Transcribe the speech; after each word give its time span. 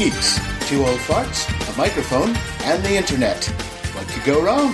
Grumpy 0.00 0.14
Old 0.14 0.14
Geeks. 0.14 0.68
Two 0.68 0.84
old 0.84 0.98
farts, 1.00 1.74
a 1.74 1.76
microphone, 1.76 2.34
and 2.64 2.82
the 2.82 2.96
internet. 2.96 3.44
What 3.94 4.08
could 4.08 4.24
go 4.24 4.42
wrong? 4.42 4.72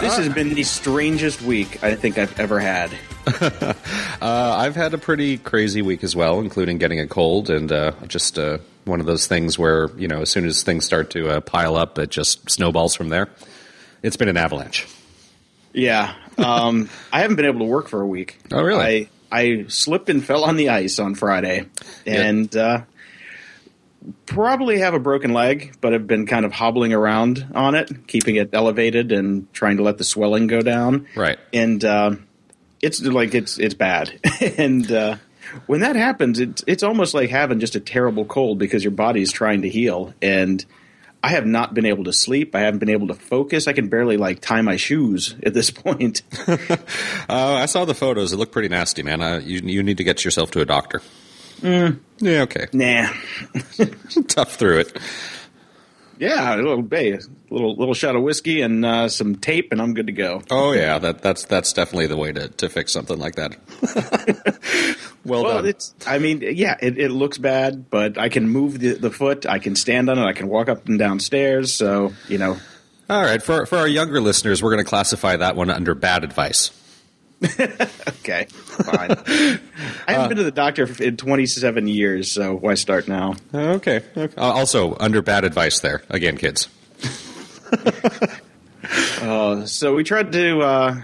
This 0.00 0.16
has 0.16 0.28
been 0.28 0.54
the 0.54 0.62
strangest 0.62 1.42
week 1.42 1.82
I 1.82 1.94
think 1.96 2.18
I've 2.18 2.38
ever 2.38 2.60
had. 2.60 2.90
Uh, 4.18 4.56
I've 4.58 4.74
had 4.74 4.94
a 4.94 4.98
pretty 4.98 5.36
crazy 5.36 5.82
week 5.82 6.02
as 6.02 6.16
well, 6.16 6.40
including 6.40 6.78
getting 6.78 7.00
a 7.00 7.06
cold 7.06 7.50
and 7.50 7.70
uh, 7.70 7.92
just 8.06 8.38
uh, 8.38 8.58
one 8.86 8.98
of 8.98 9.04
those 9.04 9.26
things 9.26 9.58
where 9.58 9.90
you 9.98 10.08
know 10.08 10.22
as 10.22 10.30
soon 10.30 10.46
as 10.46 10.62
things 10.62 10.86
start 10.86 11.10
to 11.10 11.28
uh, 11.28 11.40
pile 11.40 11.76
up, 11.76 11.98
it 11.98 12.10
just 12.10 12.48
snowballs 12.48 12.94
from 12.94 13.10
there. 13.10 13.28
It's 14.02 14.16
been 14.16 14.28
an 14.28 14.38
avalanche. 14.38 14.86
Yeah, 15.74 16.14
um, 16.38 16.88
I 17.12 17.20
haven't 17.20 17.36
been 17.36 17.44
able 17.44 17.58
to 17.58 17.66
work 17.66 17.88
for 17.88 18.00
a 18.00 18.06
week. 18.06 18.38
Oh, 18.50 18.62
really? 18.62 18.82
I 18.82 19.08
I 19.30 19.66
slipped 19.68 20.08
and 20.08 20.24
fell 20.24 20.44
on 20.44 20.56
the 20.56 20.70
ice 20.70 20.98
on 20.98 21.14
Friday, 21.14 21.66
and 22.06 22.56
uh, 22.56 22.80
probably 24.26 24.78
have 24.78 24.94
a 24.94 24.98
broken 24.98 25.32
leg, 25.32 25.76
but 25.80 25.92
have 25.92 26.06
been 26.06 26.26
kind 26.26 26.44
of 26.44 26.52
hobbling 26.52 26.92
around 26.92 27.46
on 27.54 27.74
it, 27.74 28.06
keeping 28.06 28.36
it 28.36 28.50
elevated 28.52 29.12
and 29.12 29.52
trying 29.52 29.78
to 29.78 29.82
let 29.82 29.98
the 29.98 30.04
swelling 30.04 30.46
go 30.46 30.60
down. 30.60 31.06
Right. 31.16 31.38
and 31.52 31.84
uh, 31.84 32.16
it's 32.82 33.02
like 33.02 33.34
it's 33.34 33.58
it's 33.58 33.74
bad, 33.74 34.18
and 34.58 34.90
uh, 34.90 35.16
when 35.66 35.80
that 35.80 35.96
happens, 35.96 36.38
it's 36.40 36.62
it's 36.66 36.82
almost 36.82 37.14
like 37.14 37.30
having 37.30 37.60
just 37.60 37.74
a 37.74 37.80
terrible 37.80 38.24
cold 38.24 38.58
because 38.58 38.84
your 38.84 38.90
body's 38.92 39.32
trying 39.32 39.62
to 39.62 39.68
heal, 39.68 40.14
and 40.20 40.64
I 41.22 41.30
have 41.30 41.46
not 41.46 41.74
been 41.74 41.86
able 41.86 42.04
to 42.04 42.12
sleep. 42.12 42.54
I 42.54 42.60
haven't 42.60 42.78
been 42.78 42.90
able 42.90 43.08
to 43.08 43.14
focus. 43.14 43.66
I 43.66 43.72
can 43.72 43.88
barely 43.88 44.16
like 44.16 44.40
tie 44.40 44.62
my 44.62 44.76
shoes 44.76 45.34
at 45.42 45.54
this 45.54 45.70
point. 45.70 46.22
Uh, 47.28 47.54
I 47.54 47.66
saw 47.66 47.84
the 47.84 47.94
photos; 47.94 48.32
it 48.32 48.36
looked 48.36 48.52
pretty 48.52 48.68
nasty, 48.68 49.02
man. 49.02 49.20
Uh, 49.20 49.40
you 49.42 49.60
you 49.64 49.82
need 49.82 49.96
to 49.96 50.04
get 50.04 50.24
yourself 50.24 50.52
to 50.52 50.60
a 50.60 50.64
doctor. 50.64 51.02
Yeah, 51.62 52.42
okay. 52.42 52.66
nah. 52.72 53.08
Tough 54.28 54.54
through 54.56 54.80
it. 54.80 54.98
Yeah, 56.18 56.54
a 56.54 56.56
little 56.56 56.80
bay, 56.80 57.12
a 57.12 57.20
little 57.50 57.76
little 57.76 57.92
shot 57.92 58.16
of 58.16 58.22
whiskey 58.22 58.62
and 58.62 58.86
uh, 58.86 59.10
some 59.10 59.36
tape, 59.36 59.70
and 59.70 59.82
I'm 59.82 59.92
good 59.92 60.06
to 60.06 60.12
go. 60.14 60.40
Oh 60.50 60.72
yeah, 60.72 60.98
that 60.98 61.20
that's 61.20 61.44
that's 61.44 61.74
definitely 61.74 62.06
the 62.06 62.16
way 62.16 62.32
to, 62.32 62.48
to 62.48 62.68
fix 62.70 62.90
something 62.92 63.18
like 63.18 63.34
that. 63.34 63.54
well, 65.26 65.44
Well, 65.44 65.54
done. 65.56 65.66
it's. 65.66 65.94
I 66.06 66.18
mean, 66.18 66.40
yeah, 66.42 66.76
it, 66.80 66.98
it 66.98 67.10
looks 67.10 67.36
bad, 67.36 67.90
but 67.90 68.16
I 68.16 68.30
can 68.30 68.48
move 68.48 68.78
the, 68.78 68.94
the 68.94 69.10
foot. 69.10 69.44
I 69.44 69.58
can 69.58 69.76
stand 69.76 70.08
on 70.08 70.18
it. 70.18 70.24
I 70.24 70.32
can 70.32 70.48
walk 70.48 70.70
up 70.70 70.88
and 70.88 70.98
down 70.98 71.20
stairs. 71.20 71.74
So 71.74 72.14
you 72.28 72.38
know, 72.38 72.56
All 73.10 73.22
right, 73.22 73.42
for 73.42 73.66
for 73.66 73.76
our 73.76 73.88
younger 73.88 74.20
listeners, 74.22 74.62
we're 74.62 74.72
going 74.72 74.84
to 74.84 74.88
classify 74.88 75.36
that 75.36 75.54
one 75.54 75.68
under 75.68 75.94
bad 75.94 76.24
advice. 76.24 76.70
okay, 78.08 78.46
fine. 78.50 79.10
I 80.06 80.12
haven't 80.12 80.28
been 80.28 80.38
to 80.38 80.44
the 80.44 80.50
doctor 80.50 80.88
in 81.02 81.16
27 81.16 81.86
years, 81.86 82.32
so 82.32 82.56
why 82.56 82.74
start 82.74 83.08
now? 83.08 83.34
Okay. 83.52 84.02
okay. 84.16 84.34
Uh, 84.36 84.52
also, 84.52 84.96
under 84.98 85.20
bad 85.20 85.44
advice 85.44 85.80
there 85.80 86.02
again, 86.08 86.38
kids. 86.38 86.68
So 89.66 89.94
we 89.94 90.04
tried 90.04 90.32
to 90.32 90.60
uh, 90.60 91.02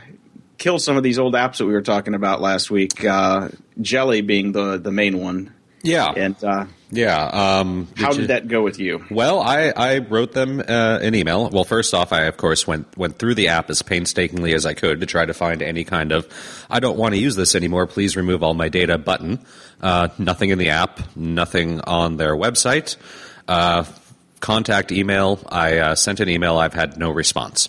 kill 0.59 0.79
some 0.79 0.97
of 0.97 1.03
these 1.03 1.19
old 1.19 1.35
apps 1.35 1.59
that 1.59 1.67
we 1.67 1.73
were 1.73 1.83
talking 1.83 2.15
about 2.15 2.41
last 2.41 2.71
week. 2.71 3.05
Uh, 3.05 3.49
Jelly 3.81 4.21
being 4.21 4.53
the 4.53 4.79
the 4.79 4.93
main 4.93 5.19
one, 5.19 5.53
Yeah, 5.83 6.11
and 6.11 6.43
uh, 6.43 6.67
yeah. 6.93 7.25
Um, 7.25 7.89
how 7.97 8.13
you- 8.13 8.19
did 8.19 8.29
that 8.29 8.47
go 8.47 8.63
with 8.63 8.79
you? 8.79 9.05
Well, 9.11 9.41
I, 9.41 9.73
I 9.75 9.99
wrote 9.99 10.33
them 10.33 10.61
uh, 10.61 10.99
an 11.03 11.15
email. 11.17 11.51
Well, 11.51 11.65
first 11.65 11.95
off, 11.95 12.13
I 12.13 12.23
of 12.25 12.37
course 12.37 12.67
went 12.67 12.97
went 12.97 13.19
through 13.19 13.35
the 13.35 13.49
app 13.49 13.71
as 13.71 13.83
painstakingly 13.83 14.55
as 14.55 14.65
I 14.67 14.75
could 14.75 15.01
to 15.01 15.07
try 15.07 15.25
to 15.27 15.35
find 15.35 15.63
any 15.63 15.83
kind 15.85 16.13
of 16.13 16.29
"I 16.71 16.79
don't 16.79 16.97
want 16.97 17.15
to 17.15 17.21
use 17.21 17.35
this 17.35 17.55
anymore. 17.57 17.87
Please 17.89 18.15
remove 18.17 18.43
all 18.45 18.55
my 18.55 18.69
data" 18.69 18.99
button. 18.99 19.41
Uh, 19.81 20.09
nothing 20.19 20.51
in 20.51 20.59
the 20.59 20.69
app. 20.69 21.01
Nothing 21.17 21.81
on 21.81 22.17
their 22.19 22.37
website. 22.37 22.97
Uh, 23.49 23.85
contact 24.41 24.93
email. 24.93 25.41
I 25.49 25.79
uh, 25.79 25.95
sent 25.97 26.21
an 26.21 26.29
email. 26.29 26.59
I've 26.59 26.75
had 26.75 26.99
no 26.99 27.11
response. 27.11 27.69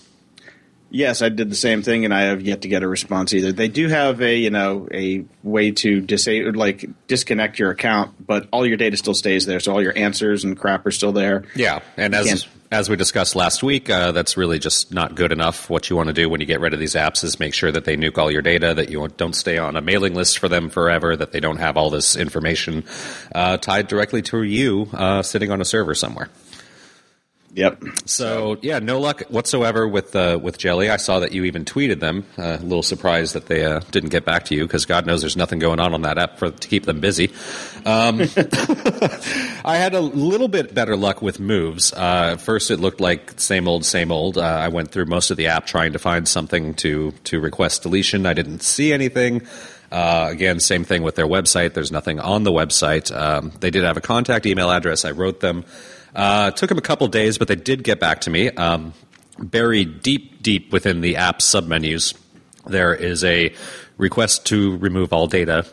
Yes, 0.96 1.24
I 1.24 1.30
did 1.30 1.50
the 1.50 1.56
same 1.56 1.82
thing, 1.82 2.06
and 2.06 2.14
I 2.14 2.26
have 2.26 2.44
yet 2.44 2.62
to 2.62 2.68
get 2.68 2.84
a 2.84 2.88
response 2.88 3.34
either. 3.34 3.52
They 3.52 3.68
do 3.68 3.88
have 3.88 4.22
a 4.22 4.38
you 4.38 4.52
know 4.52 4.88
a 4.94 5.26
way 5.42 5.72
to 5.72 6.02
disable 6.02 6.54
like 6.54 6.86
disconnect 7.08 7.58
your 7.58 7.72
account, 7.72 8.26
but 8.26 8.48
all 8.52 8.64
your 8.64 8.78
data 8.78 8.96
still 8.96 9.16
stays 9.16 9.48
there, 9.48 9.60
so 9.60 9.74
all 9.74 9.82
your 9.82 9.98
answers 9.98 10.44
and 10.44 10.56
crap 10.56 10.86
are 10.86 10.92
still 10.92 11.12
there. 11.12 11.46
Yeah, 11.56 11.80
and 11.98 12.14
as 12.14 12.28
Can't- 12.28 12.48
as 12.72 12.90
we 12.90 12.96
discussed 12.96 13.36
last 13.36 13.64
week, 13.64 13.90
uh, 13.90 14.12
that's 14.12 14.36
really 14.38 14.60
just 14.60 14.94
not 14.94 15.16
good 15.16 15.32
enough. 15.32 15.68
What 15.68 15.90
you 15.90 15.96
want 15.96 16.08
to 16.08 16.14
do 16.14 16.30
when 16.30 16.42
you 16.42 16.48
get 16.48 16.60
rid 16.60 16.74
of 16.74 16.80
these 16.80 16.94
apps 16.94 17.24
is 17.24 17.40
make 17.40 17.54
sure 17.54 17.72
that 17.72 17.86
they 17.86 17.96
nuke 17.98 18.20
all 18.20 18.32
your 18.32 18.42
data, 18.42 18.74
that 18.76 18.90
you 18.90 19.08
don't 19.18 19.36
stay 19.36 19.58
on 19.58 19.76
a 19.76 19.82
mailing 19.82 20.14
list 20.14 20.40
for 20.40 20.48
them 20.48 20.70
forever, 20.70 21.16
that 21.16 21.32
they 21.32 21.40
don't 21.40 21.58
have 21.58 21.76
all 21.76 21.90
this 21.90 22.16
information 22.16 22.84
uh, 23.34 23.58
tied 23.58 23.88
directly 23.88 24.22
to 24.24 24.44
you 24.44 24.90
uh, 24.94 25.22
sitting 25.22 25.52
on 25.52 25.62
a 25.62 25.66
server 25.66 25.94
somewhere. 25.94 26.30
Yep. 27.56 27.84
So 28.06 28.58
yeah, 28.64 28.80
no 28.80 29.00
luck 29.00 29.22
whatsoever 29.30 29.88
with 29.88 30.16
uh, 30.16 30.40
with 30.42 30.58
Jelly. 30.58 30.90
I 30.90 30.98
saw 30.98 31.20
that 31.20 31.34
you 31.34 31.44
even 31.44 31.66
tweeted 31.66 32.00
them. 32.00 32.26
Uh, 32.36 32.58
a 32.60 32.64
little 32.64 32.82
surprised 32.82 33.36
that 33.36 33.46
they 33.46 33.64
uh, 33.64 33.82
didn't 33.92 34.10
get 34.10 34.26
back 34.26 34.46
to 34.46 34.56
you 34.56 34.64
because 34.66 34.86
God 34.86 35.06
knows 35.06 35.22
there's 35.22 35.38
nothing 35.38 35.60
going 35.60 35.80
on 35.80 35.94
on 35.94 36.02
that 36.02 36.18
app 36.18 36.40
for 36.40 36.50
to 36.50 36.68
keep 36.68 36.86
them 36.86 37.00
busy. 37.00 37.32
Um, 37.86 38.22
I 39.64 39.78
had 39.78 39.94
a 39.94 40.00
little 40.00 40.48
bit 40.48 40.74
better 40.74 40.96
luck 40.96 41.22
with 41.22 41.40
moves. 41.40 41.94
Uh, 41.94 42.38
first, 42.38 42.72
it 42.72 42.80
looked 42.80 43.00
like 43.00 43.40
same 43.40 43.68
old, 43.68 43.86
same 43.86 44.12
old. 44.12 44.40
Uh, 44.40 44.42
I 44.42 44.70
went 44.70 44.92
through 44.92 45.06
most 45.06 45.30
of 45.30 45.38
the 45.38 45.48
app 45.48 45.68
trying 45.68 45.94
to 45.94 46.00
find 46.00 46.28
something 46.28 46.74
to 46.76 47.12
to 47.26 47.40
request 47.40 47.84
deletion. 47.84 48.26
I 48.26 48.34
didn't 48.34 48.64
see 48.64 48.92
anything. 48.92 49.44
Uh, 49.92 50.28
again, 50.32 50.60
same 50.60 50.86
thing 50.86 51.04
with 51.04 51.14
their 51.14 51.28
website. 51.28 51.76
There's 51.76 51.92
nothing 51.92 52.20
on 52.20 52.42
the 52.46 52.52
website. 52.52 53.16
Um, 53.16 53.52
they 53.60 53.70
did 53.70 53.84
have 53.84 53.96
a 53.96 54.02
contact 54.02 54.48
email 54.48 54.72
address. 54.72 55.06
I 55.06 55.12
wrote 55.12 55.40
them. 55.40 55.66
Uh, 56.16 56.52
it 56.54 56.58
took 56.58 56.70
them 56.70 56.78
a 56.78 56.82
couple 56.82 57.08
days, 57.08 57.38
but 57.38 57.48
they 57.48 57.56
did 57.56 57.84
get 57.84 58.00
back 58.00 58.22
to 58.22 58.30
me. 58.30 58.50
Um, 58.50 58.94
buried 59.40 60.02
deep, 60.02 60.42
deep 60.42 60.72
within 60.72 61.02
the 61.02 61.16
app 61.16 61.40
submenus, 61.40 62.14
there 62.68 62.94
is 62.94 63.24
a 63.24 63.54
request 63.98 64.46
to 64.48 64.78
remove 64.78 65.14
all 65.14 65.28
data 65.28 65.66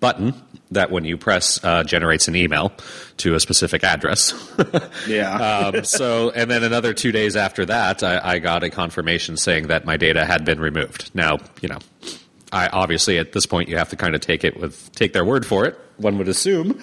button 0.00 0.34
that, 0.70 0.90
when 0.90 1.04
you 1.04 1.16
press, 1.16 1.62
uh, 1.64 1.82
generates 1.82 2.28
an 2.28 2.36
email 2.36 2.72
to 3.18 3.34
a 3.34 3.40
specific 3.40 3.84
address. 3.84 4.34
Yeah. 5.06 5.70
um, 5.74 5.84
so, 5.84 6.30
and 6.30 6.50
then 6.50 6.62
another 6.62 6.92
two 6.94 7.10
days 7.10 7.34
after 7.34 7.64
that, 7.66 8.02
I, 8.02 8.20
I 8.22 8.38
got 8.38 8.62
a 8.62 8.70
confirmation 8.70 9.36
saying 9.36 9.68
that 9.68 9.84
my 9.84 9.96
data 9.96 10.24
had 10.24 10.44
been 10.44 10.60
removed. 10.60 11.10
Now, 11.14 11.38
you 11.60 11.68
know, 11.68 11.78
I 12.52 12.68
obviously 12.68 13.18
at 13.18 13.32
this 13.32 13.46
point 13.46 13.68
you 13.68 13.76
have 13.76 13.88
to 13.90 13.96
kind 13.96 14.14
of 14.14 14.20
take 14.20 14.44
it 14.44 14.58
with 14.58 14.92
take 14.92 15.12
their 15.12 15.24
word 15.24 15.46
for 15.46 15.64
it. 15.64 15.78
One 15.96 16.18
would 16.18 16.28
assume. 16.28 16.80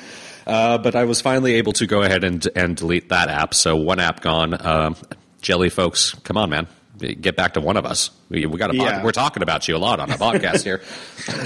Uh, 0.48 0.78
but 0.78 0.96
I 0.96 1.04
was 1.04 1.20
finally 1.22 1.56
able 1.56 1.74
to 1.74 1.86
go 1.86 2.02
ahead 2.04 2.24
and 2.24 2.48
and 2.56 2.76
delete 2.78 3.10
that 3.10 3.28
app. 3.30 3.54
So 3.54 3.76
one 3.76 4.00
app 4.00 4.22
gone. 4.22 4.56
Um, 4.66 4.96
Jelly 5.42 5.70
folks, 5.70 6.16
come 6.24 6.38
on, 6.38 6.50
man, 6.50 6.68
get 7.00 7.36
back 7.36 7.54
to 7.54 7.62
one 7.62 7.78
of 7.78 7.86
us. 7.86 8.10
We, 8.30 8.46
we 8.48 8.58
got 8.58 8.72
a 8.74 8.76
Yeah. 8.76 9.04
we're 9.04 9.12
talking 9.12 9.44
about 9.44 9.68
you 9.68 9.76
a 9.76 9.78
lot 9.78 10.00
on 10.00 10.10
a 10.10 10.16
podcast 10.18 10.64
here. 10.64 10.82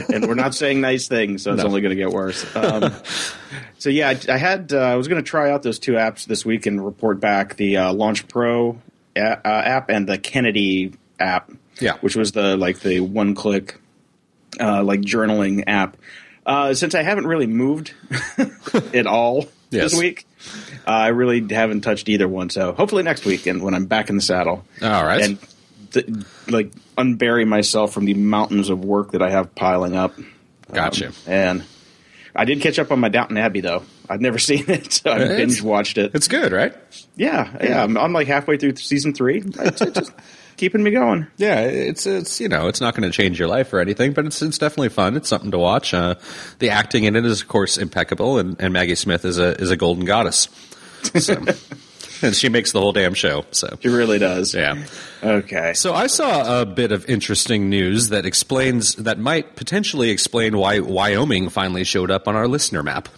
and 0.13 0.27
we're 0.27 0.35
not 0.35 0.55
saying 0.55 0.79
nice 0.81 1.07
things, 1.07 1.43
so 1.43 1.51
it's 1.53 1.61
No. 1.63 1.67
only 1.67 1.81
going 1.81 1.89
to 1.89 2.01
get 2.01 2.09
worse. 2.11 2.45
Um, 2.55 2.93
so 3.79 3.89
yeah, 3.89 4.09
I, 4.09 4.19
I 4.33 4.37
had 4.37 4.71
uh, 4.71 4.77
I 4.79 4.95
was 4.95 5.07
going 5.07 5.21
to 5.21 5.27
try 5.27 5.51
out 5.51 5.63
those 5.63 5.79
two 5.79 5.93
apps 5.93 6.25
this 6.25 6.45
week 6.45 6.65
and 6.67 6.83
report 6.83 7.19
back 7.19 7.55
the 7.57 7.77
uh, 7.77 7.93
Launch 7.93 8.27
Pro 8.27 8.79
a- 9.15 9.19
uh, 9.21 9.39
app 9.65 9.89
and 9.89 10.07
the 10.07 10.17
Kennedy 10.17 10.93
app. 11.19 11.51
Yeah. 11.79 11.97
which 12.01 12.15
was 12.15 12.31
the 12.33 12.55
like 12.57 12.79
the 12.81 12.99
one 12.99 13.33
click 13.33 13.79
uh, 14.59 14.83
like 14.83 15.01
journaling 15.01 15.63
app. 15.65 15.97
Uh, 16.45 16.73
since 16.73 16.95
I 16.95 17.03
haven't 17.03 17.27
really 17.27 17.47
moved 17.47 17.93
at 18.93 19.05
all 19.07 19.45
Yes. 19.69 19.91
this 19.91 19.99
week, 20.01 20.27
uh, 20.85 20.89
I 20.89 21.07
really 21.09 21.45
haven't 21.53 21.81
touched 21.81 22.09
either 22.09 22.27
one. 22.27 22.49
So 22.49 22.73
hopefully 22.73 23.03
next 23.03 23.23
week, 23.25 23.45
and 23.47 23.61
when 23.63 23.73
I'm 23.73 23.85
back 23.85 24.09
in 24.09 24.15
the 24.17 24.21
saddle, 24.21 24.65
All 24.81 25.05
right. 25.05 25.21
and 25.21 25.37
th- 25.91 26.07
like 26.49 26.71
unbury 26.97 27.47
myself 27.47 27.93
from 27.93 28.05
the 28.05 28.13
mountains 28.15 28.69
of 28.69 28.83
work 28.83 29.11
that 29.11 29.21
I 29.21 29.29
have 29.29 29.55
piling 29.55 29.95
up. 29.95 30.13
Gotcha. 30.73 31.07
Um, 31.07 31.13
and 31.27 31.63
I 32.35 32.45
did 32.45 32.59
catch 32.61 32.79
up 32.79 32.91
on 32.91 32.99
my 32.99 33.07
Downton 33.09 33.37
Abbey 33.37 33.61
though. 33.61 33.83
I've 34.09 34.19
never 34.21 34.39
seen 34.49 34.65
it, 34.69 34.91
so 34.91 35.11
I 35.11 35.19
binge 35.27 35.61
watched 35.61 35.97
it. 35.97 36.11
It's 36.15 36.27
good, 36.27 36.51
right? 36.51 36.75
Yeah, 37.15 37.55
yeah. 37.63 37.83
I'm, 37.83 37.97
I'm 37.97 38.11
like 38.13 38.27
halfway 38.27 38.57
through 38.57 38.75
season 38.75 39.13
three. 39.13 39.41
Just 39.41 40.11
keeping 40.61 40.83
me 40.83 40.91
going. 40.91 41.25
Yeah, 41.37 41.61
it's 41.61 42.05
it's 42.05 42.39
you 42.39 42.47
know 42.47 42.67
it's 42.67 42.79
not 42.79 42.95
going 42.95 43.11
to 43.11 43.15
change 43.15 43.39
your 43.39 43.47
life 43.47 43.73
or 43.73 43.79
anything, 43.79 44.13
but 44.13 44.27
it's 44.27 44.43
it's 44.43 44.59
definitely 44.59 44.89
fun. 44.89 45.17
It's 45.17 45.27
something 45.27 45.49
to 45.49 45.57
watch. 45.57 45.91
Uh, 45.91 46.15
the 46.59 46.69
acting 46.69 47.03
in 47.03 47.15
it 47.15 47.25
is 47.25 47.41
of 47.41 47.47
course 47.47 47.79
impeccable, 47.79 48.37
and, 48.37 48.55
and 48.61 48.71
Maggie 48.71 48.95
Smith 48.95 49.25
is 49.25 49.39
a 49.39 49.59
is 49.59 49.71
a 49.71 49.75
golden 49.75 50.05
goddess, 50.05 50.49
so, 51.17 51.33
and 52.21 52.35
she 52.35 52.47
makes 52.47 52.73
the 52.73 52.79
whole 52.79 52.91
damn 52.91 53.15
show. 53.15 53.43
So 53.49 53.75
she 53.81 53.89
really 53.89 54.19
does. 54.19 54.53
yeah. 54.53 54.85
Okay. 55.23 55.73
So 55.73 55.95
I 55.95 56.05
saw 56.05 56.61
a 56.61 56.65
bit 56.67 56.91
of 56.91 57.09
interesting 57.09 57.67
news 57.67 58.09
that 58.09 58.27
explains 58.27 58.93
that 58.95 59.17
might 59.17 59.55
potentially 59.55 60.11
explain 60.11 60.57
why 60.57 60.77
Wyoming 60.77 61.49
finally 61.49 61.83
showed 61.83 62.11
up 62.11 62.27
on 62.27 62.35
our 62.35 62.47
listener 62.47 62.83
map. 62.83 63.09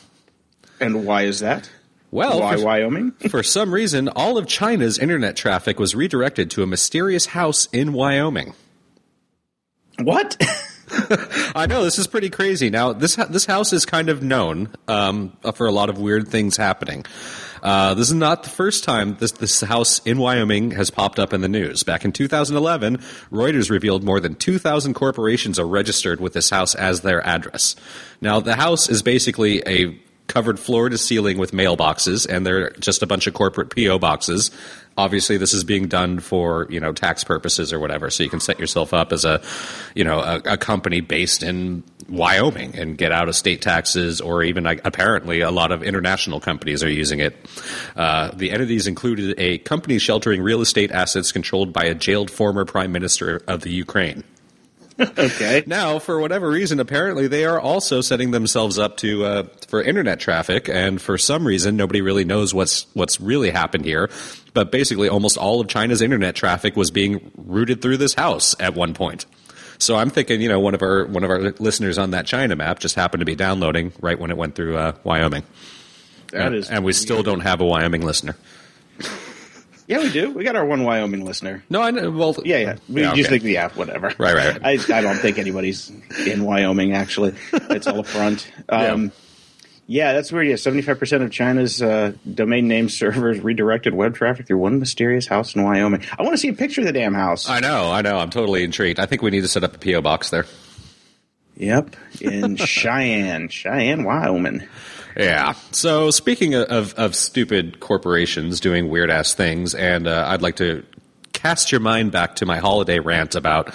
And 0.79 1.05
why 1.05 1.23
is 1.23 1.41
that? 1.41 1.69
Well, 2.13 2.41
why 2.41 2.57
for- 2.57 2.65
Wyoming? 2.65 3.11
For 3.29 3.41
some 3.41 3.73
reason, 3.73 4.07
all 4.07 4.37
of 4.37 4.45
China's 4.45 4.99
internet 4.99 5.35
traffic 5.35 5.79
was 5.79 5.95
redirected 5.95 6.51
to 6.51 6.61
a 6.61 6.67
mysterious 6.67 7.25
house 7.25 7.67
in 7.73 7.91
Wyoming. 7.91 8.53
what? 9.97 10.37
I 11.55 11.65
know 11.67 11.83
this 11.83 11.97
is 11.97 12.05
pretty 12.05 12.29
crazy. 12.29 12.69
Now 12.69 12.93
this 12.93 13.15
this 13.15 13.47
house 13.47 13.73
is 13.73 13.83
kind 13.87 14.09
of 14.09 14.21
known 14.21 14.69
um, 14.87 15.35
for 15.55 15.65
a 15.65 15.71
lot 15.71 15.89
of 15.89 15.97
weird 15.97 16.27
things 16.27 16.55
happening. 16.55 17.03
Uh, 17.63 17.95
this 17.95 18.09
is 18.09 18.13
not 18.13 18.43
the 18.43 18.49
first 18.49 18.83
time 18.83 19.17
this 19.19 19.31
this 19.31 19.61
house 19.61 19.97
in 20.05 20.19
Wyoming 20.19 20.69
has 20.71 20.91
popped 20.91 21.17
up 21.17 21.33
in 21.33 21.41
the 21.41 21.49
news. 21.49 21.81
Back 21.81 22.05
in 22.05 22.11
2011, 22.11 22.97
Reuters 23.31 23.71
revealed 23.71 24.03
more 24.03 24.19
than 24.19 24.35
2,000 24.35 24.93
corporations 24.93 25.57
are 25.57 25.67
registered 25.67 26.19
with 26.19 26.33
this 26.33 26.51
house 26.51 26.75
as 26.75 27.01
their 27.01 27.25
address. 27.25 27.75
Now 28.21 28.39
the 28.39 28.55
house 28.55 28.87
is 28.87 29.01
basically 29.01 29.63
a 29.65 29.99
covered 30.27 30.59
floor 30.59 30.89
to 30.89 30.97
ceiling 30.97 31.37
with 31.37 31.51
mailboxes, 31.51 32.27
and 32.27 32.45
they're 32.45 32.71
just 32.71 33.03
a 33.03 33.07
bunch 33.07 33.27
of 33.27 33.33
corporate 33.33 33.75
PO 33.75 33.99
boxes. 33.99 34.51
Obviously 34.95 35.37
this 35.37 35.53
is 35.53 35.63
being 35.63 35.87
done 35.87 36.19
for 36.19 36.67
you 36.69 36.79
know 36.79 36.93
tax 36.93 37.23
purposes 37.23 37.73
or 37.73 37.79
whatever. 37.79 38.09
So 38.09 38.23
you 38.23 38.29
can 38.29 38.39
set 38.39 38.59
yourself 38.59 38.93
up 38.93 39.11
as 39.11 39.25
a 39.25 39.41
you 39.95 40.03
know 40.03 40.19
a, 40.19 40.41
a 40.45 40.57
company 40.57 41.01
based 41.01 41.43
in 41.43 41.83
Wyoming 42.09 42.77
and 42.77 42.97
get 42.97 43.11
out 43.11 43.27
of 43.27 43.35
state 43.35 43.61
taxes 43.61 44.21
or 44.21 44.43
even 44.43 44.63
like, 44.63 44.81
apparently 44.85 45.41
a 45.41 45.51
lot 45.51 45.71
of 45.71 45.83
international 45.83 46.39
companies 46.39 46.83
are 46.83 46.89
using 46.89 47.19
it. 47.19 47.35
Uh, 47.95 48.31
the 48.35 48.51
entities 48.51 48.87
included 48.87 49.35
a 49.39 49.57
company 49.59 49.97
sheltering 49.97 50.41
real 50.41 50.61
estate 50.61 50.91
assets 50.91 51.31
controlled 51.31 51.73
by 51.73 51.85
a 51.85 51.95
jailed 51.95 52.29
former 52.29 52.65
prime 52.65 52.91
minister 52.91 53.41
of 53.47 53.61
the 53.61 53.71
Ukraine 53.71 54.23
okay. 54.99 55.63
Now, 55.65 55.99
for 55.99 56.19
whatever 56.19 56.49
reason, 56.49 56.79
apparently 56.79 57.27
they 57.27 57.45
are 57.45 57.59
also 57.59 58.01
setting 58.01 58.31
themselves 58.31 58.77
up 58.77 58.97
to 58.97 59.25
uh, 59.25 59.43
for 59.67 59.81
internet 59.81 60.19
traffic, 60.19 60.69
and 60.69 61.01
for 61.01 61.17
some 61.17 61.47
reason, 61.47 61.75
nobody 61.75 62.01
really 62.01 62.25
knows 62.25 62.53
what's 62.53 62.85
what's 62.93 63.19
really 63.19 63.49
happened 63.49 63.85
here. 63.85 64.09
But 64.53 64.71
basically, 64.71 65.09
almost 65.09 65.37
all 65.37 65.61
of 65.61 65.67
China's 65.67 66.01
internet 66.01 66.35
traffic 66.35 66.75
was 66.75 66.91
being 66.91 67.31
routed 67.35 67.81
through 67.81 67.97
this 67.97 68.13
house 68.13 68.55
at 68.59 68.75
one 68.75 68.93
point. 68.93 69.25
So 69.79 69.95
I'm 69.95 70.09
thinking, 70.09 70.41
you 70.41 70.49
know, 70.49 70.59
one 70.59 70.75
of 70.75 70.81
our 70.81 71.05
one 71.05 71.23
of 71.23 71.29
our 71.29 71.39
listeners 71.59 71.97
on 71.97 72.11
that 72.11 72.25
China 72.25 72.55
map 72.55 72.79
just 72.79 72.95
happened 72.95 73.21
to 73.21 73.25
be 73.25 73.35
downloading 73.35 73.93
right 73.99 74.19
when 74.19 74.29
it 74.29 74.37
went 74.37 74.55
through 74.55 74.77
uh, 74.77 74.93
Wyoming. 75.03 75.43
That 76.31 76.47
and, 76.47 76.55
is 76.55 76.69
and 76.69 76.85
we 76.85 76.93
still 76.93 77.23
don't 77.23 77.41
have 77.41 77.61
a 77.61 77.65
Wyoming 77.65 78.01
listener. 78.01 78.35
Yeah, 79.87 79.99
we 79.99 80.11
do. 80.11 80.31
We 80.31 80.43
got 80.43 80.55
our 80.55 80.65
one 80.65 80.83
Wyoming 80.83 81.25
listener. 81.25 81.63
No, 81.69 81.81
I 81.81 81.91
know. 81.91 82.09
Well, 82.09 82.35
Yeah, 82.45 82.57
yeah. 82.57 82.75
We 82.87 83.01
Yeah, 83.01 83.13
just 83.15 83.29
okay. 83.29 83.39
think, 83.39 83.51
yeah, 83.53 83.69
whatever. 83.69 84.07
Right, 84.17 84.33
right, 84.35 84.61
right. 84.61 84.79
I, 84.89 84.97
I 84.97 85.01
don't 85.01 85.17
think 85.17 85.37
anybody's 85.37 85.91
in 86.25 86.43
Wyoming, 86.45 86.93
actually. 86.93 87.35
It's 87.51 87.85
all 87.87 87.99
a 87.99 88.03
front. 88.03 88.49
Um, 88.69 89.11
yeah. 89.85 90.13
that's 90.13 90.31
weird. 90.31 90.47
Yeah, 90.47 90.53
75% 90.53 91.21
of 91.23 91.31
China's 91.31 91.81
uh, 91.81 92.13
domain 92.33 92.67
name 92.69 92.87
servers 92.87 93.41
redirected 93.41 93.93
web 93.93 94.15
traffic 94.15 94.47
through 94.47 94.57
one 94.59 94.79
mysterious 94.79 95.27
house 95.27 95.53
in 95.55 95.63
Wyoming. 95.63 96.01
I 96.17 96.23
want 96.23 96.33
to 96.33 96.37
see 96.37 96.47
a 96.47 96.53
picture 96.53 96.79
of 96.81 96.87
the 96.87 96.93
damn 96.93 97.13
house. 97.13 97.49
I 97.49 97.59
know, 97.59 97.91
I 97.91 98.01
know. 98.01 98.17
I'm 98.17 98.29
totally 98.29 98.63
intrigued. 98.63 98.99
I 98.99 99.05
think 99.05 99.21
we 99.21 99.31
need 99.31 99.41
to 99.41 99.49
set 99.49 99.63
up 99.65 99.75
a 99.75 99.77
PO 99.77 100.01
box 100.01 100.29
there. 100.29 100.45
yep, 101.57 101.95
in 102.21 102.55
Cheyenne, 102.57 103.49
Cheyenne, 103.49 104.05
Wyoming. 104.05 104.63
Yeah. 105.15 105.53
So 105.71 106.11
speaking 106.11 106.55
of, 106.55 106.93
of, 106.95 107.15
stupid 107.15 107.79
corporations 107.79 108.59
doing 108.59 108.89
weird 108.89 109.09
ass 109.09 109.33
things, 109.33 109.75
and 109.75 110.07
uh, 110.07 110.25
I'd 110.27 110.41
like 110.41 110.55
to 110.57 110.83
cast 111.33 111.71
your 111.71 111.81
mind 111.81 112.11
back 112.11 112.37
to 112.37 112.45
my 112.45 112.57
holiday 112.57 112.99
rant 112.99 113.35
about 113.35 113.73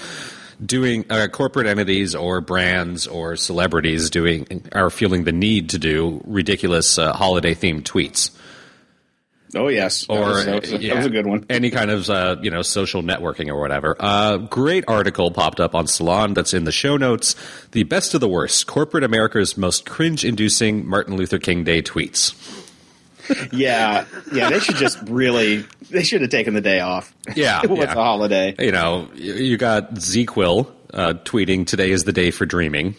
doing 0.65 1.05
uh, 1.11 1.29
corporate 1.29 1.67
entities 1.67 2.15
or 2.15 2.41
brands 2.41 3.07
or 3.07 3.37
celebrities 3.37 4.11
doing 4.11 4.69
are 4.73 4.91
feeling 4.91 5.25
the 5.25 5.33
need 5.33 5.71
to 5.71 5.79
do 5.79 6.21
ridiculous 6.27 6.99
uh, 6.99 7.13
holiday 7.13 7.55
themed 7.55 7.83
tweets 7.83 8.37
Oh, 9.55 9.69
yes. 9.69 10.07
That 10.07 10.13
or 10.13 10.21
was, 10.29 10.45
that 10.45 10.61
was, 10.63 10.71
that 10.71 10.97
was 10.97 11.07
a 11.07 11.11
good 11.11 11.27
one. 11.27 11.47
Any 11.49 11.71
kind 11.71 11.91
of 11.91 12.09
uh, 12.11 12.37
you 12.43 12.51
know 12.51 12.63
social 12.63 13.03
networking 13.03 13.49
or 13.49 13.59
whatever. 13.61 13.97
Uh, 13.99 14.37
great 14.37 14.85
article 14.89 15.31
popped 15.31 15.59
up 15.61 15.75
on 15.75 15.87
Salon 15.87 16.35
that's 16.35 16.53
in 16.53 16.65
the 16.65 16.73
show 16.73 16.97
notes. 16.97 17.35
The 17.73 17.85
best 17.85 18.13
of 18.15 18.21
the 18.21 18.29
worst: 18.29 18.67
corporate 18.67 19.05
America's 19.05 19.57
most 19.57 19.87
cringe-inducing 19.87 20.87
Martin 20.87 21.17
Luther 21.17 21.39
King 21.39 21.65
Day 21.65 21.83
tweets. 21.83 22.35
Yeah, 23.53 24.07
yeah, 24.33 24.49
they 24.49 24.59
should 24.59 24.77
just 24.77 24.99
really, 25.03 25.67
they 25.91 26.03
should 26.03 26.23
have 26.23 26.31
taken 26.31 26.55
the 26.55 26.63
day 26.63 26.81
off. 26.81 27.13
Yeah, 27.37 27.61
it 27.65 27.69
was 27.69 27.81
yeah. 27.81 27.93
a 27.93 27.95
holiday. 27.95 28.55
You 28.59 28.73
know, 28.73 29.11
you- 29.15 29.35
you 29.35 29.57
got 29.59 29.97
ZzzQuil 29.97 30.67
uh, 30.95 31.13
tweeting, 31.25 31.67
"Today 31.67 31.91
is 31.91 32.05
the 32.05 32.13
day 32.15 32.31
for 32.31 32.47
dreaming." 32.47 32.95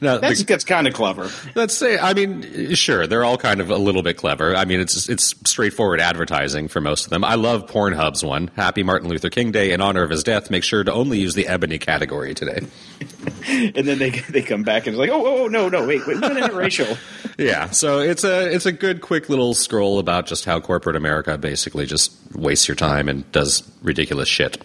Now, 0.00 0.18
That's, 0.18 0.44
that's 0.44 0.64
kind 0.64 0.86
of 0.86 0.94
clever. 0.94 1.30
Let's 1.54 1.76
say, 1.76 1.98
I 1.98 2.14
mean, 2.14 2.74
sure, 2.74 3.06
they're 3.06 3.24
all 3.24 3.36
kind 3.36 3.60
of 3.60 3.70
a 3.70 3.76
little 3.76 4.02
bit 4.02 4.16
clever. 4.16 4.54
I 4.54 4.64
mean, 4.64 4.80
it's 4.80 5.08
it's 5.08 5.34
straightforward 5.48 6.00
advertising 6.00 6.68
for 6.68 6.80
most 6.80 7.04
of 7.04 7.10
them. 7.10 7.24
I 7.24 7.34
love 7.34 7.66
Pornhub's 7.66 8.24
one. 8.24 8.50
Happy 8.56 8.82
Martin 8.82 9.08
Luther 9.08 9.30
King 9.30 9.52
Day 9.52 9.72
in 9.72 9.80
honor 9.80 10.02
of 10.02 10.10
his 10.10 10.22
death. 10.22 10.50
Make 10.50 10.64
sure 10.64 10.84
to 10.84 10.92
only 10.92 11.18
use 11.18 11.34
the 11.34 11.46
ebony 11.46 11.78
category 11.78 12.34
today. 12.34 12.66
And 13.48 13.86
then 13.86 13.98
they 13.98 14.10
they 14.10 14.42
come 14.42 14.64
back 14.64 14.86
and 14.86 14.94
it's 14.94 14.98
like, 14.98 15.10
oh, 15.10 15.24
oh, 15.24 15.44
oh 15.44 15.46
no, 15.46 15.68
no, 15.68 15.86
wait, 15.86 16.04
wait, 16.06 16.20
we're 16.20 16.30
interracial. 16.30 16.98
Yeah, 17.38 17.68
so 17.68 17.98
it's 17.98 18.24
a 18.24 18.50
it's 18.50 18.64
a 18.64 18.72
good 18.72 19.02
quick 19.02 19.28
little 19.28 19.52
scroll 19.52 19.98
about 19.98 20.26
just 20.26 20.46
how 20.46 20.58
corporate 20.58 20.96
America 20.96 21.36
basically 21.36 21.84
just 21.84 22.14
wastes 22.34 22.66
your 22.66 22.76
time 22.76 23.10
and 23.10 23.30
does 23.30 23.62
ridiculous 23.82 24.28
shit. 24.28 24.56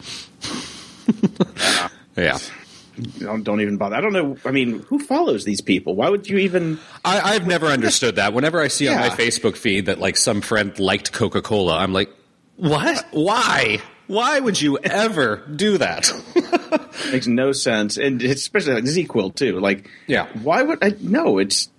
yeah. 2.15 2.39
Don't, 3.19 3.43
don't 3.43 3.61
even 3.61 3.77
bother. 3.77 3.95
I 3.95 4.01
don't 4.01 4.13
know. 4.13 4.37
I 4.45 4.51
mean, 4.51 4.79
who 4.83 4.99
follows 4.99 5.45
these 5.45 5.61
people? 5.61 5.95
Why 5.95 6.09
would 6.09 6.29
you 6.29 6.37
even? 6.39 6.79
I, 7.05 7.19
I've 7.35 7.47
never 7.47 7.67
understood 7.67 8.17
that. 8.17 8.33
Whenever 8.33 8.59
I 8.61 8.67
see 8.67 8.87
on 8.87 8.97
my 8.97 9.09
Facebook 9.09 9.55
feed 9.55 9.85
that 9.85 9.99
like 9.99 10.17
some 10.17 10.41
friend 10.41 10.77
liked 10.79 11.11
Coca 11.13 11.41
Cola, 11.41 11.77
I'm 11.77 11.93
like, 11.93 12.09
what? 12.57 12.97
Uh, 12.99 13.03
why? 13.11 13.81
Why 14.07 14.39
would 14.39 14.59
you 14.61 14.77
ever 14.79 15.37
do 15.55 15.77
that? 15.77 16.11
Makes 17.11 17.27
no 17.27 17.53
sense, 17.53 17.97
and 17.97 18.21
especially 18.21 18.73
like 18.73 18.83
ZzzQuil 18.83 19.35
too. 19.35 19.59
Like, 19.59 19.89
Yeah. 20.07 20.27
why 20.43 20.61
would 20.61 20.83
I? 20.83 20.95
No, 20.99 21.37
it's 21.37 21.69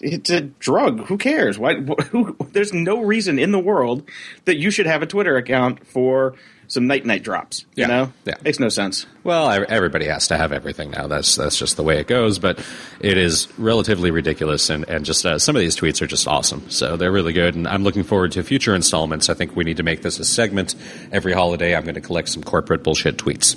it's 0.00 0.30
a 0.30 0.40
drug. 0.42 1.06
Who 1.06 1.18
cares? 1.18 1.58
Why? 1.58 1.74
Who, 1.76 2.36
there's 2.52 2.72
no 2.72 3.02
reason 3.02 3.38
in 3.38 3.50
the 3.52 3.58
world 3.58 4.08
that 4.44 4.56
you 4.56 4.70
should 4.70 4.86
have 4.86 5.02
a 5.02 5.06
Twitter 5.06 5.36
account 5.36 5.84
for 5.86 6.34
some 6.74 6.86
night 6.86 7.06
night 7.06 7.22
drops. 7.22 7.64
Yeah. 7.76 7.86
You 7.86 7.92
know, 7.92 8.12
Yeah. 8.26 8.34
makes 8.44 8.58
no 8.60 8.68
sense. 8.68 9.06
well, 9.22 9.48
everybody 9.68 10.06
has 10.06 10.28
to 10.28 10.36
have 10.36 10.52
everything 10.52 10.90
now. 10.90 11.06
That's 11.06 11.36
that's 11.36 11.56
just 11.58 11.76
the 11.76 11.82
way 11.82 11.98
it 12.00 12.06
goes. 12.06 12.38
But 12.38 12.58
it 13.00 13.16
is 13.16 13.48
relatively 13.58 14.10
ridiculous, 14.10 14.68
and 14.70 14.84
and 14.88 15.04
just 15.04 15.24
uh, 15.24 15.38
some 15.38 15.56
of 15.56 15.60
these 15.60 15.76
tweets 15.76 16.02
are 16.02 16.06
just 16.06 16.26
awesome. 16.28 16.68
So 16.70 16.96
they're 16.96 17.12
really 17.12 17.32
good, 17.32 17.54
and 17.54 17.66
I'm 17.66 17.84
looking 17.84 18.02
forward 18.04 18.32
to 18.32 18.42
future 18.42 18.74
installments. 18.74 19.30
I 19.30 19.34
think 19.34 19.56
we 19.56 19.64
need 19.64 19.76
to 19.78 19.82
make 19.82 20.02
this 20.02 20.18
a 20.18 20.24
segment 20.24 20.74
every 21.12 21.32
holiday. 21.32 21.74
I'm 21.74 21.84
going 21.84 21.94
to 21.94 22.00
collect 22.00 22.28
some 22.28 22.42
corporate 22.42 22.82
bullshit 22.82 23.16
tweets. 23.16 23.56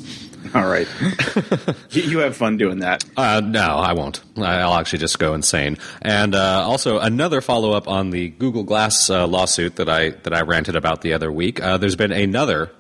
All 0.56 0.66
right, 0.66 0.88
you, 1.92 2.04
you 2.04 2.20
have 2.20 2.38
fun 2.38 2.56
doing 2.56 2.80
that. 2.80 3.04
Uh, 3.18 3.42
no, 3.44 3.60
I 3.60 3.92
won't. 3.94 4.22
I'll 4.38 4.76
actually 4.76 5.00
just 5.00 5.20
go 5.20 5.34
insane. 5.34 5.78
And 6.02 6.34
uh, 6.36 6.62
also 6.66 7.00
another 7.00 7.42
follow 7.42 7.74
up 7.74 7.90
on 7.90 8.12
the 8.12 8.30
Google 8.30 8.64
Glass 8.64 9.10
uh, 9.10 9.28
lawsuit 9.28 9.76
that 9.76 9.90
I 9.90 10.12
that 10.12 10.34
I 10.34 10.42
ranted 10.42 10.78
about 10.78 11.02
the 11.02 11.12
other 11.14 11.30
week. 11.32 11.62
Uh, 11.62 11.78
there's 11.78 11.98
been 11.98 12.14
another. 12.14 12.72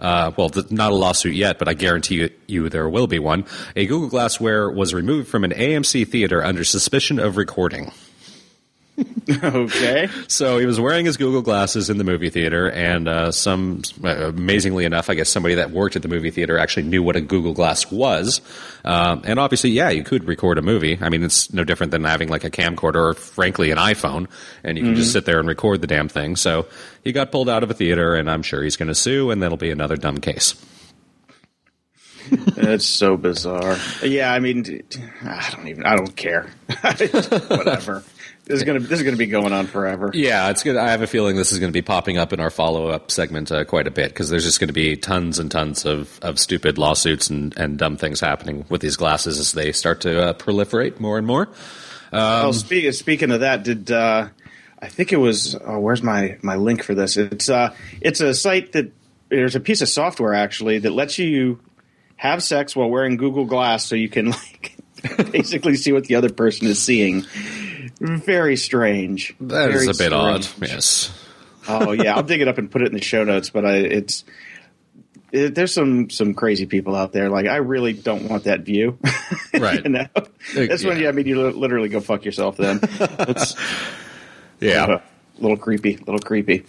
Uh, 0.00 0.32
well, 0.36 0.50
not 0.70 0.92
a 0.92 0.94
lawsuit 0.94 1.34
yet, 1.34 1.58
but 1.58 1.68
I 1.68 1.74
guarantee 1.74 2.30
you, 2.46 2.68
there 2.68 2.88
will 2.88 3.06
be 3.06 3.18
one. 3.18 3.44
A 3.76 3.86
Google 3.86 4.08
Glassware 4.08 4.70
was 4.70 4.94
removed 4.94 5.28
from 5.28 5.44
an 5.44 5.50
AMC 5.50 6.08
theater 6.08 6.42
under 6.42 6.64
suspicion 6.64 7.18
of 7.18 7.36
recording. 7.36 7.92
okay, 9.42 10.08
So 10.28 10.58
he 10.58 10.66
was 10.66 10.80
wearing 10.80 11.06
his 11.06 11.16
Google 11.16 11.42
glasses 11.42 11.90
in 11.90 11.98
the 11.98 12.04
movie 12.04 12.30
theater, 12.30 12.70
and 12.70 13.08
uh, 13.08 13.32
some 13.32 13.82
uh, 14.02 14.28
amazingly 14.28 14.84
enough, 14.84 15.10
I 15.10 15.14
guess 15.14 15.28
somebody 15.28 15.54
that 15.56 15.70
worked 15.70 15.96
at 15.96 16.02
the 16.02 16.08
movie 16.08 16.30
theater 16.30 16.58
actually 16.58 16.84
knew 16.84 17.02
what 17.02 17.16
a 17.16 17.20
Google 17.20 17.52
Glass 17.52 17.90
was. 17.90 18.40
Um, 18.84 19.22
and 19.24 19.38
obviously, 19.38 19.70
yeah, 19.70 19.90
you 19.90 20.02
could 20.02 20.24
record 20.24 20.58
a 20.58 20.62
movie. 20.62 20.98
I 21.00 21.08
mean, 21.08 21.22
it's 21.22 21.52
no 21.52 21.64
different 21.64 21.92
than 21.92 22.04
having 22.04 22.28
like 22.28 22.44
a 22.44 22.50
camcorder 22.50 23.10
or, 23.10 23.14
frankly, 23.14 23.70
an 23.70 23.78
iPhone, 23.78 24.28
and 24.64 24.76
you 24.76 24.84
can 24.84 24.94
just 24.96 25.12
sit 25.12 25.24
there 25.24 25.38
and 25.38 25.48
record 25.48 25.80
the 25.80 25.86
damn 25.86 26.08
thing. 26.08 26.36
So 26.36 26.66
he 27.04 27.12
got 27.12 27.30
pulled 27.30 27.48
out 27.48 27.62
of 27.62 27.70
a 27.70 27.74
theater, 27.74 28.14
and 28.14 28.30
I'm 28.30 28.42
sure 28.42 28.62
he's 28.62 28.76
going 28.76 28.88
to 28.88 28.94
sue, 28.94 29.30
and 29.30 29.42
that'll 29.42 29.56
be 29.56 29.70
another 29.70 29.96
dumb 29.96 30.18
case. 30.18 30.54
that's 32.56 32.84
so 32.86 33.16
bizarre. 33.16 33.76
Yeah, 34.02 34.32
I 34.32 34.38
mean, 34.38 34.82
I 35.22 35.50
don't 35.54 35.68
even. 35.68 35.84
I 35.84 35.96
don't 35.96 36.14
care. 36.14 36.50
Whatever. 36.82 38.04
This 38.50 38.58
is 38.58 38.64
gonna. 38.64 38.80
This 38.80 38.98
is 38.98 39.04
gonna 39.04 39.16
be 39.16 39.26
going 39.26 39.52
on 39.52 39.68
forever. 39.68 40.10
Yeah, 40.12 40.50
it's 40.50 40.64
good. 40.64 40.76
I 40.76 40.90
have 40.90 41.02
a 41.02 41.06
feeling 41.06 41.36
this 41.36 41.52
is 41.52 41.60
going 41.60 41.72
to 41.72 41.76
be 41.76 41.82
popping 41.82 42.18
up 42.18 42.32
in 42.32 42.40
our 42.40 42.50
follow 42.50 42.88
up 42.88 43.12
segment 43.12 43.52
uh, 43.52 43.64
quite 43.64 43.86
a 43.86 43.92
bit 43.92 44.08
because 44.08 44.28
there's 44.28 44.42
just 44.42 44.58
going 44.58 44.66
to 44.66 44.74
be 44.74 44.96
tons 44.96 45.38
and 45.38 45.48
tons 45.52 45.84
of, 45.84 46.18
of 46.20 46.36
stupid 46.40 46.76
lawsuits 46.76 47.30
and, 47.30 47.56
and 47.56 47.78
dumb 47.78 47.96
things 47.96 48.18
happening 48.18 48.64
with 48.68 48.80
these 48.80 48.96
glasses 48.96 49.38
as 49.38 49.52
they 49.52 49.70
start 49.70 50.00
to 50.00 50.20
uh, 50.20 50.32
proliferate 50.32 50.98
more 50.98 51.16
and 51.16 51.28
more. 51.28 51.48
oh, 52.12 52.50
speaking 52.50 52.90
speaking 52.90 53.30
of 53.30 53.38
that, 53.38 53.62
did 53.62 53.92
uh, 53.92 54.28
I 54.80 54.88
think 54.88 55.12
it 55.12 55.18
was? 55.18 55.54
Oh, 55.54 55.78
where's 55.78 56.02
my 56.02 56.36
my 56.42 56.56
link 56.56 56.82
for 56.82 56.96
this? 56.96 57.16
It's 57.16 57.48
uh, 57.48 57.72
it's 58.00 58.20
a 58.20 58.34
site 58.34 58.72
that 58.72 58.90
there's 59.28 59.54
a 59.54 59.60
piece 59.60 59.80
of 59.80 59.88
software 59.88 60.34
actually 60.34 60.80
that 60.80 60.90
lets 60.90 61.20
you 61.20 61.60
have 62.16 62.42
sex 62.42 62.74
while 62.74 62.90
wearing 62.90 63.16
Google 63.16 63.44
Glass, 63.44 63.84
so 63.84 63.94
you 63.94 64.08
can 64.08 64.30
like 64.30 64.76
basically 65.30 65.76
see 65.76 65.92
what 65.92 66.06
the 66.06 66.16
other 66.16 66.30
person 66.30 66.66
is 66.66 66.82
seeing. 66.82 67.24
Very 68.00 68.56
strange. 68.56 69.34
That 69.40 69.70
is 69.70 69.82
Very 69.84 69.86
a 69.88 69.94
bit 69.94 70.12
odd. 70.12 70.46
Yes. 70.60 71.10
oh 71.68 71.92
yeah, 71.92 72.16
I'll 72.16 72.22
dig 72.22 72.40
it 72.40 72.48
up 72.48 72.56
and 72.58 72.70
put 72.70 72.82
it 72.82 72.86
in 72.88 72.94
the 72.94 73.02
show 73.02 73.24
notes. 73.24 73.50
But 73.50 73.66
I, 73.66 73.76
it's 73.76 74.24
it, 75.32 75.54
there's 75.54 75.72
some 75.74 76.08
some 76.10 76.32
crazy 76.34 76.64
people 76.66 76.96
out 76.96 77.12
there. 77.12 77.28
Like 77.28 77.46
I 77.46 77.56
really 77.56 77.92
don't 77.92 78.28
want 78.28 78.44
that 78.44 78.60
view. 78.60 78.98
Right. 79.52 79.82
you 79.84 79.90
know? 79.90 80.06
That's 80.54 80.84
when 80.84 81.00
yeah. 81.00 81.08
I 81.08 81.12
mean 81.12 81.26
you 81.26 81.50
literally 81.50 81.88
go 81.88 82.00
fuck 82.00 82.24
yourself. 82.24 82.56
Then 82.56 82.78
it's 82.82 83.56
Yeah. 84.60 84.84
uh, 84.84 85.00
a 85.38 85.40
little 85.42 85.56
creepy, 85.56 85.96
little 85.96 86.20
creepy. 86.20 86.64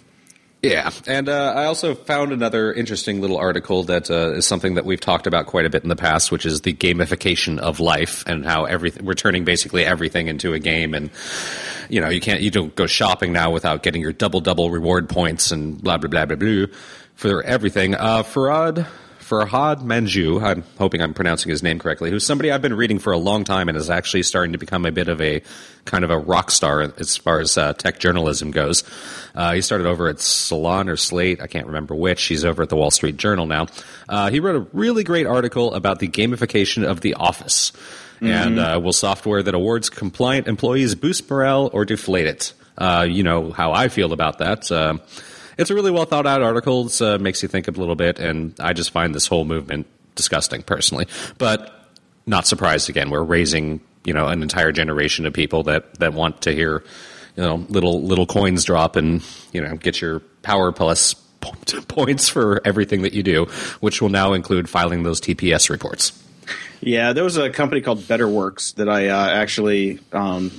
Yeah, 0.62 0.92
and 1.08 1.28
uh, 1.28 1.54
I 1.56 1.64
also 1.64 1.96
found 1.96 2.30
another 2.30 2.72
interesting 2.72 3.20
little 3.20 3.36
article 3.36 3.82
that 3.84 4.08
uh, 4.12 4.34
is 4.34 4.46
something 4.46 4.74
that 4.74 4.84
we've 4.84 5.00
talked 5.00 5.26
about 5.26 5.46
quite 5.46 5.66
a 5.66 5.70
bit 5.70 5.82
in 5.82 5.88
the 5.88 5.96
past, 5.96 6.30
which 6.30 6.46
is 6.46 6.60
the 6.60 6.72
gamification 6.72 7.58
of 7.58 7.80
life 7.80 8.22
and 8.28 8.44
how 8.44 8.66
everything 8.66 9.04
we're 9.04 9.14
turning 9.14 9.44
basically 9.44 9.84
everything 9.84 10.28
into 10.28 10.52
a 10.52 10.60
game, 10.60 10.94
and 10.94 11.10
you 11.88 12.00
know 12.00 12.08
you 12.08 12.20
can't 12.20 12.42
you 12.42 12.50
don't 12.52 12.76
go 12.76 12.86
shopping 12.86 13.32
now 13.32 13.50
without 13.50 13.82
getting 13.82 14.00
your 14.00 14.12
double 14.12 14.40
double 14.40 14.70
reward 14.70 15.08
points 15.08 15.50
and 15.50 15.82
blah 15.82 15.98
blah 15.98 16.08
blah 16.08 16.26
blah 16.26 16.36
blah 16.36 16.66
for 17.16 17.42
everything. 17.42 17.96
Uh, 17.96 18.22
Farhad. 18.22 18.86
Farhad 19.22 19.82
Manjoo, 19.82 20.42
I'm 20.42 20.64
hoping 20.78 21.00
I'm 21.00 21.14
pronouncing 21.14 21.50
his 21.50 21.62
name 21.62 21.78
correctly, 21.78 22.10
who's 22.10 22.26
somebody 22.26 22.50
I've 22.50 22.60
been 22.60 22.74
reading 22.74 22.98
for 22.98 23.12
a 23.12 23.18
long 23.18 23.44
time 23.44 23.68
and 23.68 23.78
is 23.78 23.88
actually 23.88 24.24
starting 24.24 24.52
to 24.52 24.58
become 24.58 24.84
a 24.84 24.92
bit 24.92 25.08
of 25.08 25.20
a 25.20 25.42
kind 25.84 26.04
of 26.04 26.10
a 26.10 26.18
rock 26.18 26.50
star 26.50 26.92
as 26.98 27.16
far 27.16 27.40
as 27.40 27.56
uh, 27.56 27.72
tech 27.72 27.98
journalism 27.98 28.50
goes. 28.50 28.84
Uh, 29.34 29.52
he 29.52 29.60
started 29.60 29.86
over 29.86 30.08
at 30.08 30.20
Salon 30.20 30.88
or 30.88 30.96
Slate, 30.96 31.40
I 31.40 31.46
can't 31.46 31.66
remember 31.66 31.94
which. 31.94 32.22
He's 32.24 32.44
over 32.44 32.62
at 32.62 32.68
the 32.68 32.76
Wall 32.76 32.90
Street 32.90 33.16
Journal 33.16 33.46
now. 33.46 33.68
Uh, 34.08 34.30
he 34.30 34.40
wrote 34.40 34.56
a 34.56 34.66
really 34.72 35.04
great 35.04 35.26
article 35.26 35.72
about 35.74 36.00
the 36.00 36.08
gamification 36.08 36.84
of 36.84 37.00
the 37.00 37.14
office. 37.14 37.72
And 38.20 38.60
uh, 38.60 38.80
will 38.82 38.92
software 38.92 39.42
that 39.42 39.54
awards 39.54 39.90
compliant 39.90 40.46
employees 40.46 40.94
boost 40.94 41.28
morale 41.28 41.70
or 41.72 41.84
deflate 41.84 42.26
it? 42.26 42.52
Uh, 42.78 43.06
you 43.08 43.24
know 43.24 43.50
how 43.50 43.72
I 43.72 43.88
feel 43.88 44.12
about 44.12 44.38
that. 44.38 44.70
It's 45.58 45.70
a 45.70 45.74
really 45.74 45.90
well 45.90 46.04
thought 46.04 46.26
out 46.26 46.42
article. 46.42 46.86
It 46.86 47.02
uh, 47.02 47.18
makes 47.18 47.42
you 47.42 47.48
think 47.48 47.68
a 47.68 47.72
little 47.72 47.96
bit, 47.96 48.18
and 48.18 48.54
I 48.58 48.72
just 48.72 48.90
find 48.90 49.14
this 49.14 49.26
whole 49.26 49.44
movement 49.44 49.86
disgusting 50.14 50.62
personally. 50.62 51.06
But 51.38 51.90
not 52.26 52.46
surprised 52.46 52.88
again. 52.88 53.10
We're 53.10 53.22
raising 53.22 53.80
you 54.04 54.12
know 54.12 54.26
an 54.26 54.42
entire 54.42 54.72
generation 54.72 55.26
of 55.26 55.32
people 55.32 55.62
that 55.64 55.98
that 55.98 56.14
want 56.14 56.42
to 56.42 56.52
hear 56.52 56.82
you 57.36 57.42
know 57.42 57.56
little 57.68 58.02
little 58.02 58.26
coins 58.26 58.64
drop 58.64 58.96
and 58.96 59.22
you 59.52 59.60
know 59.60 59.76
get 59.76 60.00
your 60.00 60.20
power 60.42 60.72
plus 60.72 61.14
points 61.88 62.28
for 62.28 62.60
everything 62.64 63.02
that 63.02 63.12
you 63.12 63.22
do, 63.22 63.46
which 63.80 64.00
will 64.00 64.08
now 64.08 64.32
include 64.32 64.68
filing 64.68 65.02
those 65.02 65.20
TPS 65.20 65.70
reports. 65.70 66.18
Yeah, 66.80 67.12
there 67.12 67.24
was 67.24 67.36
a 67.36 67.50
company 67.50 67.80
called 67.80 68.06
Better 68.08 68.28
Works 68.28 68.72
that 68.72 68.88
I 68.88 69.08
uh, 69.08 69.28
actually 69.28 70.00
um, 70.12 70.50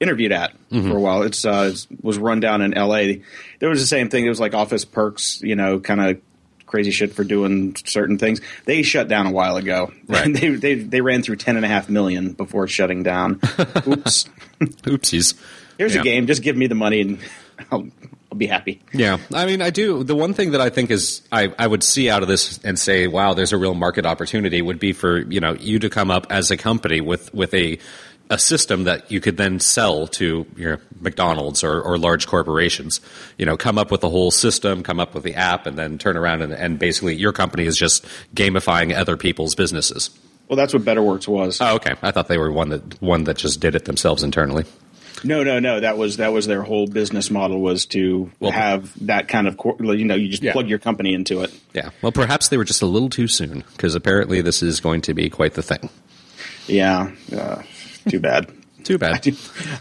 interviewed 0.00 0.32
at 0.32 0.52
for 0.70 0.96
a 0.96 1.00
while. 1.00 1.22
It's 1.22 1.44
uh, 1.44 1.72
it 1.74 2.04
was 2.04 2.18
run 2.18 2.40
down 2.40 2.62
in 2.62 2.74
L.A. 2.74 3.22
There 3.58 3.68
was 3.68 3.80
the 3.80 3.86
same 3.86 4.08
thing. 4.08 4.24
It 4.24 4.28
was 4.30 4.40
like 4.40 4.54
office 4.54 4.84
perks, 4.84 5.40
you 5.42 5.54
know, 5.56 5.78
kind 5.80 6.00
of 6.00 6.20
crazy 6.66 6.90
shit 6.92 7.12
for 7.12 7.24
doing 7.24 7.74
certain 7.84 8.16
things. 8.16 8.40
They 8.64 8.82
shut 8.82 9.08
down 9.08 9.26
a 9.26 9.30
while 9.32 9.56
ago. 9.56 9.92
Right. 10.08 10.32
they, 10.32 10.48
they 10.50 10.74
they 10.74 11.00
ran 11.00 11.22
through 11.22 11.36
ten 11.36 11.56
and 11.56 11.64
a 11.64 11.68
half 11.68 11.88
million 11.88 12.32
before 12.32 12.66
shutting 12.66 13.02
down. 13.04 13.34
Oops. 13.86 14.24
Oopsies. 14.60 15.34
Here's 15.78 15.94
Yeah. 15.94 16.00
a 16.00 16.04
game. 16.04 16.26
Just 16.26 16.42
give 16.42 16.56
me 16.56 16.66
the 16.66 16.74
money 16.74 17.00
and 17.00 17.18
I'll, 17.72 17.86
I'll 18.32 18.38
be 18.38 18.46
happy. 18.46 18.80
Yeah, 18.92 19.18
I 19.34 19.46
mean, 19.46 19.60
I 19.62 19.70
do. 19.70 20.02
The 20.04 20.14
one 20.16 20.34
thing 20.34 20.52
that 20.52 20.60
I 20.60 20.70
think 20.70 20.90
is 20.90 21.22
I, 21.32 21.52
I 21.58 21.66
would 21.66 21.82
see 21.82 22.08
out 22.10 22.22
of 22.22 22.28
this 22.28 22.58
and 22.64 22.78
say, 22.78 23.06
wow, 23.06 23.34
there's 23.34 23.52
a 23.52 23.56
real 23.58 23.74
market 23.74 24.06
opportunity 24.06 24.62
would 24.62 24.78
be 24.78 24.92
for 24.92 25.18
you 25.18 25.40
know 25.40 25.54
you 25.54 25.78
to 25.80 25.90
come 25.90 26.10
up 26.10 26.26
as 26.30 26.50
a 26.50 26.56
company 26.56 27.00
with 27.00 27.32
with 27.34 27.52
a 27.54 27.78
a 28.30 28.38
system 28.38 28.84
that 28.84 29.10
you 29.10 29.20
could 29.20 29.36
then 29.36 29.58
sell 29.60 30.06
to 30.06 30.46
your 30.56 30.80
McDonald's 31.00 31.62
or, 31.64 31.80
or 31.82 31.98
large 31.98 32.26
corporations. 32.28 33.00
You 33.36 33.44
know, 33.44 33.56
come 33.56 33.76
up 33.76 33.90
with 33.90 34.02
a 34.04 34.08
whole 34.08 34.30
system, 34.30 34.82
come 34.82 35.00
up 35.00 35.14
with 35.14 35.24
the 35.24 35.34
app, 35.34 35.66
and 35.66 35.76
then 35.76 35.98
turn 35.98 36.16
around 36.16 36.40
and, 36.42 36.52
and 36.52 36.78
basically 36.78 37.16
your 37.16 37.32
company 37.32 37.64
is 37.66 37.76
just 37.76 38.06
gamifying 38.34 38.94
other 38.96 39.16
people's 39.16 39.54
businesses. 39.54 40.10
Well, 40.48 40.56
that's 40.56 40.72
what 40.72 40.84
Better 40.84 41.02
Works 41.02 41.28
was. 41.28 41.60
Oh, 41.60 41.74
okay. 41.76 41.94
I 42.02 42.10
thought 42.12 42.28
they 42.28 42.38
were 42.38 42.50
one 42.50 42.70
that 42.70 43.02
one 43.02 43.24
that 43.24 43.36
just 43.36 43.60
did 43.60 43.74
it 43.74 43.84
themselves 43.84 44.22
internally. 44.22 44.64
No, 45.22 45.42
no, 45.44 45.58
no. 45.58 45.80
That 45.80 45.98
was 45.98 46.16
that 46.16 46.32
was 46.32 46.46
their 46.46 46.62
whole 46.62 46.86
business 46.86 47.30
model 47.30 47.60
was 47.60 47.84
to 47.86 48.30
Well- 48.40 48.52
have 48.52 48.92
that 49.06 49.28
kind 49.28 49.46
of 49.48 49.58
you 49.80 50.04
know 50.04 50.14
you 50.14 50.28
just 50.28 50.42
Yeah. 50.42 50.52
plug 50.52 50.68
your 50.68 50.78
company 50.78 51.14
into 51.14 51.42
it. 51.42 51.52
Yeah. 51.74 51.90
Well, 52.00 52.10
perhaps 52.12 52.48
they 52.48 52.56
were 52.56 52.64
just 52.64 52.80
a 52.82 52.86
little 52.86 53.10
too 53.10 53.28
soon 53.28 53.64
because 53.72 53.94
apparently 53.94 54.40
this 54.40 54.62
is 54.62 54.80
going 54.80 55.02
to 55.02 55.14
be 55.14 55.28
quite 55.30 55.54
the 55.54 55.62
thing. 55.62 55.88
Yeah, 56.66 57.10
uh, 57.36 57.62
too 58.08 58.20
bad. 58.20 58.50
Too 58.84 58.96
bad. 58.96 59.36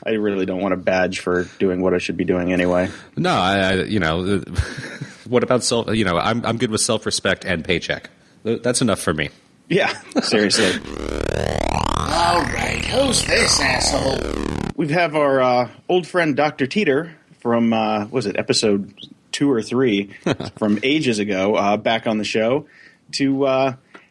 I 0.06 0.10
really 0.10 0.46
don't 0.46 0.60
want 0.60 0.74
a 0.74 0.78
badge 0.78 1.20
for 1.20 1.46
doing 1.58 1.82
what 1.82 1.94
I 1.94 2.00
should 2.00 2.18
be 2.18 2.26
doing 2.26 2.52
anyway. 2.52 2.90
No, 3.16 3.32
I, 3.32 3.58
I 3.58 3.74
you 3.84 3.98
know, 3.98 4.40
what 5.28 5.42
about 5.42 5.64
self? 5.64 5.96
You 5.96 6.04
know, 6.04 6.18
I'm 6.18 6.46
I'm 6.46 6.58
good 6.58 6.70
with 6.70 6.82
self 6.82 7.06
respect 7.06 7.46
and 7.46 7.64
paycheck. 7.64 8.10
That's 8.44 8.82
enough 8.82 9.00
for 9.00 9.14
me. 9.14 9.30
Yeah, 9.70 9.88
seriously. 10.22 10.66
All 10.66 12.42
right, 12.42 12.84
who's 12.86 13.24
this 13.26 13.60
asshole? 13.62 14.18
We 14.76 14.90
have 14.90 15.16
our 15.16 15.42
uh, 15.42 15.70
old 15.88 16.06
friend 16.06 16.36
Dr. 16.36 16.68
Teeter 16.68 17.16
from 17.40 17.72
uh, 17.72 18.08
was 18.08 18.26
it 18.26 18.36
episode 18.38 18.94
two 19.32 19.52
or 19.52 19.62
three 19.62 20.14
from 20.58 20.80
ages 20.84 21.20
ago 21.20 21.56
uh, 21.56 21.78
back 21.78 22.08
on 22.08 22.18
the 22.18 22.26
show 22.26 22.68
to 23.14 23.46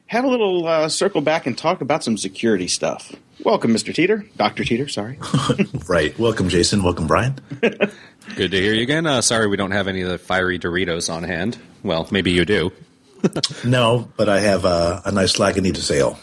uh, 0.09 0.13
have 0.13 0.25
a 0.25 0.29
little 0.29 0.67
uh, 0.67 0.89
circle 0.89 1.21
back 1.21 1.47
and 1.47 1.57
talk 1.57 1.81
about 1.81 2.03
some 2.05 2.17
security 2.17 2.69
stuff. 2.69 3.15
Welcome, 3.45 3.73
Mr. 3.73 3.95
Teeter, 3.95 4.25
Dr. 4.37 4.65
Teeter. 4.65 4.89
Sorry. 4.89 5.19
Right. 5.89 6.19
Welcome, 6.19 6.49
Jason. 6.51 6.83
Welcome, 6.83 7.07
Brian. 7.07 7.39
Good 7.61 8.51
to 8.51 8.61
hear 8.61 8.75
you 8.75 8.83
again. 8.83 9.07
Uh, 9.07 9.23
sorry, 9.23 9.47
we 9.49 9.57
don't 9.57 9.71
have 9.71 9.89
any 9.89 10.03
of 10.03 10.09
the 10.11 10.19
fiery 10.19 10.59
Doritos 10.59 11.13
on 11.13 11.23
hand. 11.25 11.57
Well, 11.83 12.07
maybe 12.11 12.31
you 12.33 12.45
do. 12.45 12.73
No, 13.65 14.09
but 14.17 14.29
I 14.29 14.39
have 14.41 14.65
a, 14.65 15.03
a 15.07 15.11
nice 15.13 15.39
Lagunitas 15.39 15.91
ale. 15.91 16.19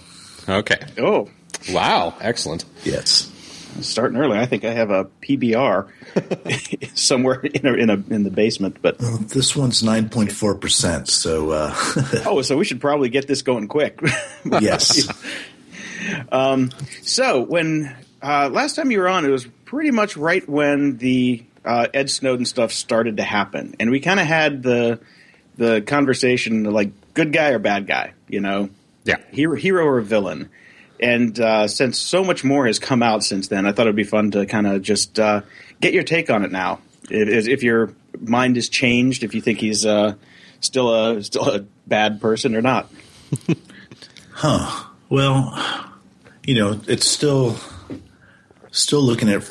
Okay. 0.48 0.80
Oh, 0.98 1.30
Wow. 1.72 2.14
Excellent. 2.22 2.64
Yes. 2.84 3.30
Starting 3.82 4.18
early. 4.18 4.38
I 4.38 4.46
think 4.46 4.64
I 4.66 4.72
have 4.74 4.90
a 4.92 5.06
PBR 5.22 5.88
somewhere 6.98 7.40
in 7.42 7.66
a, 7.66 7.74
in 7.74 7.90
a 7.90 7.94
in 8.14 8.24
the 8.24 8.30
basement. 8.32 8.78
But 8.82 9.00
Well, 9.00 9.18
this 9.18 9.56
one's 9.56 9.82
9.4%. 9.84 11.08
So, 11.08 11.52
uh, 11.52 11.76
oh, 12.26 12.42
so 12.42 12.58
we 12.58 12.66
should 12.66 12.82
probably 12.82 13.10
get 13.10 13.28
this 13.28 13.42
going 13.42 13.68
quick. 13.68 14.00
yes. 14.62 15.08
um, 16.32 16.72
So 17.02 17.42
when 17.42 17.96
uh, 18.22 18.50
last 18.50 18.76
time 18.76 18.92
you 18.92 19.00
were 19.00 19.08
on, 19.10 19.26
it 19.26 19.30
was 19.30 19.46
pretty 19.66 19.92
much 19.92 20.18
right 20.18 20.48
when 20.48 20.98
the 20.98 21.44
uh, 21.64 21.88
Ed 21.94 22.10
Snowden 22.10 22.46
stuff 22.46 22.72
started 22.72 23.18
to 23.18 23.24
happen, 23.24 23.76
and 23.80 23.90
we 23.92 24.00
kind 24.00 24.20
of 24.20 24.26
had 24.28 24.62
the 24.64 25.00
the 25.58 25.82
conversation 25.82 26.64
like 26.66 26.92
good 27.14 27.32
guy 27.32 27.50
or 27.52 27.60
bad 27.60 27.88
guy, 27.88 28.14
you 28.28 28.42
know, 28.42 28.70
Yeah. 29.06 29.18
hero, 29.32 29.56
hero 29.56 29.86
or 29.86 30.02
villain. 30.02 30.50
And 31.06 31.40
uh, 31.40 31.68
since 31.68 32.00
so 32.00 32.24
much 32.24 32.44
more 32.44 32.66
has 32.66 32.80
come 32.80 33.04
out 33.04 33.24
since 33.24 33.48
then, 33.48 33.68
I 33.68 33.74
thought 33.74 33.84
it'd 33.84 33.96
be 33.96 34.04
fun 34.04 34.32
to 34.32 34.48
kind 34.48 34.66
of 34.66 34.82
just 34.82 35.20
uh, 35.20 35.42
get 35.80 35.94
your 35.94 36.02
take 36.02 36.32
on 36.32 36.44
it 36.44 36.52
now. 36.52 36.80
If, 37.12 37.48
if 37.48 37.62
your 37.62 37.94
mind 38.20 38.58
is 38.58 38.70
changed, 38.70 39.24
if 39.24 39.36
you 39.36 39.42
think 39.42 39.60
he's 39.60 39.86
uh, 39.86 40.16
still 40.62 40.96
a 40.96 41.24
still 41.24 41.48
a 41.48 41.60
bad 41.86 42.20
person 42.20 42.56
or 42.56 42.62
not. 42.62 42.92
Huh. 44.38 44.84
Well, 45.08 45.58
you 46.44 46.56
know, 46.56 46.82
it's 46.90 47.08
still 47.08 47.56
still 48.70 49.02
looking 49.02 49.30
at 49.30 49.50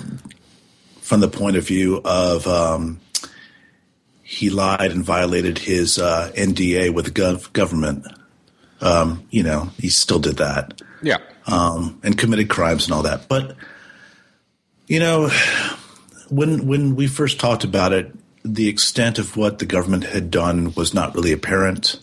from 1.00 1.20
the 1.20 1.28
point 1.28 1.56
of 1.56 1.66
view 1.66 2.02
of 2.04 2.46
um, 2.46 3.00
he 4.22 4.50
lied 4.50 4.90
and 4.90 5.02
violated 5.02 5.56
his 5.56 5.98
uh, 5.98 6.30
NDA 6.36 6.92
with 6.92 7.06
the 7.06 7.10
gov- 7.12 7.50
government. 7.54 8.06
Um, 8.82 9.26
you 9.30 9.42
know, 9.42 9.70
he 9.78 9.88
still 9.88 10.18
did 10.18 10.36
that. 10.36 10.82
Yeah. 11.02 11.16
Um, 11.46 12.00
and 12.02 12.16
committed 12.16 12.48
crimes 12.48 12.86
and 12.86 12.94
all 12.94 13.02
that. 13.02 13.28
But 13.28 13.56
you 14.86 15.00
know, 15.00 15.30
when 16.28 16.66
when 16.66 16.96
we 16.96 17.06
first 17.06 17.40
talked 17.40 17.64
about 17.64 17.92
it, 17.92 18.14
the 18.44 18.68
extent 18.68 19.18
of 19.18 19.36
what 19.36 19.58
the 19.58 19.66
government 19.66 20.04
had 20.04 20.30
done 20.30 20.74
was 20.74 20.94
not 20.94 21.14
really 21.14 21.32
apparent. 21.32 21.98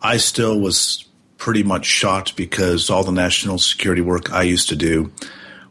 I 0.00 0.16
still 0.16 0.58
was 0.58 1.04
pretty 1.36 1.62
much 1.62 1.86
shocked 1.86 2.36
because 2.36 2.88
all 2.88 3.04
the 3.04 3.12
national 3.12 3.58
security 3.58 4.00
work 4.00 4.32
I 4.32 4.42
used 4.42 4.68
to 4.68 4.76
do 4.76 5.12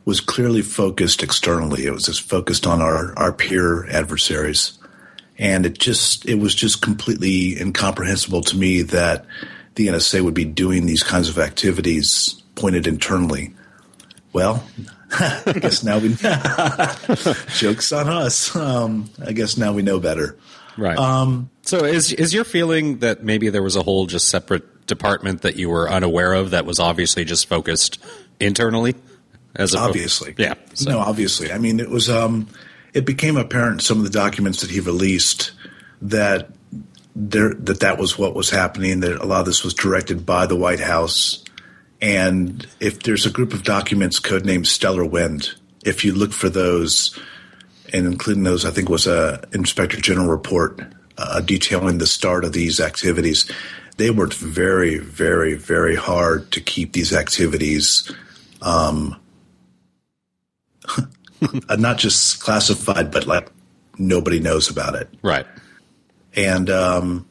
was 0.06 0.20
clearly 0.20 0.62
focused 0.62 1.24
externally. 1.24 1.86
It 1.86 1.94
was 1.94 2.06
just 2.06 2.22
focused 2.22 2.68
on 2.68 2.82
our, 2.82 3.18
our 3.18 3.32
peer 3.32 3.88
adversaries. 3.90 4.78
And 5.38 5.66
it 5.66 5.80
just 5.80 6.28
it 6.28 6.36
was 6.36 6.54
just 6.54 6.82
completely 6.82 7.60
incomprehensible 7.60 8.42
to 8.42 8.58
me 8.58 8.82
that 8.84 9.26
the 9.76 9.88
NSA 9.88 10.22
would 10.22 10.34
be 10.34 10.46
doing 10.46 10.86
these 10.86 11.04
kinds 11.04 11.30
of 11.30 11.40
activities 11.40 12.41
pointed 12.62 12.88
internally. 12.88 13.54
Well, 14.34 14.64
I 15.20 15.54
guess 15.60 15.84
now 15.84 16.00
we 16.00 16.14
jokes 17.58 17.92
on 17.92 18.08
us. 18.08 18.56
Um, 18.56 19.10
I 19.26 19.34
guess 19.34 19.58
now 19.58 19.74
we 19.74 19.82
know 19.82 20.00
better. 20.00 20.38
Right. 20.78 20.98
Um, 20.98 21.50
so 21.64 21.84
is 21.84 22.14
is 22.14 22.34
your 22.34 22.46
feeling 22.46 23.00
that 23.00 23.24
maybe 23.24 23.50
there 23.50 23.64
was 23.64 23.76
a 23.76 23.84
whole 23.84 24.06
just 24.06 24.30
separate 24.30 24.88
department 24.88 25.42
that 25.42 25.58
you 25.58 25.70
were 25.70 25.90
unaware 25.90 26.34
of 26.34 26.52
that 26.52 26.66
was 26.66 26.80
obviously 26.80 27.26
just 27.26 27.50
focused 27.50 28.04
internally? 28.40 28.96
As 29.56 29.76
obviously, 29.76 30.34
yeah. 30.38 30.54
So, 30.76 30.92
No, 30.92 31.00
obviously. 31.00 31.52
I 31.52 31.58
mean, 31.58 31.80
it 31.80 31.90
was. 31.90 32.10
Um, 32.10 32.48
it 32.94 33.06
became 33.06 33.38
apparent 33.38 33.74
in 33.74 33.80
some 33.80 33.98
of 33.98 34.04
the 34.04 34.10
documents 34.10 34.62
that 34.62 34.70
he 34.70 34.80
released 34.80 35.52
that 36.02 36.50
there 37.16 37.54
that 37.54 37.82
that 37.82 37.98
was 37.98 38.18
what 38.18 38.34
was 38.34 38.50
happening. 38.50 39.02
That 39.02 39.22
a 39.22 39.26
lot 39.26 39.42
of 39.42 39.46
this 39.46 39.64
was 39.64 39.74
directed 39.74 40.26
by 40.26 40.46
the 40.46 40.56
White 40.56 40.80
House. 40.80 41.44
And 42.02 42.66
if 42.80 43.04
there's 43.04 43.26
a 43.26 43.30
group 43.30 43.54
of 43.54 43.64
documents 43.64 44.20
codenamed 44.20 44.66
Stellar 44.66 45.06
Wind, 45.06 45.52
if 45.86 46.04
you 46.04 46.14
look 46.14 46.34
for 46.34 46.50
those, 46.50 47.18
and 47.94 48.08
including 48.08 48.44
those, 48.44 48.66
I 48.66 48.72
think 48.72 48.90
was 48.90 49.08
a 49.08 49.44
Inspector 49.54 49.98
General 49.98 50.28
report 50.28 50.82
uh, 51.18 51.42
detailing 51.42 52.00
the 52.00 52.08
start 52.08 52.44
of 52.44 52.54
these 52.54 52.80
activities. 52.80 53.50
They 53.98 54.10
worked 54.10 54.34
very, 54.34 54.98
very, 54.98 55.54
very 55.54 55.96
hard 55.96 56.52
to 56.54 56.62
keep 56.62 56.94
these 56.94 57.14
activities 57.14 58.12
um, 58.62 59.16
not 61.78 61.98
just 61.98 62.42
classified, 62.42 63.12
but 63.12 63.28
like 63.28 63.52
nobody 63.98 64.40
knows 64.40 64.70
about 64.70 64.96
it. 64.96 65.10
Right. 65.22 65.46
And, 66.36 66.70
um, 66.70 67.28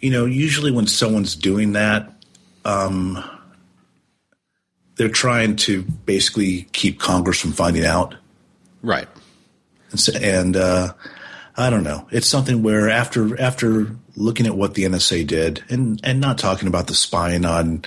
you 0.00 0.10
know, 0.10 0.24
usually 0.24 0.70
when 0.70 0.86
someone's 0.86 1.34
doing 1.34 1.72
that, 1.72 2.12
um, 2.64 3.22
they're 4.96 5.08
trying 5.08 5.56
to 5.56 5.82
basically 5.82 6.62
keep 6.72 7.00
Congress 7.00 7.40
from 7.40 7.52
finding 7.52 7.84
out. 7.84 8.14
Right. 8.82 9.08
And, 9.90 10.00
so, 10.00 10.12
and 10.18 10.56
uh, 10.56 10.92
I 11.56 11.70
don't 11.70 11.84
know. 11.84 12.06
It's 12.10 12.26
something 12.26 12.62
where 12.62 12.88
after 12.88 13.40
after 13.40 13.96
looking 14.16 14.46
at 14.46 14.56
what 14.56 14.74
the 14.74 14.84
NSA 14.84 15.26
did, 15.26 15.64
and 15.68 16.00
and 16.02 16.20
not 16.20 16.38
talking 16.38 16.68
about 16.68 16.86
the 16.86 16.94
spying 16.94 17.44
on 17.44 17.84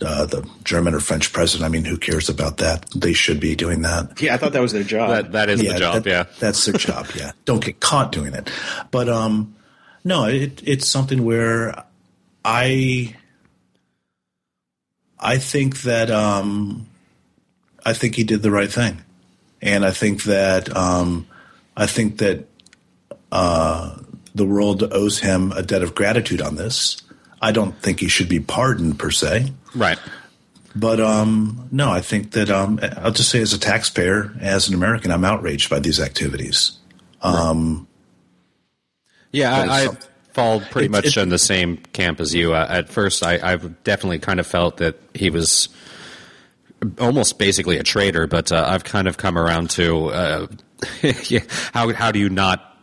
uh, 0.00 0.26
the 0.26 0.48
German 0.64 0.94
or 0.94 1.00
French 1.00 1.32
president. 1.32 1.66
I 1.66 1.70
mean, 1.70 1.84
who 1.84 1.96
cares 1.96 2.28
about 2.28 2.58
that? 2.58 2.86
They 2.94 3.12
should 3.12 3.40
be 3.40 3.54
doing 3.54 3.82
that. 3.82 4.20
Yeah, 4.20 4.34
I 4.34 4.36
thought 4.36 4.52
that 4.52 4.62
was 4.62 4.72
their 4.72 4.82
job. 4.82 5.10
That 5.10 5.32
that 5.32 5.50
is 5.50 5.62
yeah, 5.62 5.72
the 5.72 5.78
job. 5.78 5.94
that- 5.94 6.06
yeah. 6.06 6.24
that's 6.38 6.64
their 6.64 6.74
job. 6.74 7.06
Yeah, 7.16 7.32
don't 7.44 7.64
get 7.64 7.80
caught 7.80 8.12
doing 8.12 8.34
it. 8.34 8.50
But 8.90 9.08
um, 9.08 9.54
no, 10.04 10.24
it, 10.26 10.62
it's 10.66 10.88
something 10.88 11.24
where 11.24 11.84
I 12.44 13.14
I 15.18 15.38
think 15.38 15.82
that 15.82 16.10
um, 16.10 16.86
I 17.84 17.92
think 17.92 18.16
he 18.16 18.24
did 18.24 18.42
the 18.42 18.50
right 18.50 18.70
thing, 18.70 19.02
and 19.62 19.84
I 19.84 19.90
think 19.90 20.24
that 20.24 20.74
um, 20.76 21.26
I 21.76 21.86
think 21.86 22.18
that 22.18 22.46
uh, 23.32 23.98
the 24.34 24.44
world 24.44 24.82
owes 24.92 25.20
him 25.20 25.52
a 25.52 25.62
debt 25.62 25.82
of 25.82 25.94
gratitude 25.94 26.42
on 26.42 26.56
this. 26.56 27.02
I 27.40 27.52
don't 27.52 27.80
think 27.80 28.00
he 28.00 28.08
should 28.08 28.28
be 28.28 28.40
pardoned 28.40 28.98
per 28.98 29.10
se. 29.10 29.52
Right. 29.74 29.98
But 30.74 31.00
um, 31.00 31.68
no, 31.72 31.90
I 31.90 32.02
think 32.02 32.32
that 32.32 32.50
um, 32.50 32.78
I'll 32.98 33.12
just 33.12 33.30
say, 33.30 33.40
as 33.40 33.54
a 33.54 33.58
taxpayer, 33.58 34.34
as 34.40 34.68
an 34.68 34.74
American, 34.74 35.10
I'm 35.10 35.24
outraged 35.24 35.70
by 35.70 35.78
these 35.80 35.98
activities. 35.98 36.72
Um, 37.22 37.88
Yeah, 39.32 39.54
I, 39.54 39.84
I 39.84 39.88
fall 40.36 40.60
pretty 40.60 40.88
much 40.88 41.16
in 41.16 41.30
the 41.30 41.38
same 41.38 41.78
camp 41.78 42.20
as 42.20 42.34
you. 42.34 42.52
Uh, 42.52 42.66
at 42.68 42.88
first, 42.90 43.22
I, 43.24 43.40
I've 43.42 43.82
definitely 43.82 44.18
kind 44.18 44.38
of 44.38 44.46
felt 44.46 44.76
that 44.76 45.00
he 45.14 45.30
was 45.30 45.68
almost 47.00 47.38
basically 47.38 47.78
a 47.78 47.82
traitor, 47.82 48.26
but 48.26 48.52
uh, 48.52 48.64
I've 48.68 48.84
kind 48.84 49.08
of 49.08 49.16
come 49.16 49.38
around 49.38 49.70
to 49.70 50.06
uh, 50.08 50.46
how 51.72 51.92
how 51.94 52.12
do 52.12 52.18
you 52.18 52.28
not 52.28 52.76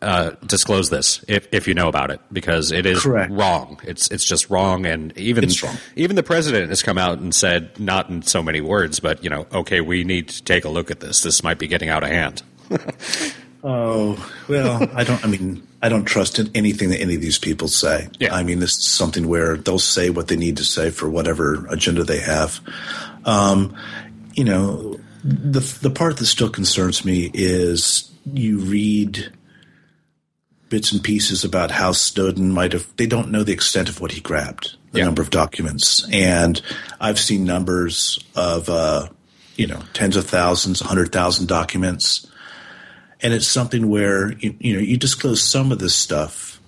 uh, 0.00 0.30
disclose 0.46 0.90
this 0.90 1.24
if, 1.28 1.48
if 1.52 1.66
you 1.68 1.74
know 1.74 1.88
about 1.88 2.10
it 2.10 2.20
because 2.32 2.72
it 2.72 2.86
is 2.86 3.02
Correct. 3.02 3.32
wrong. 3.32 3.80
It's 3.82 4.08
it's 4.10 4.24
just 4.24 4.48
wrong, 4.48 4.86
and 4.86 5.16
even 5.18 5.42
It's 5.44 5.60
wrong. 5.62 5.76
even 5.96 6.14
the 6.16 6.22
president 6.22 6.68
has 6.70 6.82
come 6.82 6.98
out 6.98 7.18
and 7.18 7.34
said, 7.34 7.78
not 7.80 8.08
in 8.10 8.22
so 8.22 8.42
many 8.42 8.60
words, 8.60 9.00
but 9.00 9.22
you 9.24 9.30
know, 9.30 9.46
okay, 9.52 9.80
we 9.80 10.04
need 10.04 10.28
to 10.28 10.42
take 10.44 10.64
a 10.64 10.68
look 10.68 10.90
at 10.92 11.00
this. 11.00 11.22
This 11.22 11.42
might 11.42 11.58
be 11.58 11.66
getting 11.66 11.88
out 11.88 12.04
of 12.04 12.10
hand. 12.10 12.42
oh 13.64 14.32
well, 14.48 14.88
I 14.94 15.04
don't. 15.04 15.24
I 15.24 15.28
mean, 15.28 15.66
I 15.82 15.88
don't 15.88 16.04
trust 16.04 16.38
in 16.38 16.48
anything 16.54 16.90
that 16.90 17.00
any 17.00 17.16
of 17.16 17.20
these 17.20 17.38
people 17.38 17.66
say. 17.66 18.08
Yeah. 18.20 18.32
I 18.32 18.44
mean, 18.44 18.60
this 18.60 18.76
is 18.78 18.86
something 18.86 19.26
where 19.26 19.56
they'll 19.56 19.78
say 19.80 20.10
what 20.10 20.28
they 20.28 20.36
need 20.36 20.58
to 20.58 20.64
say 20.64 20.90
for 20.90 21.10
whatever 21.10 21.66
agenda 21.68 22.04
they 22.04 22.20
have. 22.20 22.60
Um, 23.24 23.76
you 24.34 24.44
know, 24.44 25.00
the 25.24 25.60
the 25.82 25.90
part 25.90 26.16
that 26.18 26.26
still 26.26 26.48
concerns 26.50 27.04
me 27.04 27.30
is 27.34 28.10
you 28.32 28.58
read 28.58 29.32
bits 30.68 30.92
and 30.92 31.02
pieces 31.02 31.44
about 31.44 31.70
how 31.70 31.92
Snowden 31.92 32.50
might 32.52 32.72
have. 32.72 32.86
They 32.96 33.06
don't 33.06 33.30
know 33.30 33.42
the 33.42 33.52
extent 33.52 33.88
of 33.88 34.00
what 34.00 34.12
he 34.12 34.20
grabbed, 34.20 34.76
the 34.92 35.00
Yeah. 35.00 35.04
number 35.06 35.20
of 35.22 35.30
documents, 35.30 36.06
and 36.12 36.60
I've 37.00 37.18
seen 37.20 37.44
numbers 37.44 38.18
of 38.34 38.68
uh, 38.70 39.08
you 39.56 39.66
know 39.66 39.80
tens 39.92 40.16
of 40.16 40.26
thousands, 40.26 40.80
hundred 40.80 41.12
thousand 41.12 41.46
documents, 41.48 42.26
and 43.22 43.32
it's 43.32 43.46
something 43.46 43.88
where 43.88 44.32
you, 44.34 44.54
you 44.58 44.74
know 44.74 44.80
you 44.80 44.96
disclose 44.96 45.42
some 45.42 45.72
of 45.72 45.78
this 45.78 45.94
stuff 45.94 46.60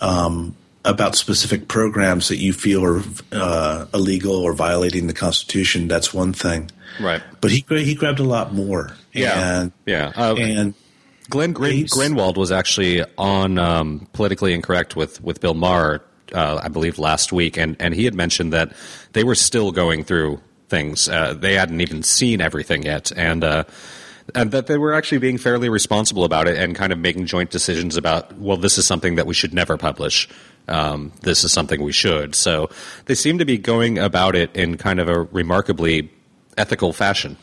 um, 0.00 0.54
about 0.84 1.16
specific 1.16 1.68
programs 1.68 2.28
that 2.28 2.36
you 2.36 2.52
feel 2.52 2.84
are 2.84 3.02
uh, 3.32 3.86
illegal 3.92 4.34
or 4.36 4.52
violating 4.52 5.06
the 5.06 5.12
Constitution. 5.14 5.88
That's 5.88 6.14
one 6.14 6.32
thing, 6.32 6.70
Right. 7.00 7.22
but 7.40 7.50
he 7.50 7.64
he 7.68 7.94
grabbed 7.94 8.20
a 8.20 8.24
lot 8.24 8.54
more. 8.54 8.92
Yeah. 9.12 9.60
and, 9.62 9.72
Yeah. 9.86 10.12
Uh, 10.16 10.34
and 10.36 10.74
Glenn 11.30 11.52
Grin- 11.52 11.84
Greenwald 11.86 12.36
was 12.36 12.50
actually 12.52 13.04
on 13.18 13.58
um, 13.58 14.08
politically 14.12 14.54
incorrect 14.54 14.96
with 14.96 15.20
with 15.22 15.40
Bill 15.40 15.54
Maher, 15.54 16.02
uh, 16.32 16.60
I 16.62 16.68
believe, 16.68 16.98
last 16.98 17.32
week, 17.32 17.56
and 17.56 17.76
and 17.80 17.94
he 17.94 18.04
had 18.04 18.14
mentioned 18.14 18.52
that 18.52 18.72
they 19.12 19.24
were 19.24 19.34
still 19.34 19.72
going 19.72 20.04
through 20.04 20.40
things. 20.68 21.08
Uh, 21.08 21.34
they 21.34 21.54
hadn't 21.54 21.80
even 21.80 22.02
seen 22.02 22.40
everything 22.40 22.82
yet, 22.84 23.10
and. 23.16 23.44
Uh, 23.44 23.64
and 24.34 24.50
that 24.50 24.66
they 24.66 24.78
were 24.78 24.94
actually 24.94 25.18
being 25.18 25.38
fairly 25.38 25.68
responsible 25.68 26.24
about 26.24 26.48
it 26.48 26.56
and 26.56 26.74
kind 26.74 26.92
of 26.92 26.98
making 26.98 27.26
joint 27.26 27.50
decisions 27.50 27.96
about, 27.96 28.36
well, 28.38 28.56
this 28.56 28.78
is 28.78 28.86
something 28.86 29.16
that 29.16 29.26
we 29.26 29.34
should 29.34 29.54
never 29.54 29.76
publish. 29.76 30.28
Um, 30.68 31.12
this 31.22 31.44
is 31.44 31.52
something 31.52 31.82
we 31.82 31.92
should. 31.92 32.34
So 32.34 32.68
they 33.06 33.14
seem 33.14 33.38
to 33.38 33.44
be 33.44 33.56
going 33.56 33.98
about 33.98 34.36
it 34.36 34.54
in 34.54 34.76
kind 34.76 35.00
of 35.00 35.08
a 35.08 35.22
remarkably 35.22 36.10
ethical 36.58 36.92
fashion. 36.92 37.38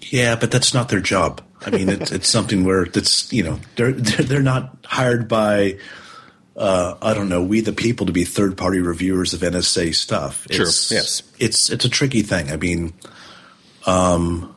Yeah, 0.00 0.36
but 0.36 0.50
that's 0.50 0.72
not 0.72 0.88
their 0.88 1.00
job. 1.00 1.42
I 1.60 1.70
mean, 1.70 1.88
it's, 1.90 2.10
it's 2.10 2.28
something 2.28 2.64
where 2.64 2.86
that's 2.86 3.30
you 3.32 3.42
know 3.42 3.60
they're 3.76 3.92
they're, 3.92 4.42
not 4.42 4.76
hired 4.84 5.28
by 5.28 5.78
uh, 6.56 6.94
I 7.02 7.12
don't 7.12 7.28
know 7.28 7.42
we 7.42 7.60
the 7.60 7.72
people 7.72 8.06
to 8.06 8.12
be 8.12 8.24
third 8.24 8.56
party 8.56 8.80
reviewers 8.80 9.34
of 9.34 9.40
NSA 9.40 9.94
stuff. 9.94 10.46
True, 10.50 10.64
It's, 10.64 10.90
yes. 10.90 11.22
it's 11.38 11.68
it's 11.68 11.84
a 11.84 11.88
tricky 11.90 12.22
thing. 12.22 12.50
I 12.50 12.56
mean, 12.56 12.94
um, 13.86 14.54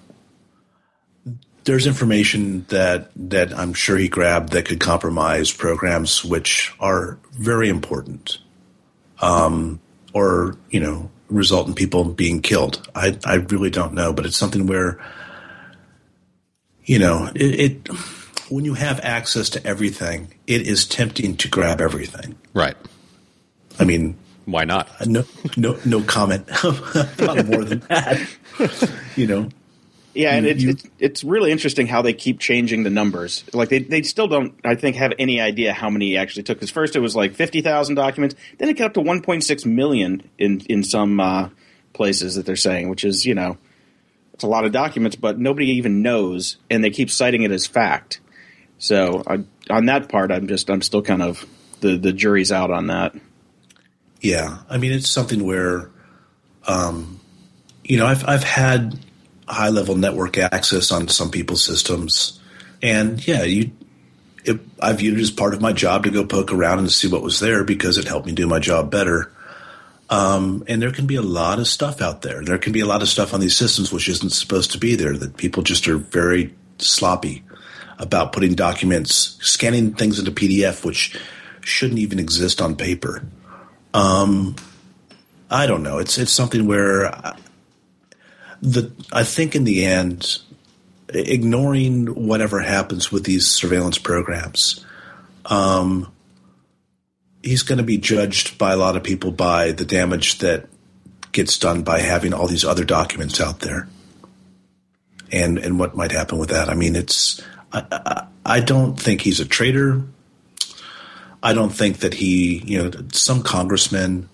there's 1.64 1.88
information 1.88 2.66
that 2.70 3.12
that 3.16 3.58
I'm 3.58 3.74
sure 3.74 3.98
he 3.98 4.08
grabbed 4.10 4.54
that 4.54 4.66
could 4.66 4.80
compromise 4.80 5.52
programs 5.52 6.24
which 6.24 6.74
are 6.80 7.18
very 7.32 7.70
important, 7.70 8.38
um, 9.22 9.80
or 10.14 10.58
you 10.70 10.80
know 10.80 11.10
result 11.30 11.68
in 11.68 11.74
people 11.74 12.06
being 12.06 12.42
killed. 12.42 12.88
I 12.96 13.18
I 13.26 13.36
really 13.36 13.70
don't 13.70 13.94
know, 13.94 14.14
but 14.14 14.26
it's 14.26 14.38
something 14.38 14.68
where 14.68 15.00
you 16.86 17.00
know, 17.00 17.30
it, 17.34 17.60
it 17.60 17.88
when 18.50 18.66
you 18.66 18.74
have 18.74 19.00
access 19.02 19.50
to 19.52 19.66
everything, 19.66 20.34
it 20.48 20.68
is 20.68 20.86
tempting 20.86 21.38
to 21.38 21.48
grab 21.48 21.82
everything. 21.82 22.36
Right. 22.54 22.76
I 23.80 23.86
mean, 23.86 24.18
Why 24.46 24.66
not? 24.66 24.90
no, 25.08 25.24
no, 25.58 25.78
no 25.86 26.04
comment 26.04 26.48
about 26.64 27.46
more 27.46 27.64
than 27.64 27.80
that. 27.90 28.20
You 29.16 29.28
know, 29.28 29.50
Yeah, 30.14 30.36
and 30.36 30.46
it's, 30.46 30.62
you- 30.64 30.70
it's 30.72 30.84
it's 31.00 31.24
really 31.24 31.52
interesting 31.52 31.88
how 31.88 32.02
they 32.04 32.14
keep 32.14 32.40
changing 32.40 32.84
the 32.84 32.90
numbers. 32.92 33.44
Like 33.54 33.70
they, 33.70 33.80
they 33.80 34.04
still 34.04 34.28
don't, 34.28 34.54
I 34.64 34.76
think, 34.76 34.96
have 34.98 35.14
any 35.18 35.42
idea 35.42 35.74
how 35.74 35.90
many 35.90 36.18
actually 36.18 36.44
took. 36.44 36.58
Because 36.58 36.70
first 36.70 36.96
it 36.96 37.00
was 37.00 37.16
like 37.16 37.34
fifty 37.34 37.62
thousand 37.62 37.96
documents, 37.96 38.36
then 38.60 38.70
it 38.70 38.74
got 38.78 38.86
up 38.88 38.94
to 38.94 39.02
one 39.02 39.22
point 39.22 39.44
six 39.44 39.66
million 39.66 40.30
in 40.38 40.60
in 40.70 40.84
some 40.84 41.20
uh, 41.20 41.50
places 41.94 42.36
that 42.36 42.46
they're 42.46 42.56
saying, 42.56 42.90
which 42.90 43.04
is 43.04 43.26
you 43.26 43.34
know, 43.34 43.58
it's 44.36 44.44
a 44.44 44.48
lot 44.48 44.66
of 44.66 44.72
documents, 44.72 45.16
but 45.16 45.40
nobody 45.40 45.72
even 45.72 46.04
knows, 46.04 46.58
and 46.70 46.84
they 46.84 46.92
keep 46.92 47.10
citing 47.10 47.42
it 47.42 47.52
as 47.52 47.66
fact. 47.66 48.20
So 48.78 49.24
I, 49.26 49.44
on 49.72 49.86
that 49.88 50.10
part, 50.10 50.32
I'm 50.32 50.48
just 50.48 50.70
I'm 50.70 50.82
still 50.84 51.02
kind 51.02 51.24
of 51.24 51.44
the 51.80 51.98
the 51.98 52.14
jury's 52.14 52.52
out 52.52 52.70
on 52.70 52.88
that. 52.88 53.16
yeah. 54.22 54.60
I 54.70 54.78
mean, 54.78 54.92
it's 54.92 55.10
something 55.10 55.44
where, 55.46 55.90
um, 56.68 57.20
you 57.84 57.98
know, 57.98 58.06
I've 58.06 58.28
I've 58.28 58.44
had 58.44 59.00
high 59.48 59.70
level 59.70 59.96
network 59.96 60.38
access 60.38 60.92
on 60.92 61.08
some 61.08 61.32
people's 61.32 61.64
systems, 61.64 62.40
and 62.82 63.26
yeah, 63.26 63.44
you. 63.44 63.72
It, 64.46 64.60
I 64.82 64.92
viewed 64.92 65.18
it 65.18 65.22
as 65.22 65.32
part 65.32 65.54
of 65.54 65.62
my 65.62 65.72
job 65.72 66.04
to 66.04 66.12
go 66.12 66.26
poke 66.26 66.52
around 66.52 66.80
and 66.80 66.92
see 66.92 67.08
what 67.08 67.22
was 67.22 67.40
there 67.40 67.64
because 67.64 67.98
it 67.98 68.06
helped 68.06 68.26
me 68.26 68.34
do 68.34 68.46
my 68.46 68.60
job 68.60 68.92
better. 68.92 69.32
Um, 70.10 70.66
and 70.68 70.82
there 70.82 70.92
can 70.92 71.08
be 71.08 71.16
a 71.16 71.22
lot 71.22 71.60
of 71.60 71.68
stuff 71.68 72.02
out 72.02 72.24
there. 72.24 72.44
There 72.44 72.58
can 72.58 72.74
be 72.74 72.82
a 72.82 72.86
lot 72.86 73.02
of 73.02 73.08
stuff 73.08 73.34
on 73.34 73.40
these 73.40 73.56
systems 73.56 73.94
which 73.94 74.10
isn't 74.10 74.32
supposed 74.32 74.74
to 74.74 74.78
be 74.78 74.96
there. 74.96 75.16
That 75.16 75.38
people 75.38 75.64
just 75.64 75.88
are 75.88 75.96
very 75.96 76.54
sloppy 76.78 77.44
about 78.00 78.34
putting 78.34 78.54
documents, 78.54 79.38
scanning 79.42 79.94
things 79.94 80.20
into 80.20 80.32
PDF, 80.32 80.84
which 80.84 81.18
shouldn't 81.62 82.00
even 82.00 82.20
exist 82.20 82.62
on 82.62 82.76
paper. 82.76 83.26
Um, 83.94 84.56
I 85.50 85.68
don't 85.68 85.84
know. 85.84 86.00
It's 86.00 86.18
it's 86.18 86.32
something 86.32 86.68
where 86.68 87.06
the 88.64 88.92
I 89.12 89.24
think 89.24 89.56
in 89.56 89.66
the 89.66 89.86
end, 89.86 90.40
ignoring 91.10 92.08
whatever 92.08 92.62
happens 92.62 93.12
with 93.12 93.26
these 93.26 93.46
surveillance 93.46 93.98
programs, 93.98 94.84
um, 95.46 96.12
he's 97.44 97.64
going 97.64 97.78
to 97.78 97.84
be 97.84 97.98
judged 97.98 98.58
by 98.58 98.72
a 98.72 98.78
lot 98.78 98.96
of 98.96 99.04
people 99.04 99.32
by 99.32 99.74
the 99.74 99.84
damage 99.84 100.40
that 100.40 100.68
gets 101.34 101.58
done 101.60 101.84
by 101.84 102.00
having 102.00 102.34
all 102.34 102.48
these 102.48 102.64
other 102.64 102.86
documents 102.86 103.42
out 103.42 103.60
there, 103.60 103.90
and 105.30 105.58
and 105.58 105.78
what 105.78 105.98
might 105.98 106.14
happen 106.14 106.38
with 106.38 106.50
that. 106.50 106.70
I 106.70 106.74
mean, 106.74 106.96
it's 106.96 107.42
I, 107.74 107.84
I, 107.92 108.28
I 108.46 108.60
don't 108.62 108.98
think 108.98 109.22
he's 109.22 109.42
a 109.42 109.46
traitor. 109.46 110.04
I 111.42 111.52
don't 111.52 111.72
think 111.72 111.98
that 112.00 112.14
he, 112.14 112.60
you 112.60 112.82
know, 112.82 112.92
some 113.12 113.44
congressmen 113.44 114.30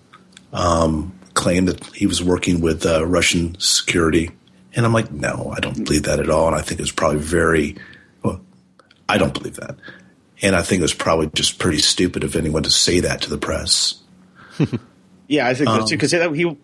um, 0.52 1.18
claim 1.40 1.64
that 1.64 1.84
he 1.94 2.06
was 2.06 2.22
working 2.22 2.60
with 2.60 2.84
uh, 2.86 3.04
Russian 3.06 3.56
security, 3.58 4.30
and 4.74 4.84
I'm 4.86 4.92
like, 4.92 5.10
no, 5.10 5.52
I 5.56 5.60
don't 5.60 5.84
believe 5.84 6.04
that 6.04 6.20
at 6.20 6.30
all. 6.30 6.46
And 6.48 6.54
I 6.56 6.60
think 6.60 6.78
it 6.80 6.82
was 6.82 6.92
probably 6.92 7.18
very, 7.20 7.76
well, 8.22 8.40
I 9.08 9.18
don't 9.18 9.32
believe 9.34 9.56
that, 9.56 9.76
and 10.42 10.54
I 10.54 10.62
think 10.62 10.80
it 10.80 10.82
was 10.82 10.94
probably 10.94 11.30
just 11.34 11.58
pretty 11.58 11.78
stupid 11.78 12.22
of 12.24 12.36
anyone 12.36 12.62
to 12.64 12.70
say 12.70 13.00
that 13.00 13.22
to 13.22 13.30
the 13.30 13.38
press. 13.38 13.94
Yeah, 15.28 15.46
I 15.46 15.54
think 15.54 15.68
Um, 15.70 15.78
that's 15.78 15.90
because 15.92 16.10
he 16.10 16.56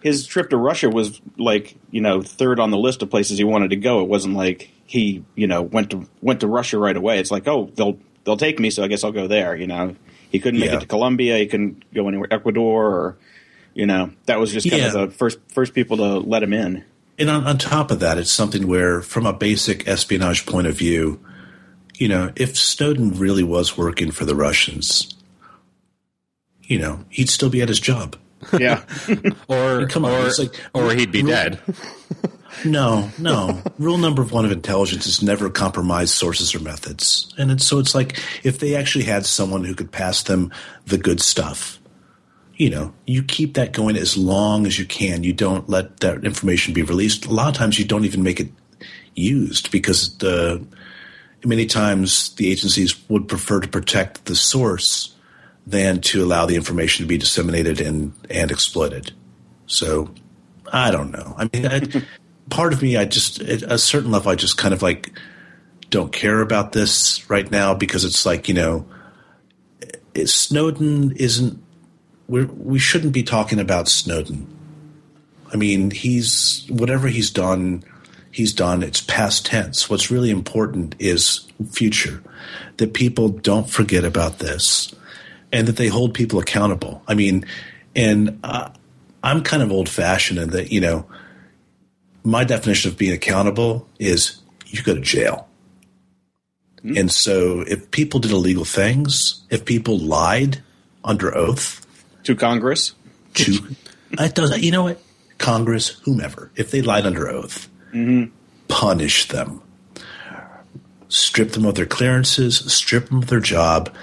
his 0.00 0.26
trip 0.26 0.48
to 0.48 0.56
Russia 0.56 0.88
was 0.88 1.20
like 1.36 1.76
you 1.90 2.00
know 2.00 2.22
third 2.22 2.58
on 2.58 2.70
the 2.70 2.78
list 2.78 3.02
of 3.02 3.10
places 3.10 3.36
he 3.36 3.44
wanted 3.44 3.68
to 3.68 3.76
go. 3.76 4.00
It 4.00 4.08
wasn't 4.08 4.34
like 4.34 4.70
he 4.86 5.22
you 5.34 5.46
know 5.46 5.60
went 5.60 5.90
to 5.90 6.06
went 6.22 6.40
to 6.40 6.46
Russia 6.46 6.78
right 6.78 6.96
away. 6.96 7.18
It's 7.18 7.30
like 7.30 7.46
oh 7.46 7.70
they'll 7.74 7.98
they'll 8.24 8.38
take 8.38 8.58
me, 8.58 8.70
so 8.70 8.82
I 8.82 8.88
guess 8.88 9.04
I'll 9.04 9.12
go 9.12 9.26
there. 9.28 9.54
You 9.54 9.66
know, 9.66 9.94
he 10.30 10.40
couldn't 10.40 10.58
make 10.60 10.70
Yeah. 10.70 10.78
it 10.78 10.80
to 10.80 10.86
Colombia. 10.86 11.36
He 11.36 11.46
couldn't 11.46 11.84
go 11.92 12.08
anywhere 12.08 12.28
Ecuador 12.32 12.86
or 12.86 13.16
you 13.74 13.86
know 13.86 14.10
that 14.26 14.38
was 14.40 14.52
just 14.52 14.68
kind 14.70 14.82
Yeah. 14.82 14.88
of 14.88 14.92
the 14.92 15.08
first 15.16 15.38
first 15.48 15.74
people 15.74 15.96
to 15.98 16.18
let 16.18 16.42
him 16.42 16.52
in. 16.52 16.84
And 17.18 17.30
on, 17.30 17.46
on 17.46 17.58
top 17.58 17.90
of 17.92 18.00
that, 18.00 18.18
it's 18.18 18.30
something 18.30 18.66
where, 18.66 19.00
from 19.00 19.24
a 19.26 19.32
basic 19.32 19.86
espionage 19.86 20.46
point 20.46 20.66
of 20.66 20.74
view, 20.76 21.20
you 21.94 22.08
know, 22.08 22.32
if 22.34 22.56
Snowden 22.56 23.12
really 23.18 23.44
was 23.44 23.76
working 23.78 24.10
for 24.10 24.24
the 24.24 24.34
Russians, 24.34 25.14
you 26.64 26.78
know, 26.78 27.04
he'd 27.10 27.28
still 27.30 27.50
be 27.50 27.62
at 27.62 27.68
his 27.68 27.78
job. 27.80 28.16
Yeah, 28.58 28.82
Or 29.48 29.86
come 29.86 30.04
on, 30.04 30.10
or, 30.10 30.26
it's 30.26 30.38
like- 30.38 30.54
or 30.74 30.92
he'd 30.92 31.12
be 31.12 31.22
dead. 31.22 31.60
No, 32.64 33.10
no. 33.18 33.60
Rule 33.78 33.98
number 33.98 34.22
one 34.22 34.44
of 34.44 34.52
intelligence 34.52 35.06
is 35.08 35.22
never 35.22 35.50
compromise 35.50 36.14
sources 36.14 36.54
or 36.54 36.60
methods. 36.60 37.34
And 37.36 37.50
it's, 37.50 37.66
so 37.66 37.78
it's 37.80 37.94
like 37.96 38.18
if 38.44 38.60
they 38.60 38.76
actually 38.76 39.04
had 39.04 39.26
someone 39.26 39.64
who 39.64 39.74
could 39.74 39.90
pass 39.90 40.22
them 40.22 40.52
the 40.86 40.96
good 40.96 41.20
stuff, 41.20 41.80
you 42.56 42.70
know, 42.70 42.92
you 43.06 43.22
keep 43.22 43.54
that 43.54 43.72
going 43.72 43.96
as 43.96 44.16
long 44.16 44.66
as 44.66 44.78
you 44.78 44.84
can. 44.84 45.24
You 45.24 45.32
don't 45.32 45.68
let 45.68 46.00
that 46.00 46.24
information 46.24 46.74
be 46.74 46.82
released. 46.82 47.26
A 47.26 47.32
lot 47.32 47.48
of 47.48 47.54
times 47.54 47.78
you 47.78 47.84
don't 47.84 48.04
even 48.04 48.22
make 48.22 48.40
it 48.40 48.50
used 49.14 49.70
because 49.70 50.16
the 50.18 50.64
many 51.44 51.66
times 51.66 52.34
the 52.36 52.50
agencies 52.50 53.08
would 53.08 53.28
prefer 53.28 53.60
to 53.60 53.68
protect 53.68 54.24
the 54.24 54.34
source 54.34 55.14
than 55.66 56.00
to 56.00 56.22
allow 56.22 56.46
the 56.46 56.56
information 56.56 57.04
to 57.04 57.08
be 57.08 57.18
disseminated 57.18 57.80
and, 57.80 58.12
and 58.30 58.50
exploited. 58.50 59.12
So 59.66 60.14
I 60.72 60.90
don't 60.90 61.10
know. 61.10 61.34
I 61.36 61.48
mean, 61.52 61.66
I, 61.66 61.82
part 62.50 62.72
of 62.72 62.82
me, 62.82 62.96
I 62.96 63.04
just 63.04 63.40
at 63.40 63.62
a 63.62 63.78
certain 63.78 64.10
level, 64.10 64.30
I 64.30 64.34
just 64.34 64.56
kind 64.56 64.74
of 64.74 64.82
like 64.82 65.10
don't 65.90 66.12
care 66.12 66.40
about 66.40 66.72
this 66.72 67.28
right 67.30 67.50
now 67.50 67.74
because 67.74 68.04
it's 68.04 68.26
like 68.26 68.48
you 68.48 68.54
know, 68.54 68.86
Snowden 70.24 71.12
isn't. 71.12 71.62
We're, 72.28 72.46
we 72.46 72.78
shouldn't 72.78 73.12
be 73.12 73.22
talking 73.22 73.58
about 73.58 73.88
Snowden. 73.88 74.46
I 75.52 75.56
mean, 75.56 75.90
he's 75.90 76.66
whatever 76.68 77.08
he's 77.08 77.30
done, 77.30 77.84
he's 78.30 78.52
done. 78.52 78.82
It's 78.82 79.00
past 79.00 79.46
tense. 79.46 79.88
What's 79.88 80.10
really 80.10 80.30
important 80.30 80.94
is 80.98 81.46
future. 81.70 82.22
That 82.78 82.92
people 82.92 83.28
don't 83.28 83.70
forget 83.70 84.04
about 84.04 84.40
this, 84.40 84.94
and 85.52 85.68
that 85.68 85.76
they 85.76 85.88
hold 85.88 86.12
people 86.12 86.40
accountable. 86.40 87.02
I 87.06 87.14
mean, 87.14 87.46
and 87.94 88.40
uh, 88.42 88.70
I'm 89.22 89.42
kind 89.42 89.62
of 89.62 89.70
old 89.70 89.88
fashioned 89.88 90.40
in 90.40 90.50
that 90.50 90.72
you 90.72 90.80
know 90.80 91.06
my 92.24 92.42
definition 92.42 92.90
of 92.90 92.98
being 92.98 93.12
accountable 93.12 93.86
is 93.98 94.40
you 94.66 94.82
go 94.82 94.94
to 94.94 95.00
jail. 95.00 95.48
And 96.84 97.10
so 97.10 97.60
if 97.62 97.90
people 97.92 98.20
did 98.20 98.30
illegal 98.30 98.66
things, 98.66 99.42
if 99.48 99.64
people 99.64 99.98
lied 99.98 100.62
under 101.02 101.34
oath 101.34 101.83
to 102.24 102.34
Congress. 102.34 102.94
to 103.34 103.76
it 104.12 104.34
does 104.34 104.58
you 104.58 104.70
know 104.70 104.84
what? 104.84 105.00
Congress, 105.38 105.88
whomever, 106.04 106.50
if 106.56 106.70
they 106.70 106.82
lied 106.82 107.06
under 107.06 107.28
oath, 107.28 107.68
mm-hmm. 107.92 108.32
punish 108.68 109.28
them. 109.28 109.60
Strip 111.08 111.52
them 111.52 111.66
of 111.66 111.74
their 111.74 111.86
clearances, 111.86 112.56
strip 112.72 113.08
them 113.08 113.18
of 113.18 113.26
their 113.26 113.40
job, 113.40 113.94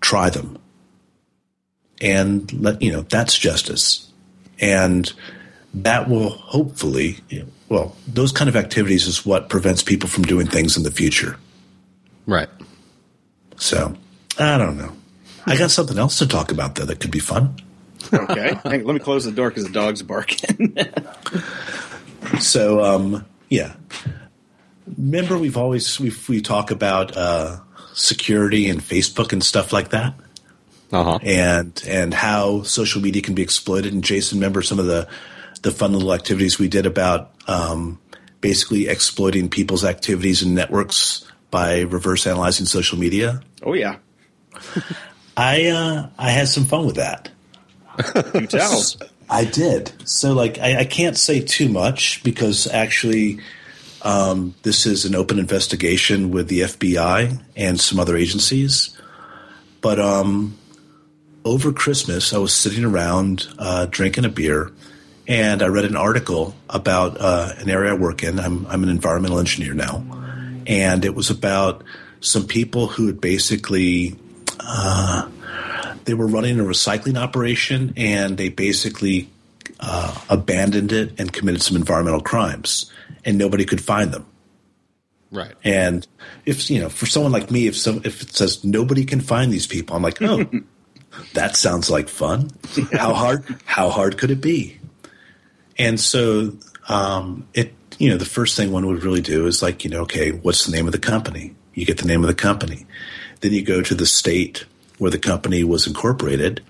try 0.00 0.30
them. 0.30 0.58
And 2.00 2.52
let 2.60 2.82
you 2.82 2.92
know, 2.92 3.02
that's 3.02 3.38
justice. 3.38 4.10
And 4.58 5.12
that 5.74 6.08
will 6.08 6.30
hopefully, 6.30 7.18
well, 7.68 7.96
those 8.06 8.32
kind 8.32 8.48
of 8.48 8.56
activities 8.56 9.06
is 9.06 9.24
what 9.24 9.48
prevents 9.48 9.82
people 9.82 10.08
from 10.08 10.24
doing 10.24 10.46
things 10.46 10.76
in 10.76 10.82
the 10.82 10.90
future. 10.90 11.36
Right. 12.26 12.48
So, 13.56 13.96
I 14.38 14.58
don't 14.58 14.76
know. 14.76 14.92
I 15.46 15.56
got 15.56 15.70
something 15.70 15.98
else 15.98 16.18
to 16.18 16.26
talk 16.28 16.50
about 16.52 16.74
though 16.76 16.84
that 16.84 17.00
could 17.00 17.10
be 17.10 17.18
fun. 17.18 17.56
Okay, 18.12 18.54
Hang- 18.64 18.84
let 18.84 18.94
me 18.94 18.98
close 19.00 19.24
the 19.24 19.32
door 19.32 19.48
because 19.48 19.64
the 19.64 19.72
dog's 19.72 20.02
barking. 20.02 20.76
So, 22.40 22.82
um, 22.82 23.26
yeah. 23.50 23.74
Remember, 24.96 25.36
we've 25.36 25.56
always 25.56 25.98
we 26.00 26.12
we 26.28 26.40
talk 26.40 26.70
about 26.70 27.16
uh, 27.16 27.58
security 27.94 28.68
and 28.70 28.80
Facebook 28.80 29.32
and 29.32 29.42
stuff 29.44 29.72
like 29.72 29.90
that, 29.90 30.14
Uh 30.92 31.04
huh. 31.04 31.18
and 31.22 31.82
and 31.86 32.14
how 32.14 32.62
social 32.62 33.02
media 33.02 33.20
can 33.22 33.34
be 33.34 33.42
exploited. 33.42 33.92
And 33.92 34.02
Jason, 34.02 34.38
remember 34.38 34.62
some 34.62 34.78
of 34.78 34.86
the 34.86 35.08
the 35.62 35.70
fun 35.72 35.92
little 35.92 36.12
activities 36.14 36.58
we 36.58 36.68
did 36.68 36.86
about 36.86 37.32
um, 37.48 37.98
basically 38.40 38.88
exploiting 38.88 39.48
people's 39.48 39.84
activities 39.84 40.42
and 40.42 40.54
networks 40.54 41.30
by 41.50 41.80
reverse 41.82 42.26
analyzing 42.26 42.66
social 42.66 42.98
media. 42.98 43.40
oh 43.62 43.74
yeah, 43.74 43.96
I 45.36 45.66
uh, 45.66 46.08
I 46.18 46.30
had 46.30 46.48
some 46.48 46.64
fun 46.64 46.86
with 46.86 46.96
that. 46.96 47.30
you 48.34 48.46
tell. 48.46 48.82
I 49.28 49.44
did. 49.44 49.92
So, 50.06 50.34
like, 50.34 50.58
I, 50.58 50.80
I 50.80 50.84
can't 50.84 51.16
say 51.16 51.40
too 51.40 51.68
much 51.68 52.22
because 52.22 52.66
actually, 52.66 53.40
um, 54.02 54.54
this 54.62 54.84
is 54.84 55.06
an 55.06 55.14
open 55.14 55.38
investigation 55.38 56.30
with 56.30 56.48
the 56.48 56.60
FBI 56.60 57.40
and 57.56 57.80
some 57.80 57.98
other 57.98 58.14
agencies. 58.16 58.94
But 59.80 59.98
um, 59.98 60.58
over 61.46 61.72
Christmas, 61.72 62.34
I 62.34 62.38
was 62.38 62.54
sitting 62.54 62.84
around 62.84 63.48
uh, 63.58 63.86
drinking 63.86 64.26
a 64.26 64.28
beer, 64.28 64.70
and 65.26 65.62
I 65.62 65.68
read 65.68 65.86
an 65.86 65.96
article 65.96 66.54
about 66.68 67.18
uh, 67.18 67.52
an 67.56 67.70
area 67.70 67.92
I 67.92 67.94
work 67.94 68.22
in. 68.22 68.38
I'm, 68.38 68.66
I'm 68.66 68.82
an 68.82 68.90
environmental 68.90 69.38
engineer 69.38 69.72
now, 69.72 70.04
and 70.66 71.06
it 71.06 71.14
was 71.14 71.30
about 71.30 71.84
some 72.20 72.46
people 72.46 72.86
who 72.86 73.06
had 73.06 73.20
basically 73.20 74.18
they 76.04 76.14
were 76.14 76.26
running 76.26 76.58
a 76.58 76.64
recycling 76.64 77.16
operation 77.16 77.92
and 77.96 78.36
they 78.36 78.48
basically 78.48 79.28
uh, 79.80 80.18
abandoned 80.28 80.92
it 80.92 81.18
and 81.20 81.32
committed 81.32 81.62
some 81.62 81.76
environmental 81.76 82.20
crimes 82.20 82.90
and 83.24 83.38
nobody 83.38 83.64
could 83.64 83.82
find 83.82 84.12
them. 84.12 84.26
Right. 85.30 85.54
and 85.64 86.06
if 86.44 86.70
you 86.70 86.78
know 86.78 86.90
for 86.90 87.06
someone 87.06 87.32
like 87.32 87.50
me 87.50 87.66
if 87.66 87.74
some 87.74 88.02
if 88.04 88.20
it 88.20 88.34
says 88.36 88.62
nobody 88.64 89.06
can 89.06 89.22
find 89.22 89.50
these 89.50 89.66
people 89.66 89.96
i'm 89.96 90.02
like 90.02 90.20
oh 90.20 90.44
that 91.34 91.56
sounds 91.56 91.90
like 91.90 92.08
fun. 92.08 92.50
How 92.92 93.14
hard 93.14 93.44
how 93.64 93.90
hard 93.90 94.18
could 94.18 94.30
it 94.30 94.40
be? 94.40 94.78
And 95.78 95.98
so 95.98 96.52
um, 96.88 97.46
it 97.54 97.74
you 97.98 98.10
know 98.10 98.16
the 98.16 98.24
first 98.24 98.56
thing 98.56 98.72
one 98.72 98.86
would 98.86 99.04
really 99.04 99.20
do 99.20 99.46
is 99.46 99.62
like 99.62 99.84
you 99.84 99.90
know 99.90 100.02
okay 100.02 100.30
what's 100.30 100.66
the 100.66 100.72
name 100.72 100.86
of 100.86 100.92
the 100.92 100.98
company? 100.98 101.54
You 101.74 101.86
get 101.86 101.98
the 101.98 102.08
name 102.08 102.22
of 102.22 102.28
the 102.28 102.34
company 102.34 102.86
then 103.42 103.52
you 103.52 103.62
go 103.62 103.82
to 103.82 103.94
the 103.94 104.06
state 104.06 104.64
where 104.98 105.10
the 105.10 105.18
company 105.18 105.62
was 105.64 105.86
incorporated 105.86 106.62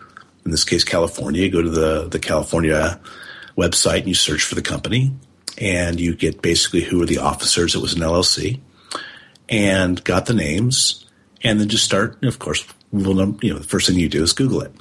in 0.45 0.51
this 0.51 0.65
case 0.65 0.85
california 0.85 1.43
you 1.43 1.51
go 1.51 1.63
to 1.63 1.71
the 1.71 2.09
the 2.09 2.19
california 2.19 2.99
website 3.57 4.01
and 4.01 4.09
you 4.09 4.15
search 4.15 4.43
for 4.43 4.55
the 4.55 4.63
company 4.63 5.13
and 5.59 6.01
you 6.01 6.15
get 6.15 6.43
basically 6.43 6.81
who 6.83 7.01
are 7.03 7.07
the 7.07 7.19
officers 7.19 7.75
it 7.75 7.81
was 7.83 7.95
an 7.95 8.01
llc 8.01 8.59
and 9.49 10.03
got 10.05 10.27
the 10.27 10.35
names 10.35 11.07
and 11.43 11.61
then 11.61 11.69
just 11.69 11.85
start 11.85 12.23
of 12.25 12.39
course 12.39 12.67
you 12.93 13.01
know 13.15 13.59
the 13.59 13.65
first 13.67 13.87
thing 13.87 13.99
you 13.99 14.09
do 14.09 14.23
is 14.23 14.33
google 14.33 14.61
it 14.61 14.73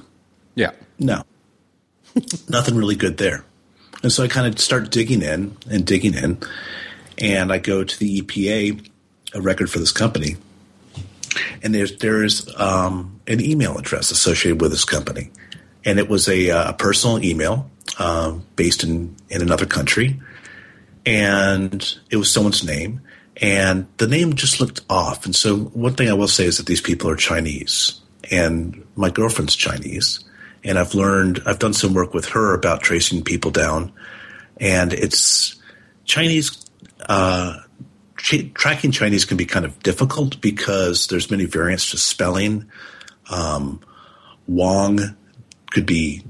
Yeah. 0.54 0.72
no. 0.98 1.22
Nothing 2.50 2.74
really 2.76 2.94
good 2.96 3.16
there. 3.16 3.42
And 4.02 4.12
so 4.12 4.22
I 4.22 4.28
kind 4.28 4.46
of 4.46 4.60
start 4.60 4.90
digging 4.90 5.22
in 5.22 5.56
and 5.70 5.86
digging 5.86 6.12
in. 6.12 6.36
And 7.16 7.50
I 7.50 7.56
go 7.56 7.84
to 7.84 7.98
the 7.98 8.20
EPA, 8.20 8.86
a 9.32 9.40
record 9.40 9.70
for 9.70 9.78
this 9.78 9.92
company. 9.92 10.36
And 11.62 11.74
there's, 11.74 11.96
there's 11.98 12.48
um, 12.56 13.20
an 13.26 13.40
email 13.40 13.78
address 13.78 14.10
associated 14.10 14.60
with 14.60 14.70
this 14.70 14.84
company. 14.84 15.30
And 15.84 15.98
it 15.98 16.08
was 16.08 16.28
a, 16.28 16.50
uh, 16.50 16.70
a 16.70 16.72
personal 16.72 17.24
email 17.24 17.70
um, 17.98 18.46
based 18.56 18.84
in, 18.84 19.16
in 19.28 19.42
another 19.42 19.66
country. 19.66 20.20
And 21.04 21.98
it 22.10 22.16
was 22.16 22.32
someone's 22.32 22.64
name. 22.64 23.00
and 23.40 23.86
the 23.96 24.06
name 24.06 24.34
just 24.34 24.60
looked 24.60 24.80
off. 24.90 25.24
And 25.24 25.34
so, 25.34 25.56
one 25.56 25.94
thing 25.94 26.08
I 26.08 26.12
will 26.12 26.28
say 26.28 26.44
is 26.44 26.58
that 26.58 26.66
these 26.66 26.80
people 26.80 27.08
are 27.08 27.16
Chinese, 27.16 28.00
and 28.30 28.84
my 28.94 29.10
girlfriend's 29.10 29.56
Chinese, 29.56 30.24
and 30.64 30.78
I've 30.78 30.94
learned 30.94 31.42
I've 31.46 31.58
done 31.58 31.72
some 31.72 31.94
work 31.94 32.12
with 32.14 32.26
her 32.30 32.54
about 32.54 32.82
tracing 32.82 33.22
people 33.22 33.50
down, 33.50 33.92
and 34.58 34.92
it's 34.92 35.56
Chinese. 36.04 36.64
Uh, 37.08 37.56
tracking 38.22 38.92
Chinese 38.92 39.24
can 39.24 39.36
be 39.36 39.44
kind 39.44 39.64
of 39.64 39.78
difficult 39.82 40.40
because 40.40 41.08
there's 41.08 41.30
many 41.30 41.44
variants 41.44 41.90
to 41.90 41.98
spelling. 41.98 42.70
Um, 43.30 43.80
Wong 44.46 45.16
could 45.70 45.86
be 45.86 46.24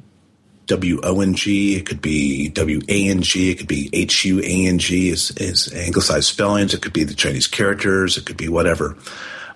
W 0.66 1.00
O 1.02 1.20
N 1.20 1.34
G, 1.34 1.76
it 1.76 1.86
could 1.86 2.00
be 2.00 2.48
W 2.48 2.80
A 2.88 3.08
N 3.08 3.22
G, 3.22 3.50
it 3.50 3.58
could 3.58 3.68
be 3.68 3.90
H 3.92 4.24
U 4.24 4.40
A 4.40 4.66
N 4.66 4.78
G 4.78 5.10
is, 5.10 5.30
is 5.32 5.72
anglicized 5.74 6.28
spellings, 6.28 6.72
it 6.72 6.82
could 6.82 6.92
be 6.92 7.04
the 7.04 7.14
Chinese 7.14 7.46
characters, 7.46 8.16
it 8.16 8.24
could 8.24 8.36
be 8.36 8.48
whatever. 8.48 8.96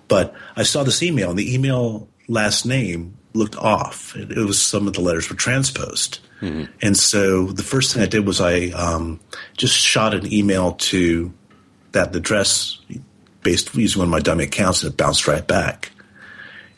But 0.07 0.35
I 0.55 0.63
saw 0.63 0.83
this 0.83 1.01
email, 1.01 1.29
and 1.29 1.39
the 1.39 1.53
email 1.53 2.07
last 2.27 2.65
name 2.65 3.17
looked 3.33 3.55
off. 3.55 4.15
It, 4.15 4.31
it 4.31 4.45
was 4.45 4.61
some 4.61 4.87
of 4.87 4.93
the 4.93 5.01
letters 5.01 5.29
were 5.29 5.35
transposed. 5.35 6.19
Mm-hmm. 6.41 6.71
And 6.81 6.95
so 6.95 7.47
the 7.47 7.63
first 7.63 7.93
thing 7.93 8.03
I 8.03 8.07
did 8.07 8.25
was 8.25 8.39
I 8.39 8.67
um, 8.67 9.19
just 9.55 9.75
shot 9.75 10.13
an 10.13 10.31
email 10.31 10.73
to 10.73 11.33
that 11.97 12.13
the 12.13 12.19
address 12.19 12.79
based 13.43 13.73
using 13.75 13.99
one 13.99 14.07
of 14.07 14.11
my 14.11 14.19
dummy 14.19 14.45
accounts, 14.45 14.83
and 14.83 14.91
it 14.91 14.97
bounced 14.97 15.27
right 15.27 15.45
back. 15.45 15.91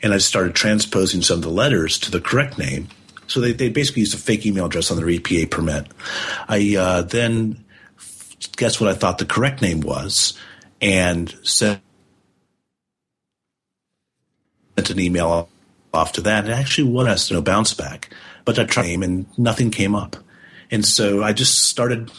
And 0.02 0.14
I 0.14 0.18
started 0.18 0.54
transposing 0.54 1.22
some 1.22 1.38
of 1.38 1.42
the 1.42 1.50
letters 1.50 1.98
to 2.00 2.10
the 2.10 2.20
correct 2.20 2.58
name 2.58 2.88
so 3.30 3.40
they, 3.40 3.52
they 3.52 3.68
basically 3.68 4.00
used 4.00 4.14
a 4.14 4.18
fake 4.18 4.44
email 4.44 4.66
address 4.66 4.90
on 4.90 4.96
their 4.96 5.06
EPA 5.06 5.50
permit. 5.50 5.86
I 6.48 6.74
uh, 6.76 7.02
then 7.02 7.64
guess 8.56 8.80
what 8.80 8.90
I 8.90 8.94
thought 8.94 9.18
the 9.18 9.24
correct 9.24 9.62
name 9.62 9.80
was 9.82 10.36
and 10.80 11.32
sent 11.44 11.80
an 14.76 14.98
email 14.98 15.48
off 15.94 16.12
to 16.14 16.22
that. 16.22 16.44
And 16.44 16.52
actually 16.52 16.90
was 16.90 17.30
no 17.30 17.40
bounce 17.40 17.72
back, 17.72 18.12
but 18.44 18.58
I 18.58 18.64
tried 18.64 18.86
and 19.04 19.26
nothing 19.38 19.70
came 19.70 19.94
up. 19.94 20.16
And 20.72 20.84
so 20.84 21.22
I 21.22 21.32
just 21.32 21.68
started 21.68 22.10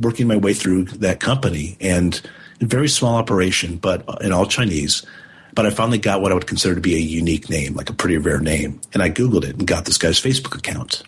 working 0.00 0.26
my 0.26 0.36
way 0.36 0.54
through 0.54 0.84
that 0.84 1.20
company 1.20 1.76
and 1.78 2.20
very 2.60 2.88
small 2.88 3.16
operation, 3.16 3.76
but 3.76 4.22
in 4.22 4.32
all 4.32 4.46
Chinese 4.46 5.04
but 5.54 5.66
I 5.66 5.70
finally 5.70 5.98
got 5.98 6.20
what 6.20 6.32
I 6.32 6.34
would 6.34 6.46
consider 6.46 6.74
to 6.74 6.80
be 6.80 6.94
a 6.94 6.98
unique 6.98 7.48
name, 7.48 7.74
like 7.74 7.88
a 7.88 7.94
pretty 7.94 8.18
rare 8.18 8.40
name. 8.40 8.80
And 8.92 9.02
I 9.02 9.10
Googled 9.10 9.44
it 9.44 9.56
and 9.56 9.66
got 9.66 9.84
this 9.84 9.98
guy's 9.98 10.20
Facebook 10.20 10.56
account. 10.56 11.02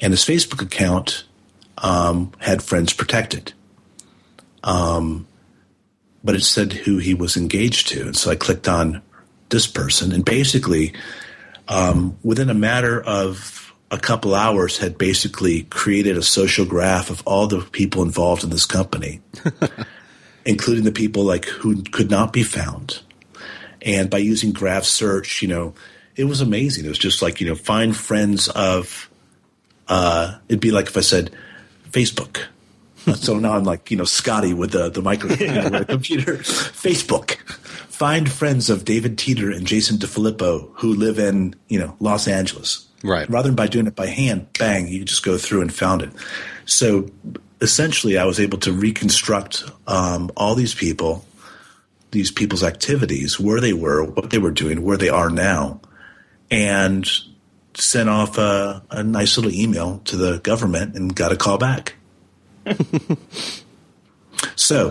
And 0.00 0.12
his 0.12 0.24
Facebook 0.24 0.62
account 0.62 1.24
um, 1.78 2.32
had 2.38 2.62
friends 2.62 2.92
protected. 2.92 3.52
Um, 4.64 5.26
but 6.24 6.34
it 6.34 6.42
said 6.42 6.72
who 6.72 6.98
he 6.98 7.14
was 7.14 7.36
engaged 7.36 7.88
to. 7.88 8.02
And 8.02 8.16
so 8.16 8.30
I 8.30 8.34
clicked 8.34 8.68
on 8.68 9.02
this 9.50 9.66
person 9.66 10.12
and 10.12 10.24
basically, 10.24 10.92
um, 11.68 12.18
within 12.22 12.50
a 12.50 12.54
matter 12.54 13.00
of 13.00 13.72
a 13.90 13.98
couple 13.98 14.34
hours, 14.34 14.78
had 14.78 14.98
basically 14.98 15.62
created 15.64 16.16
a 16.16 16.22
social 16.22 16.66
graph 16.66 17.10
of 17.10 17.22
all 17.26 17.46
the 17.46 17.60
people 17.60 18.02
involved 18.02 18.44
in 18.44 18.50
this 18.50 18.66
company, 18.66 19.20
including 20.44 20.84
the 20.84 20.92
people 20.92 21.24
like 21.24 21.44
who 21.44 21.82
could 21.82 22.10
not 22.10 22.32
be 22.32 22.42
found 22.42 23.02
and 23.82 24.10
by 24.10 24.18
using 24.18 24.52
graph 24.52 24.84
search, 24.84 25.42
you 25.42 25.48
know, 25.48 25.74
it 26.16 26.24
was 26.24 26.40
amazing. 26.40 26.84
It 26.84 26.88
was 26.88 26.98
just 26.98 27.22
like, 27.22 27.40
you 27.40 27.48
know, 27.48 27.54
find 27.54 27.96
friends 27.96 28.48
of, 28.48 29.08
uh, 29.88 30.38
it'd 30.48 30.60
be 30.60 30.70
like 30.70 30.86
if 30.86 30.96
I 30.96 31.00
said 31.00 31.30
Facebook. 31.90 32.44
so 33.14 33.38
now 33.38 33.52
I'm 33.52 33.64
like, 33.64 33.90
you 33.90 33.96
know, 33.96 34.04
Scotty 34.04 34.52
with 34.52 34.72
the, 34.72 34.90
the 34.90 35.02
microphone, 35.02 35.38
you 35.38 35.70
know, 35.70 35.78
the 35.78 35.84
computer. 35.84 36.36
Facebook. 36.38 37.36
Find 37.88 38.30
friends 38.30 38.70
of 38.70 38.84
David 38.84 39.18
Teeter 39.18 39.50
and 39.50 39.66
Jason 39.66 39.98
DeFillippo 39.98 40.70
who 40.74 40.94
live 40.94 41.18
in, 41.18 41.54
you 41.68 41.78
know, 41.78 41.96
Los 42.00 42.28
Angeles. 42.28 42.86
Right. 43.02 43.28
Rather 43.30 43.48
than 43.48 43.56
by 43.56 43.66
doing 43.66 43.86
it 43.86 43.94
by 43.96 44.06
hand, 44.06 44.46
bang, 44.58 44.88
you 44.88 45.04
just 45.04 45.24
go 45.24 45.38
through 45.38 45.62
and 45.62 45.72
found 45.72 46.02
it. 46.02 46.10
So 46.66 47.08
essentially, 47.60 48.18
I 48.18 48.24
was 48.24 48.40
able 48.40 48.58
to 48.58 48.72
reconstruct 48.72 49.64
um, 49.86 50.30
all 50.36 50.54
these 50.54 50.74
people 50.74 51.24
these 52.10 52.30
people's 52.30 52.64
activities, 52.64 53.38
where 53.38 53.60
they 53.60 53.72
were, 53.72 54.04
what 54.04 54.30
they 54.30 54.38
were 54.38 54.50
doing, 54.50 54.82
where 54.82 54.96
they 54.96 55.08
are 55.08 55.30
now, 55.30 55.80
and 56.50 57.08
sent 57.74 58.08
off 58.08 58.36
a, 58.38 58.82
a 58.90 59.02
nice 59.02 59.36
little 59.36 59.52
email 59.52 60.00
to 60.04 60.16
the 60.16 60.38
government 60.40 60.96
and 60.96 61.14
got 61.14 61.32
a 61.32 61.36
call 61.36 61.58
back. 61.58 61.94
so, 64.56 64.90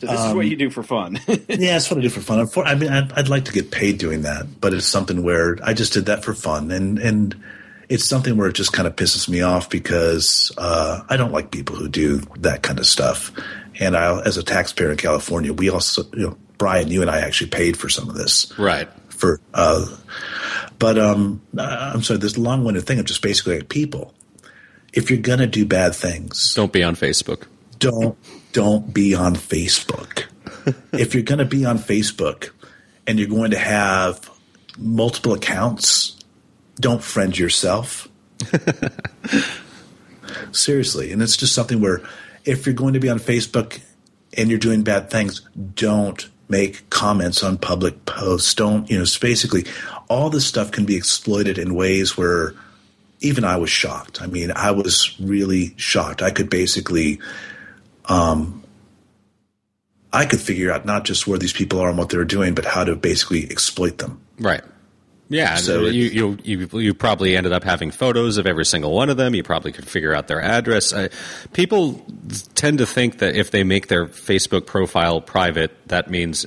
this 0.00 0.10
um, 0.10 0.16
is 0.16 0.34
what 0.34 0.44
um, 0.44 0.50
you 0.50 0.56
do 0.56 0.70
for 0.70 0.82
fun. 0.82 1.20
yeah, 1.28 1.76
it's 1.76 1.90
what 1.90 1.98
I 1.98 2.02
do 2.02 2.08
for 2.08 2.20
fun. 2.20 2.48
I 2.64 2.74
mean, 2.74 2.90
I'd, 2.90 3.12
I'd, 3.12 3.28
like 3.28 3.44
to 3.46 3.52
get 3.52 3.70
paid 3.70 3.98
doing 3.98 4.22
that, 4.22 4.60
but 4.60 4.72
it's 4.72 4.86
something 4.86 5.22
where 5.22 5.58
I 5.62 5.74
just 5.74 5.92
did 5.92 6.06
that 6.06 6.24
for 6.24 6.34
fun, 6.34 6.70
and 6.70 6.98
and 6.98 7.36
it's 7.88 8.04
something 8.04 8.36
where 8.36 8.48
it 8.48 8.54
just 8.54 8.72
kind 8.72 8.86
of 8.86 8.96
pisses 8.96 9.28
me 9.28 9.42
off 9.42 9.70
because 9.70 10.52
uh, 10.58 11.02
I 11.08 11.16
don't 11.16 11.32
like 11.32 11.50
people 11.50 11.76
who 11.76 11.88
do 11.88 12.18
that 12.38 12.62
kind 12.62 12.78
of 12.78 12.86
stuff. 12.86 13.32
And 13.78 13.96
I, 13.96 14.20
as 14.22 14.36
a 14.36 14.42
taxpayer 14.42 14.90
in 14.90 14.96
California, 14.96 15.52
we 15.52 15.70
also, 15.70 16.02
you 16.14 16.28
know, 16.28 16.38
Brian, 16.58 16.88
you 16.88 17.02
and 17.02 17.10
I 17.10 17.20
actually 17.20 17.50
paid 17.50 17.76
for 17.76 17.88
some 17.88 18.08
of 18.08 18.16
this, 18.16 18.52
right? 18.58 18.88
For, 19.10 19.40
uh, 19.54 19.86
but 20.78 20.98
um, 20.98 21.42
I'm 21.58 22.02
sorry, 22.02 22.18
this 22.18 22.38
long-winded 22.38 22.86
thing 22.86 22.98
of 22.98 23.04
just 23.04 23.22
basically 23.22 23.58
like 23.58 23.68
people. 23.68 24.14
If 24.92 25.10
you're 25.10 25.20
gonna 25.20 25.46
do 25.46 25.66
bad 25.66 25.94
things, 25.94 26.54
don't 26.54 26.72
be 26.72 26.82
on 26.82 26.96
Facebook. 26.96 27.44
Don't 27.78 28.16
don't 28.52 28.94
be 28.94 29.14
on 29.14 29.34
Facebook. 29.34 30.24
if 30.92 31.12
you're 31.12 31.22
gonna 31.22 31.44
be 31.44 31.66
on 31.66 31.78
Facebook 31.78 32.50
and 33.06 33.18
you're 33.18 33.28
going 33.28 33.50
to 33.50 33.58
have 33.58 34.30
multiple 34.78 35.34
accounts, 35.34 36.15
don't 36.80 37.02
friend 37.02 37.36
yourself. 37.36 38.08
Seriously, 40.52 41.12
and 41.12 41.22
it's 41.22 41.36
just 41.36 41.54
something 41.54 41.80
where 41.80 42.02
if 42.44 42.66
you're 42.66 42.74
going 42.74 42.94
to 42.94 43.00
be 43.00 43.08
on 43.08 43.18
Facebook 43.18 43.80
and 44.36 44.50
you're 44.50 44.58
doing 44.58 44.82
bad 44.82 45.10
things, 45.10 45.40
don't 45.74 46.28
make 46.48 46.88
comments 46.90 47.42
on 47.42 47.58
public 47.58 48.04
posts. 48.04 48.54
Don't, 48.54 48.88
you 48.90 48.96
know, 48.96 49.02
it's 49.02 49.18
basically 49.18 49.64
all 50.08 50.30
this 50.30 50.46
stuff 50.46 50.70
can 50.70 50.84
be 50.84 50.96
exploited 50.96 51.58
in 51.58 51.74
ways 51.74 52.16
where 52.16 52.54
even 53.20 53.44
I 53.44 53.56
was 53.56 53.70
shocked. 53.70 54.22
I 54.22 54.26
mean, 54.26 54.52
I 54.54 54.70
was 54.70 55.18
really 55.18 55.74
shocked. 55.76 56.22
I 56.22 56.30
could 56.30 56.50
basically, 56.50 57.18
um, 58.06 58.62
I 60.12 60.26
could 60.26 60.40
figure 60.40 60.70
out 60.70 60.86
not 60.86 61.04
just 61.04 61.26
where 61.26 61.38
these 61.38 61.52
people 61.52 61.80
are 61.80 61.88
and 61.88 61.98
what 61.98 62.10
they're 62.10 62.24
doing, 62.24 62.54
but 62.54 62.64
how 62.64 62.84
to 62.84 62.94
basically 62.94 63.50
exploit 63.50 63.98
them. 63.98 64.20
Right. 64.38 64.62
Yeah, 65.28 65.56
so 65.56 65.86
you, 65.86 66.04
you, 66.04 66.38
you 66.44 66.68
you 66.78 66.94
probably 66.94 67.36
ended 67.36 67.52
up 67.52 67.64
having 67.64 67.90
photos 67.90 68.38
of 68.38 68.46
every 68.46 68.64
single 68.64 68.92
one 68.92 69.10
of 69.10 69.16
them. 69.16 69.34
You 69.34 69.42
probably 69.42 69.72
could 69.72 69.86
figure 69.86 70.14
out 70.14 70.28
their 70.28 70.40
address. 70.40 70.92
Uh, 70.92 71.08
people 71.52 72.06
tend 72.54 72.78
to 72.78 72.86
think 72.86 73.18
that 73.18 73.34
if 73.34 73.50
they 73.50 73.64
make 73.64 73.88
their 73.88 74.06
Facebook 74.06 74.66
profile 74.66 75.20
private, 75.20 75.76
that 75.88 76.10
means 76.10 76.46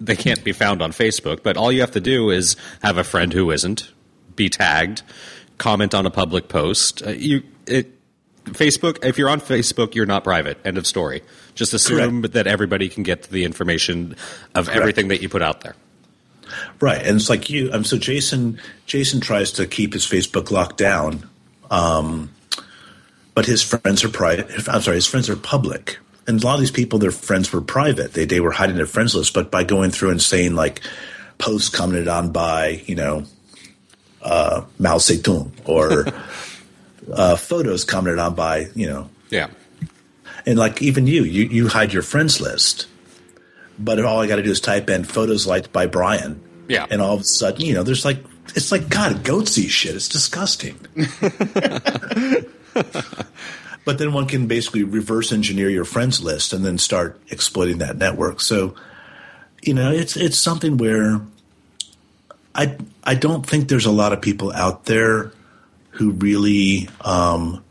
they 0.00 0.16
can't 0.16 0.42
be 0.42 0.52
found 0.52 0.82
on 0.82 0.90
Facebook. 0.90 1.44
But 1.44 1.56
all 1.56 1.70
you 1.70 1.80
have 1.80 1.92
to 1.92 2.00
do 2.00 2.30
is 2.30 2.56
have 2.82 2.98
a 2.98 3.04
friend 3.04 3.32
who 3.32 3.52
isn't, 3.52 3.92
be 4.34 4.48
tagged, 4.48 5.02
comment 5.58 5.94
on 5.94 6.04
a 6.04 6.10
public 6.10 6.48
post. 6.48 7.06
Uh, 7.06 7.10
you 7.10 7.44
it, 7.66 7.92
Facebook. 8.46 9.04
If 9.04 9.18
you're 9.18 9.28
on 9.28 9.40
Facebook, 9.40 9.94
you're 9.94 10.06
not 10.06 10.24
private. 10.24 10.58
End 10.64 10.78
of 10.78 10.86
story. 10.86 11.22
Just 11.54 11.74
assume 11.74 12.22
Correct. 12.22 12.34
that 12.34 12.46
everybody 12.46 12.88
can 12.88 13.02
get 13.02 13.24
the 13.24 13.44
information 13.44 14.16
of 14.54 14.66
Correct. 14.66 14.80
everything 14.80 15.08
that 15.08 15.22
you 15.22 15.28
put 15.28 15.42
out 15.42 15.60
there. 15.60 15.76
Right, 16.80 17.04
and 17.04 17.16
it's 17.16 17.28
like 17.28 17.50
you. 17.50 17.70
Um, 17.72 17.84
so 17.84 17.98
Jason, 17.98 18.60
Jason 18.86 19.20
tries 19.20 19.52
to 19.52 19.66
keep 19.66 19.92
his 19.92 20.06
Facebook 20.06 20.50
locked 20.50 20.76
down, 20.76 21.28
um, 21.70 22.30
but 23.34 23.46
his 23.46 23.62
friends 23.62 24.04
are 24.04 24.08
private. 24.08 24.68
I'm 24.68 24.80
sorry, 24.80 24.96
his 24.96 25.06
friends 25.06 25.28
are 25.28 25.36
public, 25.36 25.98
and 26.26 26.42
a 26.42 26.46
lot 26.46 26.54
of 26.54 26.60
these 26.60 26.70
people, 26.70 26.98
their 26.98 27.10
friends 27.10 27.52
were 27.52 27.60
private. 27.60 28.12
They 28.12 28.24
they 28.24 28.40
were 28.40 28.52
hiding 28.52 28.76
their 28.76 28.86
friends 28.86 29.14
list, 29.14 29.34
but 29.34 29.50
by 29.50 29.64
going 29.64 29.90
through 29.90 30.10
and 30.10 30.22
saying 30.22 30.54
like 30.54 30.80
posts 31.38 31.68
commented 31.68 32.08
on 32.08 32.32
by 32.32 32.82
you 32.86 32.94
know 32.94 33.24
uh, 34.22 34.64
Mao 34.78 34.96
Zedong 34.96 35.50
or 35.64 36.06
uh, 37.12 37.36
photos 37.36 37.84
commented 37.84 38.18
on 38.18 38.34
by 38.34 38.68
you 38.74 38.86
know 38.86 39.10
yeah, 39.30 39.48
and 40.46 40.58
like 40.58 40.82
even 40.82 41.06
you, 41.06 41.24
you 41.24 41.44
you 41.44 41.68
hide 41.68 41.92
your 41.92 42.02
friends 42.02 42.40
list 42.40 42.86
but 43.78 44.04
all 44.04 44.20
I 44.20 44.26
got 44.26 44.36
to 44.36 44.42
do 44.42 44.50
is 44.50 44.60
type 44.60 44.90
in 44.90 45.04
photos 45.04 45.46
liked 45.46 45.72
by 45.72 45.86
Brian. 45.86 46.42
Yeah. 46.68 46.86
And 46.90 47.00
all 47.00 47.14
of 47.14 47.22
a 47.22 47.24
sudden, 47.24 47.62
you 47.62 47.74
know, 47.74 47.82
there's 47.82 48.04
like, 48.04 48.18
it's 48.54 48.72
like, 48.72 48.88
God, 48.88 49.24
goats 49.24 49.56
eat 49.58 49.68
shit. 49.68 49.94
It's 49.94 50.08
disgusting. 50.08 50.78
but 53.84 53.98
then 53.98 54.12
one 54.12 54.26
can 54.26 54.46
basically 54.46 54.82
reverse 54.82 55.32
engineer 55.32 55.70
your 55.70 55.84
friends 55.84 56.22
list 56.22 56.52
and 56.52 56.64
then 56.64 56.78
start 56.78 57.20
exploiting 57.30 57.78
that 57.78 57.96
network. 57.96 58.40
So, 58.40 58.74
you 59.62 59.74
know, 59.74 59.90
it's, 59.90 60.16
it's 60.16 60.38
something 60.38 60.76
where 60.76 61.20
I, 62.54 62.76
I 63.04 63.14
don't 63.14 63.46
think 63.46 63.68
there's 63.68 63.86
a 63.86 63.92
lot 63.92 64.12
of 64.12 64.20
people 64.20 64.52
out 64.52 64.84
there 64.84 65.32
who 65.92 66.10
really, 66.10 66.88
um, 67.00 67.64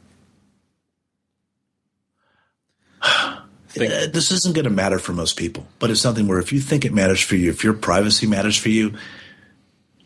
Think- 3.80 3.94
uh, 3.94 4.08
this 4.12 4.32
isn't 4.32 4.56
going 4.56 4.66
to 4.66 4.70
matter 4.72 5.00
for 5.00 5.14
most 5.14 5.38
people, 5.38 5.66
but 5.80 5.90
it's 5.90 6.02
something 6.02 6.28
where 6.28 6.40
if 6.40 6.52
you 6.54 6.60
think 6.60 6.86
it 6.86 6.94
matters 6.94 7.22
for 7.22 7.36
you, 7.36 7.50
if 7.50 7.64
your 7.64 7.74
privacy 7.74 8.28
matters 8.28 8.58
for 8.58 8.70
you, 8.70 8.94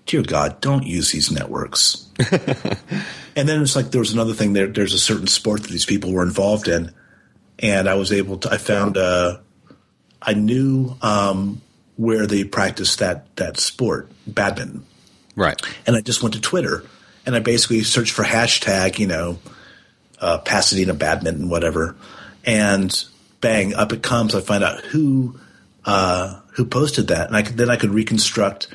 dear 0.05 0.21
God, 0.23 0.59
don't 0.61 0.85
use 0.85 1.11
these 1.11 1.31
networks. 1.31 2.07
and 3.35 3.47
then 3.47 3.61
it's 3.61 3.75
like 3.75 3.91
there 3.91 3.99
was 3.99 4.13
another 4.13 4.33
thing 4.33 4.53
there. 4.53 4.67
There's 4.67 4.93
a 4.93 4.99
certain 4.99 5.27
sport 5.27 5.63
that 5.63 5.71
these 5.71 5.85
people 5.85 6.11
were 6.11 6.23
involved 6.23 6.67
in, 6.67 6.91
and 7.59 7.87
I 7.89 7.95
was 7.95 8.11
able 8.11 8.37
to. 8.39 8.51
I 8.51 8.57
found. 8.57 8.97
Uh, 8.97 9.37
I 10.21 10.33
knew 10.33 10.95
um, 11.01 11.61
where 11.97 12.27
they 12.27 12.43
practiced 12.43 12.99
that 12.99 13.35
that 13.37 13.57
sport, 13.59 14.09
badminton, 14.27 14.85
Right. 15.35 15.59
and 15.87 15.95
I 15.95 16.01
just 16.01 16.21
went 16.21 16.35
to 16.35 16.41
Twitter 16.41 16.83
and 17.25 17.35
I 17.35 17.39
basically 17.39 17.81
searched 17.83 18.13
for 18.13 18.23
hashtag, 18.23 18.99
you 18.99 19.07
know, 19.07 19.39
uh, 20.19 20.39
Pasadena 20.39 20.93
badminton, 20.93 21.49
whatever, 21.49 21.95
and 22.45 23.03
bang, 23.41 23.73
up 23.73 23.91
it 23.91 24.03
comes. 24.03 24.33
I 24.33 24.41
find 24.41 24.63
out 24.63 24.79
who 24.81 25.39
uh, 25.85 26.39
who 26.53 26.65
posted 26.65 27.07
that, 27.07 27.27
and 27.27 27.35
I 27.35 27.41
could, 27.41 27.57
then 27.57 27.69
I 27.69 27.75
could 27.75 27.89
reconstruct 27.89 28.67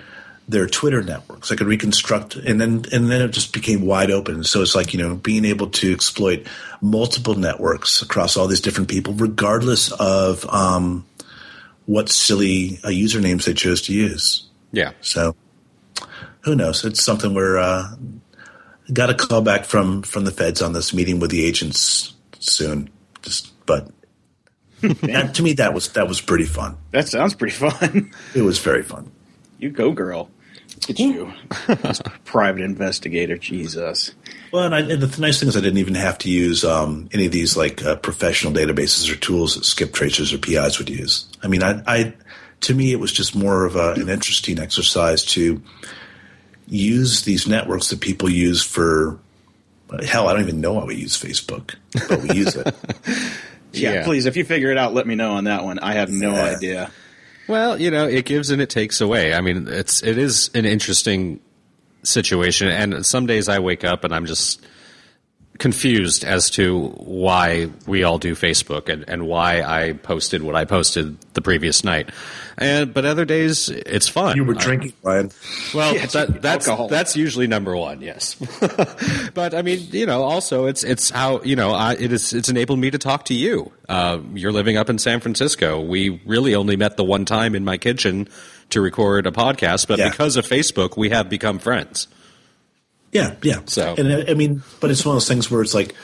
their 0.48 0.66
Twitter 0.66 1.02
networks. 1.02 1.50
I 1.50 1.57
could 1.57 1.66
reconstruct, 1.66 2.37
and 2.37 2.61
then 2.61 2.85
and 2.92 3.11
then 3.11 3.22
it 3.22 3.31
just 3.31 3.52
became 3.52 3.87
wide 3.87 4.11
open. 4.11 4.44
So 4.44 4.62
it's 4.62 4.74
like 4.74 4.92
you 4.92 5.02
know 5.02 5.14
being 5.14 5.44
able 5.44 5.70
to 5.70 5.92
exploit 5.92 6.46
multiple 6.81 7.35
networks 7.35 8.02
across 8.02 8.37
all 8.37 8.46
these 8.46 8.61
different 8.61 8.88
people, 8.88 9.14
regardless 9.14 9.92
of 9.92 10.44
um, 10.46 11.07
what 11.87 12.09
silly 12.09 12.79
uh, 12.85 12.88
usernames 12.88 13.44
they 13.44 13.55
chose 13.55 13.83
to 13.83 13.92
use. 13.92 14.44
Yeah. 14.72 14.92
So 15.00 15.35
who 16.42 16.55
knows? 16.55 16.85
It's 16.85 17.02
something 17.02 17.35
we're 17.35 17.59
uh, 17.59 17.94
got 18.92 19.11
a 19.11 19.14
call 19.14 19.42
back 19.42 19.64
from 19.64 20.02
from 20.02 20.24
the 20.24 20.31
feds 20.31 20.62
on 20.62 20.72
this 20.72 20.94
meeting 20.94 21.18
with 21.18 21.31
the 21.31 21.44
agents 21.44 22.14
soon. 22.38 22.90
Just 23.22 23.52
but 23.66 23.90
that, 24.80 25.34
to 25.34 25.42
me 25.42 25.54
that 25.54 25.72
was 25.74 25.88
that 25.90 26.06
was 26.06 26.20
pretty 26.20 26.44
fun. 26.44 26.76
That 26.90 27.08
sounds 27.08 27.34
pretty 27.34 27.54
fun. 27.54 28.12
It 28.34 28.42
was 28.42 28.58
very 28.58 28.82
fun. 28.82 29.10
you 29.58 29.70
go, 29.70 29.92
girl. 29.92 30.30
It's 30.88 31.00
you. 31.00 31.32
Private 32.24 32.62
investigator. 32.62 33.38
Jesus. 33.38 34.12
Well, 34.52 34.64
and, 34.64 34.74
I, 34.74 34.80
and 34.80 35.02
the 35.02 35.20
nice 35.20 35.40
thing 35.40 35.48
is 35.48 35.56
I 35.56 35.60
didn't 35.60 35.78
even 35.78 35.94
have 35.94 36.18
to 36.18 36.30
use 36.30 36.64
um, 36.64 37.08
any 37.12 37.26
of 37.26 37.32
these 37.32 37.56
like 37.56 37.82
uh, 37.84 37.96
professional 37.96 38.52
databases 38.52 39.10
or 39.10 39.16
tools 39.16 39.54
that 39.56 39.64
skip 39.64 39.92
tracers 39.92 40.32
or 40.32 40.38
PIs 40.38 40.78
would 40.78 40.90
use. 40.90 41.26
I 41.42 41.48
mean, 41.48 41.62
I, 41.62 41.82
I 41.86 42.14
to 42.62 42.74
me 42.74 42.92
it 42.92 43.00
was 43.00 43.12
just 43.12 43.34
more 43.34 43.64
of 43.64 43.76
a, 43.76 43.92
an 43.92 44.08
interesting 44.08 44.58
exercise 44.58 45.24
to 45.26 45.62
use 46.68 47.22
these 47.22 47.46
networks 47.46 47.88
that 47.90 48.00
people 48.00 48.28
use 48.28 48.62
for. 48.62 49.18
Hell, 50.04 50.26
I 50.26 50.32
don't 50.32 50.42
even 50.42 50.60
know 50.60 50.74
why 50.74 50.84
we 50.84 50.96
use 50.96 51.16
Facebook, 51.16 51.76
but 52.08 52.20
we 52.20 52.34
use 52.34 52.56
it. 52.56 52.74
Yeah, 53.78 53.92
Yeah. 53.94 54.04
please, 54.04 54.26
if 54.26 54.36
you 54.36 54.44
figure 54.44 54.70
it 54.70 54.78
out, 54.78 54.94
let 54.94 55.06
me 55.06 55.14
know 55.14 55.32
on 55.32 55.44
that 55.44 55.64
one. 55.64 55.78
I 55.78 55.94
have 55.94 56.10
no 56.10 56.34
idea. 56.34 56.90
Well, 57.48 57.80
you 57.80 57.90
know, 57.90 58.06
it 58.08 58.24
gives 58.24 58.50
and 58.50 58.60
it 58.60 58.70
takes 58.70 59.00
away. 59.00 59.32
I 59.34 59.40
mean, 59.40 59.68
it's 59.68 60.02
it 60.02 60.18
is 60.18 60.50
an 60.54 60.64
interesting 60.64 61.40
situation, 62.02 62.68
and 62.68 63.04
some 63.06 63.26
days 63.26 63.48
I 63.48 63.58
wake 63.60 63.84
up 63.84 64.04
and 64.04 64.14
I'm 64.14 64.26
just 64.26 64.64
confused 65.58 66.24
as 66.24 66.50
to 66.50 66.88
why 66.98 67.68
we 67.86 68.02
all 68.04 68.18
do 68.18 68.34
Facebook 68.34 68.88
and, 68.88 69.04
and 69.08 69.26
why 69.26 69.62
I 69.62 69.92
posted 69.94 70.42
what 70.42 70.54
I 70.54 70.64
posted 70.64 71.18
the 71.34 71.40
previous 71.42 71.82
night. 71.84 72.10
And 72.58 72.92
but 72.94 73.04
other 73.04 73.24
days 73.24 73.68
it's 73.68 74.08
fun. 74.08 74.36
You 74.36 74.44
were 74.44 74.54
I- 74.54 74.58
drinking, 74.58 74.92
Brian. 75.02 75.30
well, 75.74 75.94
Yeah, 75.94 76.06
that, 76.06 76.40
that's 76.42 76.68
alcohol. 76.68 76.88
that's 76.88 77.16
usually 77.16 77.46
number 77.46 77.76
one. 77.76 78.00
Yes, 78.00 78.34
but 79.34 79.54
I 79.54 79.62
mean, 79.62 79.80
you 79.90 80.06
know, 80.06 80.22
also 80.22 80.66
it's 80.66 80.82
it's 80.84 81.10
how 81.10 81.42
you 81.42 81.56
know 81.56 81.72
I, 81.72 81.94
it 81.94 82.12
is 82.12 82.32
it's 82.32 82.48
enabled 82.48 82.78
me 82.78 82.90
to 82.90 82.98
talk 82.98 83.24
to 83.26 83.34
you. 83.34 83.72
Uh, 83.88 84.18
you're 84.34 84.52
living 84.52 84.76
up 84.76 84.88
in 84.90 84.98
San 84.98 85.20
Francisco. 85.20 85.80
We 85.80 86.20
really 86.26 86.54
only 86.54 86.76
met 86.76 86.96
the 86.96 87.04
one 87.04 87.24
time 87.24 87.54
in 87.54 87.64
my 87.64 87.76
kitchen 87.78 88.28
to 88.70 88.80
record 88.80 89.26
a 89.26 89.30
podcast, 89.30 89.86
but 89.86 89.98
Yeah. 89.98 90.10
because 90.10 90.36
of 90.36 90.46
Facebook, 90.46 90.96
we 90.96 91.10
have 91.10 91.28
become 91.28 91.58
friends. 91.58 92.08
Yeah, 93.16 93.35
yeah. 93.42 93.61
So- 93.66 93.94
and 93.98 94.12
I, 94.12 94.31
I 94.31 94.35
mean, 94.35 94.62
but 94.81 94.90
it's 94.90 95.05
one 95.05 95.14
of 95.16 95.22
those 95.22 95.29
things 95.29 95.50
where 95.50 95.62
it's 95.62 95.74
like, 95.74 95.94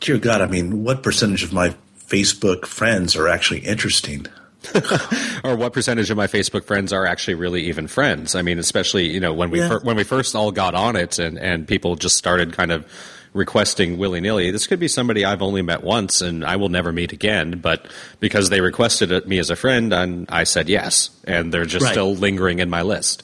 dear 0.00 0.18
God, 0.18 0.40
I 0.40 0.46
mean, 0.46 0.82
what 0.84 1.02
percentage 1.02 1.42
of 1.42 1.52
my 1.52 1.74
Facebook 2.08 2.66
friends 2.66 3.16
are 3.16 3.28
actually 3.28 3.60
interesting? 3.60 4.26
or 5.44 5.54
what 5.56 5.72
percentage 5.72 6.10
of 6.10 6.16
my 6.16 6.26
Facebook 6.26 6.64
friends 6.64 6.92
are 6.92 7.06
actually 7.06 7.34
really 7.34 7.64
even 7.64 7.86
friends? 7.86 8.34
I 8.34 8.42
mean, 8.42 8.58
especially 8.58 9.06
you 9.06 9.20
know 9.20 9.32
when 9.32 9.50
we 9.50 9.60
Yeah. 9.60 9.68
fir- 9.68 9.80
when 9.80 9.96
we 9.96 10.02
first 10.04 10.34
all 10.34 10.50
got 10.50 10.74
on 10.74 10.96
it 10.96 11.18
and 11.20 11.38
and 11.38 11.68
people 11.68 11.94
just 11.96 12.16
started 12.16 12.52
kind 12.52 12.72
of 12.72 12.84
requesting 13.32 13.98
willy 13.98 14.20
nilly. 14.20 14.50
This 14.50 14.66
could 14.66 14.80
be 14.80 14.88
somebody 14.88 15.24
I've 15.24 15.42
only 15.42 15.60
met 15.62 15.82
once 15.84 16.20
and 16.22 16.44
I 16.44 16.56
will 16.56 16.70
never 16.70 16.90
meet 16.90 17.12
again, 17.12 17.58
but 17.60 17.86
because 18.18 18.48
they 18.48 18.60
requested 18.62 19.26
me 19.28 19.38
as 19.38 19.50
a 19.50 19.56
friend, 19.56 19.92
and 19.92 20.26
I 20.30 20.44
said 20.44 20.68
yes, 20.70 21.10
and 21.24 21.52
they're 21.52 21.66
just 21.66 21.84
Right. 21.84 21.92
still 21.92 22.14
lingering 22.16 22.58
in 22.60 22.70
my 22.70 22.80
list. 22.82 23.22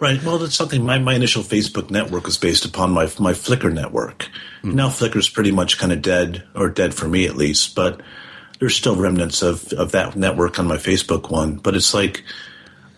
Right. 0.00 0.22
Well, 0.22 0.38
that's 0.38 0.54
something. 0.54 0.84
My, 0.84 0.98
my 0.98 1.14
initial 1.14 1.42
Facebook 1.42 1.90
network 1.90 2.26
was 2.26 2.38
based 2.38 2.64
upon 2.64 2.92
my 2.92 3.04
my 3.18 3.32
Flickr 3.32 3.72
network. 3.72 4.28
Hmm. 4.62 4.74
Now 4.74 4.88
Flickr's 4.88 5.28
pretty 5.28 5.52
much 5.52 5.78
kind 5.78 5.92
of 5.92 6.02
dead, 6.02 6.44
or 6.54 6.68
dead 6.68 6.94
for 6.94 7.08
me 7.08 7.26
at 7.26 7.36
least. 7.36 7.74
But 7.74 8.00
there's 8.58 8.76
still 8.76 8.96
remnants 8.96 9.42
of 9.42 9.72
of 9.72 9.92
that 9.92 10.16
network 10.16 10.58
on 10.58 10.66
my 10.66 10.76
Facebook 10.76 11.30
one. 11.30 11.56
But 11.56 11.74
it's 11.74 11.94
like, 11.94 12.24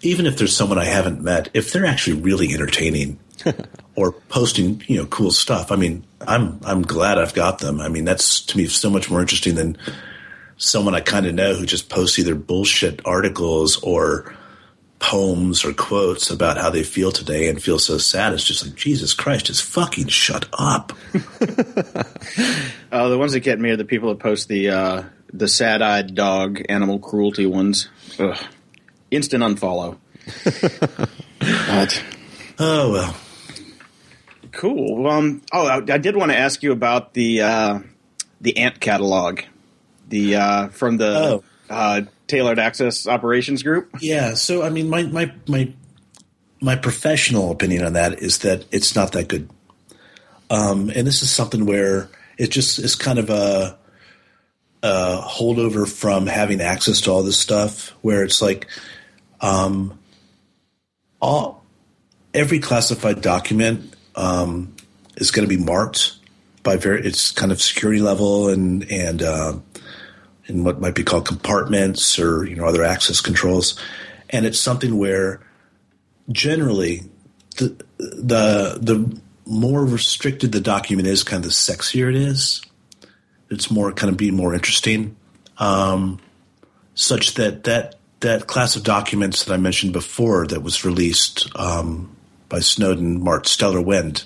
even 0.03 0.27
if 0.27 0.39
there's 0.39 0.57
someone 0.57 0.79
I 0.79 0.85
haven't 0.85 1.23
met, 1.23 1.51
if 1.55 1.73
they're 1.73 1.87
actually 1.87 2.21
really 2.21 2.53
entertaining 2.53 3.19
or 3.95 4.13
posting, 4.13 4.83
you 4.87 4.97
know, 4.97 5.07
cool 5.07 5.31
stuff, 5.31 5.73
I 5.73 5.77
mean, 5.77 6.05
I'm 6.27 6.61
I'm 6.65 6.83
glad 6.83 7.19
I've 7.19 7.35
got 7.35 7.59
them. 7.59 7.81
I 7.81 7.89
mean, 7.89 8.05
that's 8.05 8.41
to 8.47 8.57
me 8.57 8.67
so 8.67 8.91
much 8.91 9.11
more 9.11 9.21
interesting 9.21 9.55
than 9.55 9.77
someone 10.59 10.95
I 10.95 11.01
kind 11.01 11.27
of 11.27 11.35
know 11.35 11.55
who 11.55 11.65
just 11.65 11.89
posts 11.89 12.19
either 12.19 12.35
bullshit 12.35 13.01
articles 13.05 13.81
or 13.83 14.35
poems 14.99 15.65
or 15.65 15.73
quotes 15.73 16.31
about 16.31 16.57
how 16.59 16.71
they 16.71 16.83
feel 16.83 17.13
today 17.13 17.49
and 17.49 17.63
feel 17.63 17.79
so 17.79 17.99
sad. 17.99 18.33
It's 18.33 18.43
just 18.45 18.67
like 18.67 18.75
Jesus 18.75 19.15
Christ, 19.15 19.47
just 19.47 19.63
fucking 19.63 20.09
shut 20.09 20.47
up. 20.53 20.93
Uh, 22.91 23.09
the 23.11 23.19
ones 23.19 23.33
that 23.33 23.41
get 23.41 23.59
me 23.61 23.69
are 23.69 23.77
the 23.77 23.85
people 23.85 24.09
that 24.09 24.19
post 24.19 24.49
the 24.49 24.71
uh, 24.71 25.03
the 25.31 25.47
sad 25.47 25.83
eyed 25.83 26.15
dog 26.15 26.59
animal 26.71 26.99
cruelty 26.99 27.45
ones. 27.45 27.89
Ugh. 28.19 28.35
Instant 29.11 29.43
unfollow. 29.45 29.99
Oh 32.59 32.93
well. 32.93 33.17
cool. 34.53 35.07
Um, 35.09 35.43
oh, 35.53 35.67
I, 35.67 35.77
I 35.77 35.99
did 35.99 36.17
want 36.17 36.33
to 36.33 36.39
ask 36.39 36.63
you 36.63 36.73
about 36.73 37.13
the 37.15 37.43
uh, 37.43 37.81
the 38.41 38.57
ANT 38.57 38.81
catalog, 38.81 39.41
the 40.09 40.37
uh, 40.37 40.69
from 40.69 40.97
the 40.97 41.43
Oh. 41.71 42.07
Tailored 42.29 42.59
access 42.59 43.07
operations 43.07 43.63
group. 43.63 43.89
Yeah. 44.01 44.35
So 44.35 44.63
I 44.63 44.71
mean, 44.71 44.89
my 44.89 45.03
my 45.03 45.33
my 45.49 45.73
my 46.61 46.77
professional 46.77 47.51
opinion 47.51 47.85
on 47.85 47.95
that 47.95 48.21
is 48.21 48.39
that 48.39 48.65
it's 48.71 48.95
not 48.95 49.13
that 49.13 49.29
good. 49.29 49.49
Um, 50.51 50.91
and 50.95 51.07
this 51.07 51.23
is 51.23 51.31
something 51.31 51.67
where 51.67 52.09
it 52.39 52.51
just 52.51 52.79
is 52.79 52.95
kind 52.95 53.19
of 53.19 53.31
a, 53.31 53.79
a 54.83 55.23
holdover 55.23 55.89
from 55.89 56.27
having 56.27 56.61
access 56.61 57.01
to 57.03 57.11
all 57.11 57.23
this 57.23 57.39
stuff, 57.39 57.91
where 58.01 58.25
it's 58.25 58.41
like, 58.41 58.67
um, 59.41 59.99
all 61.21 61.65
every 62.33 62.61
classified 62.61 63.21
document 63.21 63.95
um, 64.15 64.75
is 65.17 65.31
going 65.31 65.49
to 65.49 65.55
be 65.55 65.63
marked 65.63 66.17
by 66.63 66.77
very 66.77 67.05
its 67.05 67.31
kind 67.31 67.53
of 67.53 67.61
security 67.61 68.01
level 68.01 68.49
and 68.49 68.91
and 68.91 69.23
uh, 69.23 69.55
in 70.49 70.65
what 70.65 70.81
might 70.81 70.95
be 70.95 71.05
called 71.05 71.27
compartments 71.27 72.19
or 72.19 72.45
you 72.45 72.57
know 72.57 72.65
other 72.65 72.83
access 72.83 73.21
controls, 73.21 73.79
and 74.31 74.47
it's 74.47 74.59
something 74.59 74.99
where 74.99 75.41
generally 76.33 77.03
the 77.59 77.69
the 77.99 78.79
the 78.81 79.21
more 79.47 79.85
restricted 79.85 80.53
the 80.53 80.61
document 80.61 81.09
is, 81.09 81.23
kind 81.23 81.45
of 81.45 81.51
the 81.51 81.55
sexier 81.55 82.09
it 82.09 82.17
is. 82.17 82.63
It's 83.51 83.71
more 83.71 83.93
kind 83.93 84.11
of 84.11 84.19
being 84.19 84.37
more 84.37 84.55
interesting, 84.55 85.17
um, 85.59 86.21
such 86.95 87.35
that 87.35 87.65
that 87.65 87.95
that 88.21 88.47
class 88.47 88.77
of 88.77 88.83
documents 88.83 89.45
that 89.45 89.55
I 89.55 89.59
mentioned 89.59 89.93
before 89.93 90.47
that 90.49 90.63
was 90.63 90.85
released 90.85 91.49
um, 91.57 92.17
by 92.49 92.61
Snowden, 92.61 93.23
marked 93.23 93.47
Stellar 93.49 93.81
Wind. 93.81 94.25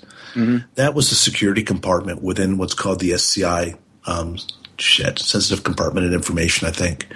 That 0.76 0.94
was 0.94 1.12
a 1.12 1.14
security 1.14 1.62
compartment 1.62 2.22
within 2.22 2.56
what's 2.56 2.74
called 2.74 3.00
the 3.00 3.12
SCI 3.12 3.74
um, 4.06 4.38
shit, 4.82 5.18
sensitive 5.18 5.64
compartment 5.64 6.06
and 6.06 6.14
information. 6.14 6.68
I 6.68 6.70
think 6.70 7.06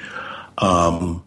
um, 0.58 1.24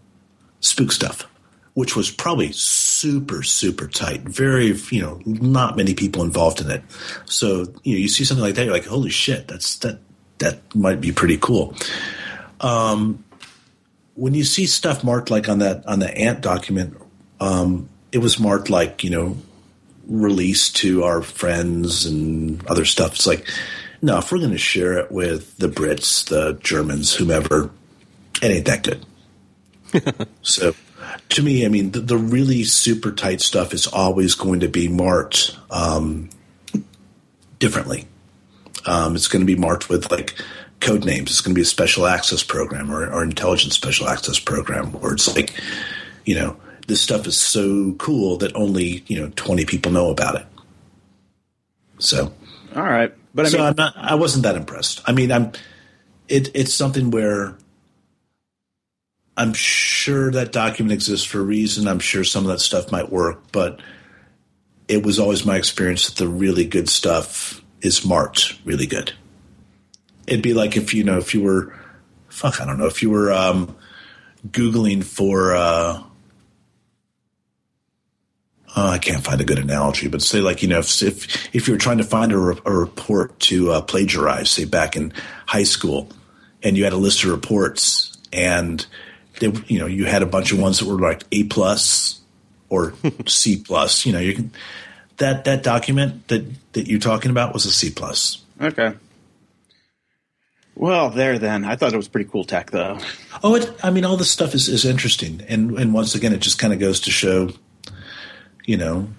spook 0.60 0.92
stuff, 0.92 1.28
which 1.74 1.96
was 1.96 2.10
probably 2.10 2.52
super 2.52 3.44
super 3.44 3.88
tight. 3.88 4.22
Very 4.22 4.74
you 4.90 5.02
know 5.02 5.22
not 5.26 5.78
many 5.78 5.94
people 5.94 6.24
involved 6.24 6.62
in 6.62 6.72
it. 6.72 6.84
So 7.26 7.66
you 7.84 7.96
know 7.96 8.00
you 8.00 8.08
see 8.08 8.24
something 8.24 8.44
like 8.44 8.56
that, 8.56 8.66
you're 8.66 8.74
like, 8.74 8.86
holy 8.86 9.10
shit, 9.10 9.48
that's 9.48 9.78
that 9.80 10.00
that 10.40 10.74
might 10.76 11.02
be 11.02 11.12
pretty 11.12 11.38
cool. 11.38 11.76
Um, 12.62 13.24
when 14.16 14.34
you 14.34 14.44
see 14.44 14.66
stuff 14.66 15.04
marked 15.04 15.30
like 15.30 15.48
on 15.48 15.60
that 15.60 15.86
on 15.86 16.00
the 16.00 16.18
ANT 16.18 16.42
document, 16.42 16.98
um, 17.40 17.90
it 18.12 18.18
was 18.18 18.40
marked 18.40 18.70
like 18.70 19.04
you 19.04 19.10
know 19.10 19.38
release 20.10 20.70
to 20.72 21.04
our 21.04 21.22
friends 21.22 22.06
and 22.06 22.66
other 22.68 22.84
stuff. 22.84 23.14
It's 23.16 23.28
like, 23.28 23.48
no, 24.02 24.18
if 24.18 24.32
we're 24.32 24.40
going 24.40 24.52
to 24.52 24.58
share 24.58 24.98
it 25.00 25.12
with 25.12 25.58
the 25.58 25.68
Brits, 25.68 26.28
the 26.28 26.58
Germans, 26.62 27.14
whomever, 27.14 27.70
it 28.42 28.46
ain't 28.46 28.66
that 28.66 28.84
good. 28.84 29.06
so, 30.42 30.74
to 31.30 31.44
me, 31.44 31.66
I 31.66 31.70
mean, 31.70 31.92
the, 31.92 32.00
the, 32.00 32.18
really 32.18 32.64
super 32.64 33.12
tight 33.12 33.42
stuff 33.42 33.74
is 33.74 33.88
always 33.88 34.36
going 34.36 34.60
to 34.62 34.68
be 34.68 34.88
marked 34.88 35.58
um, 35.72 36.30
differently. 37.58 38.08
Um, 38.86 39.16
it's 39.16 39.28
going 39.28 39.42
to 39.42 39.46
be 39.46 39.60
marked 39.60 39.90
with 39.90 40.12
like 40.12 40.36
code 40.80 41.06
names. 41.06 41.32
It's 41.32 41.42
going 41.42 41.54
to 41.54 41.60
be 41.60 41.64
a 41.64 41.66
special 41.66 42.06
access 42.06 42.44
program 42.44 42.92
or, 42.92 43.12
or 43.12 43.24
intelligence 43.24 43.74
special 43.74 44.08
access 44.08 44.40
program, 44.40 44.94
where 44.94 45.14
it's 45.14 45.36
like, 45.36 45.60
you 46.26 46.36
know, 46.36 46.58
this 46.90 47.02
stuff 47.02 47.28
is 47.28 47.38
so 47.38 47.94
cool 47.94 48.38
that 48.38 48.56
only 48.56 49.04
you 49.08 49.20
know 49.20 49.32
twenty 49.36 49.64
people 49.64 49.92
know 49.92 50.10
about 50.10 50.36
it. 50.36 50.46
So, 52.00 52.34
all 52.76 52.84
right, 52.84 53.14
but 53.40 53.46
I 53.46 53.50
so 53.50 53.58
mean, 53.58 53.68
I'm 53.68 53.76
not. 53.78 53.94
I 53.98 54.16
wasn't 54.16 54.44
that 54.44 54.56
impressed. 54.56 55.02
I 55.06 55.14
mean, 55.14 55.32
I'm. 55.32 55.54
It, 56.28 56.50
it's 56.54 56.74
something 56.74 57.10
where 57.10 57.58
I'm 59.38 59.54
sure 59.54 60.30
that 60.32 60.52
document 60.52 60.92
exists 60.92 61.26
for 61.26 61.40
a 61.40 61.44
reason. 61.44 61.88
I'm 61.88 62.00
sure 62.00 62.26
some 62.26 62.44
of 62.44 62.52
that 62.52 62.60
stuff 62.60 62.92
might 62.92 63.10
work, 63.10 63.52
but 63.54 63.80
it 64.90 65.06
was 65.06 65.20
always 65.20 65.46
my 65.46 65.56
experience 65.56 66.08
that 66.08 66.18
the 66.18 66.28
really 66.28 66.66
good 66.66 66.90
stuff 66.90 67.64
is 67.82 68.06
marked 68.06 68.60
really 68.66 68.86
good. 68.86 69.14
It'd 70.28 70.44
be 70.44 70.54
like 70.54 70.76
if 70.76 70.94
you 70.94 71.06
know 71.06 71.18
if 71.18 71.34
you 71.34 71.42
were, 71.42 71.74
fuck, 72.28 72.60
I 72.60 72.66
don't 72.66 72.78
know, 72.78 72.88
if 72.88 73.02
you 73.02 73.10
were 73.10 73.32
um, 73.32 73.76
googling 74.50 75.02
for. 75.02 75.56
Uh, 75.56 76.04
uh, 78.76 78.88
I 78.88 78.98
can't 78.98 79.24
find 79.24 79.42
a 79.42 79.46
good 79.46 79.60
analogy, 79.60 80.08
but 80.08 80.22
say 80.22 80.42
like 80.42 80.62
you 80.62 80.68
know 80.68 80.80
if 80.80 81.02
if, 81.02 81.56
if 81.56 81.68
you 81.68 81.74
were 81.74 81.80
trying 81.80 81.98
to 81.98 82.04
find 82.04 82.32
a, 82.32 82.38
re- 82.38 82.62
a 82.66 82.72
report 82.72 83.40
to 83.42 83.72
uh, 83.72 83.82
plagiarize, 83.82 84.52
say 84.52 84.66
back 84.66 84.96
in 84.96 85.14
high 85.46 85.64
school, 85.64 86.10
and 86.62 86.78
you 86.78 86.84
had 86.84 86.94
a 86.94 86.98
list 86.98 87.24
of 87.24 87.32
reports, 87.32 88.18
and 88.32 88.86
they, 89.40 89.52
you 89.68 89.80
know 89.80 89.88
you 89.88 90.06
had 90.06 90.22
a 90.22 90.28
bunch 90.28 90.52
of 90.52 90.60
ones 90.60 90.80
that 90.80 90.88
were 90.88 91.00
like 91.00 91.24
A 91.32 91.44
plus 91.46 92.22
or 92.70 92.94
C 93.28 93.62
plus. 93.66 94.06
You 94.06 94.14
know, 94.14 94.20
you 94.20 94.34
can 94.36 94.52
that 95.18 95.46
that 95.46 95.64
document 95.64 96.28
that 96.28 96.46
that 96.74 96.88
you're 96.88 97.00
talking 97.00 97.32
about 97.32 97.54
was 97.54 97.66
a 97.66 97.72
C 97.72 97.90
plus. 97.90 98.44
Okay. 98.62 98.94
Well, 100.76 101.10
there 101.10 101.38
then. 101.38 101.66
I 101.66 101.76
thought 101.76 101.92
it 101.92 101.98
was 101.98 102.08
pretty 102.08 102.30
cool 102.30 102.46
tech, 102.46 102.72
though. 102.72 103.00
Oh, 103.44 103.56
it, 103.56 103.70
I 103.84 103.90
mean, 103.90 104.06
all 104.06 104.16
this 104.16 104.32
stuff 104.32 104.56
is, 104.56 104.70
is 104.70 104.86
interesting, 104.86 105.42
and 105.50 105.78
and 105.78 105.94
once 105.94 106.16
again, 106.16 106.32
it 106.32 106.40
just 106.40 106.58
kind 106.58 106.72
of 106.72 106.80
goes 106.80 107.02
to 107.02 107.12
show, 107.12 107.50
you 108.66 108.78
know, 108.78 109.10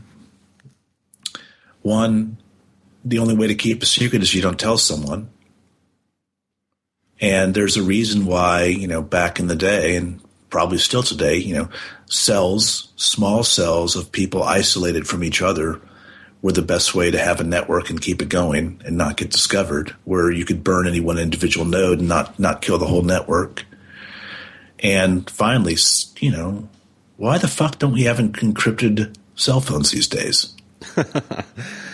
one, 1.82 2.36
the 3.04 3.18
only 3.18 3.34
way 3.34 3.46
to 3.46 3.54
keep 3.54 3.82
a 3.82 3.86
secret 3.86 4.22
is 4.22 4.34
you 4.34 4.42
don't 4.42 4.60
tell 4.60 4.78
someone, 4.78 5.30
and 7.20 7.54
there's 7.54 7.76
a 7.76 7.82
reason 7.82 8.26
why, 8.26 8.64
you 8.64 8.86
know, 8.86 9.02
back 9.02 9.38
in 9.38 9.46
the 9.46 9.56
day, 9.56 9.96
and 9.96 10.20
probably 10.48 10.78
still 10.78 11.02
today, 11.02 11.36
you 11.36 11.54
know, 11.54 11.68
cells, 12.06 12.92
small 12.96 13.44
cells 13.44 13.96
of 13.96 14.12
people 14.12 14.42
isolated 14.42 15.06
from 15.06 15.22
each 15.22 15.42
other 15.42 15.80
were 16.42 16.52
the 16.52 16.62
best 16.62 16.94
way 16.94 17.10
to 17.10 17.18
have 17.18 17.40
a 17.40 17.44
network 17.44 17.90
and 17.90 18.00
keep 18.00 18.22
it 18.22 18.28
going 18.28 18.80
and 18.84 18.96
not 18.96 19.16
get 19.16 19.30
discovered, 19.30 19.94
where 20.04 20.30
you 20.30 20.44
could 20.44 20.64
burn 20.64 20.88
any 20.88 21.00
one 21.00 21.18
individual 21.18 21.66
node 21.66 21.98
and 21.98 22.08
not, 22.08 22.38
not 22.38 22.62
kill 22.62 22.78
the 22.78 22.86
whole 22.86 23.02
network. 23.02 23.64
And 24.78 25.28
finally, 25.28 25.76
you 26.18 26.30
know, 26.30 26.68
why 27.18 27.36
the 27.36 27.48
fuck 27.48 27.78
don't 27.78 27.92
we 27.92 28.04
have 28.04 28.18
an 28.18 28.32
encrypted 28.32 29.14
cell 29.40 29.60
phones 29.60 29.90
these 29.90 30.06
days? 30.06 30.54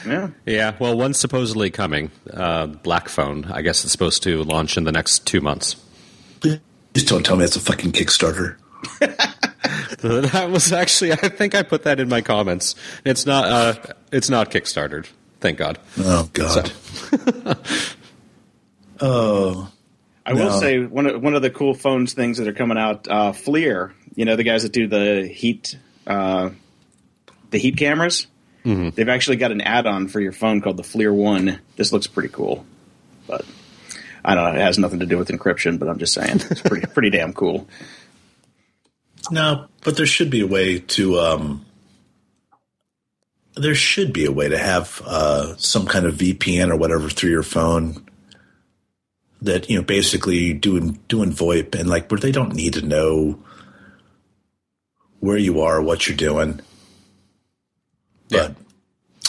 yeah. 0.06 0.30
Yeah. 0.44 0.76
Well, 0.78 0.96
one's 0.96 1.18
supposedly 1.18 1.70
coming. 1.70 2.10
Uh, 2.32 2.66
Blackphone. 2.66 3.50
I 3.50 3.62
guess 3.62 3.84
it's 3.84 3.92
supposed 3.92 4.22
to 4.24 4.42
launch 4.42 4.76
in 4.76 4.84
the 4.84 4.92
next 4.92 5.26
two 5.26 5.40
months. 5.40 5.76
Just 6.94 7.08
don't 7.08 7.26
tell 7.26 7.36
me 7.36 7.44
it's 7.44 7.56
a 7.56 7.60
fucking 7.60 7.92
Kickstarter. 7.92 8.56
that 10.00 10.48
was 10.50 10.72
actually 10.72 11.12
I 11.12 11.28
think 11.28 11.54
I 11.54 11.62
put 11.62 11.82
that 11.82 12.00
in 12.00 12.08
my 12.08 12.22
comments. 12.22 12.74
It's 13.04 13.26
not 13.26 13.44
uh, 13.44 13.74
it's 14.12 14.30
not 14.30 14.50
Kickstarter. 14.50 15.06
Thank 15.40 15.58
God. 15.58 15.78
Oh 15.98 16.30
God. 16.32 16.72
So. 16.72 17.54
oh. 19.00 19.72
I 20.24 20.32
no. 20.32 20.44
will 20.44 20.52
say 20.58 20.80
one 20.80 21.06
of 21.06 21.22
one 21.22 21.34
of 21.34 21.42
the 21.42 21.50
cool 21.50 21.74
phones 21.74 22.14
things 22.14 22.38
that 22.38 22.48
are 22.48 22.54
coming 22.54 22.78
out, 22.78 23.06
uh, 23.08 23.32
FLIR. 23.32 23.92
You 24.14 24.24
know 24.24 24.36
the 24.36 24.42
guys 24.44 24.62
that 24.62 24.72
do 24.72 24.86
the 24.86 25.26
heat, 25.26 25.78
uh, 26.06 26.50
the 27.50 27.58
heat 27.58 27.76
cameras. 27.76 28.26
Mm-hmm. 28.64 28.90
They've 28.90 29.08
actually 29.08 29.36
got 29.36 29.52
an 29.52 29.60
add-on 29.60 30.08
for 30.08 30.20
your 30.20 30.32
phone 30.32 30.60
called 30.60 30.76
the 30.76 30.82
FLIR 30.82 31.14
One. 31.14 31.60
This 31.76 31.92
looks 31.92 32.06
pretty 32.06 32.30
cool, 32.30 32.66
but 33.26 33.44
I 34.24 34.34
don't 34.34 34.44
know. 34.44 34.60
It 34.60 34.64
has 34.64 34.78
nothing 34.78 35.00
to 35.00 35.06
do 35.06 35.18
with 35.18 35.28
encryption, 35.28 35.78
but 35.78 35.88
I'm 35.88 35.98
just 35.98 36.14
saying 36.14 36.40
it's 36.50 36.62
pretty 36.62 36.86
pretty 36.92 37.10
damn 37.10 37.32
cool. 37.32 37.68
No, 39.30 39.66
but 39.84 39.96
there 39.96 40.06
should 40.06 40.30
be 40.30 40.40
a 40.40 40.46
way 40.46 40.80
to. 40.80 41.18
Um, 41.20 41.66
there 43.54 43.74
should 43.74 44.12
be 44.12 44.26
a 44.26 44.32
way 44.32 44.48
to 44.48 44.58
have 44.58 45.00
uh, 45.06 45.56
some 45.56 45.86
kind 45.86 46.04
of 46.04 46.16
VPN 46.16 46.70
or 46.70 46.76
whatever 46.76 47.08
through 47.08 47.30
your 47.30 47.42
phone 47.42 48.06
that 49.42 49.70
you 49.70 49.76
know 49.76 49.84
basically 49.84 50.52
doing 50.52 50.98
doing 51.08 51.30
VoIP 51.30 51.78
and 51.78 51.88
like 51.88 52.10
where 52.10 52.20
they 52.20 52.32
don't 52.32 52.54
need 52.54 52.74
to 52.74 52.82
know 52.82 53.38
where 55.20 55.38
you 55.38 55.60
are, 55.60 55.80
what 55.80 56.06
you're 56.06 56.16
doing. 56.16 56.60
But 58.28 58.54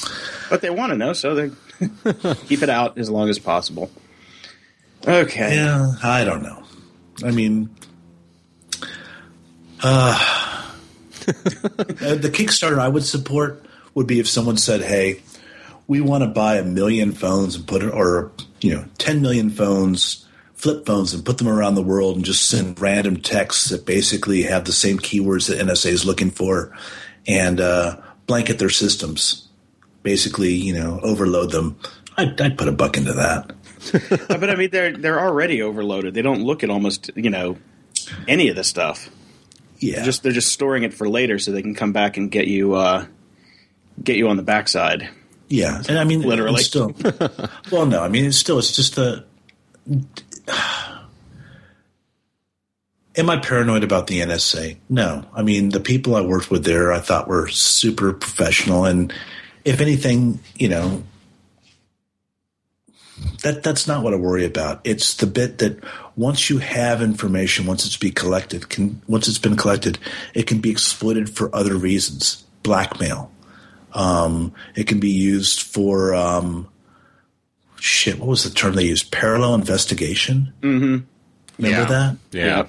yeah. 0.03 0.09
but 0.49 0.61
they 0.61 0.69
want 0.69 0.91
to 0.91 0.97
know, 0.97 1.13
so 1.13 1.35
they 1.35 1.51
keep 2.47 2.63
it 2.63 2.69
out 2.69 2.97
as 2.97 3.09
long 3.09 3.29
as 3.29 3.39
possible. 3.39 3.91
Okay. 5.05 5.55
Yeah, 5.55 5.93
I 6.03 6.23
don't 6.23 6.43
know. 6.43 6.63
I 7.23 7.31
mean, 7.31 7.69
uh, 9.81 10.73
the 11.25 12.31
Kickstarter 12.33 12.79
I 12.79 12.87
would 12.87 13.03
support 13.03 13.65
would 13.93 14.07
be 14.07 14.19
if 14.19 14.27
someone 14.27 14.57
said, 14.57 14.81
"Hey, 14.81 15.21
we 15.87 16.01
want 16.01 16.23
to 16.23 16.29
buy 16.29 16.57
a 16.57 16.63
million 16.63 17.11
phones 17.11 17.55
and 17.55 17.67
put 17.67 17.83
it, 17.83 17.93
or 17.93 18.31
you 18.61 18.73
know, 18.73 18.85
ten 18.97 19.21
million 19.21 19.49
phones, 19.49 20.27
flip 20.53 20.85
phones, 20.85 21.13
and 21.13 21.25
put 21.25 21.37
them 21.37 21.47
around 21.47 21.75
the 21.75 21.81
world, 21.81 22.15
and 22.15 22.25
just 22.25 22.47
send 22.47 22.79
random 22.79 23.17
texts 23.17 23.69
that 23.69 23.85
basically 23.85 24.43
have 24.43 24.65
the 24.65 24.73
same 24.73 24.99
keywords 24.99 25.47
that 25.47 25.59
NSA 25.59 25.91
is 25.91 26.05
looking 26.05 26.31
for, 26.31 26.75
and 27.27 27.59
uh, 27.59 27.97
blanket 28.27 28.59
their 28.59 28.69
systems, 28.69 29.47
basically, 30.03 30.53
you 30.53 30.73
know, 30.73 30.99
overload 31.01 31.51
them." 31.51 31.77
I'd, 32.17 32.39
I'd 32.41 32.57
put 32.57 32.67
a 32.67 32.71
buck 32.71 32.97
into 32.97 33.13
that. 33.13 33.51
but 34.27 34.49
I 34.49 34.55
mean, 34.55 34.69
they're 34.71 34.95
they're 34.95 35.19
already 35.19 35.61
overloaded. 35.61 36.13
They 36.13 36.21
don't 36.21 36.41
look 36.41 36.63
at 36.63 36.69
almost 36.69 37.11
you 37.15 37.29
know 37.29 37.57
any 38.27 38.49
of 38.49 38.55
the 38.55 38.63
stuff. 38.63 39.09
Yeah, 39.79 39.97
they're 39.97 40.05
just 40.05 40.23
they're 40.23 40.31
just 40.31 40.51
storing 40.51 40.83
it 40.83 40.93
for 40.93 41.07
later 41.07 41.37
so 41.39 41.51
they 41.51 41.61
can 41.61 41.75
come 41.75 41.93
back 41.93 42.17
and 42.17 42.31
get 42.31 42.47
you 42.47 42.73
uh, 42.73 43.05
get 44.03 44.17
you 44.17 44.29
on 44.29 44.37
the 44.37 44.43
backside. 44.43 45.09
Yeah, 45.47 45.81
and 45.87 45.99
I 45.99 46.03
mean 46.03 46.21
literally. 46.21 46.63
Still, 46.63 46.93
well, 47.71 47.85
no, 47.85 48.01
I 48.01 48.09
mean 48.09 48.25
it's 48.25 48.37
still 48.37 48.57
it's 48.59 48.75
just 48.75 48.95
the. 48.95 49.25
Am 53.17 53.29
I 53.31 53.37
paranoid 53.37 53.83
about 53.83 54.05
the 54.05 54.21
NSA? 54.21 54.77
No. 54.89 55.25
I 55.33 55.41
mean, 55.41 55.69
the 55.69 55.79
people 55.79 56.15
I 56.15 56.21
worked 56.21 56.51
with 56.51 56.63
there, 56.63 56.93
I 56.93 56.99
thought 56.99 57.27
were 57.27 57.47
super 57.47 58.13
professional, 58.13 58.85
and 58.85 59.11
if 59.65 59.81
anything, 59.81 60.39
you 60.55 60.69
know, 60.69 61.03
that 63.41 63.63
that's 63.63 63.87
not 63.87 64.03
what 64.03 64.13
I 64.13 64.17
worry 64.17 64.45
about. 64.45 64.81
It's 64.83 65.15
the 65.15 65.25
bit 65.25 65.57
that 65.57 65.83
once 66.15 66.49
you 66.49 66.59
have 66.59 67.01
information, 67.01 67.65
once 67.65 67.85
it's 67.85 67.97
be 67.97 68.11
collected, 68.11 68.69
can 68.69 69.01
once 69.07 69.27
it's 69.27 69.39
been 69.39 69.57
collected, 69.57 69.97
it 70.35 70.45
can 70.45 70.59
be 70.59 70.69
exploited 70.69 71.29
for 71.29 71.53
other 71.55 71.75
reasons. 71.75 72.43
Blackmail. 72.61 73.31
Um, 73.93 74.53
it 74.75 74.87
can 74.87 74.99
be 74.99 75.09
used 75.09 75.61
for 75.61 76.13
um, 76.13 76.67
shit. 77.77 78.19
What 78.19 78.27
was 78.27 78.43
the 78.43 78.51
term 78.51 78.75
they 78.75 78.83
used? 78.83 79.11
Parallel 79.11 79.55
investigation. 79.55 80.53
Mm-hmm. 80.61 81.05
Remember 81.57 81.81
yeah. 81.81 81.85
that? 81.85 82.17
Yeah. 82.31 82.67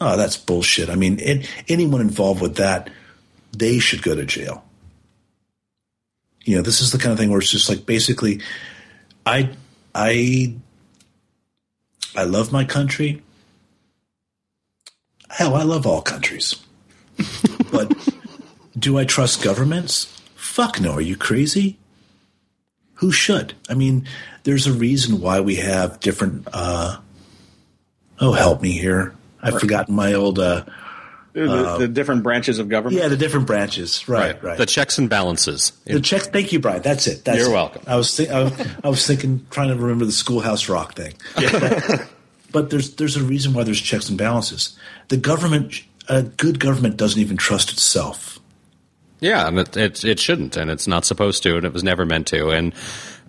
Oh, 0.00 0.16
that's 0.16 0.36
bullshit. 0.36 0.88
I 0.88 0.94
mean, 0.94 1.18
it, 1.20 1.48
anyone 1.68 2.00
involved 2.00 2.40
with 2.40 2.56
that, 2.56 2.88
they 3.52 3.78
should 3.78 4.02
go 4.02 4.14
to 4.14 4.24
jail. 4.24 4.64
You 6.44 6.56
know, 6.56 6.62
this 6.62 6.80
is 6.80 6.90
the 6.90 6.98
kind 6.98 7.12
of 7.12 7.18
thing 7.18 7.30
where 7.30 7.38
it's 7.38 7.50
just 7.50 7.68
like 7.68 7.84
basically, 7.84 8.40
I 9.26 9.50
I 9.94 10.54
I 12.16 12.24
love 12.24 12.50
my 12.50 12.64
country. 12.64 13.22
Hell, 15.28 15.54
I 15.54 15.62
love 15.62 15.86
all 15.86 16.00
countries. 16.00 16.56
but 17.70 17.92
do 18.78 18.98
I 18.98 19.04
trust 19.04 19.42
governments? 19.42 20.06
Fuck 20.34 20.80
no. 20.80 20.92
Are 20.92 21.00
you 21.00 21.16
crazy? 21.16 21.78
Who 22.94 23.12
should? 23.12 23.54
I 23.68 23.74
mean, 23.74 24.06
there's 24.44 24.66
a 24.66 24.72
reason 24.72 25.20
why 25.20 25.40
we 25.40 25.56
have 25.56 26.00
different. 26.00 26.48
Uh, 26.52 26.98
oh, 28.18 28.32
help 28.32 28.62
me 28.62 28.72
here. 28.72 29.14
I've 29.42 29.54
right. 29.54 29.60
forgotten 29.60 29.94
my 29.94 30.14
old. 30.14 30.38
Uh, 30.38 30.64
the, 31.32 31.52
uh, 31.52 31.78
the, 31.78 31.88
different 31.88 32.24
branches 32.24 32.58
of 32.58 32.68
government. 32.68 33.00
Yeah, 33.00 33.08
the 33.08 33.16
different 33.16 33.46
branches. 33.46 34.08
Right, 34.08 34.34
right. 34.34 34.42
right. 34.42 34.58
The 34.58 34.66
checks 34.66 34.98
and 34.98 35.08
balances. 35.08 35.72
The 35.84 36.00
checks. 36.00 36.26
Thank 36.26 36.52
you, 36.52 36.58
Brian. 36.58 36.82
That's 36.82 37.06
it. 37.06 37.24
That's 37.24 37.38
You're 37.38 37.50
it. 37.50 37.52
welcome. 37.52 37.82
I 37.86 37.96
was, 37.96 38.16
th- 38.16 38.28
I, 38.28 38.42
was, 38.42 38.68
I 38.82 38.88
was 38.88 39.06
thinking, 39.06 39.46
trying 39.50 39.68
to 39.68 39.76
remember 39.76 40.04
the 40.04 40.12
Schoolhouse 40.12 40.68
Rock 40.68 40.94
thing. 40.94 41.14
Yeah. 41.38 42.06
but 42.52 42.70
there's 42.70 42.96
there's 42.96 43.16
a 43.16 43.22
reason 43.22 43.52
why 43.52 43.62
there's 43.62 43.80
checks 43.80 44.08
and 44.08 44.18
balances. 44.18 44.76
The 45.08 45.16
government, 45.16 45.82
a 46.08 46.22
good 46.22 46.58
government, 46.58 46.96
doesn't 46.96 47.20
even 47.20 47.36
trust 47.36 47.72
itself. 47.72 48.38
Yeah, 49.20 49.46
and 49.46 49.58
it, 49.58 49.76
it, 49.76 50.04
it 50.04 50.18
shouldn't, 50.18 50.56
and 50.56 50.70
it's 50.70 50.86
not 50.86 51.04
supposed 51.04 51.42
to, 51.42 51.56
and 51.56 51.66
it 51.66 51.72
was 51.72 51.84
never 51.84 52.06
meant 52.06 52.26
to. 52.28 52.50
And 52.50 52.74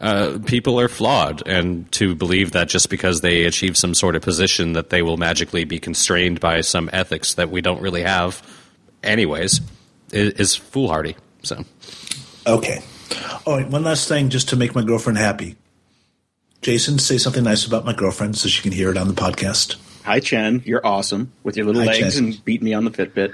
uh, 0.02 0.40
people 0.46 0.80
are 0.80 0.90
flawed, 0.90 1.44
and 1.48 1.90
to 1.94 2.16
believe 2.16 2.52
that 2.52 2.68
just 2.68 2.90
because 2.90 3.22
they 3.22 3.44
achieve 3.46 3.78
some 3.78 3.94
sort 3.94 4.16
of 4.16 4.22
position 4.22 4.74
that 4.74 4.90
they 4.90 5.02
will 5.02 5.18
magically 5.18 5.64
be 5.64 5.80
constrained 5.80 6.40
by 6.40 6.62
some 6.62 6.90
ethics 6.92 7.36
that 7.36 7.50
we 7.50 7.62
don't 7.62 7.82
really 7.82 8.02
have, 8.04 8.42
anyways, 9.04 9.62
is, 10.12 10.34
is 10.34 10.56
foolhardy. 10.56 11.16
So, 11.44 11.64
Okay. 12.48 12.82
All 13.46 13.58
right. 13.58 13.68
One 13.70 13.84
last 13.84 14.08
thing, 14.08 14.30
just 14.30 14.50
to 14.50 14.56
make 14.56 14.74
my 14.74 14.84
girlfriend 14.84 15.18
happy. 15.20 15.56
Jason, 16.62 16.98
say 17.00 17.18
something 17.18 17.44
nice 17.44 17.66
about 17.66 17.86
my 17.86 17.94
girlfriend 17.94 18.38
so 18.38 18.48
she 18.50 18.62
can 18.62 18.72
hear 18.72 18.90
it 18.92 18.98
on 18.98 19.08
the 19.08 19.14
podcast. 19.14 19.76
Hi, 20.04 20.20
Chen. 20.20 20.62
You're 20.66 20.86
awesome 20.86 21.32
with 21.44 21.56
your 21.58 21.66
little 21.68 21.82
Hi, 21.82 21.88
legs 21.88 22.16
Chen. 22.16 22.26
and 22.26 22.46
beat 22.46 22.62
me 22.64 22.74
on 22.74 22.86
the 22.86 22.92
Fitbit. 22.92 23.34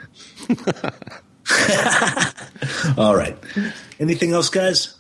All 2.98 3.16
right. 3.16 3.38
Anything 4.00 4.34
else, 4.34 4.50
guys? 4.50 4.97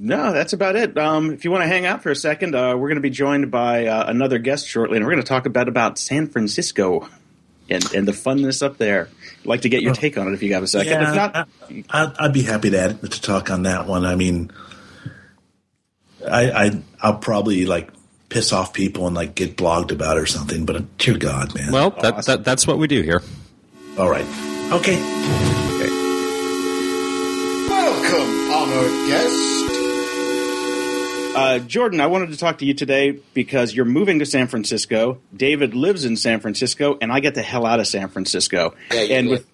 No, 0.00 0.32
that's 0.32 0.52
about 0.52 0.76
it. 0.76 0.96
Um, 0.96 1.32
if 1.32 1.44
you 1.44 1.50
want 1.50 1.64
to 1.64 1.66
hang 1.66 1.84
out 1.84 2.04
for 2.04 2.10
a 2.10 2.16
second, 2.16 2.54
uh, 2.54 2.76
we're 2.76 2.86
going 2.86 2.96
to 2.96 3.02
be 3.02 3.10
joined 3.10 3.50
by 3.50 3.86
uh, 3.86 4.08
another 4.08 4.38
guest 4.38 4.68
shortly, 4.68 4.96
and 4.96 5.04
we're 5.04 5.10
going 5.10 5.22
to 5.22 5.28
talk 5.28 5.44
about 5.44 5.66
about 5.66 5.98
San 5.98 6.28
Francisco 6.28 7.08
and, 7.68 7.84
and 7.92 8.06
the 8.06 8.12
funness 8.12 8.62
up 8.62 8.78
there. 8.78 9.08
I'd 9.40 9.46
like 9.46 9.62
to 9.62 9.68
get 9.68 9.82
your 9.82 9.94
take 9.94 10.16
on 10.16 10.28
it 10.28 10.34
if 10.34 10.42
you 10.44 10.54
have 10.54 10.62
a 10.62 10.68
second. 10.68 11.02
if 11.02 11.14
not, 11.16 11.34
I, 11.36 11.46
I'd, 11.90 12.16
I'd 12.16 12.32
be 12.32 12.42
happy 12.42 12.70
to 12.70 12.78
add, 12.78 13.00
to 13.00 13.20
talk 13.20 13.50
on 13.50 13.64
that 13.64 13.88
one. 13.88 14.06
I 14.06 14.14
mean, 14.14 14.52
I, 16.24 16.50
I 16.50 16.82
I'll 17.00 17.18
probably 17.18 17.66
like 17.66 17.90
piss 18.28 18.52
off 18.52 18.72
people 18.72 19.08
and 19.08 19.16
like 19.16 19.34
get 19.34 19.56
blogged 19.56 19.90
about 19.90 20.16
or 20.16 20.26
something. 20.26 20.64
But 20.64 20.96
dear 20.98 21.18
God, 21.18 21.56
man. 21.56 21.72
well, 21.72 21.90
that, 22.02 22.24
that 22.26 22.44
that's 22.44 22.68
what 22.68 22.78
we 22.78 22.86
do 22.86 23.02
here. 23.02 23.20
all 23.98 24.08
right. 24.08 24.26
Okay. 24.70 24.96
Welcome, 27.68 28.50
honored 28.52 29.08
guest. 29.08 29.77
Uh, 31.38 31.60
Jordan, 31.60 32.00
I 32.00 32.08
wanted 32.08 32.30
to 32.30 32.36
talk 32.36 32.58
to 32.58 32.66
you 32.66 32.74
today 32.74 33.12
because 33.32 33.72
you're 33.72 33.84
moving 33.84 34.18
to 34.18 34.26
San 34.26 34.48
Francisco. 34.48 35.20
David 35.34 35.72
lives 35.72 36.04
in 36.04 36.16
San 36.16 36.40
Francisco, 36.40 36.98
and 37.00 37.12
I 37.12 37.20
get 37.20 37.36
the 37.36 37.42
hell 37.42 37.64
out 37.64 37.78
of 37.78 37.86
San 37.86 38.08
Francisco. 38.08 38.74
Yeah, 38.92 39.02
and 39.02 39.28
do. 39.28 39.30
with, 39.30 39.46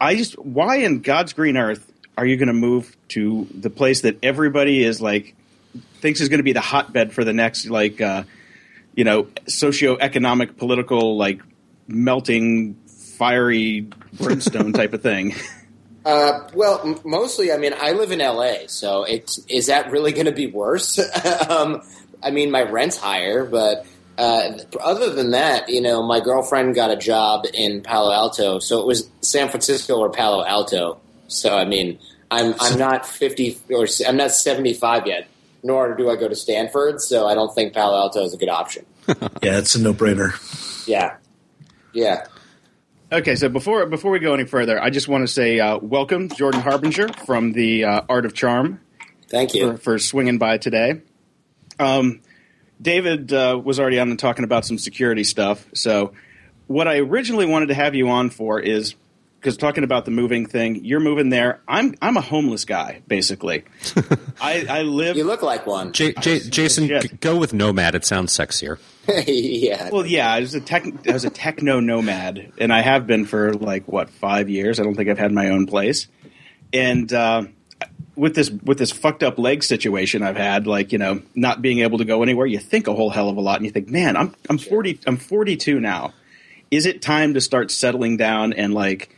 I 0.00 0.16
just, 0.16 0.36
why 0.36 0.78
in 0.78 1.02
God's 1.02 1.32
green 1.32 1.56
earth 1.56 1.88
are 2.18 2.26
you 2.26 2.36
going 2.36 2.48
to 2.48 2.52
move 2.52 2.96
to 3.10 3.46
the 3.54 3.70
place 3.70 4.00
that 4.00 4.18
everybody 4.24 4.82
is 4.82 5.00
like 5.00 5.36
thinks 6.00 6.20
is 6.20 6.28
going 6.28 6.40
to 6.40 6.44
be 6.44 6.52
the 6.52 6.60
hotbed 6.60 7.12
for 7.12 7.22
the 7.22 7.32
next 7.32 7.66
like, 7.66 8.00
uh, 8.00 8.24
you 8.96 9.04
know, 9.04 9.22
socioeconomic, 9.46 10.56
political, 10.56 11.16
like 11.16 11.40
melting, 11.86 12.74
fiery 12.88 13.86
brimstone 14.14 14.72
type 14.72 14.92
of 14.92 15.02
thing? 15.02 15.36
Uh, 16.04 16.48
well, 16.54 16.80
m- 16.84 16.98
mostly, 17.04 17.50
I 17.52 17.56
mean, 17.56 17.72
I 17.78 17.92
live 17.92 18.12
in 18.12 18.18
LA, 18.18 18.66
so 18.66 19.04
it's 19.04 19.38
is 19.48 19.66
that 19.66 19.90
really 19.90 20.12
going 20.12 20.26
to 20.26 20.32
be 20.32 20.46
worse? 20.46 20.98
um, 21.48 21.82
I 22.22 22.30
mean, 22.30 22.50
my 22.50 22.62
rent's 22.62 22.96
higher, 22.96 23.44
but 23.44 23.86
uh, 24.18 24.58
other 24.80 25.10
than 25.10 25.30
that, 25.30 25.68
you 25.68 25.80
know, 25.80 26.02
my 26.06 26.20
girlfriend 26.20 26.74
got 26.74 26.90
a 26.90 26.96
job 26.96 27.46
in 27.54 27.82
Palo 27.82 28.12
Alto, 28.12 28.58
so 28.58 28.80
it 28.80 28.86
was 28.86 29.08
San 29.22 29.48
Francisco 29.48 29.96
or 29.98 30.10
Palo 30.10 30.44
Alto. 30.44 31.00
So, 31.28 31.56
I 31.56 31.64
mean, 31.64 31.98
I'm 32.30 32.54
I'm 32.60 32.78
not 32.78 33.06
fifty 33.06 33.58
or 33.70 33.84
s- 33.84 34.06
I'm 34.06 34.16
not 34.16 34.30
seventy 34.30 34.74
five 34.74 35.06
yet, 35.06 35.26
nor 35.62 35.94
do 35.94 36.10
I 36.10 36.16
go 36.16 36.28
to 36.28 36.36
Stanford, 36.36 37.00
so 37.00 37.26
I 37.26 37.34
don't 37.34 37.54
think 37.54 37.72
Palo 37.72 37.96
Alto 37.96 38.22
is 38.24 38.34
a 38.34 38.36
good 38.36 38.48
option. 38.50 38.84
Yeah, 39.42 39.58
it's 39.58 39.74
a 39.74 39.80
no 39.82 39.92
brainer. 39.92 40.32
Yeah, 40.86 41.16
yeah. 41.92 42.26
Okay, 43.14 43.36
so 43.36 43.48
before 43.48 43.86
before 43.86 44.10
we 44.10 44.18
go 44.18 44.34
any 44.34 44.44
further, 44.44 44.82
I 44.82 44.90
just 44.90 45.06
want 45.06 45.22
to 45.22 45.32
say 45.32 45.60
uh, 45.60 45.78
welcome, 45.78 46.28
Jordan 46.30 46.60
Harbinger 46.60 47.12
from 47.24 47.52
the 47.52 47.84
uh, 47.84 48.02
Art 48.08 48.26
of 48.26 48.34
Charm, 48.34 48.80
Thank 49.28 49.54
you. 49.54 49.72
for, 49.72 49.76
for 49.76 49.98
swinging 50.00 50.38
by 50.38 50.58
today. 50.58 51.00
Um, 51.78 52.22
David 52.82 53.32
uh, 53.32 53.60
was 53.62 53.78
already 53.78 54.00
on 54.00 54.10
and 54.10 54.18
talking 54.18 54.42
about 54.44 54.64
some 54.64 54.78
security 54.78 55.22
stuff. 55.22 55.64
So, 55.74 56.12
what 56.66 56.88
I 56.88 56.98
originally 56.98 57.46
wanted 57.46 57.66
to 57.66 57.74
have 57.74 57.94
you 57.94 58.08
on 58.08 58.30
for 58.30 58.58
is 58.58 58.96
because 59.38 59.56
talking 59.56 59.84
about 59.84 60.06
the 60.06 60.10
moving 60.10 60.44
thing, 60.46 60.84
you're 60.84 60.98
moving 60.98 61.28
there. 61.28 61.60
I'm 61.68 61.94
I'm 62.02 62.16
a 62.16 62.20
homeless 62.20 62.64
guy 62.64 63.02
basically. 63.06 63.62
I, 64.40 64.66
I 64.68 64.82
live. 64.82 65.16
You 65.16 65.22
look 65.22 65.42
like 65.42 65.68
one. 65.68 65.92
J- 65.92 66.14
J- 66.14 66.40
Jason, 66.40 66.88
g- 66.88 67.08
go 67.20 67.36
with 67.36 67.54
nomad. 67.54 67.94
It 67.94 68.04
sounds 68.04 68.36
sexier. 68.36 68.80
yeah. 69.26 69.90
Well, 69.90 70.06
yeah, 70.06 70.32
I 70.32 70.40
was 70.40 70.54
a 70.54 70.60
tech, 70.60 70.84
I 71.06 71.12
was 71.12 71.24
a 71.24 71.30
techno 71.30 71.80
nomad, 71.80 72.52
and 72.58 72.72
I 72.72 72.80
have 72.80 73.06
been 73.06 73.24
for 73.24 73.52
like 73.54 73.86
what 73.86 74.10
five 74.10 74.48
years. 74.48 74.80
I 74.80 74.82
don't 74.82 74.94
think 74.94 75.08
I've 75.08 75.18
had 75.18 75.32
my 75.32 75.50
own 75.50 75.66
place, 75.66 76.08
and 76.72 77.12
uh, 77.12 77.44
with 78.16 78.34
this 78.34 78.50
with 78.50 78.78
this 78.78 78.90
fucked 78.90 79.22
up 79.22 79.38
leg 79.38 79.62
situation 79.62 80.22
I've 80.22 80.36
had, 80.36 80.66
like 80.66 80.92
you 80.92 80.98
know, 80.98 81.22
not 81.34 81.62
being 81.62 81.80
able 81.80 81.98
to 81.98 82.04
go 82.04 82.22
anywhere, 82.22 82.46
you 82.46 82.58
think 82.58 82.86
a 82.86 82.94
whole 82.94 83.10
hell 83.10 83.28
of 83.28 83.36
a 83.36 83.40
lot, 83.40 83.56
and 83.56 83.66
you 83.66 83.72
think, 83.72 83.88
man, 83.88 84.16
I'm 84.16 84.34
I'm 84.48 84.58
forty, 84.58 85.00
I'm 85.06 85.16
forty 85.16 85.56
two 85.56 85.80
now. 85.80 86.14
Is 86.70 86.86
it 86.86 87.02
time 87.02 87.34
to 87.34 87.40
start 87.40 87.70
settling 87.70 88.16
down 88.16 88.52
and 88.52 88.74
like, 88.74 89.14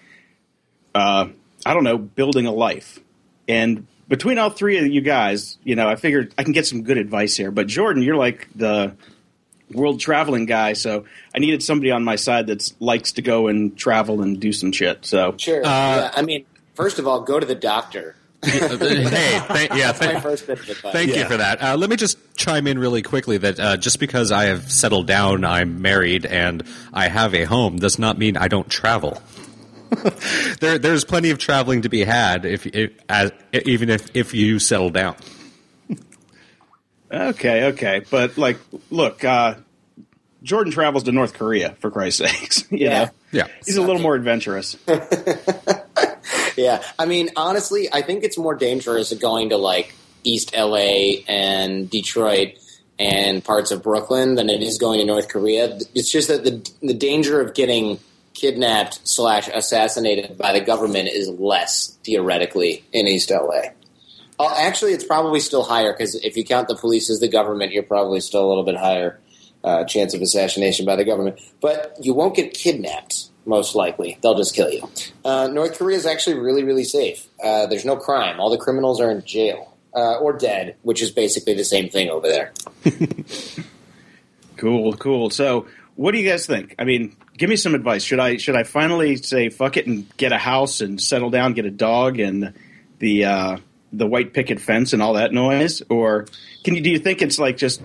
uh, 0.95 1.29
I 1.65 1.75
don't 1.75 1.85
know, 1.85 1.97
building 1.99 2.47
a 2.47 2.53
life? 2.53 2.99
And 3.49 3.87
between 4.09 4.39
all 4.39 4.51
three 4.51 4.79
of 4.79 4.87
you 4.87 5.01
guys, 5.01 5.59
you 5.65 5.77
know, 5.77 5.89
I 5.89 5.97
figured 5.97 6.35
I 6.37 6.43
can 6.43 6.53
get 6.53 6.67
some 6.67 6.83
good 6.83 6.99
advice 6.99 7.37
here. 7.37 7.51
But 7.51 7.67
Jordan, 7.67 8.03
you're 8.03 8.17
like 8.17 8.49
the 8.55 8.97
world 9.73 10.01
traveling 10.01 10.47
guy, 10.47 10.75
so 10.75 11.05
I 11.35 11.39
needed 11.39 11.63
somebody 11.63 11.91
on 11.91 12.05
my 12.05 12.17
side 12.17 12.47
that 12.49 12.73
likes 12.81 13.13
to 13.13 13.23
go 13.23 13.49
and 13.49 13.77
travel 13.77 14.23
and 14.23 14.39
do 14.41 14.53
some 14.53 14.73
shit. 14.73 15.05
So 15.05 15.35
Sure. 15.39 15.63
yeah, 15.63 16.11
I 16.15 16.23
mean, 16.23 16.45
first 16.75 16.99
of 16.99 17.07
all, 17.07 17.23
go 17.23 17.41
to 17.41 17.47
the 17.47 17.55
doctor. 17.55 18.17
hey, 18.45 18.59
thank, 18.61 19.71
yeah, 19.71 19.93
That's 19.93 20.01
my 20.01 20.07
thank, 20.07 20.23
first 20.23 20.47
bit 20.47 20.61
of 20.61 20.69
advice. 20.69 20.93
Thank 20.93 21.17
you 21.17 21.25
for 21.25 21.37
that. 21.37 21.61
Uh, 21.61 21.77
let 21.77 21.91
me 21.91 21.97
just 21.97 22.19
chime 22.37 22.67
in 22.67 22.79
really 22.79 23.03
quickly 23.03 23.39
that 23.39 23.59
uh, 23.59 23.77
just 23.77 23.99
because 23.99 24.31
I 24.31 24.45
have 24.45 24.71
settled 24.71 25.07
down, 25.07 25.45
I'm 25.45 25.83
married, 25.83 26.27
and 26.27 26.63
I 26.93 27.09
have 27.09 27.35
a 27.35 27.45
home, 27.45 27.79
does 27.79 27.99
not 27.99 28.19
mean 28.19 28.37
I 28.37 28.47
don't 28.49 28.69
travel. 28.69 29.21
there, 30.61 30.79
there's 30.79 31.05
plenty 31.05 31.31
of 31.31 31.39
traveling 31.39 31.83
to 31.83 31.89
be 31.89 32.05
had 32.05 32.45
if, 32.45 32.67
if 32.67 32.93
as, 33.09 33.33
even 33.65 33.89
if, 33.89 34.15
if 34.15 34.35
you 34.35 34.59
settle 34.59 34.91
down. 34.91 35.17
Okay, 37.11 37.65
okay, 37.69 38.03
but 38.11 38.37
like, 38.39 38.59
look, 38.91 39.25
uh, 39.25 39.55
Jordan 40.43 40.73
travels 40.73 41.05
to 41.05 41.13
North 41.13 41.35
Korea 41.35 41.77
for 41.81 41.91
Christ's 41.91 42.19
sakes. 42.31 42.71
You 42.71 42.79
Yeah. 42.87 43.05
know, 43.05 43.11
Yeah. 43.33 43.47
he's 43.65 43.77
a 43.77 43.83
little 43.83 44.01
more 44.03 44.15
adventurous. 44.15 44.77
Yeah, 46.57 46.83
I 46.99 47.05
mean, 47.05 47.29
honestly, 47.37 47.89
I 47.93 48.01
think 48.01 48.25
it's 48.25 48.39
more 48.39 48.55
dangerous 48.55 49.13
going 49.13 49.51
to 49.51 49.59
like 49.59 49.95
East 50.25 50.55
LA 50.57 51.21
and 51.29 51.91
Detroit 51.91 52.55
and 52.99 53.45
parts 53.45 53.71
of 53.71 53.83
Brooklyn 53.83 54.37
than 54.37 54.49
it 54.49 54.63
is 54.63 54.79
going 54.79 54.99
to 55.01 55.05
North 55.05 55.29
Korea. 55.29 55.79
It's 55.95 56.11
just 56.11 56.29
that 56.29 56.45
the 56.45 56.67
the 56.81 56.95
danger 56.95 57.43
of 57.43 57.53
getting 57.55 58.01
kidnapped 58.33 59.07
slash 59.07 59.49
assassinated 59.53 60.39
by 60.39 60.53
the 60.59 60.63
government 60.65 61.11
is 61.11 61.29
less 61.29 61.99
theoretically 62.05 62.85
in 62.91 63.07
East 63.07 63.31
LA. 63.31 63.73
Uh, 64.39 64.55
actually, 64.59 64.93
it's 64.93 65.05
probably 65.05 65.41
still 65.41 65.63
higher 65.63 65.93
because 65.93 66.15
if 66.17 66.37
you 66.37 66.45
count 66.45 66.69
the 66.69 66.77
police 66.77 67.11
as 67.11 67.21
the 67.21 67.29
government, 67.29 67.73
you're 67.73 67.83
probably 67.83 68.21
still 68.21 68.45
a 68.45 68.49
little 68.49 68.65
bit 68.65 68.77
higher 68.77 69.21
uh, 69.65 69.85
chance 69.85 70.15
of 70.15 70.23
assassination 70.23 70.85
by 70.85 70.97
the 70.97 71.05
government. 71.05 71.41
But 71.61 71.97
you 72.01 72.15
won't 72.15 72.37
get 72.37 72.53
kidnapped, 72.53 73.31
most 73.47 73.75
likely. 73.75 74.19
They'll 74.23 74.37
just 74.37 74.55
kill 74.55 74.71
you. 74.71 74.89
Uh, 75.25 75.49
North 75.49 75.79
Korea 75.79 75.97
is 75.97 76.07
actually 76.07 76.39
really, 76.39 76.65
really 76.65 76.85
safe. 76.85 77.27
Uh, 77.43 77.67
there's 77.67 77.85
no 77.85 77.97
crime. 77.97 78.39
All 78.39 78.51
the 78.51 78.59
criminals 78.59 79.01
are 79.01 79.11
in 79.11 79.25
jail 79.25 79.77
uh, 79.95 80.19
or 80.19 80.33
dead, 80.35 80.77
which 80.83 81.03
is 81.03 81.11
basically 81.11 81.55
the 81.55 81.65
same 81.65 81.89
thing 81.89 82.11
over 82.11 82.29
there. 82.29 82.53
Cool, 84.57 84.95
cool. 84.95 85.31
So, 85.31 85.67
what 85.97 86.13
do 86.13 86.19
you 86.19 86.29
guys 86.29 86.47
think? 86.47 86.75
I 86.79 86.85
mean, 86.85 87.17
give 87.37 87.51
me 87.51 87.57
some 87.57 87.75
advice. 87.75 88.03
Should 88.03 88.21
I 88.21 88.37
should 88.37 88.57
I 88.57 88.63
finally 88.63 89.17
say 89.17 89.49
fuck 89.49 89.77
it 89.77 89.87
and 89.87 90.07
get 90.17 90.33
a 90.33 90.39
house 90.39 90.81
and 90.81 91.01
settle 91.01 91.31
down, 91.31 91.53
get 91.53 91.67
a 91.67 91.71
dog 91.71 92.19
and 92.19 92.55
the 92.99 93.25
uh, 93.25 93.57
the 93.97 94.07
white 94.07 94.33
picket 94.33 94.61
fence 94.61 94.93
and 94.93 95.03
all 95.03 95.15
that 95.15 95.33
noise, 95.33 95.83
or 95.89 96.27
can 96.65 96.75
you 96.75 96.81
do 96.81 96.91
you 96.91 96.99
think 96.99 97.23
it's 97.23 97.39
like 97.39 97.57
just 97.57 97.81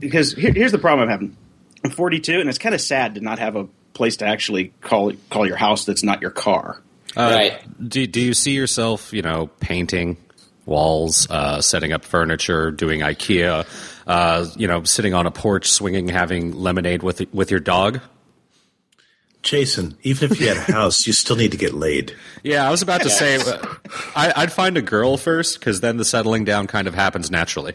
because 0.00 0.32
here, 0.34 0.52
here's 0.52 0.72
the 0.72 0.78
problem 0.78 1.08
I'm 1.08 1.12
having. 1.12 1.36
I'm 1.84 1.90
42, 1.90 2.40
and 2.40 2.48
it's 2.48 2.58
kind 2.58 2.74
of 2.74 2.80
sad 2.80 3.16
to 3.16 3.20
not 3.20 3.38
have 3.38 3.56
a 3.56 3.66
place 3.94 4.18
to 4.18 4.26
actually 4.26 4.72
call 4.80 5.12
call 5.30 5.46
your 5.46 5.56
house 5.56 5.84
that's 5.84 6.02
not 6.02 6.22
your 6.22 6.30
car. 6.30 6.80
Uh, 7.16 7.30
Right. 7.34 7.88
Do, 7.88 8.06
do 8.06 8.20
you 8.20 8.34
see 8.34 8.52
yourself, 8.52 9.12
you 9.12 9.22
know, 9.22 9.48
painting 9.60 10.16
walls, 10.64 11.28
uh, 11.28 11.60
setting 11.60 11.92
up 11.92 12.04
furniture, 12.04 12.70
doing 12.70 13.00
IKEA, 13.00 13.66
uh, 14.06 14.46
you 14.56 14.66
know, 14.66 14.84
sitting 14.84 15.12
on 15.12 15.26
a 15.26 15.30
porch, 15.30 15.68
swinging, 15.70 16.08
having 16.08 16.52
lemonade 16.52 17.02
with 17.02 17.22
with 17.32 17.50
your 17.50 17.60
dog? 17.60 18.00
Jason, 19.42 19.96
even 20.02 20.30
if 20.30 20.40
you 20.40 20.48
had 20.48 20.56
a 20.56 20.72
house, 20.72 21.06
you 21.06 21.12
still 21.12 21.36
need 21.36 21.50
to 21.50 21.56
get 21.56 21.74
laid. 21.74 22.14
Yeah, 22.44 22.66
I 22.66 22.70
was 22.70 22.80
about 22.80 23.02
to 23.02 23.10
say, 23.10 23.36
uh, 23.36 23.58
I, 24.14 24.32
I'd 24.36 24.52
find 24.52 24.76
a 24.76 24.82
girl 24.82 25.16
first 25.16 25.58
because 25.58 25.80
then 25.80 25.96
the 25.96 26.04
settling 26.04 26.44
down 26.44 26.68
kind 26.68 26.86
of 26.86 26.94
happens 26.94 27.30
naturally. 27.30 27.74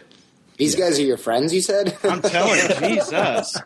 These 0.57 0.75
guys 0.75 0.97
are 0.97 1.03
your 1.03 1.17
friends, 1.17 1.53
you 1.53 1.61
said? 1.61 1.97
I'm 2.03 2.21
telling 2.21 2.57
you, 2.57 2.97
Jesus. 2.97 3.57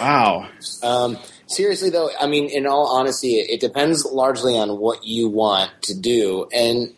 Wow. 0.00 0.48
Um, 0.82 1.18
seriously, 1.46 1.90
though, 1.90 2.10
I 2.20 2.26
mean, 2.26 2.50
in 2.50 2.66
all 2.66 2.86
honesty, 2.86 3.36
it, 3.36 3.50
it 3.50 3.60
depends 3.60 4.04
largely 4.04 4.56
on 4.56 4.78
what 4.78 5.04
you 5.04 5.28
want 5.28 5.70
to 5.84 5.98
do. 5.98 6.48
And, 6.52 6.94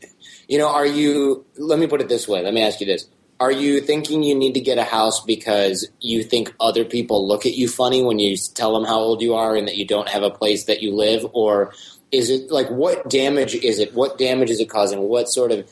you 0.49 0.59
know, 0.59 0.69
are 0.69 0.87
you, 0.87 1.47
let 1.57 1.79
me 1.79 1.87
put 1.87 2.01
it 2.01 2.09
this 2.09 2.27
way. 2.27 2.43
Let 2.43 2.53
me 2.53 2.63
ask 2.63 2.81
you 2.81 2.87
this. 2.87 3.07
Are 3.41 3.51
you 3.51 3.81
thinking 3.81 4.23
you 4.23 4.35
need 4.35 4.53
to 4.53 4.61
get 4.61 4.77
a 4.77 4.85
house 4.85 5.25
because 5.25 5.89
you 5.99 6.23
think 6.23 6.55
other 6.61 6.85
people 6.85 7.27
look 7.27 7.47
at 7.47 7.55
you 7.55 7.69
funny 7.69 8.03
when 8.03 8.19
you 8.19 8.37
tell 8.37 8.75
them 8.75 8.85
how 8.85 8.99
old 8.99 9.23
you 9.23 9.35
are 9.35 9.57
and 9.57 9.67
that 9.67 9.77
you 9.77 9.87
don't 9.87 10.11
have 10.11 10.23
a 10.23 10.31
place 10.31 10.65
that 10.65 10.83
you 10.83 10.95
live? 10.95 11.27
Or 11.33 11.73
is 12.13 12.29
it 12.29 12.51
like, 12.51 12.69
what 12.69 13.09
damage 13.09 13.55
is 13.55 13.79
it? 13.79 13.95
What 13.95 14.19
damage 14.19 14.51
is 14.51 14.61
it 14.61 14.69
causing? 14.69 15.01
What 15.01 15.31
sort 15.31 15.53
of, 15.53 15.71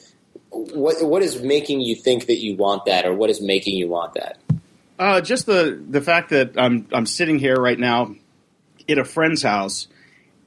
what, 0.49 1.05
what 1.05 1.23
is 1.23 1.43
making 1.43 1.83
you 1.83 1.95
think 1.95 2.27
that 2.27 2.39
you 2.39 2.57
want 2.57 2.87
that 2.87 3.05
or 3.05 3.13
what 3.13 3.29
is 3.29 3.43
making 3.43 3.77
you 3.77 3.87
want 3.87 4.15
that? 4.15 4.39
Uh, 4.99 5.21
just 5.21 5.47
the 5.47 5.81
the 5.89 6.01
fact 6.01 6.31
that 6.31 6.59
I'm 6.59 6.89
I'm 6.91 7.07
sitting 7.07 7.39
here 7.39 7.55
right 7.55 7.79
now 7.79 8.17
at 8.89 8.99
a 8.99 9.05
friend's 9.05 9.43
house 9.43 9.87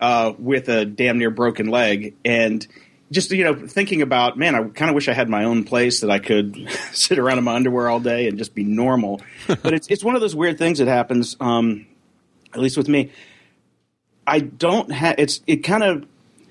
uh, 0.01 0.33
with 0.37 0.67
a 0.67 0.83
damn 0.83 1.19
near 1.19 1.29
broken 1.29 1.67
leg, 1.67 2.15
and 2.25 2.67
just 3.11 3.29
you 3.31 3.43
know 3.43 3.53
thinking 3.67 4.01
about 4.01 4.37
man, 4.37 4.55
I 4.55 4.63
kind 4.69 4.89
of 4.89 4.95
wish 4.95 5.07
I 5.09 5.13
had 5.13 5.29
my 5.29 5.43
own 5.43 5.63
place 5.63 5.99
that 6.01 6.09
I 6.09 6.19
could 6.19 6.69
sit 6.93 7.19
around 7.19 7.37
in 7.37 7.43
my 7.43 7.55
underwear 7.55 7.89
all 7.89 7.99
day 7.99 8.27
and 8.27 8.37
just 8.37 8.55
be 8.55 8.63
normal. 8.63 9.21
but 9.47 9.73
it's 9.73 9.87
it's 9.87 10.03
one 10.03 10.15
of 10.15 10.21
those 10.21 10.35
weird 10.35 10.57
things 10.57 10.79
that 10.79 10.87
happens. 10.87 11.35
Um, 11.39 11.85
at 12.53 12.59
least 12.59 12.77
with 12.77 12.87
me, 12.89 13.11
I 14.25 14.39
don't 14.39 14.91
have. 14.91 15.15
It's 15.17 15.41
it 15.47 15.57
kind 15.57 15.83
of 15.83 16.05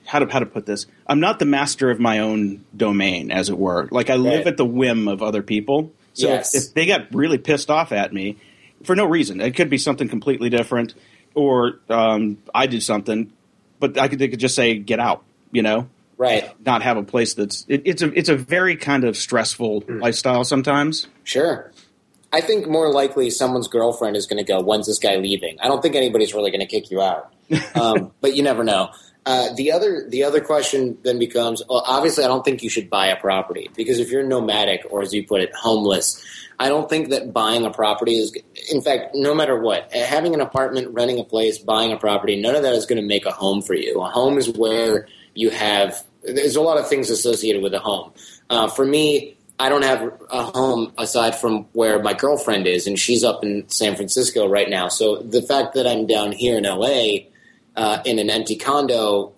how 0.06 0.18
to 0.18 0.26
how 0.26 0.38
to 0.40 0.46
put 0.46 0.66
this. 0.66 0.86
I'm 1.06 1.20
not 1.20 1.38
the 1.38 1.44
master 1.46 1.90
of 1.90 2.00
my 2.00 2.18
own 2.18 2.64
domain, 2.76 3.30
as 3.30 3.48
it 3.48 3.58
were. 3.58 3.88
Like 3.90 4.10
I 4.10 4.16
live 4.16 4.38
Right. 4.40 4.46
at 4.48 4.56
the 4.56 4.64
whim 4.64 5.08
of 5.08 5.22
other 5.22 5.42
people. 5.42 5.92
So 6.14 6.28
Yes. 6.28 6.54
if, 6.54 6.64
if 6.64 6.74
they 6.74 6.86
got 6.86 7.14
really 7.14 7.38
pissed 7.38 7.70
off 7.70 7.92
at 7.92 8.12
me 8.12 8.36
for 8.84 8.96
no 8.96 9.04
reason, 9.06 9.40
it 9.40 9.54
could 9.54 9.70
be 9.70 9.78
something 9.78 10.08
completely 10.08 10.50
different, 10.50 10.94
or 11.34 11.78
um, 11.88 12.38
I 12.54 12.66
did 12.66 12.82
something, 12.82 13.32
but 13.78 13.96
I 13.98 14.08
could 14.08 14.18
they 14.18 14.28
could 14.28 14.40
just 14.40 14.54
say 14.56 14.76
get 14.78 14.98
out, 14.98 15.22
you 15.52 15.62
know, 15.62 15.88
Right. 16.20 16.54
not 16.66 16.82
have 16.82 16.98
a 16.98 17.02
place 17.02 17.32
that's 17.32 17.64
it, 17.66 17.80
it's 17.86 18.02
a 18.02 18.12
it's 18.12 18.28
a 18.28 18.36
very 18.36 18.76
kind 18.76 19.04
of 19.04 19.16
stressful 19.16 19.84
lifestyle 19.88 20.44
sometimes. 20.44 21.06
Sure. 21.24 21.72
I 22.30 22.42
think 22.42 22.68
more 22.68 22.92
likely 22.92 23.30
someone's 23.30 23.68
girlfriend 23.68 24.16
is 24.16 24.26
going 24.26 24.36
to 24.36 24.44
go, 24.44 24.60
when's 24.60 24.86
this 24.86 24.98
guy 24.98 25.16
leaving? 25.16 25.58
I 25.60 25.66
don't 25.66 25.80
think 25.80 25.96
anybody's 25.96 26.34
really 26.34 26.50
going 26.50 26.60
to 26.60 26.66
kick 26.66 26.90
you 26.90 27.00
out. 27.00 27.32
Um, 27.74 28.12
but 28.20 28.36
you 28.36 28.44
never 28.44 28.62
know. 28.62 28.90
Uh, 29.26 29.52
the 29.54 29.72
other 29.72 30.06
the 30.08 30.24
other 30.24 30.40
question 30.40 30.98
then 31.04 31.18
becomes 31.18 31.62
well, 31.68 31.82
obviously 31.86 32.22
I 32.22 32.28
don't 32.28 32.44
think 32.44 32.62
you 32.62 32.68
should 32.68 32.90
buy 32.90 33.06
a 33.06 33.16
property 33.16 33.70
because 33.74 33.98
if 33.98 34.10
you're 34.10 34.22
nomadic 34.22 34.86
or 34.90 35.02
as 35.02 35.12
you 35.12 35.26
put 35.26 35.40
it 35.40 35.52
homeless 35.54 36.24
I 36.58 36.68
don't 36.68 36.88
think 36.88 37.10
that 37.10 37.32
buying 37.32 37.64
a 37.64 37.70
property 37.70 38.16
is 38.16 38.34
in 38.70 38.82
fact 38.82 39.14
no 39.14 39.34
matter 39.34 39.58
what 39.58 39.94
uh, 39.94 40.04
having 40.04 40.32
an 40.34 40.40
apartment 40.40 40.94
renting 40.94 41.18
a 41.18 41.24
place 41.24 41.58
buying 41.58 41.92
a 41.92 41.96
property 41.96 42.40
none 42.40 42.54
of 42.54 42.62
that 42.62 42.74
is 42.74 42.86
going 42.86 43.00
to 43.00 43.06
make 43.06 43.26
a 43.26 43.30
home 43.30 43.62
for 43.62 43.74
you 43.74 44.00
a 44.00 44.08
home 44.08 44.38
is 44.38 44.48
where 44.48 45.06
you 45.34 45.50
have 45.50 46.02
there's 46.22 46.56
a 46.56 46.60
lot 46.60 46.78
of 46.78 46.88
things 46.88 47.10
associated 47.10 47.62
with 47.62 47.74
a 47.74 47.78
home 47.78 48.12
uh, 48.50 48.68
for 48.68 48.84
me 48.84 49.36
I 49.58 49.68
don't 49.68 49.82
have 49.82 50.10
a 50.30 50.42
home 50.44 50.94
aside 50.96 51.36
from 51.36 51.66
where 51.74 52.02
my 52.02 52.14
girlfriend 52.14 52.66
is, 52.66 52.86
and 52.86 52.98
she's 52.98 53.22
up 53.22 53.44
in 53.44 53.68
San 53.68 53.94
Francisco 53.94 54.48
right 54.48 54.70
now. 54.70 54.88
So 54.88 55.16
the 55.16 55.42
fact 55.42 55.74
that 55.74 55.86
I'm 55.86 56.06
down 56.06 56.32
here 56.32 56.56
in 56.56 56.64
LA 56.64 57.26
uh, 57.76 58.02
in 58.06 58.18
an 58.18 58.30
empty 58.30 58.56
condo, 58.56 59.34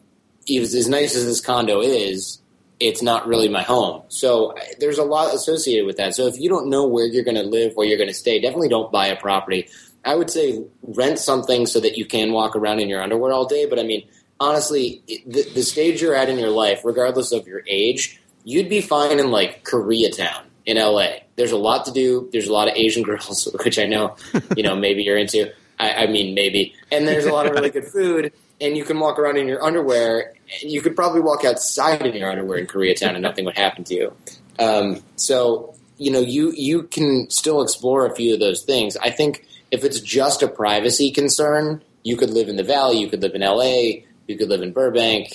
is 0.47 0.74
as 0.74 0.89
nice 0.89 1.14
as 1.14 1.26
this 1.26 1.41
condo 1.41 1.80
is, 1.80 2.41
it's 2.80 3.03
not 3.03 3.26
really 3.26 3.49
my 3.49 3.62
home. 3.62 4.03
So 4.09 4.55
there's 4.80 4.99
a 4.99 5.05
lot 5.05 5.35
associated 5.35 5.87
with 5.87 5.97
that. 5.99 6.14
So 6.14 6.26
if 6.26 6.39
you 6.39 6.49
don't 6.49 6.68
know 6.68 6.87
where 6.87 7.07
you're 7.07 7.24
going 7.24 7.37
to 7.37 7.43
live, 7.43 7.74
where 7.74 7.87
you're 7.87 7.99
going 7.99 8.09
to 8.09 8.14
stay, 8.14 8.41
definitely 8.41 8.68
don't 8.68 8.91
buy 8.91 9.07
a 9.07 9.16
property. 9.16 9.68
I 10.05 10.16
would 10.16 10.30
say 10.30 10.64
rent 10.83 11.20
something 11.20 11.66
so 11.66 11.78
that 11.78 11.97
you 11.97 12.05
can 12.05 12.33
walk 12.33 12.57
around 12.57 12.80
in 12.80 12.89
your 12.89 13.01
underwear 13.01 13.33
all 13.33 13.47
day. 13.47 13.66
But 13.66 13.78
I 13.78 13.85
mean, 13.85 14.09
honestly, 14.43 15.03
the, 15.26 15.49
the 15.55 15.62
stage 15.62 16.03
you're 16.03 16.14
at 16.14 16.28
in 16.28 16.38
your 16.38 16.51
life, 16.51 16.80
regardless 16.84 17.30
of 17.32 17.47
your 17.47 17.62
age, 17.66 18.20
you'd 18.45 18.68
be 18.68 18.80
fine 18.80 19.20
in 19.20 19.30
like 19.30 19.64
Koreatown 19.64 20.43
in 20.66 20.76
LA. 20.76 21.11
There's 21.36 21.53
a 21.53 21.57
lot 21.57 21.84
to 21.86 21.93
do. 21.93 22.28
There's 22.32 22.49
a 22.49 22.53
lot 22.53 22.68
of 22.68 22.74
Asian 22.76 23.03
girls, 23.09 23.49
which 23.64 23.78
I 23.78 23.86
know, 23.86 24.16
you 24.57 24.62
know, 24.62 24.74
maybe 24.74 25.05
you're 25.05 25.16
into. 25.16 25.53
I, 25.78 26.05
I 26.05 26.07
mean, 26.07 26.34
maybe. 26.34 26.74
And 26.90 27.07
there's 27.07 27.24
a 27.24 27.32
lot 27.32 27.47
of 27.47 27.53
really 27.53 27.70
good 27.70 27.86
food, 27.86 28.32
and 28.61 28.76
you 28.76 28.84
can 28.84 28.99
walk 28.99 29.18
around 29.18 29.38
in 29.38 29.47
your 29.47 29.62
underwear. 29.62 30.34
And 30.61 30.70
you 30.70 30.80
could 30.80 30.97
probably 30.97 31.20
walk 31.20 31.45
outside 31.45 32.05
in 32.05 32.14
your 32.14 32.30
underwear 32.30 32.59
in 32.59 32.66
Koreatown, 32.66 33.14
and 33.14 33.22
nothing 33.22 33.45
would 33.45 33.57
happen 33.57 33.84
to 33.84 33.95
you. 33.95 34.16
Um, 34.59 35.03
so, 35.16 35.74
you 35.99 36.11
know, 36.11 36.20
you 36.20 36.53
you 36.53 36.82
can 36.84 37.30
still 37.30 37.62
explore 37.62 38.07
a 38.07 38.14
few 38.14 38.34
of 38.34 38.40
those 38.40 38.62
things. 38.62 38.97
I 38.97 39.11
think 39.11 39.47
if 39.70 39.84
it's 39.84 40.01
just 40.01 40.43
a 40.43 40.49
privacy 40.49 41.11
concern, 41.11 41.82
you 42.03 42.16
could 42.16 42.30
live 42.30 42.49
in 42.49 42.57
the 42.57 42.64
Valley, 42.64 42.99
you 42.99 43.09
could 43.09 43.22
live 43.22 43.34
in 43.34 43.40
LA, 43.40 44.03
you 44.33 44.39
could 44.39 44.49
live 44.49 44.62
in 44.62 44.72
Burbank, 44.72 45.28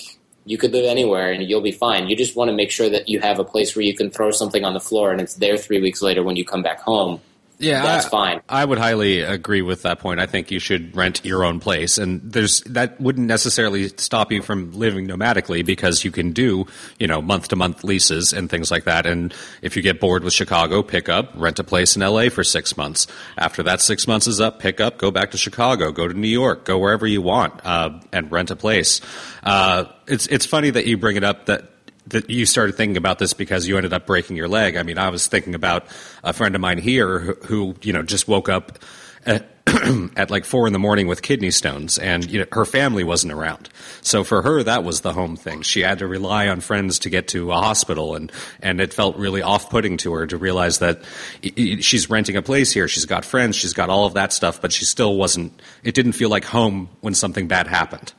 you 0.44 0.58
could 0.58 0.72
live 0.72 0.84
anywhere, 0.84 1.30
and 1.30 1.48
you'll 1.48 1.60
be 1.60 1.72
fine. 1.72 2.08
You 2.08 2.16
just 2.16 2.36
want 2.36 2.48
to 2.48 2.54
make 2.54 2.70
sure 2.70 2.88
that 2.90 3.08
you 3.08 3.20
have 3.20 3.38
a 3.38 3.44
place 3.44 3.76
where 3.76 3.84
you 3.84 3.94
can 3.94 4.10
throw 4.10 4.30
something 4.30 4.64
on 4.64 4.74
the 4.74 4.80
floor, 4.80 5.12
and 5.12 5.20
it's 5.20 5.34
there 5.34 5.56
three 5.56 5.80
weeks 5.80 6.02
later 6.02 6.22
when 6.22 6.36
you 6.36 6.44
come 6.44 6.62
back 6.62 6.80
home. 6.80 7.20
Yeah, 7.58 7.82
That's 7.82 8.06
I, 8.06 8.08
fine. 8.08 8.40
I 8.48 8.64
would 8.64 8.78
highly 8.78 9.20
agree 9.20 9.62
with 9.62 9.82
that 9.82 9.98
point. 9.98 10.20
I 10.20 10.26
think 10.26 10.52
you 10.52 10.60
should 10.60 10.94
rent 10.94 11.24
your 11.24 11.44
own 11.44 11.58
place, 11.58 11.98
and 11.98 12.20
there's 12.22 12.60
that 12.62 13.00
wouldn't 13.00 13.26
necessarily 13.26 13.88
stop 13.88 14.30
you 14.30 14.42
from 14.42 14.72
living 14.72 15.08
nomadically 15.08 15.66
because 15.66 16.04
you 16.04 16.12
can 16.12 16.30
do 16.32 16.66
you 17.00 17.08
know 17.08 17.20
month 17.20 17.48
to 17.48 17.56
month 17.56 17.82
leases 17.82 18.32
and 18.32 18.48
things 18.48 18.70
like 18.70 18.84
that. 18.84 19.06
And 19.06 19.34
if 19.60 19.76
you 19.76 19.82
get 19.82 19.98
bored 19.98 20.22
with 20.22 20.32
Chicago, 20.32 20.82
pick 20.82 21.08
up, 21.08 21.32
rent 21.34 21.58
a 21.58 21.64
place 21.64 21.96
in 21.96 22.02
L.A. 22.02 22.28
for 22.28 22.44
six 22.44 22.76
months. 22.76 23.08
After 23.36 23.64
that 23.64 23.80
six 23.80 24.06
months 24.06 24.28
is 24.28 24.40
up, 24.40 24.60
pick 24.60 24.80
up, 24.80 24.98
go 24.98 25.10
back 25.10 25.32
to 25.32 25.38
Chicago, 25.38 25.90
go 25.90 26.06
to 26.06 26.14
New 26.14 26.28
York, 26.28 26.64
go 26.64 26.78
wherever 26.78 27.08
you 27.08 27.22
want, 27.22 27.60
uh, 27.64 27.98
and 28.12 28.30
rent 28.30 28.52
a 28.52 28.56
place. 28.56 29.00
Uh, 29.42 29.86
it's 30.06 30.28
it's 30.28 30.46
funny 30.46 30.70
that 30.70 30.86
you 30.86 30.96
bring 30.96 31.16
it 31.16 31.24
up 31.24 31.46
that 31.46 31.64
that 32.10 32.30
you 32.30 32.46
started 32.46 32.76
thinking 32.76 32.96
about 32.96 33.18
this 33.18 33.32
because 33.32 33.66
you 33.66 33.76
ended 33.76 33.92
up 33.92 34.06
breaking 34.06 34.36
your 34.36 34.48
leg. 34.48 34.76
I 34.76 34.82
mean, 34.82 34.98
I 34.98 35.08
was 35.10 35.26
thinking 35.26 35.54
about 35.54 35.86
a 36.22 36.32
friend 36.32 36.54
of 36.54 36.60
mine 36.60 36.78
here 36.78 37.18
who, 37.18 37.34
who 37.44 37.74
you 37.82 37.92
know, 37.92 38.02
just 38.02 38.28
woke 38.28 38.48
up 38.48 38.78
at, 39.26 39.46
at 40.16 40.30
like 40.30 40.44
four 40.44 40.66
in 40.66 40.72
the 40.72 40.78
morning 40.78 41.06
with 41.06 41.22
kidney 41.22 41.50
stones, 41.50 41.98
and 41.98 42.28
you 42.30 42.40
know, 42.40 42.46
her 42.52 42.64
family 42.64 43.04
wasn't 43.04 43.32
around. 43.32 43.68
So 44.00 44.24
for 44.24 44.42
her, 44.42 44.62
that 44.62 44.84
was 44.84 45.02
the 45.02 45.12
home 45.12 45.36
thing. 45.36 45.62
She 45.62 45.80
had 45.80 45.98
to 45.98 46.06
rely 46.06 46.48
on 46.48 46.60
friends 46.60 46.98
to 47.00 47.10
get 47.10 47.28
to 47.28 47.52
a 47.52 47.56
hospital, 47.56 48.14
and 48.14 48.32
and 48.60 48.80
it 48.80 48.94
felt 48.94 49.16
really 49.16 49.42
off-putting 49.42 49.98
to 49.98 50.14
her 50.14 50.26
to 50.26 50.36
realize 50.36 50.78
that 50.78 51.02
she's 51.42 52.08
renting 52.08 52.36
a 52.36 52.42
place 52.42 52.72
here, 52.72 52.88
she's 52.88 53.06
got 53.06 53.24
friends, 53.24 53.56
she's 53.56 53.74
got 53.74 53.90
all 53.90 54.06
of 54.06 54.14
that 54.14 54.32
stuff, 54.32 54.60
but 54.60 54.72
she 54.72 54.84
still 54.84 55.16
wasn't. 55.16 55.60
It 55.82 55.94
didn't 55.94 56.12
feel 56.12 56.30
like 56.30 56.44
home 56.44 56.88
when 57.00 57.14
something 57.14 57.48
bad 57.48 57.66
happened. 57.66 58.12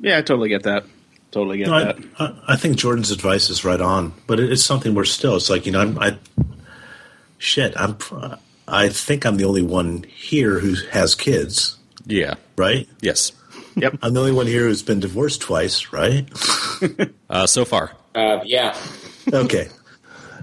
Yeah, 0.00 0.18
I 0.18 0.22
totally 0.22 0.48
get 0.48 0.62
that. 0.62 0.84
Totally 1.30 1.58
get 1.58 1.68
No, 1.68 1.74
I, 1.74 1.84
that. 1.84 1.98
I, 2.18 2.34
I 2.48 2.56
think 2.56 2.76
Jordan's 2.76 3.10
advice 3.10 3.50
is 3.50 3.64
right 3.64 3.80
on, 3.80 4.12
but 4.26 4.40
it, 4.40 4.50
it's 4.52 4.64
something 4.64 4.94
we're 4.94 5.04
still 5.04 5.36
it's 5.36 5.48
like 5.50 5.64
you 5.66 5.72
know 5.72 5.80
I'm, 5.80 5.98
I 5.98 6.16
shit 7.38 7.72
I'm 7.76 7.96
I 8.68 8.88
think 8.88 9.24
I'm 9.26 9.36
the 9.36 9.44
only 9.44 9.62
one 9.62 10.04
here 10.04 10.58
who 10.60 10.74
has 10.90 11.14
kids, 11.14 11.76
Yeah. 12.06 12.34
right? 12.56 12.88
Yes. 13.00 13.32
Yep. 13.76 13.98
I'm 14.02 14.14
the 14.14 14.20
only 14.20 14.32
one 14.32 14.46
here 14.46 14.62
who's 14.66 14.82
been 14.82 15.00
divorced 15.00 15.40
twice, 15.40 15.92
right? 15.92 16.28
Uh, 17.30 17.46
so 17.46 17.64
far. 17.64 17.92
Uh, 18.14 18.40
yeah, 18.44 18.76
okay, 19.32 19.68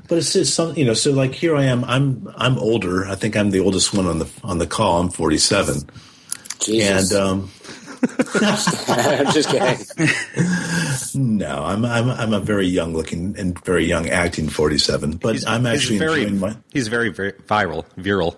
but 0.07 0.17
it's 0.19 0.31
just 0.31 0.55
some 0.55 0.73
you 0.77 0.85
know. 0.85 0.93
So 0.93 1.11
like 1.11 1.33
here 1.33 1.53
I 1.55 1.65
am. 1.65 1.83
I'm 1.83 2.31
I'm 2.37 2.57
older. 2.59 3.05
I 3.05 3.15
think 3.15 3.35
I'm 3.35 3.51
the 3.51 3.59
oldest 3.59 3.93
one 3.93 4.05
on 4.05 4.19
the 4.19 4.29
on 4.43 4.57
the 4.57 4.67
call. 4.67 5.01
I'm 5.01 5.09
47, 5.09 5.81
Jesus. 6.59 7.11
and 7.11 7.19
um, 7.21 7.51
I'm 8.87 9.31
just 9.33 9.49
kidding. 9.49 11.37
no, 11.37 11.63
I'm 11.63 11.83
I'm 11.85 12.09
I'm 12.09 12.33
a 12.33 12.39
very 12.39 12.67
young 12.67 12.93
looking 12.93 13.35
and 13.37 13.57
very 13.65 13.85
young 13.85 14.07
acting 14.09 14.49
47. 14.49 15.17
But 15.17 15.47
I'm 15.47 15.65
actually 15.65 15.95
he's 15.95 15.99
very, 15.99 16.23
enjoying 16.23 16.39
my 16.39 16.57
he's 16.71 16.87
very, 16.87 17.09
very 17.09 17.33
viral, 17.33 17.85
viral, 17.97 18.35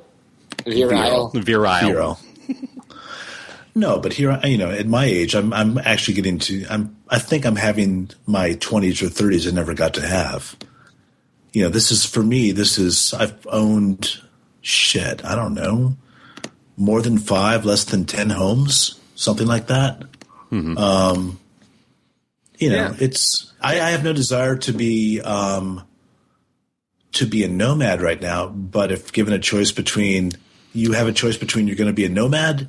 Virile. 0.66 1.30
virile. 1.34 1.80
hero. 1.80 2.18
no, 3.76 3.99
but 3.99 4.14
here, 4.14 4.32
I- 4.32 4.45
you 4.47 4.57
know, 4.57 4.70
at 4.72 4.88
my 4.88 5.05
age, 5.05 5.36
I'm 5.36 5.51
I'm 5.53 5.78
actually 5.78 6.14
getting 6.16 6.39
to. 6.39 6.66
I'm. 6.70 6.95
I 7.10 7.20
think 7.20 7.45
I'm 7.45 7.55
having 7.55 8.12
my 8.28 8.51
20s 8.51 9.01
or 9.01 9.07
30s 9.07 9.47
I 9.47 9.51
never 9.51 9.74
got 9.74 9.95
to 9.95 10.05
have. 10.07 10.55
You 11.53 11.64
know, 11.64 11.70
this 11.70 11.91
is 11.91 12.05
for 12.05 12.22
me. 12.22 12.51
This 12.51 12.78
is 12.78 13.14
I've 13.14 13.45
owned 13.47 14.20
shit. 14.62 15.26
I 15.26 15.36
don't 15.36 15.53
know, 15.55 15.97
more 16.78 17.01
than 17.01 17.18
five, 17.18 17.66
less 17.66 17.84
than 17.86 18.05
ten 18.05 18.30
homes, 18.30 18.99
something 19.20 19.48
like 19.48 19.68
that. 19.68 20.04
Um, 20.52 21.40
you 22.58 22.70
know, 22.70 22.76
Yeah. 22.76 22.96
it's. 23.00 23.52
I, 23.62 23.74
I 23.82 23.90
have 23.92 24.04
no 24.04 24.14
desire 24.14 24.56
to 24.58 24.74
be. 24.74 25.22
Um, 25.22 25.84
to 27.12 27.26
be 27.26 27.44
a 27.44 27.48
nomad 27.48 28.02
right 28.04 28.22
now, 28.22 28.48
but 28.48 28.92
if 28.92 29.12
given 29.12 29.34
a 29.34 29.40
choice 29.40 29.72
between 29.72 30.32
you 30.74 30.92
have 30.92 31.08
a 31.08 31.12
choice 31.12 31.38
between 31.38 31.66
you're 31.66 31.76
going 31.76 31.88
to 31.90 31.94
be 31.94 32.06
a 32.06 32.10
nomad 32.10 32.68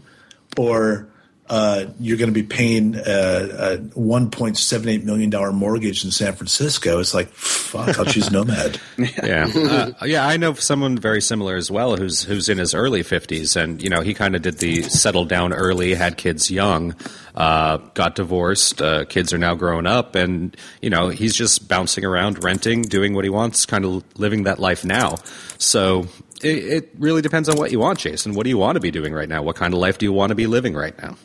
or 0.57 1.10
uh, 1.51 1.87
you're 1.99 2.17
going 2.17 2.33
to 2.33 2.33
be 2.33 2.45
paying 2.47 2.95
a, 2.95 3.01
a 3.01 3.79
1.78 3.79 5.03
million 5.03 5.31
dollar 5.31 5.53
mortgage 5.53 6.05
in 6.05 6.13
San 6.13 6.33
Francisco. 6.33 7.01
It's 7.01 7.13
like, 7.13 7.29
fuck, 7.31 7.99
I'll 7.99 8.05
choose 8.05 8.31
Nomad. 8.33 8.81
yeah, 8.97 9.51
uh, 10.01 10.05
yeah. 10.07 10.27
I 10.27 10.37
know 10.37 10.55
someone 10.55 10.97
very 10.97 11.21
similar 11.21 11.57
as 11.57 11.69
well, 11.69 11.97
who's 11.97 12.23
who's 12.23 12.49
in 12.49 12.59
his 12.59 12.73
early 12.73 13.03
fifties, 13.03 13.57
and 13.57 13.83
you 13.83 13.91
know 13.91 14.01
he 14.01 14.15
kind 14.15 14.37
of 14.37 14.43
did 14.43 14.59
the 14.59 14.83
settled 14.83 15.29
down 15.29 15.53
early, 15.53 15.93
had 15.95 16.17
kids 16.17 16.53
young, 16.53 16.95
uh, 17.35 17.79
got 17.95 18.15
divorced, 18.15 18.81
uh, 18.81 19.05
kids 19.07 19.33
are 19.33 19.39
now 19.39 19.57
grown 19.57 19.89
up, 19.89 20.15
and 20.15 20.57
you 20.81 20.89
know 20.89 21.09
he's 21.09 21.35
just 21.35 21.67
bouncing 21.67 22.05
around, 22.05 22.45
renting, 22.45 22.83
doing 22.83 23.13
what 23.13 23.25
he 23.25 23.31
wants, 23.31 23.67
kind 23.67 23.85
of 23.85 24.05
living 24.17 24.45
that 24.45 24.61
life 24.61 24.85
now. 24.85 25.17
So 25.59 26.07
it, 26.43 26.59
it 26.59 26.91
really 26.99 27.23
depends 27.23 27.49
on 27.49 27.57
what 27.57 27.71
you 27.71 27.79
want, 27.79 27.99
Jason. 27.99 28.35
What 28.35 28.45
do 28.45 28.51
you 28.51 28.59
want 28.59 28.77
to 28.77 28.81
be 28.81 28.91
doing 28.91 29.13
right 29.13 29.29
now? 29.29 29.43
What 29.43 29.57
kind 29.57 29.75
of 29.75 29.81
life 29.81 29.99
do 29.99 30.07
you 30.07 30.13
want 30.13 30.31
to 30.31 30.35
be 30.35 30.47
living 30.47 30.75
right 30.75 30.97
now? 31.01 31.17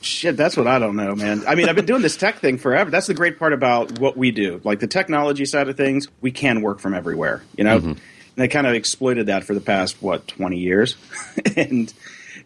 Shit, 0.00 0.36
that's 0.36 0.56
what 0.56 0.66
I 0.66 0.78
don't 0.78 0.96
know, 0.96 1.14
man. 1.14 1.44
I 1.46 1.54
mean, 1.54 1.68
I've 1.68 1.76
been 1.76 1.86
doing 1.86 2.02
this 2.02 2.16
tech 2.16 2.40
thing 2.40 2.58
forever. 2.58 2.90
That's 2.90 3.06
the 3.06 3.14
great 3.14 3.38
part 3.38 3.52
about 3.52 4.00
what 4.00 4.16
we 4.16 4.32
do. 4.32 4.60
Like 4.64 4.80
the 4.80 4.88
technology 4.88 5.44
side 5.44 5.68
of 5.68 5.76
things, 5.76 6.08
we 6.20 6.32
can 6.32 6.60
work 6.60 6.80
from 6.80 6.94
everywhere, 6.94 7.42
you 7.56 7.62
know? 7.62 7.78
Mm-hmm. 7.78 7.88
And 7.90 8.00
they 8.36 8.48
kind 8.48 8.66
of 8.66 8.74
exploited 8.74 9.26
that 9.26 9.44
for 9.44 9.54
the 9.54 9.60
past, 9.60 10.02
what, 10.02 10.26
20 10.26 10.58
years? 10.58 10.96
and 11.56 11.92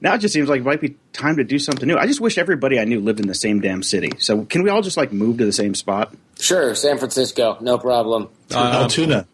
now 0.01 0.15
it 0.15 0.19
just 0.19 0.35
seems 0.35 0.49
like 0.49 0.61
it 0.61 0.65
might 0.65 0.81
be 0.81 0.97
time 1.13 1.37
to 1.37 1.45
do 1.45 1.59
something 1.59 1.87
new. 1.87 1.97
I 1.97 2.07
just 2.07 2.21
wish 2.21 2.37
everybody 2.37 2.79
I 2.79 2.85
knew 2.85 3.01
lived 3.01 3.21
in 3.21 3.27
the 3.27 3.35
same 3.35 3.61
damn 3.61 3.83
city. 3.83 4.13
So 4.19 4.45
can 4.45 4.63
we 4.63 4.69
all 4.69 4.83
just 4.83 4.97
like 4.97 5.13
move 5.13 5.39
to 5.39 5.47
the 5.47 5.53
same 5.53 5.75
spot? 5.75 6.15
Sure, 6.39 6.75
San 6.75 6.99
Francisco, 6.99 7.57
no 7.61 7.79
problem. 7.79 8.29
Altoona. 8.51 9.27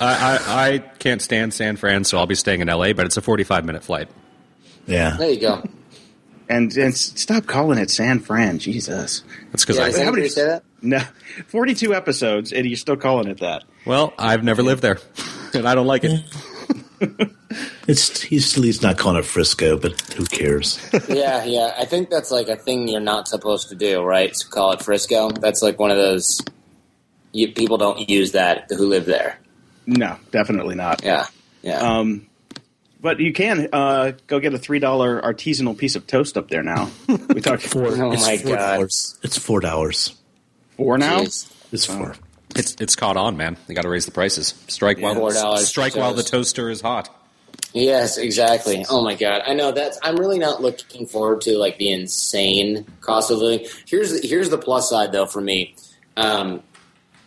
I, 0.00 0.38
I, 0.46 0.72
I 0.74 0.78
can't 0.78 1.20
stand 1.20 1.52
San 1.54 1.76
Fran, 1.76 2.04
so 2.04 2.18
I'll 2.18 2.26
be 2.26 2.34
staying 2.34 2.60
in 2.60 2.68
LA, 2.68 2.92
but 2.92 3.06
it's 3.06 3.16
a 3.16 3.20
45 3.22 3.64
minute 3.64 3.84
flight. 3.84 4.08
Yeah. 4.86 5.16
There 5.18 5.30
you 5.30 5.40
go. 5.40 5.62
And, 6.48 6.74
and 6.76 6.96
stop 6.96 7.46
calling 7.46 7.78
it 7.78 7.90
San 7.90 8.18
Fran. 8.18 8.58
Jesus. 8.58 9.22
That's 9.52 9.64
because 9.64 9.76
Yeah, 9.76 9.84
I. 9.84 9.86
does 9.88 9.96
how 9.96 10.02
anybody 10.02 10.22
many- 10.22 10.28
say 10.30 10.44
that? 10.46 10.64
No, 10.82 11.00
42 11.48 11.94
episodes, 11.94 12.52
and 12.52 12.66
you're 12.66 12.76
still 12.78 12.96
calling 12.96 13.28
it 13.28 13.40
that. 13.40 13.64
Well, 13.84 14.14
I've 14.18 14.42
never 14.42 14.62
lived 14.62 14.80
there, 14.80 14.98
and 15.52 15.68
I 15.68 15.74
don't 15.74 15.86
like 15.86 16.04
it. 16.04 16.22
It's 17.86 18.22
he's 18.22 18.54
he's 18.54 18.80
not 18.82 18.96
calling 18.96 19.18
it 19.18 19.24
Frisco, 19.26 19.76
but 19.78 20.00
who 20.12 20.24
cares? 20.24 20.78
yeah, 21.08 21.44
yeah. 21.44 21.74
I 21.78 21.84
think 21.84 22.08
that's 22.08 22.30
like 22.30 22.48
a 22.48 22.56
thing 22.56 22.88
you're 22.88 23.00
not 23.00 23.26
supposed 23.28 23.68
to 23.70 23.74
do, 23.74 24.02
right? 24.02 24.34
So 24.36 24.48
call 24.48 24.72
it 24.72 24.82
Frisco. 24.82 25.30
That's 25.30 25.62
like 25.62 25.78
one 25.78 25.90
of 25.90 25.96
those. 25.96 26.40
You, 27.32 27.52
people 27.52 27.76
don't 27.78 28.08
use 28.08 28.32
that 28.32 28.66
who 28.70 28.86
live 28.86 29.06
there. 29.06 29.38
No, 29.90 30.16
definitely 30.30 30.76
not. 30.76 31.02
Yeah, 31.02 31.26
yeah. 31.62 31.78
Um, 31.80 32.26
but 33.00 33.18
you 33.18 33.32
can 33.32 33.68
uh, 33.72 34.12
go 34.26 34.38
get 34.40 34.54
a 34.54 34.58
three 34.58 34.78
dollar 34.78 35.20
artisanal 35.20 35.76
piece 35.76 35.96
of 35.96 36.06
toast 36.06 36.36
up 36.36 36.48
there 36.48 36.62
now. 36.62 36.90
We 37.08 37.40
talked 37.40 37.62
Four. 37.62 37.88
Oh 37.88 38.10
my 38.10 38.36
four 38.38 38.56
God. 38.56 38.74
dollars. 38.74 39.18
It's 39.22 39.38
four 39.38 39.60
dollars. 39.60 40.14
four 40.76 40.98
now. 40.98 41.20
Jeez. 41.20 41.52
It's 41.72 41.84
four. 41.86 42.14
It's 42.54 42.76
it's 42.80 42.96
caught 42.96 43.16
on, 43.16 43.36
man. 43.36 43.56
They 43.66 43.74
got 43.74 43.82
to 43.82 43.88
raise 43.88 44.04
the 44.06 44.12
prices. 44.12 44.54
Strike 44.68 44.98
while 45.00 45.14
$4 45.14 45.58
strike 45.58 45.96
while 45.96 46.14
the 46.14 46.22
toaster 46.22 46.70
is 46.70 46.80
hot. 46.80 47.08
Yes, 47.72 48.18
exactly. 48.18 48.84
Oh 48.88 49.02
my 49.02 49.14
god, 49.14 49.42
I 49.46 49.54
know 49.54 49.72
that's. 49.72 49.98
I'm 50.02 50.16
really 50.16 50.38
not 50.38 50.60
looking 50.60 51.06
forward 51.06 51.40
to 51.42 51.56
like 51.56 51.78
the 51.78 51.90
insane 51.90 52.84
cost 53.00 53.30
of 53.30 53.38
living. 53.38 53.66
Here's 53.86 54.28
here's 54.28 54.50
the 54.50 54.58
plus 54.58 54.90
side 54.90 55.12
though 55.12 55.26
for 55.26 55.40
me. 55.40 55.74
Um, 56.16 56.62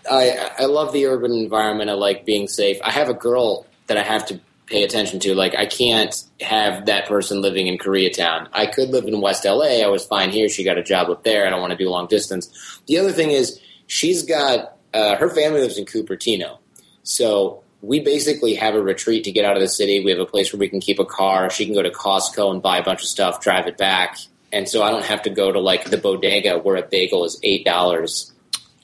I 0.10 0.52
I 0.60 0.66
love 0.66 0.94
the 0.94 1.06
urban 1.08 1.32
environment. 1.32 1.90
I 1.90 1.94
like 1.94 2.26
being 2.26 2.48
safe. 2.48 2.78
I 2.84 2.92
have 2.92 3.10
a 3.10 3.14
girl 3.14 3.66
that 3.88 3.98
I 3.98 4.04
have 4.04 4.26
to 4.28 4.40
pay 4.66 4.84
attention 4.84 5.20
to. 5.22 5.36
Like 5.36 5.56
I 5.56 5.66
can't 5.66 6.24
have 6.42 6.86
that 6.88 7.08
person 7.08 7.42
living 7.42 7.68
in 7.68 7.78
Koreatown. 7.78 8.48
I 8.54 8.66
could 8.68 8.90
live 8.90 9.06
in 9.06 9.22
West 9.22 9.46
LA. 9.46 9.84
I 9.84 9.88
was 9.88 10.06
fine 10.06 10.30
here. 10.32 10.50
She 10.50 10.64
got 10.64 10.78
a 10.78 10.84
job 10.84 11.10
up 11.10 11.24
there. 11.24 11.46
I 11.46 11.50
don't 11.50 11.62
want 11.62 11.72
to 11.72 11.78
do 11.78 11.90
long 11.90 12.08
distance. 12.08 12.82
The 12.88 12.98
other 12.98 13.12
thing 13.12 13.32
is 13.32 13.60
she's 13.88 14.24
got 14.24 14.78
uh, 14.94 15.16
her 15.18 15.30
family 15.30 15.62
lives 15.62 15.78
in 15.78 15.86
Cupertino. 15.86 16.58
So 17.04 17.64
we 17.82 18.00
basically 18.00 18.56
have 18.56 18.76
a 18.76 18.82
retreat 18.82 19.26
to 19.26 19.32
get 19.32 19.46
out 19.46 19.58
of 19.58 19.62
the 19.62 19.68
city. 19.68 20.04
We 20.04 20.12
have 20.12 20.20
a 20.20 20.26
place 20.26 20.54
where 20.54 20.60
we 20.60 20.70
can 20.70 20.80
keep 20.80 21.00
a 21.00 21.06
car. 21.06 21.50
She 21.50 21.66
can 21.66 21.74
go 21.74 21.82
to 21.82 21.92
Costco 21.92 22.52
and 22.52 22.62
buy 22.62 22.78
a 22.78 22.84
bunch 22.84 23.02
of 23.02 23.08
stuff, 23.08 23.42
drive 23.42 23.68
it 23.68 23.78
back. 23.78 24.18
And 24.54 24.70
so 24.70 24.84
I 24.84 24.92
don't 24.92 25.06
have 25.06 25.24
to 25.24 25.30
go 25.30 25.52
to 25.52 25.60
like 25.60 25.90
the 25.90 25.98
bodega 25.98 26.60
where 26.60 26.76
a 26.78 26.82
bagel 26.82 27.26
is 27.26 27.40
eight 27.44 27.66
dollars. 27.66 28.33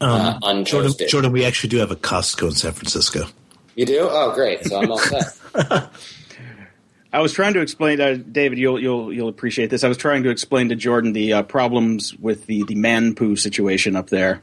Uh, 0.01 0.39
Um, 0.43 0.65
Jordan. 0.65 0.93
Jordan, 1.07 1.31
we 1.31 1.45
actually 1.45 1.69
do 1.69 1.77
have 1.77 1.91
a 1.91 1.95
Costco 1.95 2.47
in 2.47 2.51
San 2.55 2.71
Francisco. 2.71 3.25
You 3.75 3.85
do? 3.85 4.07
Oh, 4.09 4.33
great! 4.33 4.65
So 4.65 4.81
I'm 4.81 4.91
all 4.91 4.99
set. 4.99 5.37
I 7.11 7.21
was 7.21 7.33
trying 7.33 7.53
to 7.55 7.61
explain, 7.61 7.99
uh, 7.99 8.17
David. 8.31 8.59
You'll 8.59 8.79
you'll 8.79 9.11
you'll 9.11 9.29
appreciate 9.29 9.69
this. 9.71 9.83
I 9.83 9.87
was 9.87 9.97
trying 9.97 10.23
to 10.23 10.29
explain 10.29 10.69
to 10.69 10.75
Jordan 10.75 11.13
the 11.13 11.33
uh, 11.33 11.43
problems 11.43 12.15
with 12.17 12.45
the 12.45 12.63
the 12.63 12.75
man 12.75 13.15
poo 13.15 13.35
situation 13.35 13.95
up 13.95 14.09
there. 14.09 14.41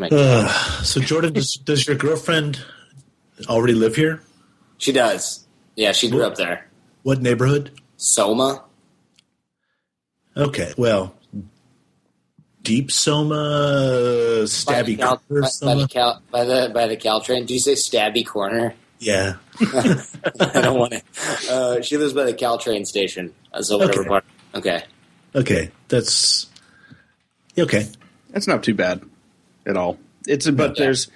Uh, 0.00 0.48
so, 0.82 1.00
Jordan, 1.00 1.32
does, 1.32 1.54
does 1.54 1.86
your 1.86 1.96
girlfriend 1.96 2.60
already 3.48 3.74
live 3.74 3.94
here? 3.96 4.20
she 4.78 4.90
does. 4.92 5.46
Yeah, 5.76 5.92
she 5.92 6.10
grew 6.10 6.24
up 6.24 6.34
there. 6.34 6.66
What 7.02 7.22
neighborhood? 7.22 7.70
Soma. 7.96 8.64
Okay, 10.36 10.74
well, 10.76 11.14
Deep 12.64 12.90
Soma, 12.90 13.34
Stabby 14.46 14.66
by, 14.66 14.82
the 14.82 14.96
Cal, 14.96 15.16
Corner 15.28 15.42
by, 15.42 15.48
by 15.66 15.74
the 15.74 15.88
Cal, 15.88 16.22
by 16.30 16.44
the 16.44 16.70
by 16.74 16.86
the 16.88 16.96
Caltrain. 16.96 17.46
Do 17.46 17.54
you 17.54 17.60
say 17.60 17.72
Stabby 17.74 18.26
Corner? 18.26 18.74
Yeah. 18.98 19.34
I 19.60 20.60
don't 20.62 20.78
want 20.78 20.92
to. 20.94 21.02
Uh, 21.50 21.80
she 21.82 21.96
lives 21.98 22.14
by 22.14 22.24
the 22.24 22.32
Caltrain 22.34 22.86
station. 22.86 23.34
Uh, 23.52 23.60
So 23.62 23.76
whatever 23.78 24.00
Okay. 24.00 24.08
part. 24.08 24.24
Okay. 24.54 24.82
Okay, 25.36 25.70
that's 25.88 26.46
okay. 27.58 27.86
That's 28.30 28.46
not 28.48 28.62
too 28.62 28.74
bad 28.74 29.02
at 29.66 29.76
all. 29.76 29.98
It's 30.26 30.48
but 30.50 30.78
Yeah. 30.78 30.84
there's, 30.86 31.10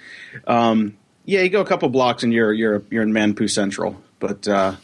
um, 0.45 0.97
yeah, 1.25 1.41
you 1.41 1.49
go 1.49 1.61
a 1.61 1.65
couple 1.65 1.89
blocks 1.89 2.21
and 2.23 2.31
you're 2.31 2.53
you're 2.53 2.83
you're 2.91 3.03
in 3.03 3.11
Manpu 3.11 3.49
Central, 3.49 3.99
but 4.19 4.47
uh, 4.47 4.75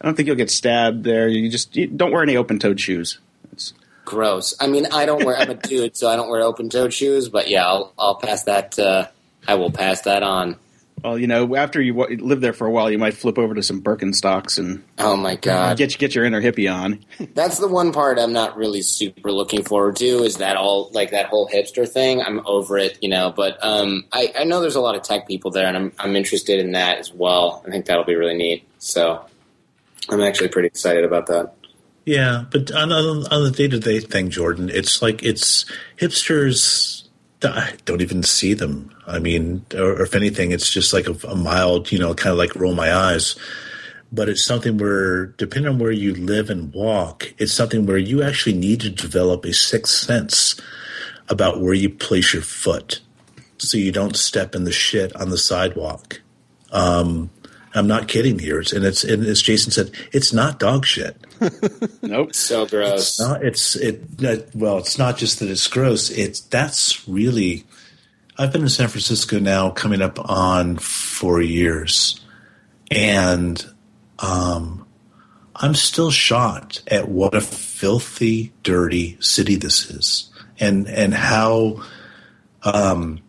I 0.00 0.04
don't 0.04 0.14
think 0.14 0.28
you'll 0.28 0.36
get 0.36 0.50
stabbed 0.50 1.02
there. 1.04 1.26
You 1.26 1.50
just 1.50 1.74
you 1.74 1.88
don't 1.88 2.12
wear 2.12 2.22
any 2.22 2.36
open 2.36 2.58
toed 2.60 2.78
shoes. 2.80 3.18
It's, 3.52 3.72
Gross. 4.06 4.54
I 4.58 4.66
mean, 4.68 4.86
I 4.92 5.04
don't 5.04 5.22
wear. 5.24 5.36
I'm 5.36 5.50
a 5.50 5.54
dude, 5.68 5.96
so 5.98 6.08
I 6.08 6.16
don't 6.16 6.30
wear 6.30 6.40
open-toed 6.40 6.94
shoes. 6.94 7.28
But 7.28 7.48
yeah, 7.50 7.66
I'll 7.66 7.92
I'll 7.98 8.14
pass 8.14 8.44
that. 8.44 8.78
Uh, 8.78 9.08
I 9.46 9.56
will 9.56 9.70
pass 9.70 10.00
that 10.02 10.22
on. 10.22 10.56
well, 11.04 11.18
you 11.18 11.26
know, 11.26 11.54
after 11.54 11.80
you 11.82 11.92
w- 11.92 12.24
live 12.24 12.40
there 12.40 12.52
for 12.54 12.66
a 12.66 12.70
while, 12.70 12.90
you 12.90 12.98
might 12.98 13.14
flip 13.14 13.36
over 13.38 13.54
to 13.54 13.62
some 13.62 13.82
Birkenstocks 13.82 14.58
and 14.58 14.82
Oh 14.98 15.16
my 15.16 15.36
god, 15.36 15.76
get 15.76 15.98
get 15.98 16.14
your 16.14 16.24
inner 16.24 16.40
hippie 16.40 16.72
on. 16.72 17.04
that's 17.34 17.58
the 17.58 17.68
one 17.68 17.92
part 17.92 18.18
I'm 18.18 18.32
not 18.32 18.56
really 18.56 18.80
super 18.82 19.30
looking 19.30 19.62
forward 19.62 19.96
to. 19.96 20.06
Is 20.24 20.38
that 20.38 20.56
all 20.56 20.90
like 20.94 21.10
that 21.10 21.26
whole 21.26 21.48
hipster 21.48 21.86
thing? 21.88 22.22
I'm 22.22 22.46
over 22.46 22.78
it, 22.78 22.98
you 23.02 23.08
know. 23.10 23.30
But 23.36 23.58
um, 23.62 24.04
I 24.12 24.32
I 24.38 24.44
know 24.44 24.60
there's 24.60 24.76
a 24.76 24.80
lot 24.80 24.94
of 24.94 25.02
tech 25.02 25.26
people 25.28 25.50
there, 25.50 25.66
and 25.66 25.76
I'm 25.76 25.92
I'm 25.98 26.16
interested 26.16 26.58
in 26.60 26.72
that 26.72 26.98
as 26.98 27.12
well. 27.12 27.62
I 27.66 27.70
think 27.70 27.86
that'll 27.86 28.04
be 28.04 28.14
really 28.16 28.36
neat. 28.36 28.66
So 28.78 29.24
I'm 30.08 30.22
actually 30.22 30.48
pretty 30.48 30.68
excited 30.68 31.04
about 31.04 31.26
that. 31.26 31.54
Yeah, 32.06 32.44
but 32.50 32.70
on, 32.70 32.92
on, 32.92 33.26
on 33.32 33.42
the 33.44 33.50
day 33.50 33.66
to 33.68 33.78
day 33.80 33.98
thing, 34.00 34.30
Jordan, 34.30 34.70
it's 34.70 35.02
like 35.02 35.22
it's 35.24 35.64
hipsters. 35.98 37.02
I 37.42 37.74
don't 37.84 38.00
even 38.00 38.22
see 38.22 38.54
them. 38.54 38.94
I 39.06 39.18
mean, 39.18 39.66
or, 39.74 39.90
or 39.92 40.02
if 40.02 40.14
anything, 40.14 40.52
it's 40.52 40.70
just 40.70 40.92
like 40.92 41.08
a, 41.08 41.16
a 41.26 41.34
mild, 41.34 41.90
you 41.92 41.98
know, 41.98 42.14
kind 42.14 42.32
of 42.32 42.38
like 42.38 42.54
roll 42.54 42.74
my 42.74 42.94
eyes. 42.94 43.36
But 44.12 44.28
it's 44.28 44.44
something 44.44 44.78
where, 44.78 45.26
depending 45.26 45.70
on 45.72 45.78
where 45.80 45.90
you 45.90 46.14
live 46.14 46.48
and 46.48 46.72
walk, 46.72 47.34
it's 47.38 47.52
something 47.52 47.86
where 47.86 47.98
you 47.98 48.22
actually 48.22 48.56
need 48.56 48.80
to 48.82 48.90
develop 48.90 49.44
a 49.44 49.52
sixth 49.52 49.92
sense 49.94 50.58
about 51.28 51.60
where 51.60 51.74
you 51.74 51.90
place 51.90 52.32
your 52.32 52.42
foot, 52.42 53.00
so 53.58 53.76
you 53.76 53.90
don't 53.90 54.16
step 54.16 54.54
in 54.54 54.62
the 54.62 54.70
shit 54.72 55.14
on 55.16 55.30
the 55.30 55.36
sidewalk. 55.38 56.20
Um, 56.70 57.30
I'm 57.74 57.88
not 57.88 58.06
kidding 58.06 58.38
here, 58.38 58.60
It's- 58.60 58.72
and 58.72 58.84
it's 58.84 59.02
and 59.02 59.24
as 59.26 59.42
Jason 59.42 59.72
said, 59.72 59.90
it's 60.12 60.32
not 60.32 60.60
dog 60.60 60.86
shit. 60.86 61.16
Nope. 62.02 62.34
So 62.34 62.66
gross. 62.66 63.18
No, 63.20 63.34
it's 63.34 63.76
it. 63.76 64.18
that- 64.18 64.54
Well, 64.54 64.78
it's 64.78 64.98
not 64.98 65.16
just 65.18 65.40
that 65.40 65.50
it's 65.50 65.66
gross. 65.68 66.10
It's 66.10 66.40
that's 66.40 67.06
really. 67.08 67.64
I've 68.38 68.52
been 68.52 68.62
in 68.62 68.68
San 68.68 68.88
Francisco 68.88 69.38
now, 69.38 69.70
coming 69.70 70.02
up 70.02 70.18
on 70.28 70.76
four 70.76 71.40
years, 71.40 72.20
and 72.90 73.64
um, 74.18 74.86
I'm 75.54 75.74
still 75.74 76.10
shocked 76.10 76.82
at 76.88 77.08
what 77.08 77.34
a 77.34 77.40
filthy, 77.40 78.52
dirty 78.62 79.16
city 79.20 79.56
this 79.56 79.90
is, 79.90 80.30
and 80.60 80.86
and 80.86 81.14
how 81.14 81.82
um, 82.62 83.20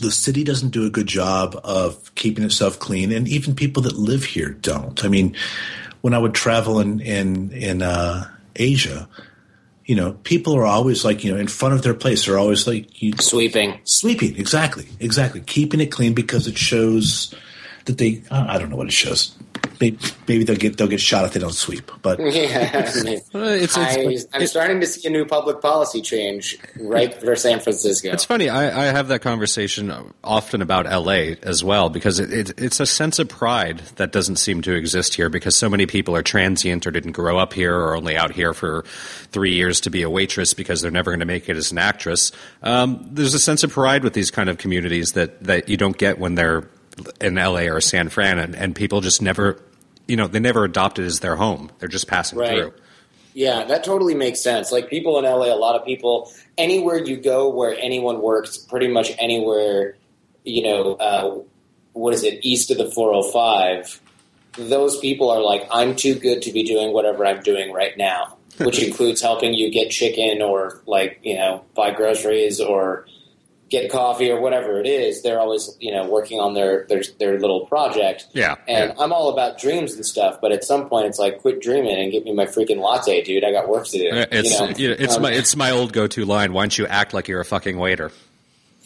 the 0.00 0.12
city 0.12 0.44
doesn't 0.44 0.70
do 0.70 0.86
a 0.86 0.90
good 0.90 1.08
job 1.08 1.60
of 1.64 2.14
keeping 2.14 2.44
itself 2.44 2.78
clean, 2.78 3.10
and 3.10 3.26
even 3.26 3.56
people 3.56 3.82
that 3.82 3.96
live 3.96 4.22
here 4.24 4.50
don't. 4.50 5.04
I 5.04 5.08
mean, 5.08 5.34
when 6.00 6.14
I 6.14 6.18
would 6.18 6.34
travel 6.34 6.80
in 6.80 7.00
in 7.00 7.50
in 7.52 7.82
uh, 7.82 8.28
Asia, 8.56 9.08
you 9.84 9.94
know, 9.94 10.12
people 10.22 10.54
are 10.56 10.66
always 10.66 11.04
like, 11.04 11.24
you 11.24 11.32
know, 11.32 11.38
in 11.38 11.48
front 11.48 11.74
of 11.74 11.82
their 11.82 11.94
place. 11.94 12.26
They're 12.26 12.38
always 12.38 12.66
like 12.66 13.00
you, 13.02 13.12
Sweeping. 13.20 13.80
sweeping. 13.84 14.36
Exactly, 14.36 14.86
exactly. 15.00 15.40
Keeping 15.40 15.80
it 15.80 15.86
clean 15.92 16.14
because 16.14 16.46
it 16.46 16.58
shows 16.58 17.34
that 17.86 17.98
they. 17.98 18.22
I 18.30 18.58
don't 18.58 18.70
know 18.70 18.76
what 18.76 18.86
it 18.88 18.92
shows. 18.92 19.34
Maybe, 19.80 19.98
maybe 20.26 20.44
they'll 20.44 20.56
get 20.56 20.76
they'll 20.76 20.88
get 20.88 21.00
shot 21.00 21.24
if 21.24 21.32
they 21.32 21.40
don't 21.40 21.54
sweep. 21.54 21.90
But 22.02 22.18
Yeah, 22.22 22.70
I 22.94 23.02
mean, 23.02 23.14
it's- 23.14 23.76
it's- 23.76 24.26
I, 24.32 24.38
am 24.38 24.46
starting 24.46 24.80
to 24.80 24.86
see 24.86 25.06
a 25.06 25.10
new 25.10 25.24
public 25.24 25.60
policy 25.60 26.00
change 26.02 26.56
right 26.80 27.12
for 27.14 27.34
San 27.36 27.60
Francisco. 27.60 28.10
It's 28.12 28.24
funny. 28.24 28.48
I, 28.48 28.88
I 28.88 28.92
have 28.92 29.08
that 29.08 29.20
conversation 29.20 29.92
often 30.24 30.62
about 30.62 30.86
LA 30.86 31.34
as 31.42 31.62
well 31.64 31.88
because 31.90 32.18
it, 32.20 32.32
it, 32.32 32.60
it's 32.60 32.80
a 32.80 32.86
sense 32.86 33.18
of 33.18 33.28
pride 33.28 33.78
that 33.96 34.12
doesn't 34.12 34.36
seem 34.36 34.62
to 34.62 34.72
exist 34.74 35.14
here 35.14 35.28
because 35.28 35.56
so 35.56 35.68
many 35.68 35.86
people 35.86 36.14
are 36.16 36.22
transient 36.22 36.86
or 36.86 36.90
didn't 36.90 37.12
grow 37.12 37.38
up 37.38 37.52
here 37.52 37.74
or 37.76 37.96
only 37.96 38.16
out 38.16 38.32
here 38.32 38.52
for 38.54 38.84
three 39.30 39.54
years 39.54 39.80
to 39.82 39.90
be 39.90 40.02
a 40.02 40.10
waitress 40.10 40.54
because 40.54 40.80
they're 40.80 40.90
never 40.90 41.10
going 41.10 41.20
to 41.20 41.26
make 41.26 41.48
it 41.48 41.56
as 41.56 41.72
an 41.72 41.78
actress. 41.78 42.32
Um, 42.62 43.08
there's 43.12 43.34
a 43.34 43.38
sense 43.38 43.62
of 43.64 43.70
pride 43.70 44.04
with 44.04 44.12
these 44.14 44.30
kind 44.30 44.48
of 44.48 44.58
communities 44.58 45.12
that, 45.12 45.42
that 45.44 45.68
you 45.68 45.76
don't 45.76 45.96
get 45.96 46.18
when 46.18 46.34
they're 46.34 46.68
in 47.20 47.34
LA 47.36 47.62
or 47.72 47.80
San 47.80 48.08
Fran, 48.08 48.38
and, 48.38 48.54
and 48.54 48.74
people 48.74 49.00
just 49.00 49.20
never, 49.22 49.60
you 50.06 50.16
know, 50.16 50.26
they 50.26 50.40
never 50.40 50.64
adopt 50.64 50.98
it 50.98 51.04
as 51.04 51.20
their 51.20 51.36
home. 51.36 51.70
They're 51.78 51.88
just 51.88 52.06
passing 52.08 52.38
Right. 52.38 52.50
through. 52.50 52.74
Yeah, 53.34 53.64
that 53.64 53.84
totally 53.84 54.14
makes 54.14 54.40
sense. 54.40 54.72
Like 54.72 54.88
people 54.90 55.18
in 55.18 55.24
LA, 55.24 55.54
a 55.54 55.56
lot 55.56 55.78
of 55.78 55.84
people, 55.86 56.32
anywhere 56.56 56.98
you 57.04 57.16
go 57.16 57.48
where 57.48 57.76
anyone 57.78 58.20
works, 58.20 58.56
pretty 58.58 58.88
much 58.88 59.12
anywhere, 59.18 59.96
you 60.44 60.62
know, 60.62 60.94
uh, 60.94 61.38
what 61.92 62.14
is 62.14 62.24
it, 62.24 62.40
east 62.44 62.70
of 62.72 62.78
the 62.78 62.90
405, 62.90 64.00
those 64.56 64.98
people 64.98 65.30
are 65.30 65.40
like, 65.40 65.68
I'm 65.70 65.94
too 65.94 66.14
good 66.14 66.42
to 66.42 66.52
be 66.52 66.64
doing 66.64 66.92
whatever 66.92 67.24
I'm 67.26 67.40
doing 67.42 67.72
right 67.72 67.96
now, 67.96 68.38
which 68.58 68.82
includes 68.86 69.20
helping 69.20 69.54
you 69.54 69.70
get 69.70 69.90
chicken 69.90 70.42
or, 70.42 70.80
like, 70.86 71.20
you 71.22 71.36
know, 71.36 71.64
buy 71.74 71.92
groceries 71.92 72.60
or 72.60 73.06
get 73.68 73.90
coffee 73.90 74.30
or 74.30 74.40
whatever 74.40 74.80
it 74.80 74.86
is. 74.86 75.22
They're 75.22 75.38
always, 75.40 75.76
you 75.80 75.92
know, 75.92 76.06
working 76.08 76.40
on 76.40 76.54
their, 76.54 76.86
their, 76.88 77.02
their 77.18 77.38
little 77.38 77.66
project. 77.66 78.26
Yeah, 78.32 78.56
And 78.66 78.92
yeah. 78.96 79.02
I'm 79.02 79.12
all 79.12 79.30
about 79.30 79.58
dreams 79.58 79.94
and 79.94 80.04
stuff, 80.04 80.40
but 80.40 80.52
at 80.52 80.64
some 80.64 80.88
point 80.88 81.06
it's 81.06 81.18
like, 81.18 81.40
quit 81.40 81.60
dreaming 81.60 81.96
and 81.98 82.10
get 82.10 82.24
me 82.24 82.32
my 82.32 82.46
freaking 82.46 82.78
latte, 82.78 83.22
dude. 83.22 83.44
I 83.44 83.52
got 83.52 83.68
work 83.68 83.86
to 83.88 83.98
do. 83.98 84.10
Uh, 84.10 84.26
It's 84.30 84.78
you 84.78 84.88
know, 84.88 84.96
it's 84.98 85.16
Um, 85.16 85.22
my 85.22 85.32
it's 85.32 85.54
my 85.56 85.70
old 85.70 85.92
go 85.92 86.06
to 86.06 86.24
line. 86.24 86.52
Why 86.52 86.62
don't 86.62 86.78
you 86.78 86.86
act 86.86 87.12
like 87.14 87.28
you're 87.28 87.40
a 87.40 87.44
fucking 87.44 87.78
waiter? 87.78 88.10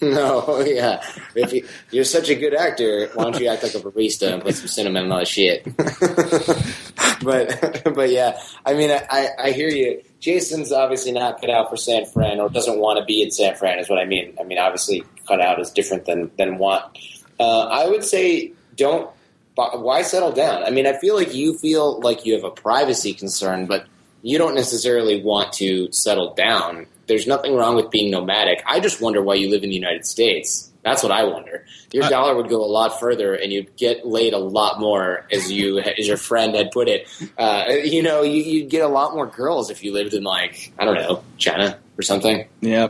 no, 0.15 0.61
yeah. 0.67 1.01
If 1.37 1.53
you, 1.53 1.69
you're 1.93 2.05
such 2.05 2.29
a 2.29 2.35
good 2.35 2.55
actor, 2.55 3.09
why 3.15 3.23
don't 3.25 3.41
you 3.41 3.47
act 3.47 3.63
like 3.63 3.75
a 3.75 3.79
barista 3.79 4.33
and 4.33 4.43
put 4.43 4.57
some 4.57 4.67
cinnamon 4.67 5.05
on 5.05 5.13
all 5.13 5.19
the 5.21 5.25
shit? 5.25 5.65
but 7.23 7.95
but 7.95 8.11
yeah, 8.11 8.41
I 8.67 8.75
mean, 8.75 8.91
I, 8.91 9.07
I, 9.09 9.29
I 9.39 9.51
hear 9.53 9.69
you. 9.69 10.03
Jason's 10.19 10.73
obviously 10.73 11.13
not 11.13 11.41
cut 11.41 11.51
out 11.51 11.71
for 11.71 11.77
San 11.77 12.05
Fran, 12.07 12.41
or 12.41 12.49
doesn't 12.49 12.81
want 12.81 12.99
to 12.99 13.05
be 13.05 13.23
in 13.23 13.31
San 13.31 13.55
Fran, 13.55 13.79
is 13.79 13.89
what 13.89 14.01
I 14.01 14.05
mean. 14.05 14.37
I 14.41 14.43
mean, 14.43 14.59
obviously, 14.59 15.05
cut 15.29 15.41
out 15.41 15.61
is 15.61 15.71
different 15.71 16.05
than 16.05 16.33
than 16.37 16.59
want. 16.59 16.99
Uh, 17.39 17.63
I 17.67 17.87
would 17.89 18.03
say 18.03 18.53
don't. 18.77 19.09
Why 19.55 20.03
settle 20.03 20.33
down? 20.33 20.65
I 20.65 20.71
mean, 20.71 20.87
I 20.87 20.99
feel 20.99 21.15
like 21.15 21.33
you 21.33 21.57
feel 21.59 22.01
like 22.01 22.27
you 22.27 22.33
have 22.35 22.43
a 22.43 22.51
privacy 22.51 23.15
concern, 23.15 23.67
but 23.67 23.87
you 24.23 24.39
don't 24.39 24.55
necessarily 24.55 25.23
want 25.23 25.53
to 25.55 25.93
settle 25.93 26.35
down. 26.35 26.87
There's 27.07 27.27
nothing 27.27 27.55
wrong 27.57 27.77
with 27.77 27.91
being 27.91 28.11
nomadic. 28.11 28.63
I 28.67 28.81
just 28.81 29.01
wonder 29.01 29.23
why 29.23 29.35
you 29.35 29.51
live 29.51 29.63
in 29.65 29.71
the 29.71 29.75
United 29.77 30.07
States. 30.07 30.71
That's 30.83 31.03
what 31.03 31.13
I 31.13 31.25
wonder. 31.25 31.65
Your 31.93 32.05
Uh, 32.05 32.09
dollar 32.11 32.35
would 32.37 32.49
go 32.49 32.65
a 32.65 32.67
lot 32.67 32.99
further, 32.99 33.35
and 33.35 33.53
you'd 33.53 33.77
get 33.77 34.05
laid 34.07 34.33
a 34.33 34.39
lot 34.39 34.81
more, 34.81 35.27
as 35.31 35.51
you 35.53 35.79
as 35.79 36.09
your 36.09 36.17
friend 36.17 36.57
had 36.57 36.73
put 36.73 36.89
it. 36.89 37.07
Uh, 37.39 37.67
you 37.85 38.03
know, 38.03 38.23
you, 38.23 38.43
you'd 38.43 38.69
get 38.71 38.83
a 38.83 38.89
lot 38.89 39.15
more 39.15 39.27
girls 39.27 39.71
if 39.71 39.85
you 39.85 39.93
lived 39.93 40.13
in 40.15 40.25
like 40.25 40.73
I 40.79 40.85
don't 40.85 40.95
know 40.97 41.23
China 41.39 41.79
or 41.99 42.03
something. 42.03 42.47
Yeah. 42.61 42.89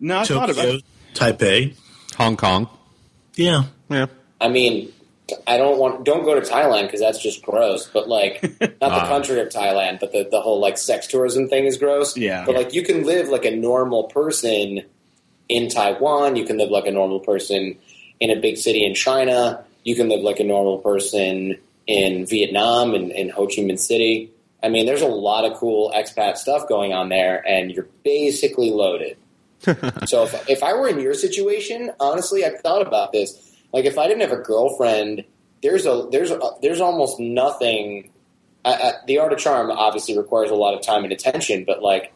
No, 0.00 0.18
I 0.20 0.24
thought 0.24 0.50
about 0.50 0.80
Tokyo, 1.14 1.36
Taipei, 1.36 1.76
Hong 2.16 2.36
Kong. 2.36 2.68
yeah. 3.36 3.64
Yeah. 3.88 4.06
I 4.40 4.48
mean, 4.48 4.92
I 5.46 5.56
don't 5.56 5.78
want 5.78 6.04
don't 6.04 6.24
go 6.24 6.34
to 6.38 6.40
Thailand 6.40 6.82
because 6.84 7.00
that's 7.00 7.22
just 7.22 7.42
gross. 7.42 7.86
But 7.92 8.08
like, 8.08 8.42
not 8.60 8.78
the 8.78 8.86
Ah. 8.86 9.08
country 9.08 9.40
of 9.40 9.48
Thailand, 9.48 10.00
but 10.00 10.12
the 10.12 10.26
the 10.30 10.40
whole 10.40 10.60
like 10.60 10.78
sex 10.78 11.06
tourism 11.06 11.48
thing 11.48 11.64
is 11.64 11.76
gross. 11.78 12.16
Yeah. 12.16 12.44
But 12.46 12.54
like, 12.54 12.74
you 12.74 12.82
can 12.82 13.04
live 13.04 13.28
like 13.28 13.44
a 13.44 13.54
normal 13.54 14.04
person 14.04 14.82
in 15.48 15.68
Taiwan. 15.68 16.36
You 16.36 16.44
can 16.44 16.58
live 16.58 16.70
like 16.70 16.86
a 16.86 16.90
normal 16.92 17.20
person 17.20 17.76
in 18.20 18.30
a 18.30 18.36
big 18.40 18.56
city 18.56 18.84
in 18.84 18.94
China. 18.94 19.64
You 19.84 19.94
can 19.94 20.08
live 20.08 20.20
like 20.22 20.40
a 20.40 20.44
normal 20.44 20.78
person 20.78 21.58
in 21.86 22.24
Vietnam 22.26 22.94
and 22.94 23.10
in 23.12 23.28
Ho 23.30 23.46
Chi 23.46 23.56
Minh 23.62 23.78
City. 23.78 24.30
I 24.62 24.70
mean, 24.70 24.86
there's 24.86 25.02
a 25.02 25.06
lot 25.06 25.44
of 25.44 25.58
cool 25.58 25.92
expat 25.94 26.38
stuff 26.38 26.66
going 26.68 26.94
on 26.94 27.10
there, 27.10 27.46
and 27.46 27.70
you're 27.70 27.86
basically 28.02 28.70
loaded. 28.70 29.18
so 30.06 30.22
if, 30.24 30.48
if 30.48 30.62
I 30.62 30.72
were 30.72 30.88
in 30.88 31.00
your 31.00 31.12
situation, 31.12 31.90
honestly, 32.00 32.44
I've 32.46 32.60
thought 32.60 32.80
about 32.86 33.12
this. 33.12 33.53
Like, 33.74 33.84
if 33.84 33.98
I 33.98 34.06
didn't 34.08 34.22
have 34.22 34.32
a 34.32 34.40
girlfriend, 34.42 35.24
there's 35.62 35.84
a 35.84 36.06
there's 36.10 36.30
a, 36.30 36.40
there's 36.62 36.80
almost 36.80 37.20
nothing. 37.20 38.10
I, 38.64 38.72
I, 38.72 38.92
the 39.06 39.18
art 39.18 39.32
of 39.34 39.38
charm 39.38 39.70
obviously 39.70 40.16
requires 40.16 40.50
a 40.50 40.54
lot 40.54 40.72
of 40.74 40.80
time 40.80 41.04
and 41.04 41.12
attention, 41.12 41.64
but 41.66 41.82
like, 41.82 42.12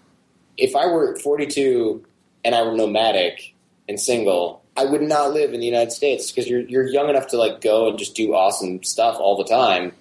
if 0.57 0.75
I 0.75 0.87
were 0.87 1.15
42 1.17 2.05
and 2.45 2.55
I 2.55 2.63
were 2.63 2.75
nomadic 2.75 3.55
and 3.89 4.01
single, 4.01 4.63
I 4.77 4.85
would 4.87 5.03
not 5.03 5.33
live 5.33 5.53
in 5.53 5.61
the 5.61 5.67
United 5.67 5.91
States 5.93 6.31
because 6.31 6.49
you're 6.49 6.61
you're 6.61 6.87
young 6.87 7.11
enough 7.11 7.27
to 7.29 7.37
like 7.37 7.61
go 7.61 7.89
and 7.91 7.99
just 7.99 8.15
do 8.15 8.35
awesome 8.35 8.83
stuff 8.85 9.17
all 9.19 9.37
the 9.37 9.45
time. 9.45 9.93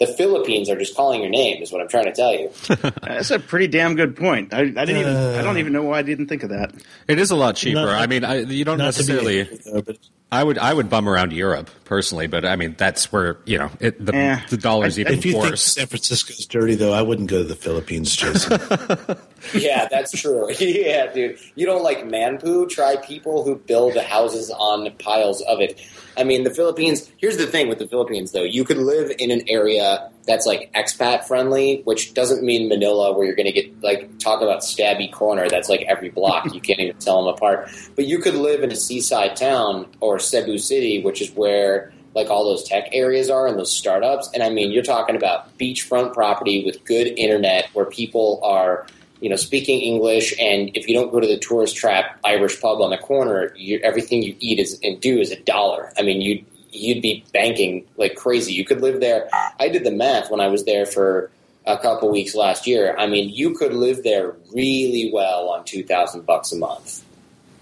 The 0.00 0.06
Philippines 0.06 0.68
are 0.68 0.76
just 0.76 0.94
calling 0.94 1.22
your 1.22 1.30
name, 1.30 1.62
is 1.62 1.72
what 1.72 1.80
I'm 1.80 1.88
trying 1.88 2.04
to 2.04 2.12
tell 2.12 2.32
you. 2.34 2.50
That's 3.02 3.30
a 3.30 3.38
pretty 3.38 3.66
damn 3.68 3.94
good 3.96 4.14
point. 4.16 4.52
I, 4.52 4.60
I 4.60 4.64
didn't 4.64 4.96
even. 4.98 5.16
I 5.16 5.38
Uh. 5.38 5.42
don't 5.42 5.58
even 5.58 5.72
know 5.72 5.82
why 5.84 5.98
I 5.98 6.02
didn't 6.02 6.26
think 6.28 6.42
of 6.42 6.50
that. 6.50 6.72
It 7.08 7.18
is 7.18 7.30
a 7.30 7.36
lot 7.36 7.56
cheaper. 7.56 7.80
Not- 7.86 8.00
I 8.02 8.06
mean, 8.06 8.24
I, 8.24 8.40
you 8.40 8.64
don't 8.64 8.78
Not 8.78 8.94
to 8.94 9.04
be 9.04 9.12
necessarily. 9.12 9.42
though, 9.64 9.82
but 9.82 9.96
I 10.32 10.42
would 10.42 10.58
I 10.58 10.74
would 10.74 10.90
bum 10.90 11.08
around 11.08 11.32
Europe 11.32 11.70
personally, 11.84 12.26
but 12.26 12.44
I 12.44 12.56
mean 12.56 12.74
that's 12.76 13.12
where 13.12 13.38
you 13.44 13.58
know 13.58 13.70
it, 13.78 14.04
the 14.04 14.14
Eh. 14.14 14.40
the 14.50 14.56
dollar's 14.56 14.98
I- 14.98 15.02
even 15.02 15.14
if 15.14 15.24
you 15.24 15.32
think 15.32 15.44
worse. 15.44 15.62
San 15.62 15.86
Francisco's 15.86 16.46
dirty, 16.46 16.74
though, 16.74 16.92
I 16.92 17.02
wouldn't 17.02 17.30
go 17.30 17.38
to 17.42 17.48
the 17.48 17.54
Philippines, 17.54 18.14
Jason. 18.14 18.60
Yeah, 19.54 19.86
that's 19.88 20.10
true. 20.10 20.50
yeah, 20.58 21.12
dude. 21.12 21.38
You 21.54 21.66
don't 21.66 21.84
like 21.84 22.04
man 22.04 22.38
poo? 22.38 22.66
Try 22.66 22.96
people 22.96 23.44
who 23.44 23.54
build 23.54 23.96
houses 23.96 24.50
on 24.50 24.90
piles 24.98 25.40
of 25.42 25.60
it. 25.60 25.80
I 26.16 26.24
mean, 26.24 26.42
the 26.42 26.50
Philippines, 26.52 27.08
here's 27.18 27.36
the 27.36 27.46
thing 27.46 27.68
with 27.68 27.78
the 27.78 27.86
Philippines, 27.86 28.32
though. 28.32 28.42
You 28.42 28.64
could 28.64 28.78
live 28.78 29.12
in 29.20 29.30
an 29.30 29.42
area 29.48 30.10
that's 30.26 30.46
like 30.46 30.72
expat 30.74 31.24
friendly, 31.24 31.82
which 31.84 32.14
doesn't 32.14 32.42
mean 32.42 32.68
Manila 32.68 33.16
where 33.16 33.26
you're 33.26 33.36
going 33.36 33.46
to 33.46 33.52
get, 33.52 33.82
like, 33.82 34.18
talk 34.18 34.42
about 34.42 34.60
stabby 34.60 35.10
corner. 35.10 35.48
That's 35.48 35.68
like 35.68 35.82
every 35.82 36.10
block. 36.10 36.52
You 36.52 36.60
can't 36.60 36.80
even 36.80 36.96
tell 36.98 37.24
them 37.24 37.34
apart. 37.34 37.70
But 37.94 38.06
you 38.06 38.18
could 38.18 38.34
live 38.34 38.62
in 38.62 38.72
a 38.72 38.76
seaside 38.76 39.36
town 39.36 39.86
or 40.00 40.18
Cebu 40.18 40.58
City, 40.58 41.02
which 41.02 41.22
is 41.22 41.30
where 41.30 41.92
like 42.16 42.30
all 42.30 42.44
those 42.44 42.64
tech 42.64 42.88
areas 42.92 43.28
are 43.28 43.46
and 43.46 43.58
those 43.58 43.70
startups. 43.70 44.30
And 44.32 44.42
I 44.42 44.48
mean, 44.48 44.72
you're 44.72 44.82
talking 44.82 45.16
about 45.16 45.56
beachfront 45.58 46.14
property 46.14 46.64
with 46.64 46.82
good 46.86 47.08
internet 47.08 47.68
where 47.74 47.84
people 47.84 48.40
are, 48.42 48.86
you 49.20 49.28
know, 49.28 49.36
speaking 49.36 49.80
English. 49.80 50.32
And 50.40 50.70
if 50.74 50.88
you 50.88 50.94
don't 50.94 51.12
go 51.12 51.20
to 51.20 51.26
the 51.26 51.38
tourist 51.38 51.76
trap 51.76 52.18
Irish 52.24 52.58
pub 52.58 52.80
on 52.80 52.88
the 52.88 52.96
corner, 52.96 53.52
you, 53.54 53.80
everything 53.84 54.22
you 54.22 54.34
eat 54.40 54.58
is 54.58 54.80
and 54.82 54.98
do 54.98 55.20
is 55.20 55.30
a 55.30 55.38
dollar. 55.40 55.92
I 55.98 56.02
mean, 56.02 56.22
you 56.22 56.42
you'd 56.70 57.02
be 57.02 57.24
banking 57.32 57.86
like 57.96 58.16
crazy. 58.16 58.52
You 58.52 58.64
could 58.64 58.80
live 58.80 59.00
there. 59.00 59.28
I 59.58 59.68
did 59.68 59.84
the 59.84 59.90
math 59.90 60.30
when 60.30 60.40
I 60.40 60.48
was 60.48 60.64
there 60.64 60.86
for 60.86 61.30
a 61.66 61.76
couple 61.78 62.10
weeks 62.10 62.34
last 62.34 62.66
year. 62.66 62.94
I 62.96 63.06
mean, 63.06 63.30
you 63.30 63.54
could 63.54 63.74
live 63.74 64.02
there 64.02 64.34
really 64.54 65.10
well 65.12 65.50
on 65.50 65.64
two 65.64 65.82
thousand 65.82 66.26
bucks 66.26 66.52
a 66.52 66.56
month, 66.56 67.04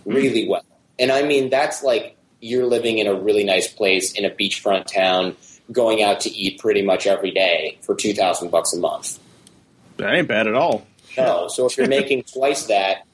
really 0.05 0.45
hmm. 0.45 0.51
well. 0.51 0.65
And 0.99 1.11
I 1.11 1.23
mean, 1.23 1.51
that's 1.51 1.83
like 1.83 2.17
you're 2.41 2.67
living 2.67 2.99
in 2.99 3.07
a 3.07 3.15
really 3.15 3.45
nice 3.45 3.73
place 3.73 4.13
in 4.13 4.25
a 4.25 4.31
beachfront 4.31 4.87
town, 4.87 5.37
going 5.73 6.03
out 6.03 6.21
to 6.21 6.31
eat 6.31 6.61
pretty 6.61 6.83
much 6.83 7.07
every 7.07 7.31
day 7.31 7.79
for 7.83 7.95
two 7.95 8.15
thousand 8.15 8.51
bucks 8.51 8.73
a 8.73 8.79
month. 8.79 9.19
That 9.97 10.15
ain't 10.15 10.29
bad 10.29 10.47
at 10.47 10.55
all. 10.55 10.87
No, 11.17 11.49
so 11.49 11.67
if 11.67 11.77
you're 11.77 11.89
making 12.01 12.25
twice 12.25 12.67
that, 12.67 13.07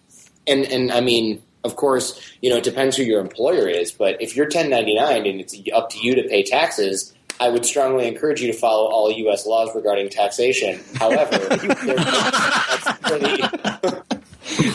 and 0.46 0.64
and 0.64 0.90
I 0.90 1.00
mean, 1.00 1.42
of 1.64 1.76
course, 1.76 2.20
you 2.40 2.50
know, 2.50 2.56
it 2.56 2.64
depends 2.64 2.96
who 2.96 3.02
your 3.02 3.20
employer 3.20 3.68
is, 3.68 3.92
but 3.92 4.20
if 4.20 4.34
you're 4.34 4.46
1099 4.46 5.26
and 5.26 5.40
it's 5.40 5.54
up 5.74 5.90
to 5.90 5.98
you 5.98 6.14
to 6.14 6.22
pay 6.28 6.42
taxes, 6.42 7.14
I 7.38 7.48
would 7.48 7.64
strongly 7.64 8.06
encourage 8.06 8.42
you 8.42 8.52
to 8.52 8.58
follow 8.58 8.90
all 8.90 9.10
U.S. 9.10 9.46
laws 9.46 9.74
regarding 9.74 10.10
taxation. 10.10 10.80
However, 10.96 11.38
that's 11.48 12.98
pretty. 13.00 13.42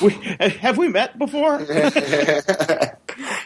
We, 0.02 0.12
have 0.60 0.78
we 0.78 0.88
met 0.88 1.18
before? 1.20 1.60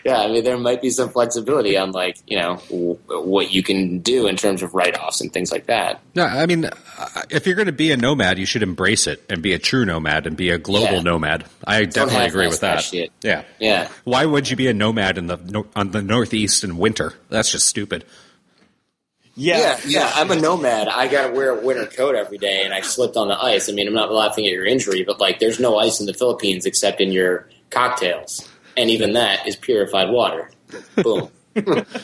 yeah, 0.03 0.17
I 0.21 0.27
mean, 0.31 0.43
there 0.43 0.57
might 0.57 0.81
be 0.81 0.89
some 0.89 1.09
flexibility 1.09 1.77
on 1.77 1.91
like 1.91 2.17
you 2.27 2.37
know 2.39 2.55
w- 2.69 2.97
what 3.07 3.51
you 3.53 3.61
can 3.63 3.99
do 3.99 4.27
in 4.27 4.35
terms 4.35 4.63
of 4.63 4.73
write-offs 4.73 5.21
and 5.21 5.31
things 5.31 5.51
like 5.51 5.67
that. 5.67 5.99
No, 6.15 6.23
I 6.25 6.45
mean, 6.45 6.65
uh, 6.65 6.73
if 7.29 7.45
you're 7.45 7.55
going 7.55 7.65
to 7.67 7.71
be 7.71 7.91
a 7.91 7.97
nomad, 7.97 8.37
you 8.39 8.45
should 8.45 8.63
embrace 8.63 9.07
it 9.07 9.23
and 9.29 9.41
be 9.41 9.53
a 9.53 9.59
true 9.59 9.85
nomad 9.85 10.25
and 10.27 10.35
be 10.35 10.49
a 10.49 10.57
global 10.57 10.95
Yeah. 10.95 11.01
nomad. 11.01 11.45
I 11.65 11.85
definitely 11.85 12.13
half-ass 12.15 12.31
agree 12.33 12.47
with 12.47 12.59
that 12.61 12.75
that. 12.77 12.83
shit. 12.83 13.11
Yeah, 13.21 13.43
Yeah. 13.59 13.89
Why 14.03 14.25
would 14.25 14.49
you 14.49 14.55
be 14.55 14.67
a 14.67 14.73
nomad 14.73 15.17
in 15.17 15.27
the 15.27 15.63
on 15.75 15.91
the 15.91 16.01
Northeast 16.01 16.63
in 16.63 16.77
winter? 16.77 17.13
That's 17.29 17.51
just 17.51 17.67
stupid. 17.67 18.05
Yeah, 19.35 19.79
yeah, 19.85 20.11
I'm 20.15 20.31
a 20.31 20.35
nomad. 20.35 20.89
I 20.89 21.07
got 21.07 21.27
to 21.27 21.33
wear 21.33 21.51
a 21.57 21.63
winter 21.65 21.85
coat 21.85 22.13
every 22.15 22.37
day, 22.37 22.63
and 22.65 22.73
I 22.73 22.81
slipped 22.81 23.15
on 23.15 23.29
the 23.29 23.41
ice. 23.41 23.69
I 23.69 23.71
mean, 23.71 23.87
I'm 23.87 23.93
not 23.93 24.11
laughing 24.11 24.45
at 24.45 24.51
your 24.51 24.65
injury, 24.65 25.03
but 25.03 25.21
like, 25.21 25.39
there's 25.39 25.61
no 25.61 25.77
ice 25.79 26.01
in 26.01 26.07
the 26.07 26.13
Philippines 26.13 26.65
except 26.65 26.99
in 26.99 27.13
your 27.13 27.47
cocktails, 27.69 28.45
and 28.79 28.89
even 28.89 29.13
that 29.13 29.45
is 29.47 29.55
purified 29.55 30.09
water. 30.09 30.49
Boom. 31.03 31.29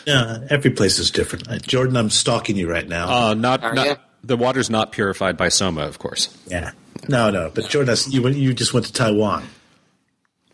Yeah, 0.05 0.39
every 0.49 0.71
place 0.71 0.99
is 0.99 1.11
different. 1.11 1.47
Uh, 1.47 1.59
Jordan, 1.59 1.95
I'm 1.95 2.09
stalking 2.09 2.57
you 2.57 2.69
right 2.69 2.85
now. 2.85 3.07
Uh, 3.29 3.33
not, 3.35 3.63
Are 3.63 3.73
not 3.73 3.85
ya? 3.85 3.95
the 4.21 4.35
water's 4.35 4.69
not 4.69 4.91
purified 4.91 5.37
by 5.37 5.47
Soma, 5.47 5.83
of 5.83 5.97
course. 5.97 6.35
yeah, 6.47 6.71
no, 7.07 7.29
no. 7.29 7.51
But 7.53 7.69
Jordan, 7.69 7.95
you 8.09 8.21
went, 8.21 8.35
you 8.35 8.53
just 8.53 8.73
went 8.73 8.87
to 8.87 8.91
Taiwan. 8.91 9.45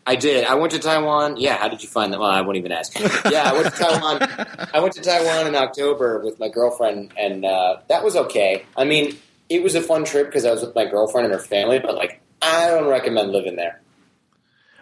I 0.06 0.14
did. 0.14 0.44
I 0.44 0.54
went 0.54 0.72
to 0.72 0.78
Taiwan. 0.78 1.36
Yeah, 1.36 1.56
how 1.56 1.68
did 1.68 1.82
you 1.82 1.88
find 1.88 2.12
that? 2.12 2.20
Well, 2.20 2.30
I 2.30 2.42
won't 2.42 2.58
even 2.58 2.70
ask. 2.70 2.96
Yeah, 3.28 3.50
I 3.50 3.52
went 3.54 3.74
to 3.74 3.82
Taiwan. 3.82 4.68
I 4.72 4.78
went 4.80 4.94
to 4.94 5.00
Taiwan 5.00 5.46
in 5.48 5.56
October 5.56 6.20
with 6.24 6.38
my 6.38 6.48
girlfriend, 6.48 7.12
and 7.18 7.44
uh, 7.44 7.78
that 7.88 8.04
was 8.04 8.14
okay. 8.14 8.64
I 8.76 8.84
mean, 8.84 9.16
it 9.48 9.62
was 9.64 9.74
a 9.74 9.80
fun 9.82 10.04
trip 10.04 10.26
because 10.26 10.44
I 10.44 10.50
was 10.52 10.60
with 10.62 10.74
my 10.76 10.84
girlfriend 10.84 11.24
and 11.26 11.34
her 11.34 11.40
family, 11.40 11.78
but 11.80 11.96
like, 11.96 12.20
I 12.40 12.68
don't 12.68 12.88
recommend 12.88 13.32
living 13.32 13.56
there. 13.56 13.80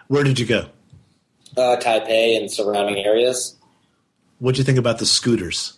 Where 0.08 0.24
did 0.24 0.38
you 0.38 0.46
go? 0.46 0.66
Uh, 1.56 1.76
Taipei 1.80 2.36
and 2.38 2.50
surrounding 2.50 3.04
areas. 3.04 3.56
What 4.38 4.54
do 4.54 4.58
you 4.58 4.64
think 4.64 4.78
about 4.78 4.98
the 4.98 5.06
scooters? 5.06 5.76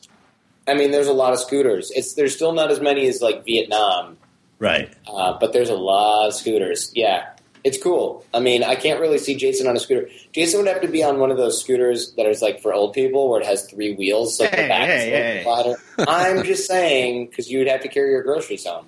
I 0.68 0.74
mean, 0.74 0.90
there's 0.92 1.08
a 1.08 1.12
lot 1.12 1.32
of 1.32 1.38
scooters. 1.40 1.90
It's 1.94 2.14
there's 2.14 2.34
still 2.34 2.52
not 2.52 2.70
as 2.70 2.80
many 2.80 3.08
as 3.08 3.20
like 3.20 3.44
Vietnam, 3.44 4.16
Right. 4.58 4.92
uh, 5.08 5.36
but 5.40 5.52
there's 5.52 5.70
a 5.70 5.74
lot 5.74 6.28
of 6.28 6.34
scooters. 6.34 6.92
Yeah, 6.94 7.30
it's 7.64 7.82
cool. 7.82 8.24
I 8.32 8.38
mean, 8.38 8.62
I 8.62 8.76
can't 8.76 9.00
really 9.00 9.18
see 9.18 9.34
Jason 9.34 9.66
on 9.66 9.76
a 9.76 9.80
scooter. 9.80 10.08
Jason 10.32 10.60
would 10.60 10.68
have 10.68 10.82
to 10.82 10.88
be 10.88 11.02
on 11.02 11.18
one 11.18 11.32
of 11.32 11.36
those 11.36 11.60
scooters 11.60 12.12
that 12.12 12.26
is 12.26 12.40
like 12.42 12.60
for 12.60 12.72
old 12.72 12.92
people, 12.92 13.28
where 13.28 13.40
it 13.40 13.46
has 13.46 13.68
three 13.68 13.94
wheels, 13.94 14.38
like 14.38 14.50
Hey, 14.50 14.62
the 14.62 14.68
back 14.68 14.86
hey, 14.86 15.40
is 15.40 15.46
like 15.46 15.64
hey. 15.66 16.04
I'm 16.06 16.44
just 16.44 16.68
saying 16.68 17.26
because 17.26 17.50
you 17.50 17.58
would 17.58 17.68
have 17.68 17.80
to 17.80 17.88
carry 17.88 18.10
your 18.10 18.22
groceries 18.22 18.64
home. 18.64 18.86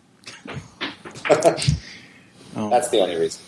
Oh. 2.57 2.71
That's 2.71 2.89
the 2.91 3.01
only 3.01 3.17
reason. 3.17 3.43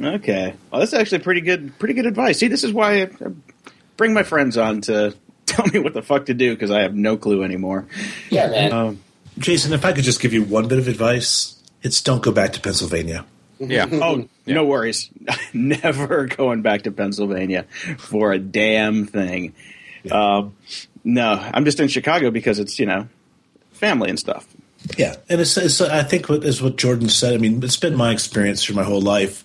Okay. 0.00 0.54
Well, 0.70 0.80
that's 0.80 0.94
actually 0.94 1.20
pretty 1.20 1.40
good. 1.40 1.78
Pretty 1.78 1.94
good 1.94 2.06
advice. 2.06 2.38
See, 2.38 2.48
this 2.48 2.64
is 2.64 2.72
why 2.72 3.02
I 3.02 3.02
I 3.02 3.32
bring 3.96 4.14
my 4.14 4.22
friends 4.22 4.56
on 4.56 4.80
to 4.82 5.14
tell 5.46 5.66
me 5.66 5.78
what 5.78 5.94
the 5.94 6.02
fuck 6.02 6.26
to 6.26 6.34
do 6.34 6.54
because 6.54 6.70
I 6.70 6.82
have 6.82 6.94
no 6.94 7.16
clue 7.16 7.42
anymore. 7.42 7.86
Yeah, 8.30 8.48
man. 8.48 8.72
Um, 8.72 9.00
Jason, 9.38 9.72
if 9.72 9.84
I 9.84 9.92
could 9.92 10.04
just 10.04 10.20
give 10.20 10.32
you 10.32 10.42
one 10.42 10.68
bit 10.68 10.78
of 10.78 10.88
advice, 10.88 11.60
it's 11.82 12.00
don't 12.02 12.22
go 12.22 12.32
back 12.32 12.52
to 12.54 12.60
Pennsylvania. 12.60 13.24
Yeah. 13.58 13.86
oh, 13.92 14.28
no 14.46 14.64
worries. 14.64 15.10
Never 15.52 16.26
going 16.26 16.62
back 16.62 16.82
to 16.82 16.92
Pennsylvania 16.92 17.64
for 17.98 18.32
a 18.32 18.38
damn 18.38 19.06
thing. 19.06 19.54
Um, 20.10 20.56
no, 21.04 21.32
I'm 21.32 21.64
just 21.64 21.80
in 21.80 21.88
Chicago 21.88 22.30
because 22.30 22.58
it's 22.58 22.78
you 22.78 22.86
know 22.86 23.08
family 23.72 24.10
and 24.10 24.18
stuff. 24.18 24.46
Yeah, 24.96 25.14
and 25.28 25.40
it's, 25.40 25.56
it's 25.56 25.80
I 25.80 26.02
think 26.02 26.28
what 26.28 26.44
is 26.44 26.60
what 26.60 26.76
Jordan 26.76 27.08
said. 27.08 27.34
I 27.34 27.38
mean, 27.38 27.62
it's 27.62 27.76
been 27.76 27.94
my 27.94 28.10
experience 28.12 28.64
through 28.64 28.76
my 28.76 28.82
whole 28.82 29.00
life. 29.00 29.44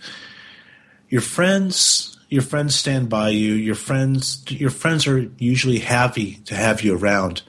Your 1.09 1.21
friends, 1.21 2.17
your 2.29 2.41
friends 2.41 2.75
stand 2.75 3.09
by 3.09 3.29
you. 3.29 3.53
Your 3.53 3.75
friends, 3.75 4.43
your 4.49 4.69
friends 4.69 5.07
are 5.07 5.29
usually 5.37 5.79
happy 5.79 6.35
to 6.45 6.55
have 6.55 6.81
you 6.81 6.97
around. 6.97 7.43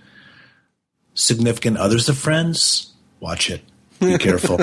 Significant 1.15 1.77
others 1.77 2.09
of 2.09 2.17
friends, 2.17 2.93
watch 3.21 3.51
it. 3.51 3.63
Be 3.99 4.17
careful. 4.19 4.59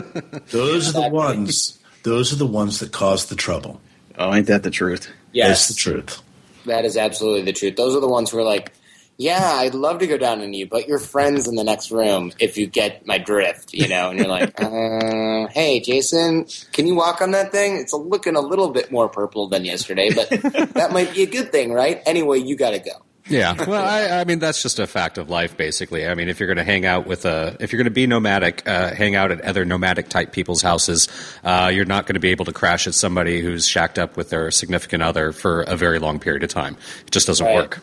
those 0.51 0.95
are 0.95 1.01
the 1.03 1.09
ones. 1.09 1.77
Those 2.03 2.31
are 2.31 2.37
the 2.37 2.45
ones 2.47 2.79
that 2.79 2.91
cause 2.93 3.25
the 3.25 3.35
trouble. 3.35 3.81
Oh, 4.17 4.33
ain't 4.33 4.47
that 4.47 4.63
the 4.63 4.71
truth? 4.71 5.09
yes, 5.33 5.47
That's 5.49 5.67
the 5.67 5.73
truth. 5.73 6.21
That 6.65 6.85
is 6.85 6.95
absolutely 6.95 7.41
the 7.41 7.51
truth. 7.53 7.75
Those 7.75 7.95
are 7.95 7.99
the 7.99 8.07
ones 8.07 8.31
who 8.31 8.37
are 8.37 8.43
like, 8.43 8.71
yeah, 9.17 9.53
I'd 9.55 9.73
love 9.73 9.99
to 9.99 10.07
go 10.07 10.17
down 10.17 10.41
on 10.41 10.53
you, 10.53 10.67
but 10.67 10.87
your 10.87 10.99
friend's 10.99 11.47
in 11.47 11.55
the 11.55 11.63
next 11.63 11.89
room 11.91 12.31
if 12.39 12.57
you 12.57 12.67
get 12.67 13.05
my 13.07 13.17
drift, 13.17 13.73
you 13.73 13.87
know? 13.87 14.09
And 14.09 14.19
you're 14.19 14.27
like, 14.27 14.53
uh, 14.61 15.47
hey, 15.53 15.79
Jason, 15.79 16.45
can 16.73 16.85
you 16.85 16.95
walk 16.95 17.21
on 17.21 17.31
that 17.31 17.51
thing? 17.51 17.77
It's 17.77 17.93
looking 17.93 18.35
a 18.35 18.41
little 18.41 18.69
bit 18.69 18.91
more 18.91 19.07
purple 19.07 19.47
than 19.47 19.63
yesterday, 19.65 20.11
but 20.13 20.29
that 20.73 20.91
might 20.91 21.13
be 21.13 21.23
a 21.23 21.27
good 21.27 21.51
thing, 21.51 21.71
right? 21.71 22.01
Anyway, 22.05 22.39
you 22.39 22.55
got 22.55 22.71
to 22.71 22.79
go. 22.79 22.91
Yeah, 23.27 23.55
well, 23.67 23.83
I, 23.83 24.19
I 24.19 24.23
mean 24.25 24.37
that's 24.37 24.61
just 24.61 24.77
a 24.77 24.85
fact 24.85 25.17
of 25.17 25.29
life, 25.31 25.57
basically. 25.57 26.05
I 26.05 26.13
mean, 26.13 26.29
if 26.29 26.39
you're 26.39 26.45
going 26.47 26.57
to 26.57 26.63
hang 26.63 26.85
out 26.85 27.07
with 27.07 27.25
a, 27.25 27.57
if 27.59 27.71
you're 27.71 27.79
going 27.79 27.85
to 27.85 27.89
be 27.91 28.05
nomadic, 28.05 28.67
uh, 28.67 28.93
hang 28.93 29.15
out 29.15 29.31
at 29.31 29.41
other 29.41 29.65
nomadic 29.65 30.09
type 30.09 30.31
people's 30.31 30.61
houses, 30.61 31.07
uh, 31.43 31.71
you're 31.73 31.85
not 31.85 32.05
going 32.05 32.13
to 32.13 32.19
be 32.19 32.29
able 32.29 32.45
to 32.45 32.53
crash 32.53 32.85
at 32.85 32.93
somebody 32.93 33.41
who's 33.41 33.67
shacked 33.67 33.97
up 33.97 34.15
with 34.15 34.29
their 34.29 34.51
significant 34.51 35.01
other 35.01 35.31
for 35.31 35.61
a 35.61 35.75
very 35.75 35.97
long 35.97 36.19
period 36.19 36.43
of 36.43 36.49
time. 36.49 36.77
It 37.07 37.11
just 37.11 37.25
doesn't 37.25 37.45
Right. 37.45 37.55
work. 37.55 37.79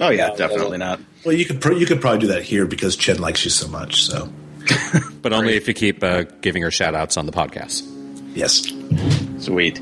Oh 0.00 0.10
yeah, 0.10 0.28
No, 0.28 0.36
definitely 0.36 0.78
not. 0.78 1.00
Well, 1.24 1.34
you 1.34 1.44
could 1.44 1.60
pr- 1.60 1.72
you 1.74 1.86
could 1.86 2.00
probably 2.00 2.20
do 2.20 2.26
that 2.28 2.42
here 2.42 2.66
because 2.66 2.96
Chen 2.96 3.18
likes 3.20 3.44
you 3.44 3.50
so 3.50 3.68
much. 3.68 4.02
So 4.02 4.32
But 5.22 5.32
only 5.32 5.56
if 5.56 5.68
you 5.68 5.74
keep 5.74 6.02
uh, 6.02 6.22
giving 6.40 6.62
her 6.62 6.70
shout 6.70 6.94
outs 6.94 7.16
on 7.16 7.26
the 7.26 7.32
podcast. 7.32 7.82
yes, 8.34 8.66
Sweet. 9.42 9.80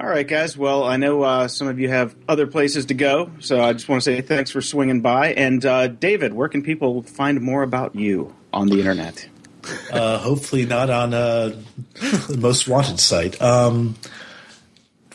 All 0.00 0.08
right, 0.08 0.26
guys. 0.28 0.56
Well, 0.56 0.84
I 0.84 0.96
know 0.96 1.22
uh, 1.22 1.48
some 1.48 1.68
of 1.68 1.78
you 1.78 1.88
have 1.88 2.14
other 2.28 2.46
places 2.46 2.86
to 2.86 2.94
go, 2.94 3.30
so 3.40 3.60
I 3.60 3.72
just 3.72 3.88
want 3.88 4.02
to 4.02 4.04
say 4.04 4.20
thanks 4.20 4.50
for 4.50 4.60
swinging 4.60 5.00
by. 5.00 5.32
And 5.32 5.64
uh, 5.64 5.88
David, 5.88 6.32
where 6.34 6.48
can 6.48 6.62
people 6.62 7.02
find 7.02 7.40
more 7.40 7.62
about 7.62 7.94
you 7.94 8.34
on 8.52 8.68
the 8.68 8.78
internet? 8.78 9.28
uh, 9.90 10.18
hopefully 10.18 10.64
not 10.66 10.90
on 10.90 11.12
uh, 11.14 11.56
the 12.28 12.36
most 12.38 12.68
wanted 12.68 13.00
site. 13.00 13.40
Um, 13.42 13.96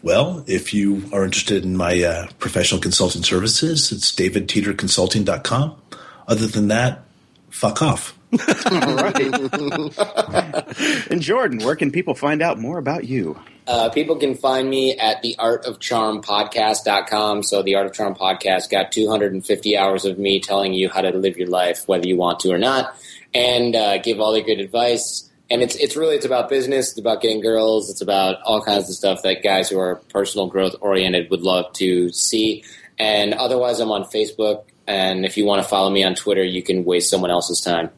well, 0.03 0.43
if 0.47 0.73
you 0.73 1.03
are 1.13 1.23
interested 1.23 1.63
in 1.63 1.77
my 1.77 2.01
uh, 2.01 2.27
professional 2.39 2.81
consulting 2.81 3.23
services, 3.23 3.91
it's 3.91 4.11
davidteeterconsulting.com. 4.13 5.81
Other 6.27 6.47
than 6.47 6.67
that, 6.69 7.03
fuck 7.49 7.81
off. 7.81 8.17
All 8.33 8.95
right. 8.95 9.17
and 11.11 11.21
Jordan, 11.21 11.59
where 11.59 11.75
can 11.75 11.91
people 11.91 12.15
find 12.15 12.41
out 12.41 12.57
more 12.57 12.77
about 12.77 13.05
you? 13.05 13.37
Uh, 13.67 13.89
people 13.89 14.15
can 14.15 14.35
find 14.35 14.69
me 14.69 14.97
at 14.97 15.21
the 15.21 15.35
art 15.37 15.65
of 15.65 15.79
charm 15.79 16.21
podcast.com. 16.21 17.43
So 17.43 17.61
the 17.61 17.75
art 17.75 17.85
of 17.85 17.93
charm 17.93 18.15
podcast 18.15 18.69
got 18.69 18.91
250 18.91 19.77
hours 19.77 20.05
of 20.05 20.17
me 20.17 20.39
telling 20.39 20.73
you 20.73 20.89
how 20.89 21.01
to 21.01 21.11
live 21.11 21.37
your 21.37 21.47
life, 21.47 21.87
whether 21.87 22.07
you 22.07 22.17
want 22.17 22.39
to 22.41 22.51
or 22.51 22.57
not, 22.57 22.95
and 23.33 23.75
uh, 23.75 23.97
give 23.99 24.19
all 24.19 24.33
the 24.33 24.41
good 24.41 24.59
advice. 24.59 25.29
And 25.51 25.61
it's 25.61 25.75
it's 25.75 25.95
really 25.95 26.15
it's 26.15 26.25
about 26.25 26.49
business. 26.49 26.89
It's 26.91 26.99
about 26.99 27.21
getting 27.21 27.41
girls. 27.41 27.89
It's 27.89 28.01
about 28.01 28.41
all 28.43 28.63
kinds 28.63 28.89
of 28.89 28.95
stuff 28.95 29.21
that 29.23 29.43
guys 29.43 29.69
who 29.69 29.77
are 29.79 29.95
personal 30.09 30.47
growth 30.47 30.75
oriented 30.81 31.29
would 31.29 31.41
love 31.41 31.73
to 31.73 32.09
see. 32.11 32.63
And 32.97 33.33
otherwise, 33.33 33.79
I'm 33.79 33.91
on 33.91 34.05
Facebook. 34.05 34.63
And 34.87 35.25
if 35.25 35.37
you 35.37 35.45
want 35.45 35.61
to 35.61 35.67
follow 35.67 35.89
me 35.89 36.03
on 36.03 36.15
Twitter, 36.15 36.43
you 36.43 36.63
can 36.63 36.85
waste 36.85 37.09
someone 37.09 37.31
else's 37.31 37.61
time. 37.61 37.91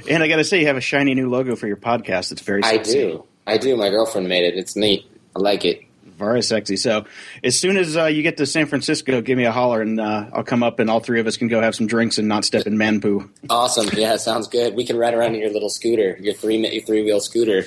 And 0.10 0.24
I 0.24 0.28
got 0.28 0.38
to 0.38 0.43
say, 0.43 0.60
you 0.60 0.68
have 0.68 0.78
a 0.78 0.82
shiny 0.82 1.14
new 1.14 1.30
logo 1.30 1.55
for 1.55 1.68
your 1.68 1.78
podcast. 1.78 2.32
It's 2.32 2.41
very 2.41 2.64
I 2.64 2.78
do. 2.78 3.26
I 3.47 3.57
do. 3.57 3.76
My 3.76 3.89
girlfriend 3.89 4.28
made 4.28 4.43
it. 4.43 4.57
It's 4.57 4.76
neat. 4.76 5.05
I 5.36 5.39
like 5.39 5.66
it. 5.66 5.84
Very 6.20 6.43
sexy. 6.43 6.76
So, 6.76 7.05
as 7.43 7.57
soon 7.57 7.78
as 7.78 7.97
uh, 7.97 8.05
you 8.05 8.22
get 8.22 8.38
to 8.38 8.45
San 8.45 8.65
Francisco, 8.67 9.22
give 9.22 9.38
me 9.38 9.45
a 9.45 9.51
holler, 9.51 9.82
and 9.82 9.99
uh, 9.99 10.26
I'll 10.34 10.43
come 10.43 10.61
up, 10.61 10.80
and 10.80 10.89
all 10.89 10.99
three 10.99 11.20
of 11.20 11.26
us 11.28 11.38
can 11.38 11.47
go 11.47 11.61
have 11.61 11.74
some 11.74 11.88
drinks 11.88 12.17
and 12.17 12.28
not 12.28 12.45
step 12.45 12.67
in 12.67 12.78
man 12.78 13.01
poo. 13.01 13.30
Awesome. 13.49 13.89
Yeah, 13.93 14.17
sounds 14.17 14.47
good. 14.47 14.76
We 14.76 14.86
can 14.86 14.97
ride 14.97 15.13
around 15.13 15.36
in 15.36 15.41
your 15.41 15.49
little 15.51 15.70
scooter, 15.70 16.17
your 16.20 16.34
three 16.34 16.57
your 16.57 16.84
three 16.84 17.03
wheel 17.03 17.22
scooter. 17.22 17.65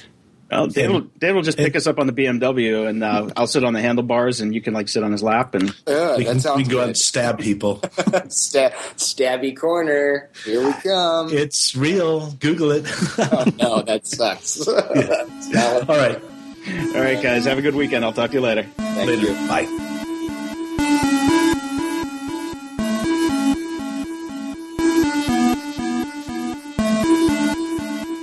Well, 0.50 0.66
Dave 0.66 0.90
will, 0.90 1.00
Dave 1.18 1.34
will 1.34 1.40
just 1.40 1.57
pick 1.57 1.74
us 1.76 1.86
up 1.86 1.98
on 1.98 2.07
the 2.07 2.12
BMW, 2.12 2.86
and 2.86 3.03
uh, 3.03 3.30
I'll 3.38 3.46
sit 3.46 3.64
on 3.64 3.72
the 3.72 3.80
handlebars, 3.80 4.42
and 4.42 4.55
you 4.55 4.61
can 4.61 4.74
like 4.74 4.86
sit 4.90 5.03
on 5.03 5.11
his 5.11 5.22
lap. 5.22 5.55
And 5.55 5.74
Yeah, 5.88 6.18
We 6.18 6.26
can, 6.26 6.40
sounds 6.40 6.59
we 6.59 6.64
can 6.64 6.72
go 6.72 6.78
out 6.80 6.82
good. 6.82 6.88
and 6.88 6.96
stab 6.98 7.38
people. 7.38 7.80
Sta- 8.28 8.72
stabby 8.98 9.57
corner. 9.57 10.28
Here 10.44 10.62
we 10.62 10.74
come. 10.82 11.32
it's 11.32 11.74
real. 11.74 12.32
Google 12.32 12.72
it. 12.72 12.84
Oh, 13.18 13.46
no, 13.59 13.80
that 13.82 14.07
sucks. 14.07 14.57
That's 14.57 15.48
not 15.48 15.86
what- 15.86 15.88
All 15.88 15.96
right. 15.96 16.20
All 16.94 17.00
right, 17.02 17.20
guys, 17.22 17.44
have 17.44 17.58
a 17.58 17.62
good 17.62 17.74
weekend. 17.74 18.04
I'll 18.04 18.12
talk 18.12 18.30
to 18.30 18.36
you 18.36 18.40
later. 18.42 18.64
Thank 18.76 19.08
Later. 19.08 19.22
you. 19.32 19.48
Bye. 19.48 19.68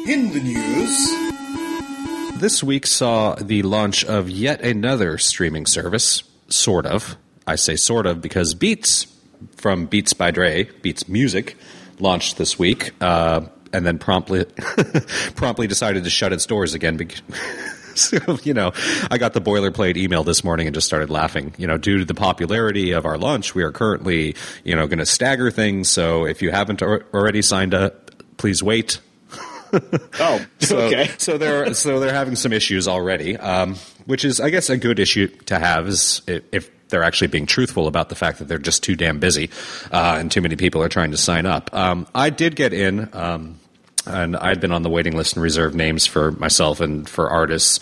In 0.08 0.34
the 0.34 0.40
news, 0.42 2.40
This 2.42 2.64
week 2.64 2.88
saw 2.88 3.36
the 3.36 3.62
launch 3.62 4.04
of 4.06 4.30
yet 4.30 4.62
another 4.62 5.18
streaming 5.20 5.66
service, 5.68 6.24
sort 6.48 6.86
of. 6.88 7.16
I 7.46 7.56
say 7.56 7.76
sort 7.76 8.06
of 8.08 8.20
because 8.22 8.54
Beats 8.56 9.06
from 9.58 9.86
Beats 9.86 10.14
by 10.14 10.32
Dre, 10.32 10.64
Beats 10.82 11.08
Music, 11.08 11.56
launched 12.00 12.38
this 12.38 12.58
week, 12.58 12.92
uh, 13.02 13.42
and 13.72 13.86
then 13.86 14.00
promptly 14.00 14.46
promptly 15.36 15.68
decided 15.68 16.04
to 16.06 16.10
shut 16.10 16.34
its 16.34 16.46
doors 16.48 16.74
again. 16.74 16.98
Because, 16.98 17.22
so, 18.10 18.38
you 18.44 18.54
know, 18.54 18.72
I 19.12 19.18
got 19.18 19.34
the 19.34 19.42
boilerplate 19.42 19.98
email 19.98 20.24
this 20.24 20.44
morning 20.44 20.68
and 20.68 20.74
just 20.74 20.88
started 20.88 21.10
laughing. 21.10 21.54
You 21.58 21.68
know, 21.68 21.78
due 21.78 21.98
to 22.00 22.06
the 22.06 22.14
popularity 22.14 22.92
of 22.92 23.06
our 23.06 23.18
launch, 23.18 23.54
we 23.56 23.64
are 23.64 23.72
currently, 23.72 24.36
you 24.64 24.76
know, 24.76 24.88
going 24.88 25.00
to 25.00 25.06
stagger 25.06 25.52
things. 25.52 25.90
So 25.90 26.26
if 26.26 26.42
you 26.42 26.52
haven't 26.52 26.82
al- 26.82 27.02
already 27.14 27.42
signed 27.42 27.74
up, 27.74 28.12
please 28.38 28.64
wait. 28.64 29.00
Oh, 30.20 30.44
So, 30.60 30.80
okay. 30.80 31.12
so 31.20 31.38
they're 31.38 31.76
so 31.76 32.00
they're 32.00 32.12
having 32.12 32.36
some 32.36 32.52
issues 32.52 32.88
already, 32.88 33.38
um, 33.38 33.76
which 34.06 34.26
is, 34.26 34.40
I 34.42 34.50
guess, 34.50 34.72
a 34.72 34.78
good 34.78 34.98
issue 34.98 35.28
to 35.46 35.60
have. 35.60 35.88
Is 35.88 36.24
if 36.28 36.72
they're 36.90 37.04
actually 37.04 37.28
being 37.28 37.46
truthful 37.46 37.86
about 37.88 38.10
the 38.10 38.16
fact 38.16 38.40
that 38.40 38.48
they're 38.48 38.58
just 38.58 38.82
too 38.84 38.96
damn 38.96 39.20
busy 39.20 39.52
uh, 39.92 40.18
and 40.20 40.32
too 40.32 40.42
many 40.42 40.56
people 40.56 40.82
are 40.82 40.90
trying 40.90 41.12
to 41.12 41.18
sign 41.18 41.46
up. 41.46 41.74
Um, 41.74 42.08
I 42.16 42.32
did 42.32 42.56
get 42.56 42.74
in, 42.74 43.10
um, 43.14 43.60
and 44.08 44.36
I'd 44.38 44.60
been 44.62 44.72
on 44.72 44.82
the 44.84 44.90
waiting 44.90 45.16
list 45.16 45.36
and 45.36 45.44
reserved 45.44 45.76
names 45.76 46.06
for 46.06 46.32
myself 46.32 46.80
and 46.80 47.08
for 47.10 47.30
artists. 47.30 47.80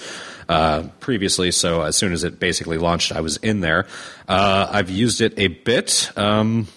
uh, 0.49 0.83
previously. 1.01 1.51
So 1.51 1.81
as 1.81 1.97
soon 1.97 2.13
as 2.13 2.23
it 2.23 2.39
basically 2.39 2.77
launched, 2.77 3.11
I 3.11 3.19
was 3.21 3.35
in 3.37 3.59
there. 3.59 3.85
Uh, 4.29 4.67
I've 4.71 4.89
used 4.89 5.19
it 5.19 5.33
a 5.37 5.47
bit. 5.49 6.09
Um, 6.15 6.67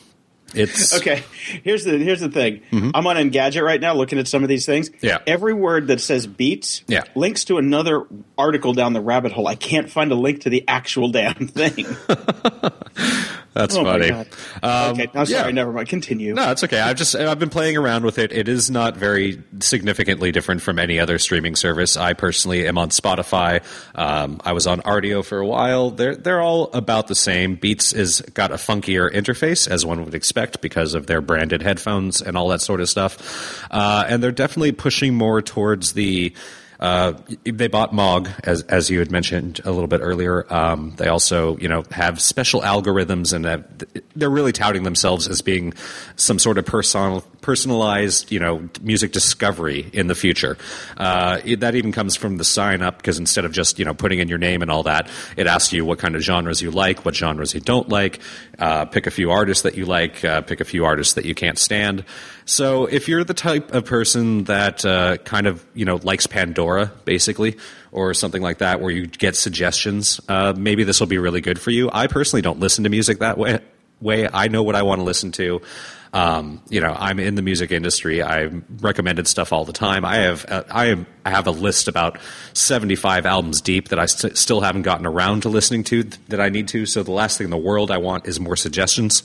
it's 0.52 0.92
Okay, 0.98 1.22
here's 1.62 1.84
the 1.84 1.96
here's 1.96 2.18
the 2.20 2.28
thing. 2.30 2.62
I'm 2.72 3.06
on 3.06 3.14
Engadget 3.14 3.62
right 3.64 3.80
now, 3.80 3.94
looking 3.94 4.18
at 4.18 4.26
some 4.26 4.42
of 4.42 4.48
these 4.48 4.66
things. 4.66 4.90
Mm-hmm. 4.90 5.06
Yeah. 5.06 5.18
every 5.24 5.54
word 5.54 5.86
that 5.86 6.00
says 6.00 6.26
beats, 6.26 6.82
Yeah. 6.88 7.04
links 7.14 7.44
to 7.44 7.58
another 7.58 8.06
article 8.36 8.72
down 8.72 8.92
the 8.92 9.00
rabbit 9.00 9.30
hole. 9.30 9.46
I 9.46 9.54
can't 9.54 9.88
find 9.88 10.10
a 10.10 10.16
link 10.16 10.40
to 10.40 10.50
the 10.50 10.64
actual 10.66 11.10
damn 11.12 11.46
thing. 11.46 11.86
That's 13.52 13.74
oh 13.76 13.84
funny. 13.84 14.10
god. 14.10 14.28
okay, 14.62 15.10
I'm 15.12 15.26
sorry. 15.26 15.48
yeah. 15.48 15.50
Never 15.50 15.72
mind. 15.72 15.88
Continue. 15.88 16.34
No, 16.34 16.52
it's 16.52 16.62
okay. 16.62 16.80
I've 16.80 16.96
just 16.96 17.16
I've 17.16 17.38
been 17.38 17.50
playing 17.50 17.76
around 17.76 18.04
with 18.04 18.18
it. 18.18 18.32
It 18.32 18.48
is 18.48 18.70
not 18.70 18.96
very 18.96 19.42
significantly 19.58 20.30
different 20.30 20.62
from 20.62 20.78
any 20.78 21.00
other 21.00 21.18
streaming 21.18 21.56
service. 21.56 21.96
I 21.96 22.12
personally 22.12 22.68
am 22.68 22.78
on 22.78 22.90
Spotify. 22.90 23.62
Um, 23.96 24.40
I 24.44 24.52
was 24.52 24.66
on 24.68 24.80
Rdio 24.82 25.24
for 25.24 25.38
a 25.38 25.46
while. 25.46 25.90
They're 25.90 26.14
they're 26.14 26.40
all 26.40 26.70
about 26.72 27.08
the 27.08 27.16
same. 27.16 27.56
Beats 27.56 27.92
is 27.92 28.20
got 28.34 28.52
a 28.52 28.56
funkier 28.56 29.12
interface, 29.12 29.68
as 29.68 29.84
one 29.84 30.04
would 30.04 30.14
expect, 30.14 30.60
because 30.60 30.94
of 30.94 31.06
their 31.06 31.20
branded 31.20 31.62
headphones 31.62 32.22
and 32.22 32.36
all 32.36 32.48
that 32.48 32.60
sort 32.60 32.80
of 32.80 32.88
stuff. 32.88 33.66
Uh, 33.70 34.04
and 34.08 34.22
they're 34.22 34.30
definitely 34.30 34.72
pushing 34.72 35.14
more 35.14 35.42
towards 35.42 35.94
the 35.94 36.32
uh, 36.80 37.12
they 37.44 37.68
bought 37.68 37.92
Mog, 37.92 38.28
as 38.44 38.62
as 38.62 38.88
you 38.90 38.98
had 39.00 39.10
mentioned 39.10 39.60
a 39.64 39.70
little 39.70 39.86
bit 39.86 40.00
earlier. 40.02 40.50
Um, 40.52 40.94
they 40.96 41.08
also, 41.08 41.56
you 41.58 41.68
know, 41.68 41.84
have 41.90 42.20
special 42.20 42.62
algorithms, 42.62 43.32
and 43.34 43.44
have, 43.44 43.64
they're 44.16 44.30
really 44.30 44.52
touting 44.52 44.82
themselves 44.84 45.28
as 45.28 45.42
being 45.42 45.74
some 46.16 46.38
sort 46.38 46.56
of 46.56 46.64
personal, 46.64 47.20
personalized, 47.42 48.32
you 48.32 48.40
know, 48.40 48.68
music 48.80 49.12
discovery 49.12 49.90
in 49.92 50.06
the 50.06 50.14
future. 50.14 50.56
Uh, 50.96 51.40
it- 51.44 51.60
that 51.60 51.74
even 51.74 51.92
comes 51.92 52.16
from 52.16 52.38
the 52.38 52.44
sign 52.44 52.80
up 52.80 52.96
because 52.96 53.18
instead 53.18 53.44
of 53.44 53.52
just 53.52 53.78
you 53.78 53.84
know 53.84 53.92
putting 53.92 54.18
in 54.18 54.28
your 54.28 54.38
name 54.38 54.62
and 54.62 54.70
all 54.70 54.82
that, 54.84 55.08
it 55.36 55.46
asks 55.46 55.74
you 55.74 55.84
what 55.84 55.98
kind 55.98 56.16
of 56.16 56.22
genres 56.22 56.62
you 56.62 56.70
like, 56.70 57.04
what 57.04 57.14
genres 57.14 57.52
you 57.52 57.60
don't 57.60 57.90
like, 57.90 58.20
uh, 58.58 58.86
pick 58.86 59.06
a 59.06 59.10
few 59.10 59.30
artists 59.30 59.64
that 59.64 59.74
you 59.76 59.84
like, 59.84 60.24
uh, 60.24 60.40
pick 60.40 60.60
a 60.62 60.64
few 60.64 60.86
artists 60.86 61.12
that 61.14 61.26
you 61.26 61.34
can't 61.34 61.58
stand. 61.58 62.04
So 62.50 62.86
if 62.86 63.06
you're 63.06 63.22
the 63.22 63.32
type 63.32 63.72
of 63.74 63.84
person 63.84 64.44
that 64.44 64.84
uh, 64.84 65.18
kind 65.18 65.46
of 65.46 65.64
you 65.72 65.84
know 65.84 66.00
likes 66.02 66.26
Pandora 66.26 66.92
basically 67.04 67.56
or 67.92 68.12
something 68.12 68.42
like 68.42 68.58
that, 68.58 68.80
where 68.80 68.90
you 68.90 69.06
get 69.06 69.36
suggestions, 69.36 70.20
uh, 70.28 70.52
maybe 70.56 70.82
this 70.82 70.98
will 70.98 71.06
be 71.06 71.18
really 71.18 71.40
good 71.40 71.60
for 71.60 71.70
you. 71.70 71.88
I 71.92 72.08
personally 72.08 72.42
don't 72.42 72.58
listen 72.58 72.84
to 72.84 72.90
music 72.90 73.20
that 73.20 73.38
way. 73.38 73.60
Way 74.00 74.28
I 74.32 74.48
know 74.48 74.64
what 74.64 74.74
I 74.74 74.82
want 74.82 74.98
to 74.98 75.04
listen 75.04 75.30
to. 75.32 75.62
Um, 76.12 76.60
you 76.68 76.80
know, 76.80 76.92
I'm 76.92 77.20
in 77.20 77.36
the 77.36 77.42
music 77.42 77.70
industry. 77.70 78.20
I'm 78.20 78.64
recommended 78.80 79.28
stuff 79.28 79.52
all 79.52 79.64
the 79.64 79.72
time. 79.72 80.04
I 80.04 80.16
have 80.16 80.44
uh, 80.50 80.64
I 80.70 80.86
am 80.86 81.06
I 81.24 81.30
have 81.30 81.46
a 81.46 81.52
list 81.52 81.86
about 81.86 82.18
75 82.52 83.26
albums 83.26 83.60
deep 83.60 83.90
that 83.90 84.00
I 84.00 84.06
st- 84.06 84.36
still 84.36 84.60
haven't 84.60 84.82
gotten 84.82 85.06
around 85.06 85.42
to 85.42 85.48
listening 85.48 85.84
to 85.84 86.02
th- 86.02 86.20
that 86.28 86.40
I 86.40 86.48
need 86.48 86.66
to. 86.68 86.84
So 86.84 87.04
the 87.04 87.12
last 87.12 87.38
thing 87.38 87.44
in 87.44 87.50
the 87.50 87.58
world 87.58 87.92
I 87.92 87.98
want 87.98 88.26
is 88.26 88.40
more 88.40 88.56
suggestions. 88.56 89.22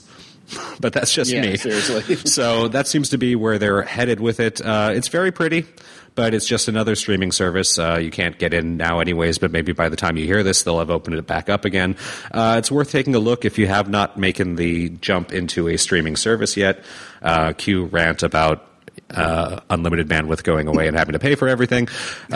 but 0.80 0.92
that's 0.92 1.12
just 1.12 1.30
Yeah, 1.30 1.42
me. 1.42 1.56
seriously. 1.56 2.16
so 2.24 2.68
that 2.68 2.86
seems 2.86 3.10
to 3.10 3.18
be 3.18 3.34
where 3.36 3.58
they're 3.58 3.82
headed 3.82 4.20
with 4.20 4.40
it. 4.40 4.60
Uh, 4.60 4.90
it's 4.94 5.08
very 5.08 5.32
pretty, 5.32 5.66
but 6.14 6.34
it's 6.34 6.46
just 6.46 6.68
another 6.68 6.94
streaming 6.94 7.32
service. 7.32 7.78
Uh, 7.78 7.98
you 8.00 8.10
can't 8.10 8.38
get 8.38 8.54
in 8.54 8.76
now, 8.76 9.00
anyways. 9.00 9.38
But 9.38 9.50
maybe 9.52 9.72
by 9.72 9.88
the 9.88 9.96
time 9.96 10.16
you 10.16 10.24
hear 10.26 10.42
this, 10.42 10.62
they'll 10.62 10.78
have 10.78 10.90
opened 10.90 11.16
it 11.16 11.26
back 11.26 11.48
up 11.48 11.64
again. 11.64 11.96
Uh, 12.32 12.56
it's 12.58 12.70
worth 12.70 12.90
taking 12.90 13.14
a 13.14 13.18
look 13.18 13.44
if 13.44 13.58
you 13.58 13.66
have 13.66 13.88
not 13.88 14.16
making 14.18 14.56
the 14.56 14.90
jump 14.90 15.32
into 15.32 15.68
a 15.68 15.76
streaming 15.76 16.16
service 16.16 16.56
yet. 16.56 16.84
Uh, 17.22 17.52
Q 17.52 17.86
rant 17.86 18.22
about. 18.22 18.66
Uh, 19.08 19.60
unlimited 19.70 20.08
bandwidth 20.08 20.42
going 20.42 20.66
away 20.68 20.88
and 20.88 20.96
having 20.96 21.12
to 21.12 21.18
pay 21.18 21.34
for 21.34 21.48
everything, 21.48 21.86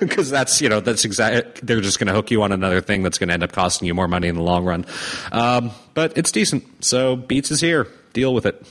because 0.00 0.30
that's 0.30 0.60
you 0.60 0.68
know 0.68 0.80
that's 0.80 1.04
exact. 1.04 1.66
They're 1.66 1.80
just 1.80 1.98
going 1.98 2.06
to 2.06 2.14
hook 2.14 2.30
you 2.30 2.42
on 2.42 2.52
another 2.52 2.80
thing 2.80 3.02
that's 3.02 3.18
going 3.18 3.28
to 3.28 3.34
end 3.34 3.42
up 3.42 3.52
costing 3.52 3.86
you 3.86 3.94
more 3.94 4.08
money 4.08 4.28
in 4.28 4.36
the 4.36 4.42
long 4.42 4.64
run. 4.64 4.86
Um, 5.30 5.72
but 5.92 6.16
it's 6.16 6.32
decent. 6.32 6.84
So 6.84 7.16
Beats 7.16 7.50
is 7.50 7.60
here. 7.60 7.88
Deal 8.12 8.32
with 8.32 8.46
it 8.46 8.64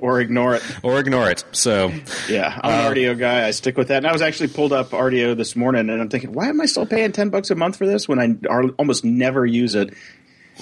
or 0.00 0.20
ignore 0.20 0.54
it. 0.54 0.62
or 0.82 0.98
ignore 0.98 1.30
it. 1.30 1.44
So 1.52 1.92
Yeah, 2.28 2.58
I'm 2.62 2.86
an 2.86 2.94
Rdio 2.94 3.18
guy. 3.18 3.46
I 3.46 3.50
stick 3.52 3.76
with 3.76 3.88
that. 3.88 3.98
And 3.98 4.06
I 4.06 4.12
was 4.12 4.22
actually 4.22 4.48
pulled 4.48 4.72
up 4.72 4.90
Rdio 4.90 5.36
this 5.36 5.56
morning, 5.56 5.88
and 5.90 6.00
I'm 6.00 6.08
thinking, 6.08 6.32
why 6.32 6.48
am 6.48 6.60
I 6.60 6.66
still 6.66 6.86
paying 6.86 7.12
ten 7.12 7.30
bucks 7.30 7.50
a 7.50 7.54
month 7.54 7.76
for 7.76 7.86
this 7.86 8.08
when 8.08 8.18
I 8.18 8.36
almost 8.78 9.04
never 9.04 9.44
use 9.46 9.74
it? 9.74 9.94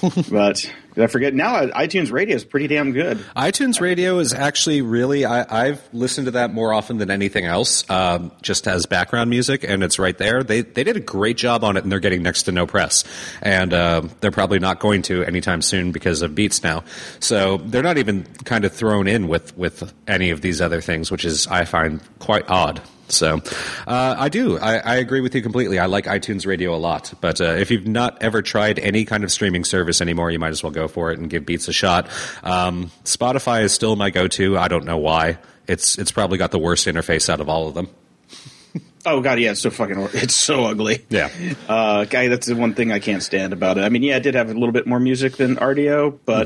but 0.29 0.71
did 0.93 1.03
I 1.03 1.07
forget? 1.07 1.33
Now 1.33 1.65
iTunes 1.67 2.11
Radio 2.11 2.35
is 2.35 2.43
pretty 2.43 2.67
damn 2.67 2.91
good. 2.91 3.17
iTunes 3.35 3.79
Radio 3.79 4.19
is 4.19 4.33
actually 4.33 4.81
really 4.81 5.25
I, 5.25 5.67
I've 5.67 5.81
listened 5.93 6.25
to 6.25 6.31
that 6.31 6.53
more 6.53 6.73
often 6.73 6.97
than 6.97 7.09
anything 7.09 7.45
else, 7.45 7.87
um, 7.89 8.31
just 8.41 8.67
as 8.67 8.85
background 8.85 9.29
music, 9.29 9.63
and 9.63 9.83
it's 9.83 9.97
right 9.99 10.17
there. 10.17 10.43
They 10.43 10.61
they 10.61 10.83
did 10.83 10.97
a 10.97 11.01
great 11.01 11.37
job 11.37 11.63
on 11.63 11.77
it, 11.77 11.83
and 11.83 11.91
they're 11.91 11.99
getting 11.99 12.21
next 12.21 12.43
to 12.43 12.51
no 12.51 12.67
press, 12.67 13.03
and 13.41 13.73
uh, 13.73 14.01
they're 14.21 14.31
probably 14.31 14.59
not 14.59 14.79
going 14.79 15.01
to 15.03 15.23
anytime 15.23 15.61
soon 15.61 15.91
because 15.91 16.21
of 16.21 16.35
Beats 16.35 16.63
now. 16.63 16.83
So 17.19 17.57
they're 17.57 17.83
not 17.83 17.97
even 17.97 18.25
kind 18.43 18.65
of 18.65 18.73
thrown 18.73 19.07
in 19.07 19.27
with 19.27 19.57
with 19.57 19.93
any 20.07 20.29
of 20.29 20.41
these 20.41 20.61
other 20.61 20.81
things, 20.81 21.11
which 21.11 21.25
is 21.25 21.47
I 21.47 21.65
find 21.65 22.01
quite 22.19 22.49
odd. 22.49 22.81
So, 23.09 23.41
uh, 23.87 24.15
I 24.17 24.29
do. 24.29 24.57
I, 24.59 24.77
I 24.77 24.95
agree 24.95 25.21
with 25.21 25.33
you 25.33 25.41
completely. 25.41 25.79
I 25.79 25.85
like 25.85 26.05
iTunes 26.05 26.45
Radio 26.45 26.75
a 26.75 26.77
lot. 26.77 27.13
But 27.21 27.39
uh, 27.39 27.45
if 27.45 27.71
you've 27.71 27.87
not 27.87 28.21
ever 28.21 28.41
tried 28.41 28.79
any 28.79 29.05
kind 29.05 29.23
of 29.23 29.31
streaming 29.31 29.63
service 29.63 30.01
anymore, 30.01 30.31
you 30.31 30.39
might 30.39 30.49
as 30.49 30.63
well 30.63 30.71
go 30.71 30.87
for 30.87 31.11
it 31.11 31.19
and 31.19 31.29
give 31.29 31.45
Beats 31.45 31.67
a 31.67 31.73
shot. 31.73 32.09
Um, 32.43 32.91
Spotify 33.05 33.63
is 33.63 33.73
still 33.73 33.95
my 33.95 34.09
go-to. 34.09 34.57
I 34.57 34.67
don't 34.67 34.85
know 34.85 34.97
why. 34.97 35.37
It's 35.67 35.97
it's 35.97 36.11
probably 36.11 36.37
got 36.37 36.51
the 36.51 36.59
worst 36.59 36.87
interface 36.87 37.29
out 37.29 37.41
of 37.41 37.49
all 37.49 37.67
of 37.67 37.73
them. 37.73 37.89
Oh 39.05 39.21
god, 39.21 39.39
yeah, 39.39 39.51
it's 39.51 39.61
so 39.61 39.69
fucking. 39.69 40.09
It's 40.15 40.35
so 40.35 40.65
ugly. 40.65 41.05
Yeah. 41.07 41.29
uh, 41.69 42.03
guy. 42.03 42.27
That's 42.27 42.45
the 42.45 42.57
one 42.57 42.73
thing 42.73 42.91
I 42.91 42.99
can't 42.99 43.23
stand 43.23 43.53
about 43.53 43.77
it. 43.77 43.85
I 43.85 43.89
mean, 43.89 44.03
yeah, 44.03 44.17
it 44.17 44.23
did 44.23 44.35
have 44.35 44.49
a 44.49 44.53
little 44.53 44.73
bit 44.73 44.85
more 44.85 44.99
music 44.99 45.37
than 45.37 45.55
Rdio, 45.55 46.19
but 46.25 46.45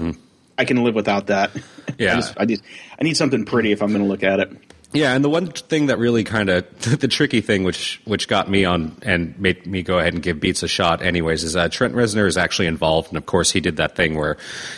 I 0.60 0.66
can 0.66 0.84
live 0.84 0.94
without 0.94 1.28
that. 1.28 1.52
Yeah. 1.98 2.14
I, 2.14 2.16
just, 2.16 2.34
I 2.38 2.46
need 2.46 2.62
I 3.00 3.04
need 3.04 3.18
something 3.18 3.46
pretty 3.46 3.72
if 3.74 3.82
I'm 3.84 3.90
going 3.90 4.02
to 4.02 4.08
look 4.08 4.24
at 4.24 4.40
it. 4.40 4.52
Yeah, 4.94 5.14
and 5.14 5.24
the 5.24 5.30
one 5.30 5.48
thing 5.48 5.86
that 5.86 6.00
really 6.00 6.26
kind 6.26 6.50
of 6.50 6.66
the 7.00 7.08
tricky 7.08 7.40
thing, 7.40 7.64
which 7.64 8.02
which 8.04 8.28
got 8.28 8.50
me 8.50 8.66
on 8.66 8.98
and 9.04 9.40
made 9.40 9.66
me 9.66 9.84
go 9.84 10.00
ahead 10.00 10.14
and 10.14 10.22
give 10.22 10.40
Beats 10.40 10.64
a 10.64 10.68
shot, 10.68 11.02
anyways, 11.02 11.44
is 11.44 11.56
uh, 11.56 11.70
Trent 11.70 11.96
Reznor 11.96 12.28
is 12.28 12.38
actually 12.38 12.68
involved, 12.68 13.10
and 13.10 13.18
of 13.18 13.26
course 13.26 13.52
he 13.52 13.62
did 13.62 13.78
that 13.78 13.96
thing 13.96 14.16
where 14.16 14.38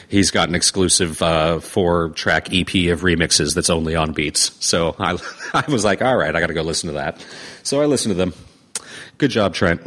he's 0.10 0.30
got 0.30 0.50
an 0.50 0.56
exclusive 0.56 1.22
uh, 1.24 1.60
four 1.60 2.10
track 2.10 2.54
EP 2.54 2.68
of 2.92 3.02
remixes 3.02 3.56
that's 3.56 3.72
only 3.72 3.96
on 3.96 4.14
Beats. 4.14 4.56
So 4.64 4.96
I 5.00 5.18
I 5.54 5.66
was 5.68 5.84
like, 5.84 6.02
all 6.04 6.16
right, 6.16 6.36
I 6.36 6.40
got 6.40 6.48
to 6.48 6.54
go 6.54 6.62
listen 6.62 6.88
to 6.88 6.94
that. 6.94 7.26
So 7.64 7.82
I 7.82 7.86
listened 7.86 8.12
to 8.12 8.18
them. 8.18 8.34
Good 9.18 9.32
job, 9.32 9.56
Trent. 9.56 9.82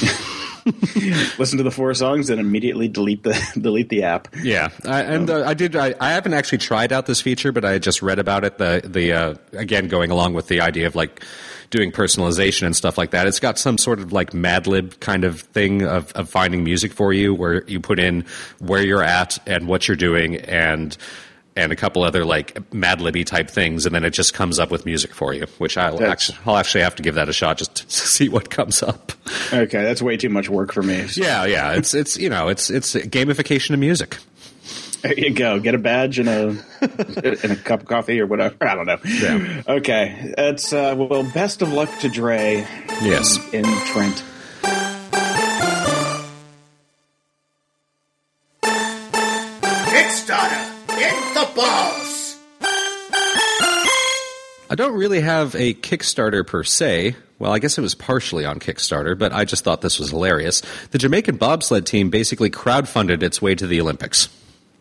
Listen 1.38 1.58
to 1.58 1.64
the 1.64 1.70
four 1.70 1.92
songs 1.94 2.30
and 2.30 2.40
immediately 2.40 2.88
delete 2.88 3.22
the 3.22 3.40
delete 3.60 3.88
the 3.88 4.04
app. 4.04 4.28
Yeah, 4.42 4.70
I, 4.84 5.02
and 5.02 5.28
uh, 5.28 5.44
I 5.46 5.54
did. 5.54 5.74
I, 5.76 5.94
I 6.00 6.12
haven't 6.12 6.34
actually 6.34 6.58
tried 6.58 6.92
out 6.92 7.06
this 7.06 7.20
feature, 7.20 7.52
but 7.52 7.64
I 7.64 7.78
just 7.78 8.02
read 8.02 8.18
about 8.18 8.44
it. 8.44 8.58
The 8.58 8.82
the 8.84 9.12
uh, 9.12 9.34
again 9.52 9.88
going 9.88 10.10
along 10.10 10.34
with 10.34 10.48
the 10.48 10.60
idea 10.60 10.86
of 10.86 10.94
like 10.94 11.22
doing 11.70 11.90
personalization 11.90 12.66
and 12.66 12.76
stuff 12.76 12.96
like 12.98 13.10
that. 13.10 13.26
It's 13.26 13.40
got 13.40 13.58
some 13.58 13.78
sort 13.78 13.98
of 13.98 14.12
like 14.12 14.34
Mad 14.34 14.66
Lib 14.66 15.00
kind 15.00 15.24
of 15.24 15.40
thing 15.40 15.82
of, 15.82 16.12
of 16.12 16.28
finding 16.28 16.62
music 16.62 16.92
for 16.92 17.12
you, 17.12 17.34
where 17.34 17.64
you 17.64 17.80
put 17.80 17.98
in 17.98 18.24
where 18.60 18.82
you're 18.82 19.02
at 19.02 19.38
and 19.48 19.66
what 19.66 19.88
you're 19.88 19.96
doing, 19.96 20.36
and 20.36 20.96
and 21.56 21.70
a 21.72 21.76
couple 21.76 22.02
other 22.02 22.24
like 22.24 22.72
Mad 22.72 23.00
Libby 23.00 23.24
type 23.24 23.50
things, 23.50 23.84
and 23.86 23.94
then 23.94 24.04
it 24.04 24.10
just 24.10 24.32
comes 24.34 24.58
up 24.58 24.70
with 24.70 24.86
music 24.86 25.12
for 25.14 25.32
you. 25.34 25.46
Which 25.58 25.76
I'll 25.76 25.92
That's- 25.98 26.10
actually 26.12 26.38
I'll 26.46 26.56
actually 26.56 26.82
have 26.82 26.94
to 26.96 27.02
give 27.02 27.14
that 27.16 27.28
a 27.28 27.32
shot 27.32 27.58
just 27.58 27.74
to 27.76 27.90
see 27.90 28.28
what 28.28 28.50
comes 28.50 28.82
up. 28.82 29.12
Okay, 29.52 29.82
that's 29.82 30.00
way 30.02 30.16
too 30.16 30.28
much 30.30 30.48
work 30.48 30.72
for 30.72 30.82
me. 30.82 31.06
Yeah, 31.14 31.44
yeah, 31.44 31.72
it's 31.74 31.94
it's 31.94 32.16
you 32.16 32.28
know 32.30 32.48
it's 32.48 32.70
it's 32.70 32.94
gamification 32.94 33.70
of 33.74 33.80
music. 33.80 34.16
There 35.02 35.18
you 35.18 35.34
go. 35.34 35.58
Get 35.58 35.74
a 35.74 35.78
badge 35.78 36.20
and 36.20 36.28
a 36.28 36.56
and 36.80 37.52
a 37.52 37.56
cup 37.56 37.80
of 37.82 37.88
coffee 37.88 38.20
or 38.20 38.26
whatever. 38.26 38.54
I 38.60 38.76
don't 38.76 38.86
know. 38.86 38.98
Yeah. 39.04 39.62
Okay. 39.66 40.32
It's 40.38 40.72
uh, 40.72 40.94
well. 40.96 41.24
Best 41.24 41.60
of 41.60 41.72
luck 41.72 41.90
to 42.00 42.08
Dre 42.08 42.64
Yes. 43.02 43.36
in 43.52 43.64
Trent. 43.64 44.22
I 54.72 54.74
don't 54.74 54.94
really 54.94 55.20
have 55.20 55.54
a 55.54 55.74
Kickstarter 55.74 56.46
per 56.46 56.64
se. 56.64 57.14
Well, 57.38 57.52
I 57.52 57.58
guess 57.58 57.76
it 57.76 57.82
was 57.82 57.94
partially 57.94 58.46
on 58.46 58.58
Kickstarter, 58.58 59.18
but 59.18 59.30
I 59.30 59.44
just 59.44 59.64
thought 59.64 59.82
this 59.82 59.98
was 59.98 60.08
hilarious. 60.08 60.62
The 60.92 60.98
Jamaican 60.98 61.36
bobsled 61.36 61.84
team 61.84 62.08
basically 62.08 62.48
crowdfunded 62.48 63.22
its 63.22 63.42
way 63.42 63.54
to 63.54 63.66
the 63.66 63.82
Olympics. 63.82 64.30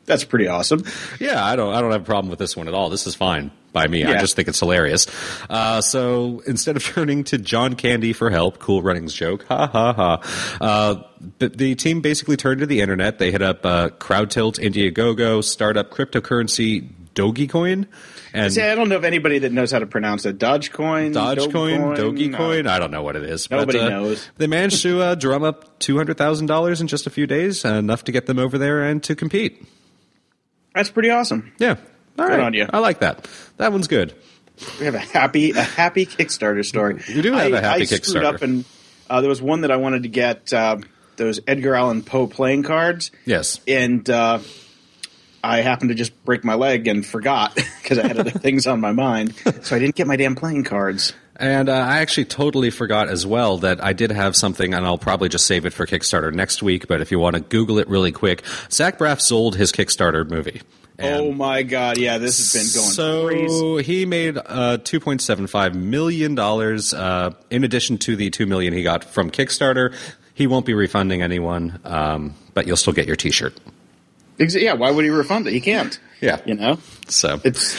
That's 0.05 0.23
pretty 0.23 0.47
awesome. 0.47 0.85
Yeah, 1.19 1.43
I 1.43 1.57
don't, 1.57 1.73
I 1.73 1.81
don't 1.81 1.91
have 1.91 2.03
a 2.03 2.05
problem 2.05 2.30
with 2.30 2.39
this 2.39 2.55
one 2.55 2.69
at 2.69 2.73
all. 2.73 2.89
This 2.89 3.05
is 3.05 3.15
fine 3.15 3.51
by 3.73 3.85
me. 3.85 4.05
I 4.05 4.18
just 4.22 4.38
think 4.38 4.47
it's 4.47 4.61
hilarious. 4.61 5.07
Uh, 5.49 5.81
so 5.81 6.41
instead 6.47 6.77
of 6.77 6.84
turning 6.85 7.26
to 7.26 7.38
John 7.38 7.76
Candy 7.76 8.13
for 8.13 8.30
help, 8.30 8.59
cool 8.59 8.81
runnings 8.81 9.13
joke, 9.13 9.43
ha 9.49 9.68
ha 9.68 9.91
ha. 9.91 10.57
Uh, 10.61 11.03
the, 11.39 11.49
the 11.49 11.76
team 11.76 11.99
basically 11.99 12.38
turned 12.38 12.61
to 12.61 12.65
the 12.65 12.80
internet. 12.80 13.19
They 13.19 13.30
hit 13.30 13.41
up 13.41 13.65
uh, 13.65 13.89
CrowdTilt, 13.89 14.57
Indiegogo, 14.57 15.43
startup 15.43 15.89
cryptocurrency 15.89 16.88
Dogecoin. 17.13 17.88
And 18.33 18.53
See, 18.53 18.61
I 18.61 18.75
don't 18.75 18.87
know 18.89 18.95
if 18.95 19.03
anybody 19.03 19.39
that 19.39 19.51
knows 19.51 19.71
how 19.71 19.79
to 19.79 19.85
pronounce 19.85 20.25
it. 20.25 20.37
Dogecoin, 20.37 21.13
Dogecoin, 21.13 21.97
Dogecoin, 21.97 22.63
no. 22.63 22.71
I 22.71 22.79
don't 22.79 22.91
know 22.91 23.03
what 23.03 23.15
it 23.17 23.23
is. 23.23 23.49
Nobody 23.51 23.79
but, 23.79 23.87
uh, 23.87 23.89
knows. 23.89 24.29
They 24.37 24.47
managed 24.47 24.81
to 24.83 25.01
uh, 25.01 25.15
drum 25.15 25.43
up 25.43 25.79
two 25.79 25.97
hundred 25.97 26.17
thousand 26.17 26.45
dollars 26.47 26.79
in 26.81 26.87
just 26.87 27.07
a 27.07 27.09
few 27.09 27.27
days, 27.27 27.65
uh, 27.65 27.73
enough 27.73 28.05
to 28.05 28.11
get 28.11 28.27
them 28.27 28.39
over 28.39 28.57
there 28.57 28.83
and 28.83 29.03
to 29.03 29.15
compete. 29.15 29.65
That's 30.73 30.89
pretty 30.89 31.09
awesome. 31.09 31.51
Yeah, 31.59 31.75
all 32.17 32.27
right. 32.27 32.39
on 32.39 32.53
you. 32.53 32.67
I 32.71 32.79
like 32.79 32.99
that. 32.99 33.27
That 33.57 33.71
one's 33.73 33.87
good. 33.87 34.13
We 34.79 34.85
have 34.85 34.95
a 34.95 34.99
happy 34.99 35.51
a 35.51 35.61
happy 35.61 36.05
Kickstarter 36.05 36.63
story. 36.65 37.01
We 37.13 37.21
do 37.21 37.33
have 37.33 37.53
I- 37.53 37.57
a 37.57 37.61
happy 37.61 37.81
I 37.81 37.85
screwed 37.85 38.01
Kickstarter. 38.23 38.35
up 38.35 38.41
and 38.41 38.63
uh, 39.09 39.19
there 39.21 39.29
was 39.29 39.41
one 39.41 39.61
that 39.61 39.71
I 39.71 39.75
wanted 39.77 40.03
to 40.03 40.09
get 40.09 40.53
uh, 40.53 40.77
those 41.17 41.41
Edgar 41.47 41.75
Allan 41.75 42.01
Poe 42.03 42.27
playing 42.27 42.63
cards. 42.63 43.11
Yes. 43.25 43.59
and 43.67 44.09
uh, 44.09 44.39
I 45.43 45.61
happened 45.61 45.89
to 45.89 45.95
just 45.95 46.23
break 46.23 46.43
my 46.43 46.55
leg 46.55 46.88
and 46.88 47.05
forgot 47.05 47.55
because 47.81 47.97
I 47.97 48.07
had 48.07 48.18
other 48.18 48.30
things 48.31 48.68
on 48.68 48.80
my 48.80 48.91
mind, 48.91 49.34
so 49.61 49.76
I 49.76 49.80
didn't 49.80 49.95
get 49.95 50.07
my 50.07 50.15
damn 50.15 50.35
playing 50.35 50.63
cards. 50.63 51.13
And 51.38 51.69
uh, 51.69 51.73
I 51.73 51.99
actually 51.99 52.26
totally 52.26 52.69
forgot 52.69 53.07
as 53.07 53.26
well 53.26 53.57
that 53.59 53.84
I 53.84 53.93
did 53.93 54.11
have 54.11 54.35
something, 54.35 54.73
and 54.73 54.85
I'll 54.85 54.99
probably 54.99 55.27
just 55.30 55.47
save 55.47 55.65
it 55.65 55.73
for 55.73 55.88
Kickstarter 55.88 56.31
next 56.31 56.61
week. 56.61 56.88
But 56.88 57.01
if 57.01 57.09
you 57.11 57.18
want 57.18 57.35
to 57.35 57.41
Google 57.41 57.80
it 57.80 57.88
really 57.88 58.11
quick, 58.11 58.43
Zach 58.69 58.99
Braff 58.99 59.19
sold 59.19 59.55
his 59.55 59.72
Kickstarter 59.72 60.30
movie. 60.30 60.61
Oh 60.99 61.31
my 61.31 61.63
god! 61.63 61.97
Yeah, 61.97 62.19
this 62.19 62.38
has 62.38 62.53
been 62.53 62.81
going 62.81 62.93
so 62.93 63.27
crazy. 63.27 63.84
he 63.84 64.05
made 64.05 64.38
uh, 64.38 64.77
two 64.77 64.99
point 64.99 65.22
seven 65.22 65.47
five 65.47 65.73
million 65.73 66.35
dollars 66.35 66.93
uh, 66.93 67.31
in 67.49 67.63
addition 67.63 67.97
to 67.99 68.15
the 68.15 68.30
two 68.30 68.45
million 68.45 68.73
he 68.73 68.84
got 68.84 69.03
from 69.03 69.31
Kickstarter. 69.31 69.95
He 70.34 70.45
won't 70.45 70.65
be 70.65 70.73
refunding 70.76 71.22
anyone, 71.22 71.80
um, 71.85 72.35
but 72.53 72.68
you'll 72.68 72.77
still 72.77 72.93
get 72.93 73.07
your 73.07 73.15
T-shirt. 73.15 73.57
Yeah, 74.37 74.73
why 74.73 74.91
would 74.91 75.03
he 75.05 75.11
refund 75.11 75.47
it? 75.47 75.53
He 75.53 75.61
can't. 75.61 75.99
Yeah. 76.19 76.39
you 76.45 76.53
know, 76.53 76.77
So 77.07 77.41
it's 77.43 77.75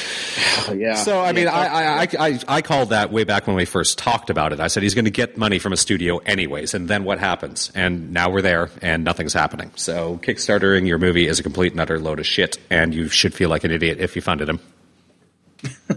yeah. 0.74 0.94
So 0.94 1.20
I 1.20 1.32
mean, 1.32 1.44
Yeah, 1.44 1.54
I, 1.54 2.02
I, 2.02 2.28
I, 2.28 2.40
I 2.48 2.62
called 2.62 2.90
that 2.90 3.12
way 3.12 3.22
back 3.22 3.46
when 3.46 3.54
we 3.54 3.64
first 3.64 3.98
talked 3.98 4.30
about 4.30 4.52
it. 4.52 4.58
I 4.58 4.66
said 4.66 4.82
he's 4.82 4.94
going 4.94 5.04
to 5.04 5.12
get 5.12 5.36
money 5.36 5.60
from 5.60 5.72
a 5.72 5.76
studio 5.76 6.18
anyways, 6.18 6.74
and 6.74 6.88
then 6.88 7.04
what 7.04 7.20
happens? 7.20 7.70
And 7.74 8.12
now 8.12 8.30
we're 8.30 8.42
there, 8.42 8.70
and 8.80 9.04
nothing's 9.04 9.32
happening. 9.32 9.70
So 9.76 10.18
Kickstartering 10.24 10.88
your 10.88 10.98
movie 10.98 11.28
is 11.28 11.38
a 11.38 11.42
complete 11.44 11.70
and 11.72 11.80
utter 11.80 12.00
load 12.00 12.18
of 12.18 12.26
shit, 12.26 12.58
and 12.68 12.92
you 12.92 13.08
should 13.08 13.32
feel 13.32 13.48
like 13.48 13.62
an 13.62 13.70
idiot 13.70 13.98
if 14.00 14.16
you 14.16 14.22
funded 14.22 14.48
him. 14.48 14.60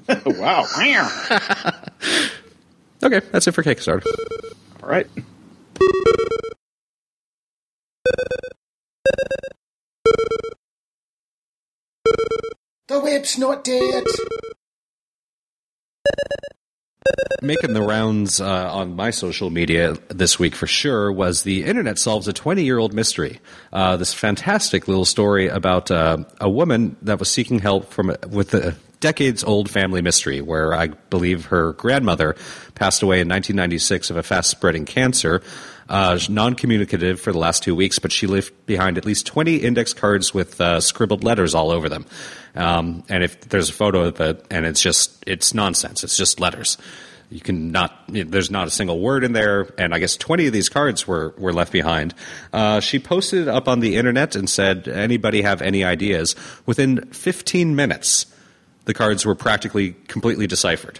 wow. 0.26 0.65
Okay, 3.03 3.22
that's 3.32 3.45
it 3.45 3.52
for 3.52 3.61
Kickstarter. 3.61 4.03
All 4.82 4.90
right. 4.90 5.06
The 12.88 12.99
web's 12.99 13.38
not 13.40 13.64
dead. 13.64 14.03
Making 17.41 17.74
the 17.74 17.82
rounds 17.82 18.40
uh, 18.40 18.72
on 18.72 18.95
my 18.95 19.10
social 19.10 19.49
media 19.49 19.95
this 20.10 20.38
week 20.38 20.53
for 20.56 20.68
sure 20.68 21.12
was 21.12 21.41
the 21.41 21.64
internet 21.64 21.98
solves 21.98 22.28
a 22.28 22.34
20 22.34 22.64
year 22.64 22.78
old 22.78 22.94
mystery. 22.94 23.40
Uh, 23.74 23.98
this 23.98 24.14
fantastic 24.14 24.88
little 24.88 25.06
story 25.06 25.48
about 25.48 25.90
uh, 25.90 26.18
a 26.40 26.49
woman 26.49 26.95
that 27.02 27.18
was 27.18 27.30
seeking 27.30 27.60
help 27.60 27.91
from 27.91 28.16
with 28.30 28.53
a 28.53 28.76
decades 28.99 29.44
old 29.44 29.70
family 29.70 30.02
mystery 30.02 30.41
where 30.41 30.74
I 30.74 30.88
believe 30.88 31.45
her 31.45 31.74
grandmother 31.74 32.36
passed 32.76 33.03
away 33.03 33.18
in 33.20 33.28
1996 33.28 34.10
of 34.10 34.18
a 34.18 34.24
fast 34.24 34.49
spreading 34.49 34.86
cancer. 34.86 35.41
Uh, 35.88 36.20
non 36.30 36.56
communicative 36.56 37.20
for 37.20 37.32
the 37.32 37.38
last 37.38 37.62
two 37.64 37.76
weeks, 37.76 37.99
but 37.99 38.12
she 38.12 38.26
left 38.26 38.66
behind 38.66 38.98
at 38.98 39.06
least 39.06 39.26
20 39.28 39.57
index 39.57 39.94
cards 39.94 40.34
with 40.34 40.60
uh, 40.60 40.80
scribbled 40.82 41.24
letters 41.24 41.53
all 41.53 41.70
over 41.70 41.90
them. 41.90 42.06
Um, 42.56 43.03
and 43.10 43.24
if 43.24 43.40
there's 43.41 43.70
a 43.70 43.74
photo 43.74 44.06
of 44.06 44.20
it, 44.20 44.45
and 44.49 44.66
it's 44.66 44.82
just, 44.82 45.24
it's 45.28 45.53
nonsense. 45.53 46.03
It's 46.03 46.18
just 46.18 46.40
letters. 46.40 46.78
You 47.30 47.40
can 47.40 47.72
not, 47.72 48.03
there's 48.07 48.49
not 48.52 48.68
a 48.68 48.72
single 48.72 48.99
word 48.99 49.24
in 49.24 49.34
there. 49.34 49.68
And 49.78 49.94
I 49.94 49.99
guess 49.99 50.16
20 50.16 50.48
of 50.48 50.53
these 50.53 50.70
cards 50.70 51.07
were, 51.07 51.34
were 51.38 51.53
left 51.53 51.72
behind. 51.72 52.14
Uh, 52.53 52.80
she 52.80 52.99
posted 52.99 53.44
it 53.44 53.48
up 53.48 53.68
on 53.68 53.80
the 53.80 53.95
internet 53.95 54.36
and 54.36 54.49
said, 54.49 54.88
anybody 54.88 55.41
have 55.41 55.62
any 55.62 55.84
ideas? 55.84 56.36
Within 56.66 57.06
15 57.12 57.76
minutes, 57.76 58.28
the 58.86 58.94
cards 58.94 59.26
were 59.26 59.36
practically 59.36 59.95
completely 60.07 60.48
deciphered. 60.48 60.99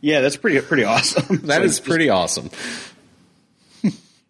Yeah, 0.00 0.20
that's 0.20 0.36
pretty 0.36 0.60
pretty 0.60 0.84
awesome. 0.84 1.38
That 1.46 1.60
So 1.60 1.64
is 1.64 1.80
pretty 1.80 2.10
awesome. 2.10 2.50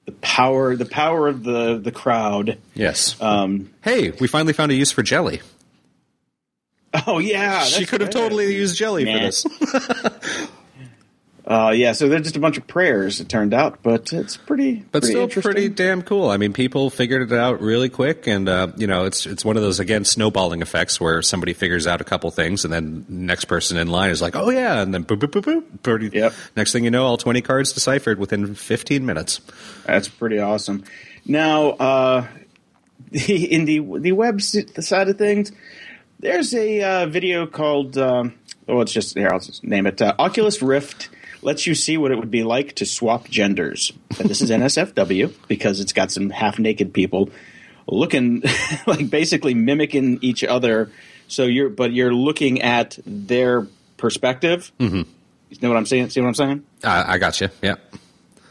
The 0.04 0.12
power 0.12 0.76
the 0.76 0.84
power 0.84 1.28
of 1.28 1.44
the 1.44 1.78
the 1.78 1.92
crowd. 1.92 2.58
Yes. 2.74 3.20
Um, 3.20 3.70
hey, 3.82 4.10
we 4.10 4.28
finally 4.28 4.52
found 4.52 4.70
a 4.72 4.74
use 4.74 4.90
for 4.90 5.02
jelly. 5.02 5.40
oh 7.06 7.18
yeah, 7.18 7.64
she 7.64 7.86
could 7.86 8.00
have 8.00 8.10
totally 8.10 8.54
used 8.54 8.76
jelly 8.76 9.04
for 9.04 9.18
this. 9.18 9.46
Uh, 11.46 11.74
yeah, 11.76 11.92
so 11.92 12.08
they're 12.08 12.20
just 12.20 12.36
a 12.36 12.40
bunch 12.40 12.56
of 12.56 12.66
prayers. 12.66 13.20
It 13.20 13.28
turned 13.28 13.52
out, 13.52 13.82
but 13.82 14.14
it's 14.14 14.38
pretty, 14.38 14.76
but 14.76 15.02
pretty 15.02 15.30
still 15.30 15.42
pretty 15.42 15.68
damn 15.68 16.00
cool. 16.00 16.30
I 16.30 16.38
mean, 16.38 16.54
people 16.54 16.88
figured 16.88 17.30
it 17.30 17.38
out 17.38 17.60
really 17.60 17.90
quick, 17.90 18.26
and 18.26 18.48
uh, 18.48 18.68
you 18.76 18.86
know, 18.86 19.04
it's 19.04 19.26
it's 19.26 19.44
one 19.44 19.58
of 19.58 19.62
those 19.62 19.78
again 19.78 20.06
snowballing 20.06 20.62
effects 20.62 20.98
where 20.98 21.20
somebody 21.20 21.52
figures 21.52 21.86
out 21.86 22.00
a 22.00 22.04
couple 22.04 22.30
things, 22.30 22.64
and 22.64 22.72
then 22.72 23.04
next 23.10 23.44
person 23.44 23.76
in 23.76 23.88
line 23.88 24.10
is 24.10 24.22
like, 24.22 24.34
"Oh 24.34 24.48
yeah," 24.48 24.80
and 24.80 24.94
then 24.94 25.04
boop 25.04 25.18
boop 25.18 25.32
boop 25.32 25.42
boop. 25.42 25.82
Pretty, 25.82 26.08
Yep. 26.16 26.32
Next 26.56 26.72
thing 26.72 26.84
you 26.84 26.90
know, 26.90 27.04
all 27.04 27.18
twenty 27.18 27.42
cards 27.42 27.74
deciphered 27.74 28.18
within 28.18 28.54
fifteen 28.54 29.04
minutes. 29.04 29.42
That's 29.84 30.08
pretty 30.08 30.38
awesome. 30.38 30.84
Now, 31.26 31.70
uh, 31.72 32.26
in 33.12 33.66
the 33.66 33.80
the 33.98 34.12
web 34.12 34.40
side 34.40 35.10
of 35.10 35.18
things, 35.18 35.52
there's 36.20 36.54
a 36.54 36.82
uh, 36.82 37.06
video 37.06 37.46
called 37.46 37.98
um, 37.98 38.34
oh, 38.66 38.80
it's 38.80 38.92
just 38.92 39.14
here. 39.14 39.28
I'll 39.30 39.40
just 39.40 39.62
name 39.62 39.86
it. 39.86 40.00
Uh, 40.00 40.14
Oculus 40.18 40.62
Rift 40.62 41.10
lets 41.44 41.66
you 41.66 41.74
see 41.74 41.96
what 41.96 42.10
it 42.10 42.18
would 42.18 42.30
be 42.30 42.42
like 42.42 42.74
to 42.76 42.86
swap 42.86 43.28
genders. 43.28 43.92
And 44.18 44.28
this 44.28 44.40
is 44.40 44.50
NSFW 44.50 45.32
because 45.46 45.80
it's 45.80 45.92
got 45.92 46.10
some 46.10 46.30
half 46.30 46.58
naked 46.58 46.92
people 46.92 47.30
looking 47.86 48.42
like 48.86 49.10
basically 49.10 49.54
mimicking 49.54 50.18
each 50.22 50.42
other. 50.42 50.90
So 51.28 51.44
you're 51.44 51.68
but 51.68 51.92
you're 51.92 52.14
looking 52.14 52.62
at 52.62 52.98
their 53.06 53.66
perspective. 53.96 54.72
Mm-hmm. 54.80 55.02
You 55.50 55.58
know 55.60 55.68
what 55.68 55.76
I'm 55.76 55.86
saying? 55.86 56.10
See 56.10 56.20
what 56.20 56.28
I'm 56.28 56.34
saying? 56.34 56.64
Uh, 56.82 57.04
I 57.06 57.18
got 57.18 57.40
you. 57.40 57.48
Yeah. 57.62 57.76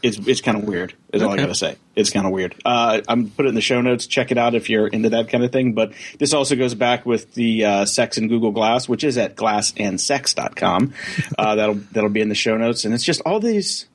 It's 0.04 0.18
it's 0.28 0.40
kind 0.42 0.58
of 0.58 0.64
weird. 0.64 0.92
Is 1.12 1.22
all 1.22 1.30
I 1.30 1.36
gotta 1.36 1.54
say. 1.54 1.76
It's 1.96 2.10
kind 2.10 2.26
of 2.26 2.32
weird. 2.32 2.54
Uh, 2.64 3.00
I'm 3.08 3.30
put 3.30 3.46
it 3.46 3.48
in 3.48 3.54
the 3.54 3.60
show 3.62 3.80
notes. 3.80 4.06
Check 4.06 4.30
it 4.30 4.36
out 4.38 4.54
if 4.54 4.68
you're 4.68 4.86
into 4.86 5.10
that 5.10 5.30
kind 5.30 5.42
of 5.42 5.50
thing. 5.50 5.72
But 5.72 5.92
this 6.18 6.34
also 6.34 6.56
goes 6.56 6.74
back 6.74 7.06
with 7.06 7.32
the 7.34 7.64
uh, 7.64 7.84
Sex 7.86 8.18
and 8.18 8.28
Google 8.28 8.50
Glass, 8.50 8.88
which 8.88 9.02
is 9.02 9.16
at 9.16 9.34
glassandsex.com. 9.36 10.92
Uh, 11.38 11.54
that'll 11.56 11.74
that'll 11.92 12.10
be 12.10 12.20
in 12.20 12.28
the 12.28 12.34
show 12.34 12.56
notes. 12.56 12.84
And 12.84 12.92
it's 12.94 13.02
just 13.04 13.22
all 13.24 13.40
these. 13.40 13.86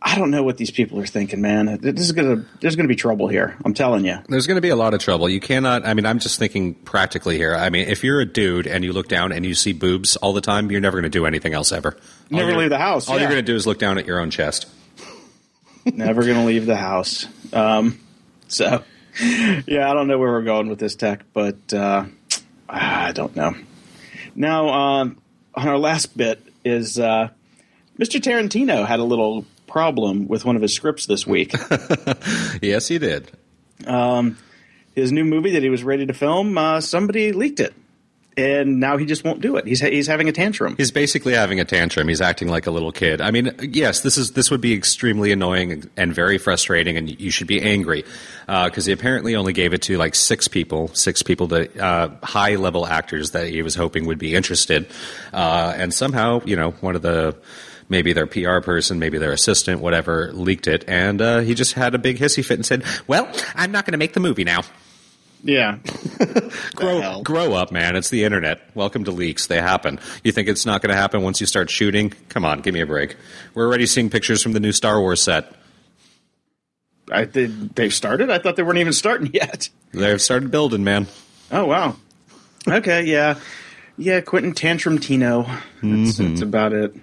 I 0.00 0.18
don't 0.18 0.30
know 0.30 0.42
what 0.42 0.56
these 0.58 0.70
people 0.70 1.00
are 1.00 1.06
thinking, 1.06 1.40
man. 1.40 1.78
This 1.80 2.00
is 2.00 2.12
gonna 2.12 2.44
there's 2.60 2.76
gonna 2.76 2.88
be 2.88 2.94
trouble 2.94 3.26
here. 3.26 3.56
I'm 3.64 3.74
telling 3.74 4.04
you. 4.04 4.18
There's 4.28 4.46
going 4.46 4.56
to 4.56 4.60
be 4.62 4.68
a 4.68 4.76
lot 4.76 4.94
of 4.94 5.00
trouble. 5.00 5.28
You 5.28 5.40
cannot. 5.40 5.86
I 5.86 5.94
mean, 5.94 6.06
I'm 6.06 6.18
just 6.18 6.38
thinking 6.38 6.74
practically 6.74 7.36
here. 7.38 7.54
I 7.54 7.70
mean, 7.70 7.88
if 7.88 8.04
you're 8.04 8.20
a 8.20 8.26
dude 8.26 8.66
and 8.66 8.84
you 8.84 8.92
look 8.92 9.08
down 9.08 9.32
and 9.32 9.44
you 9.44 9.54
see 9.54 9.72
boobs 9.72 10.16
all 10.16 10.32
the 10.32 10.40
time, 10.42 10.70
you're 10.70 10.80
never 10.80 11.00
going 11.00 11.10
to 11.10 11.18
do 11.18 11.26
anything 11.26 11.54
else 11.54 11.72
ever. 11.72 11.94
All 12.32 12.38
Never 12.38 12.56
leave 12.56 12.70
the 12.70 12.78
house, 12.78 13.08
All 13.08 13.16
yeah. 13.16 13.22
you're 13.22 13.30
going 13.30 13.44
to 13.44 13.52
do 13.52 13.56
is 13.56 13.66
look 13.66 13.78
down 13.78 13.98
at 13.98 14.06
your 14.06 14.20
own 14.20 14.30
chest. 14.30 14.66
Never 15.84 16.22
gonna 16.22 16.44
leave 16.44 16.66
the 16.66 16.76
house. 16.76 17.26
Um, 17.52 17.98
so 18.48 18.82
yeah, 19.20 19.90
I 19.90 19.94
don't 19.94 20.08
know 20.08 20.18
where 20.18 20.30
we're 20.30 20.42
going 20.42 20.68
with 20.68 20.78
this 20.78 20.94
tech, 20.94 21.24
but 21.32 21.72
uh, 21.72 22.06
I 22.68 23.12
don't 23.12 23.34
know. 23.36 23.54
Now, 24.34 24.68
um, 24.68 25.18
on 25.54 25.68
our 25.68 25.78
last 25.78 26.16
bit 26.16 26.42
is 26.64 26.98
uh, 26.98 27.28
Mr. 27.98 28.20
Tarantino 28.20 28.86
had 28.86 28.98
a 28.98 29.04
little 29.04 29.44
problem 29.66 30.26
with 30.28 30.44
one 30.44 30.56
of 30.56 30.62
his 30.62 30.74
scripts 30.74 31.06
this 31.06 31.26
week. 31.26 31.52
Yes, 32.62 32.88
he 32.88 32.98
did. 32.98 33.30
Um, 33.86 34.38
his 34.94 35.12
new 35.12 35.24
movie 35.24 35.50
that 35.52 35.62
he 35.62 35.68
was 35.68 35.82
ready 35.82 36.06
to 36.06 36.14
film, 36.14 36.56
uh, 36.56 36.80
somebody 36.80 37.32
leaked 37.32 37.60
it, 37.60 37.74
and 38.36 38.80
now 38.80 38.96
he 38.96 39.06
just 39.06 39.24
won't 39.24 39.40
do 39.40 39.56
it. 39.56 39.66
He's 39.66 39.80
ha- 39.80 39.90
he's 39.90 40.06
having 40.06 40.28
a 40.28 40.32
tantrum. 40.32 40.76
He's 40.76 40.90
basically 40.90 41.34
having 41.34 41.60
a 41.60 41.64
tantrum. 41.64 42.08
He's 42.08 42.20
acting 42.20 42.48
like 42.48 42.66
a 42.66 42.70
little 42.70 42.92
kid. 42.92 43.20
I 43.20 43.30
mean, 43.30 43.54
yes, 43.60 44.00
this 44.00 44.16
is 44.16 44.32
this 44.32 44.50
would 44.50 44.60
be 44.60 44.72
extremely 44.72 45.32
annoying 45.32 45.90
and 45.96 46.14
very 46.14 46.38
frustrating, 46.38 46.96
and 46.96 47.20
you 47.20 47.30
should 47.30 47.46
be 47.46 47.62
angry 47.62 48.04
because 48.46 48.86
he 48.86 48.92
apparently 48.92 49.36
only 49.36 49.52
gave 49.52 49.72
it 49.72 49.82
to 49.82 49.96
like 49.96 50.14
six 50.14 50.48
people, 50.48 50.88
six 50.88 51.22
people 51.22 51.46
that 51.48 51.76
uh, 51.78 52.10
high 52.22 52.56
level 52.56 52.86
actors 52.86 53.32
that 53.32 53.48
he 53.48 53.62
was 53.62 53.74
hoping 53.74 54.06
would 54.06 54.18
be 54.18 54.34
interested, 54.34 54.86
uh, 55.32 55.74
and 55.76 55.94
somehow 55.94 56.40
you 56.44 56.56
know 56.56 56.72
one 56.80 56.96
of 56.96 57.02
the 57.02 57.36
maybe 57.88 58.12
their 58.12 58.26
PR 58.26 58.60
person, 58.60 58.98
maybe 58.98 59.18
their 59.18 59.32
assistant, 59.32 59.80
whatever, 59.80 60.32
leaked 60.32 60.66
it, 60.66 60.84
and 60.88 61.20
uh, 61.20 61.40
he 61.40 61.54
just 61.54 61.74
had 61.74 61.94
a 61.94 61.98
big 61.98 62.18
hissy 62.18 62.44
fit 62.44 62.54
and 62.54 62.66
said, 62.66 62.82
"Well, 63.06 63.30
I'm 63.54 63.72
not 63.72 63.84
going 63.84 63.92
to 63.92 63.98
make 63.98 64.14
the 64.14 64.20
movie 64.20 64.44
now." 64.44 64.62
Yeah, 65.46 65.78
Grow, 66.74 67.20
grow 67.22 67.52
up, 67.52 67.70
man. 67.70 67.96
It's 67.96 68.08
the 68.08 68.24
internet. 68.24 68.62
Welcome 68.74 69.04
to 69.04 69.10
leaks. 69.10 69.46
They 69.46 69.60
happen. 69.60 70.00
You 70.22 70.32
think 70.32 70.48
it's 70.48 70.64
not 70.64 70.80
going 70.80 70.88
to 70.88 70.96
happen 70.96 71.22
once 71.22 71.38
you 71.38 71.46
start 71.46 71.68
shooting? 71.68 72.14
Come 72.30 72.46
on, 72.46 72.60
give 72.60 72.72
me 72.72 72.80
a 72.80 72.86
break. 72.86 73.16
We're 73.54 73.66
already 73.66 73.84
seeing 73.84 74.08
pictures 74.08 74.42
from 74.42 74.52
the 74.52 74.60
new 74.60 74.72
Star 74.72 74.98
Wars 74.98 75.20
set. 75.20 75.54
I 77.12 77.26
did. 77.26 77.74
They've 77.74 77.92
started. 77.92 78.30
I 78.30 78.38
thought 78.38 78.56
they 78.56 78.62
weren't 78.62 78.78
even 78.78 78.94
starting 78.94 79.30
yet. 79.34 79.68
They've 79.92 80.20
started 80.20 80.50
building, 80.50 80.82
man. 80.82 81.06
Oh 81.52 81.66
wow. 81.66 81.96
Okay, 82.66 83.04
yeah. 83.04 83.38
Yeah, 83.98 84.22
Quentin 84.22 84.54
Tantrum 84.54 84.98
Tino. 84.98 85.42
That's, 85.42 85.60
mm-hmm. 85.82 86.28
that's 86.30 86.40
about 86.40 86.72
it. 86.72 86.96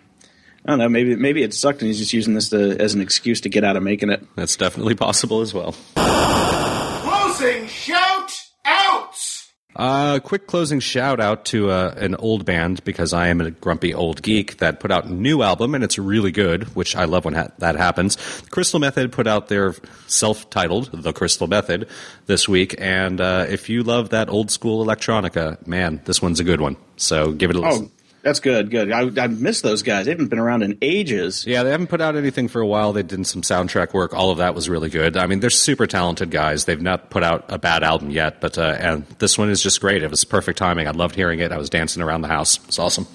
I 0.66 0.70
don't 0.72 0.80
know. 0.80 0.90
Maybe 0.90 1.16
maybe 1.16 1.44
it 1.44 1.54
sucked, 1.54 1.82
and 1.82 1.88
he's 1.88 2.00
just 2.00 2.14
using 2.14 2.34
this 2.34 2.50
to, 2.50 2.78
as 2.80 2.94
an 2.94 3.02
excuse 3.02 3.42
to 3.42 3.50
get 3.50 3.64
out 3.64 3.78
of 3.78 3.84
making 3.84 4.10
it. 4.10 4.26
That's 4.36 4.56
definitely 4.56 4.96
possible 4.96 5.42
as 5.42 5.54
well. 5.54 5.76
Closing 5.96 7.68
shout 7.68 8.32
outs! 8.66 9.52
Uh, 9.82 10.20
quick 10.20 10.46
closing 10.46 10.80
shout 10.80 11.20
out 11.20 11.44
to 11.44 11.72
uh, 11.72 11.92
an 11.98 12.14
old 12.18 12.46
band 12.46 12.84
because 12.84 13.14
I 13.14 13.30
am 13.30 13.42
a 13.42 13.50
grumpy 13.50 13.96
old 13.96 14.22
geek 14.22 14.58
that 14.58 14.80
put 14.80 14.92
out 14.92 15.06
a 15.06 15.12
new 15.12 15.42
album 15.42 15.74
and 15.74 15.84
it's 15.84 15.98
really 15.98 16.32
good, 16.32 16.66
which 16.76 16.96
I 16.96 17.06
love 17.06 17.26
when 17.26 17.34
ha- 17.34 17.48
that 17.58 17.76
happens. 17.78 18.16
Crystal 18.52 18.80
Method 18.80 19.12
put 19.12 19.26
out 19.26 19.48
their 19.48 19.74
self-titled 20.06 20.92
"The 20.94 21.12
Crystal 21.14 21.48
Method" 21.48 21.90
this 22.28 22.48
week, 22.48 22.76
and 22.78 23.20
uh, 23.20 23.48
if 23.50 23.70
you 23.70 23.82
love 23.82 24.10
that 24.10 24.30
old 24.30 24.52
school 24.52 24.86
electronica, 24.86 25.66
man, 25.66 26.00
this 26.06 26.22
one's 26.22 26.40
a 26.40 26.44
good 26.44 26.62
one. 26.62 26.78
So 26.98 27.32
give 27.32 27.50
it 27.50 27.56
a 27.56 27.62
listen. 27.62 27.90
Oh, 27.92 28.01
that's 28.24 28.40
good. 28.40 28.70
Good. 28.70 28.92
I, 28.92 29.02
I 29.24 29.28
miss 29.28 29.62
those 29.62 29.84
guys. 29.84 30.06
They 30.06 30.12
haven't 30.12 30.28
been 30.28 30.40
around 30.40 30.64
in 30.64 30.78
ages. 30.82 31.46
Yeah, 31.46 31.64
they 31.64 31.72
haven't 31.72 31.88
put 31.88 32.02
out 32.02 32.16
anything 32.16 32.48
for 32.48 32.62
a 32.62 32.68
while. 32.68 32.94
They 32.94 33.04
did 33.04 33.26
some 33.28 33.42
soundtrack 33.42 33.94
work. 33.94 34.14
All 34.14 34.32
of 34.32 34.38
that 34.38 34.54
was 34.56 34.70
really 34.70 34.90
good. 34.90 35.18
I 35.18 35.28
mean, 35.28 35.40
they're 35.40 35.50
super 35.50 35.88
talented 35.88 36.32
guys. 36.32 36.66
They've 36.66 36.82
not 36.82 37.10
put 37.10 37.24
out 37.24 37.46
a 37.50 37.58
bad 37.58 37.84
album 37.84 38.10
yet, 38.12 38.40
but 38.42 38.58
uh, 38.58 38.78
and 38.80 39.06
this 39.20 39.38
one 39.38 39.50
is 39.50 39.62
just 39.64 39.82
great. 39.82 40.04
It 40.04 40.10
was 40.12 40.24
perfect 40.24 40.58
timing. 40.58 40.88
I 40.88 40.92
loved 40.92 41.16
hearing 41.16 41.40
it. 41.40 41.52
I 41.52 41.58
was 41.58 41.70
dancing 41.70 42.02
around 42.04 42.22
the 42.22 42.28
house. 42.28 42.60
It's 42.68 42.80
awesome. 42.80 43.08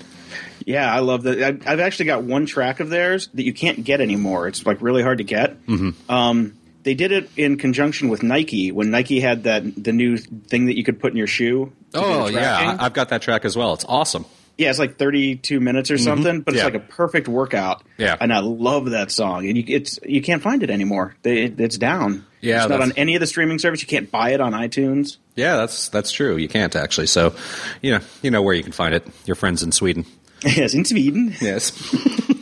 Yeah, 0.64 0.92
I 0.92 0.98
love 0.98 1.22
that. 1.24 1.40
I- 1.66 1.72
I've 1.72 1.80
actually 1.80 2.06
got 2.06 2.24
one 2.24 2.46
track 2.46 2.80
of 2.80 2.88
theirs 2.88 3.28
that 3.34 3.44
you 3.44 3.52
can't 3.52 3.84
get 3.84 4.00
anymore. 4.00 4.48
It's 4.48 4.66
like 4.66 4.82
really 4.82 5.02
hard 5.02 5.18
to 5.18 5.24
get. 5.24 5.64
Mm-hmm. 5.66 6.10
Um, 6.10 6.54
they 6.82 6.94
did 6.94 7.10
it 7.12 7.28
in 7.36 7.56
conjunction 7.58 8.08
with 8.08 8.22
Nike 8.22 8.70
when 8.72 8.90
Nike 8.90 9.18
had 9.20 9.44
that 9.44 9.62
the 9.82 9.92
new 9.92 10.16
thing 10.16 10.66
that 10.66 10.76
you 10.76 10.84
could 10.84 10.98
put 11.00 11.12
in 11.12 11.16
your 11.16 11.26
shoe. 11.26 11.72
Oh 11.94 12.28
yeah, 12.28 12.76
I've 12.78 12.92
got 12.92 13.08
that 13.08 13.22
track 13.22 13.44
as 13.44 13.56
well. 13.56 13.74
It's 13.74 13.84
awesome. 13.88 14.24
Yeah, 14.58 14.70
it's 14.70 14.78
like 14.78 14.96
thirty-two 14.96 15.60
minutes 15.60 15.90
or 15.90 15.98
something, 15.98 16.40
but 16.40 16.54
it's 16.54 16.62
Mm-hmm. 16.62 16.74
Yeah. 16.74 16.80
like 16.80 16.88
a 16.88 16.92
perfect 16.92 17.28
workout. 17.28 17.82
Yeah. 17.98 18.16
and 18.20 18.32
I 18.32 18.38
love 18.40 18.90
that 18.90 19.10
song. 19.10 19.46
And 19.46 19.56
you, 19.56 19.64
it's 19.68 19.98
you 20.04 20.22
can't 20.22 20.42
find 20.42 20.62
it 20.62 20.70
anymore. 20.70 21.14
They, 21.22 21.44
it, 21.44 21.60
it's 21.60 21.76
down. 21.78 22.24
Yeah, 22.40 22.62
it's 22.62 22.70
not 22.70 22.80
on 22.80 22.92
any 22.96 23.16
of 23.16 23.20
the 23.20 23.26
streaming 23.26 23.58
service. 23.58 23.80
You 23.82 23.88
can't 23.88 24.10
buy 24.10 24.30
it 24.30 24.40
on 24.40 24.52
iTunes. 24.52 25.16
Yeah, 25.34 25.56
that's 25.56 25.88
that's 25.88 26.12
true. 26.12 26.36
You 26.36 26.48
can't 26.48 26.74
actually. 26.76 27.08
So, 27.08 27.34
you 27.82 27.90
know, 27.92 28.00
you 28.22 28.30
know 28.30 28.42
where 28.42 28.54
you 28.54 28.62
can 28.62 28.72
find 28.72 28.94
it. 28.94 29.06
Your 29.24 29.34
friends 29.34 29.62
in 29.62 29.72
Sweden. 29.72 30.06
yes, 30.44 30.74
in 30.74 30.84
Sweden. 30.84 31.34
Yes. 31.40 31.72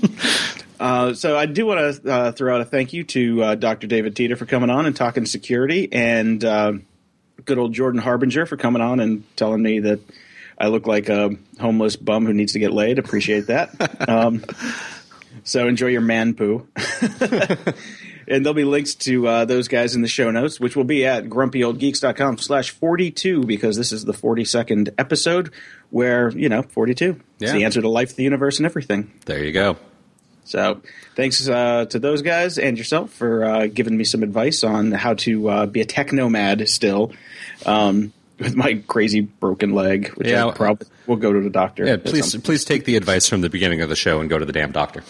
Uh, 0.81 1.15
so 1.15 1.39
I 1.39 1.47
do 1.47 1.65
want 1.65 2.03
to 2.03 2.13
uh, 2.13 2.33
throw 2.33 2.55
out 2.55 2.61
a 2.61 2.65
thank 2.65 2.93
you 2.93 3.05
to 3.05 3.43
uh, 3.43 3.55
Dr. 3.55 3.87
David 3.87 4.17
Teeter 4.17 4.37
for 4.37 4.45
coming 4.45 4.71
on 4.71 4.87
and 4.87 4.95
talking 4.95 5.25
security, 5.25 5.89
and 5.91 6.45
uh, 6.45 6.73
good 7.45 7.59
old 7.59 7.73
Jordan 7.73 8.01
Harbinger 8.01 8.45
for 8.45 8.57
coming 8.57 8.83
on 8.83 9.01
and 9.01 9.25
telling 9.37 9.63
me 9.63 9.79
that 9.79 10.01
I 10.59 10.69
look 10.69 10.87
like 10.87 11.09
a 11.09 11.31
homeless 11.61 11.97
bum 11.97 12.27
who 12.27 12.33
needs 12.33 12.53
to 12.53 12.59
get 12.59 12.73
laid. 12.73 12.99
Appreciate 12.99 13.49
that. 13.49 14.09
um, 14.09 14.45
so 15.45 15.67
enjoy 15.69 15.89
your 15.89 16.01
man 16.01 16.35
poo. 16.35 16.67
and 18.27 18.45
there'll 18.45 18.55
be 18.55 18.65
links 18.65 18.95
to 18.95 19.27
uh, 19.27 19.45
those 19.45 19.69
guys 19.69 19.95
in 19.95 20.03
the 20.03 20.09
show 20.09 20.31
notes, 20.31 20.59
which 20.59 20.77
will 20.77 20.85
be 20.85 21.05
at 21.05 21.25
grumpyoldgeeks.com 21.25 22.39
slash 22.39 22.71
42 22.71 23.43
because 23.45 23.77
this 23.77 23.93
is 23.93 24.05
the 24.05 24.13
42nd 24.15 24.95
episode 24.99 25.53
where, 25.91 26.31
you 26.31 26.49
know, 26.49 26.63
42. 26.63 27.21
It's 27.41 27.53
Yeah. 27.53 27.53
the 27.59 27.65
answer 27.65 27.83
to 27.83 27.89
life, 27.89 28.17
the 28.17 28.23
universe, 28.25 28.59
and 28.59 28.67
everything. 28.67 29.13
there 29.27 29.43
you 29.45 29.53
go. 29.53 29.77
So 30.47 30.83
thanks 31.17 31.49
uh, 31.49 31.87
to 31.87 31.99
those 31.99 32.21
guys 32.21 32.59
and 32.59 32.77
yourself 32.77 33.11
for 33.13 33.45
uh, 33.45 33.67
giving 33.67 33.97
me 33.97 34.05
some 34.05 34.23
advice 34.23 34.63
on 34.63 34.93
how 34.93 35.15
to 35.15 35.49
uh, 35.49 35.67
be 35.67 35.81
a 35.81 35.87
tech 35.87 36.13
nomad 36.13 36.69
still 36.69 37.13
um, 37.65 38.13
with 38.39 38.55
my 38.57 38.83
crazy 38.87 39.21
broken 39.21 39.73
leg, 39.75 40.09
which 40.15 40.29
Yeah. 40.29 40.47
I 40.47 40.53
probably 40.53 40.87
will 41.07 41.17
go 41.17 41.33
to 41.33 41.41
the 41.41 41.51
doctor. 41.51 41.87
Yeah, 41.87 41.97
please 41.97 42.33
some- 42.33 42.41
please 42.43 42.65
take 42.65 42.85
the 42.85 42.97
advice 42.97 43.29
from 43.29 43.41
the 43.41 43.51
beginning 43.51 43.81
of 43.81 43.89
the 43.89 43.97
show 43.97 44.21
and 44.21 44.29
go 44.31 44.39
to 44.39 44.45
the 44.45 44.53
damn 44.53 44.73
doctor. 44.73 45.03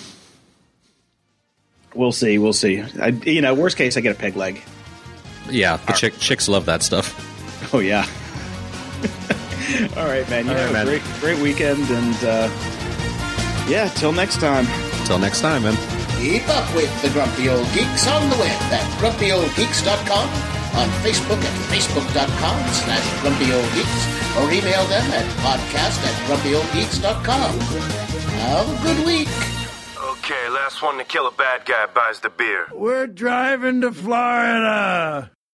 We'll 1.95 2.13
see. 2.13 2.39
We'll 2.39 2.53
see. 2.53 2.83
I, 3.01 3.09
you 3.09 3.41
know, 3.41 3.55
worst 3.55 3.77
case, 3.77 3.97
I 3.97 4.01
get 4.01 4.17
a 4.17 4.19
peg 4.19 4.37
leg. 4.37 4.61
Yeah, 5.51 5.77
the 5.87 5.93
chick, 5.93 6.19
chicks 6.19 6.49
love 6.49 6.67
that 6.67 6.83
stuff. 6.83 7.15
Oh 7.73 7.79
yeah. 7.79 8.05
All 9.97 10.07
right, 10.07 10.29
man. 10.31 10.45
You 10.47 10.51
All 10.53 10.57
right, 10.57 10.65
have 10.65 10.73
man. 10.73 10.87
a 10.87 10.91
great, 10.91 11.03
great 11.21 11.39
weekend, 11.43 11.89
and 11.91 12.15
uh, 12.25 12.49
yeah, 13.69 13.89
till 13.95 14.13
next 14.13 14.41
time. 14.41 14.67
Till 15.07 15.19
next 15.19 15.41
time, 15.41 15.63
man. 15.63 15.77
Keep 16.21 16.49
up 16.49 16.75
with 16.75 16.91
the 17.03 17.11
Grumpy 17.11 17.49
Old 17.49 17.67
Geeks 17.75 18.07
on 18.09 18.29
the 18.31 18.37
web 18.37 18.61
at 18.73 18.83
grumpyoldgeeks.com, 18.99 20.29
on 20.77 20.89
Facebook 21.05 21.41
at 21.43 21.55
facebook.com 21.71 22.59
slash 22.73 23.07
grumpyoldgeeks, 23.23 24.03
or 24.41 24.51
email 24.53 24.85
them 24.87 25.07
at 25.13 25.27
podcast 25.45 25.99
at 26.05 26.17
grumpyoldgeeks.com. 26.29 27.61
Have 28.41 28.69
a 28.69 28.83
good 28.83 29.07
week. 29.07 29.29
Okay, 30.19 30.49
last 30.49 30.83
one 30.83 30.99
to 30.99 31.05
kill 31.05 31.27
a 31.27 31.33
bad 31.33 31.67
guy 31.67 31.87
buys 31.87 32.21
the 32.21 32.31
beer. 32.31 32.67
We're 32.73 33.07
driving 33.07 33.81
to 33.83 33.93
Florida. 33.93 35.31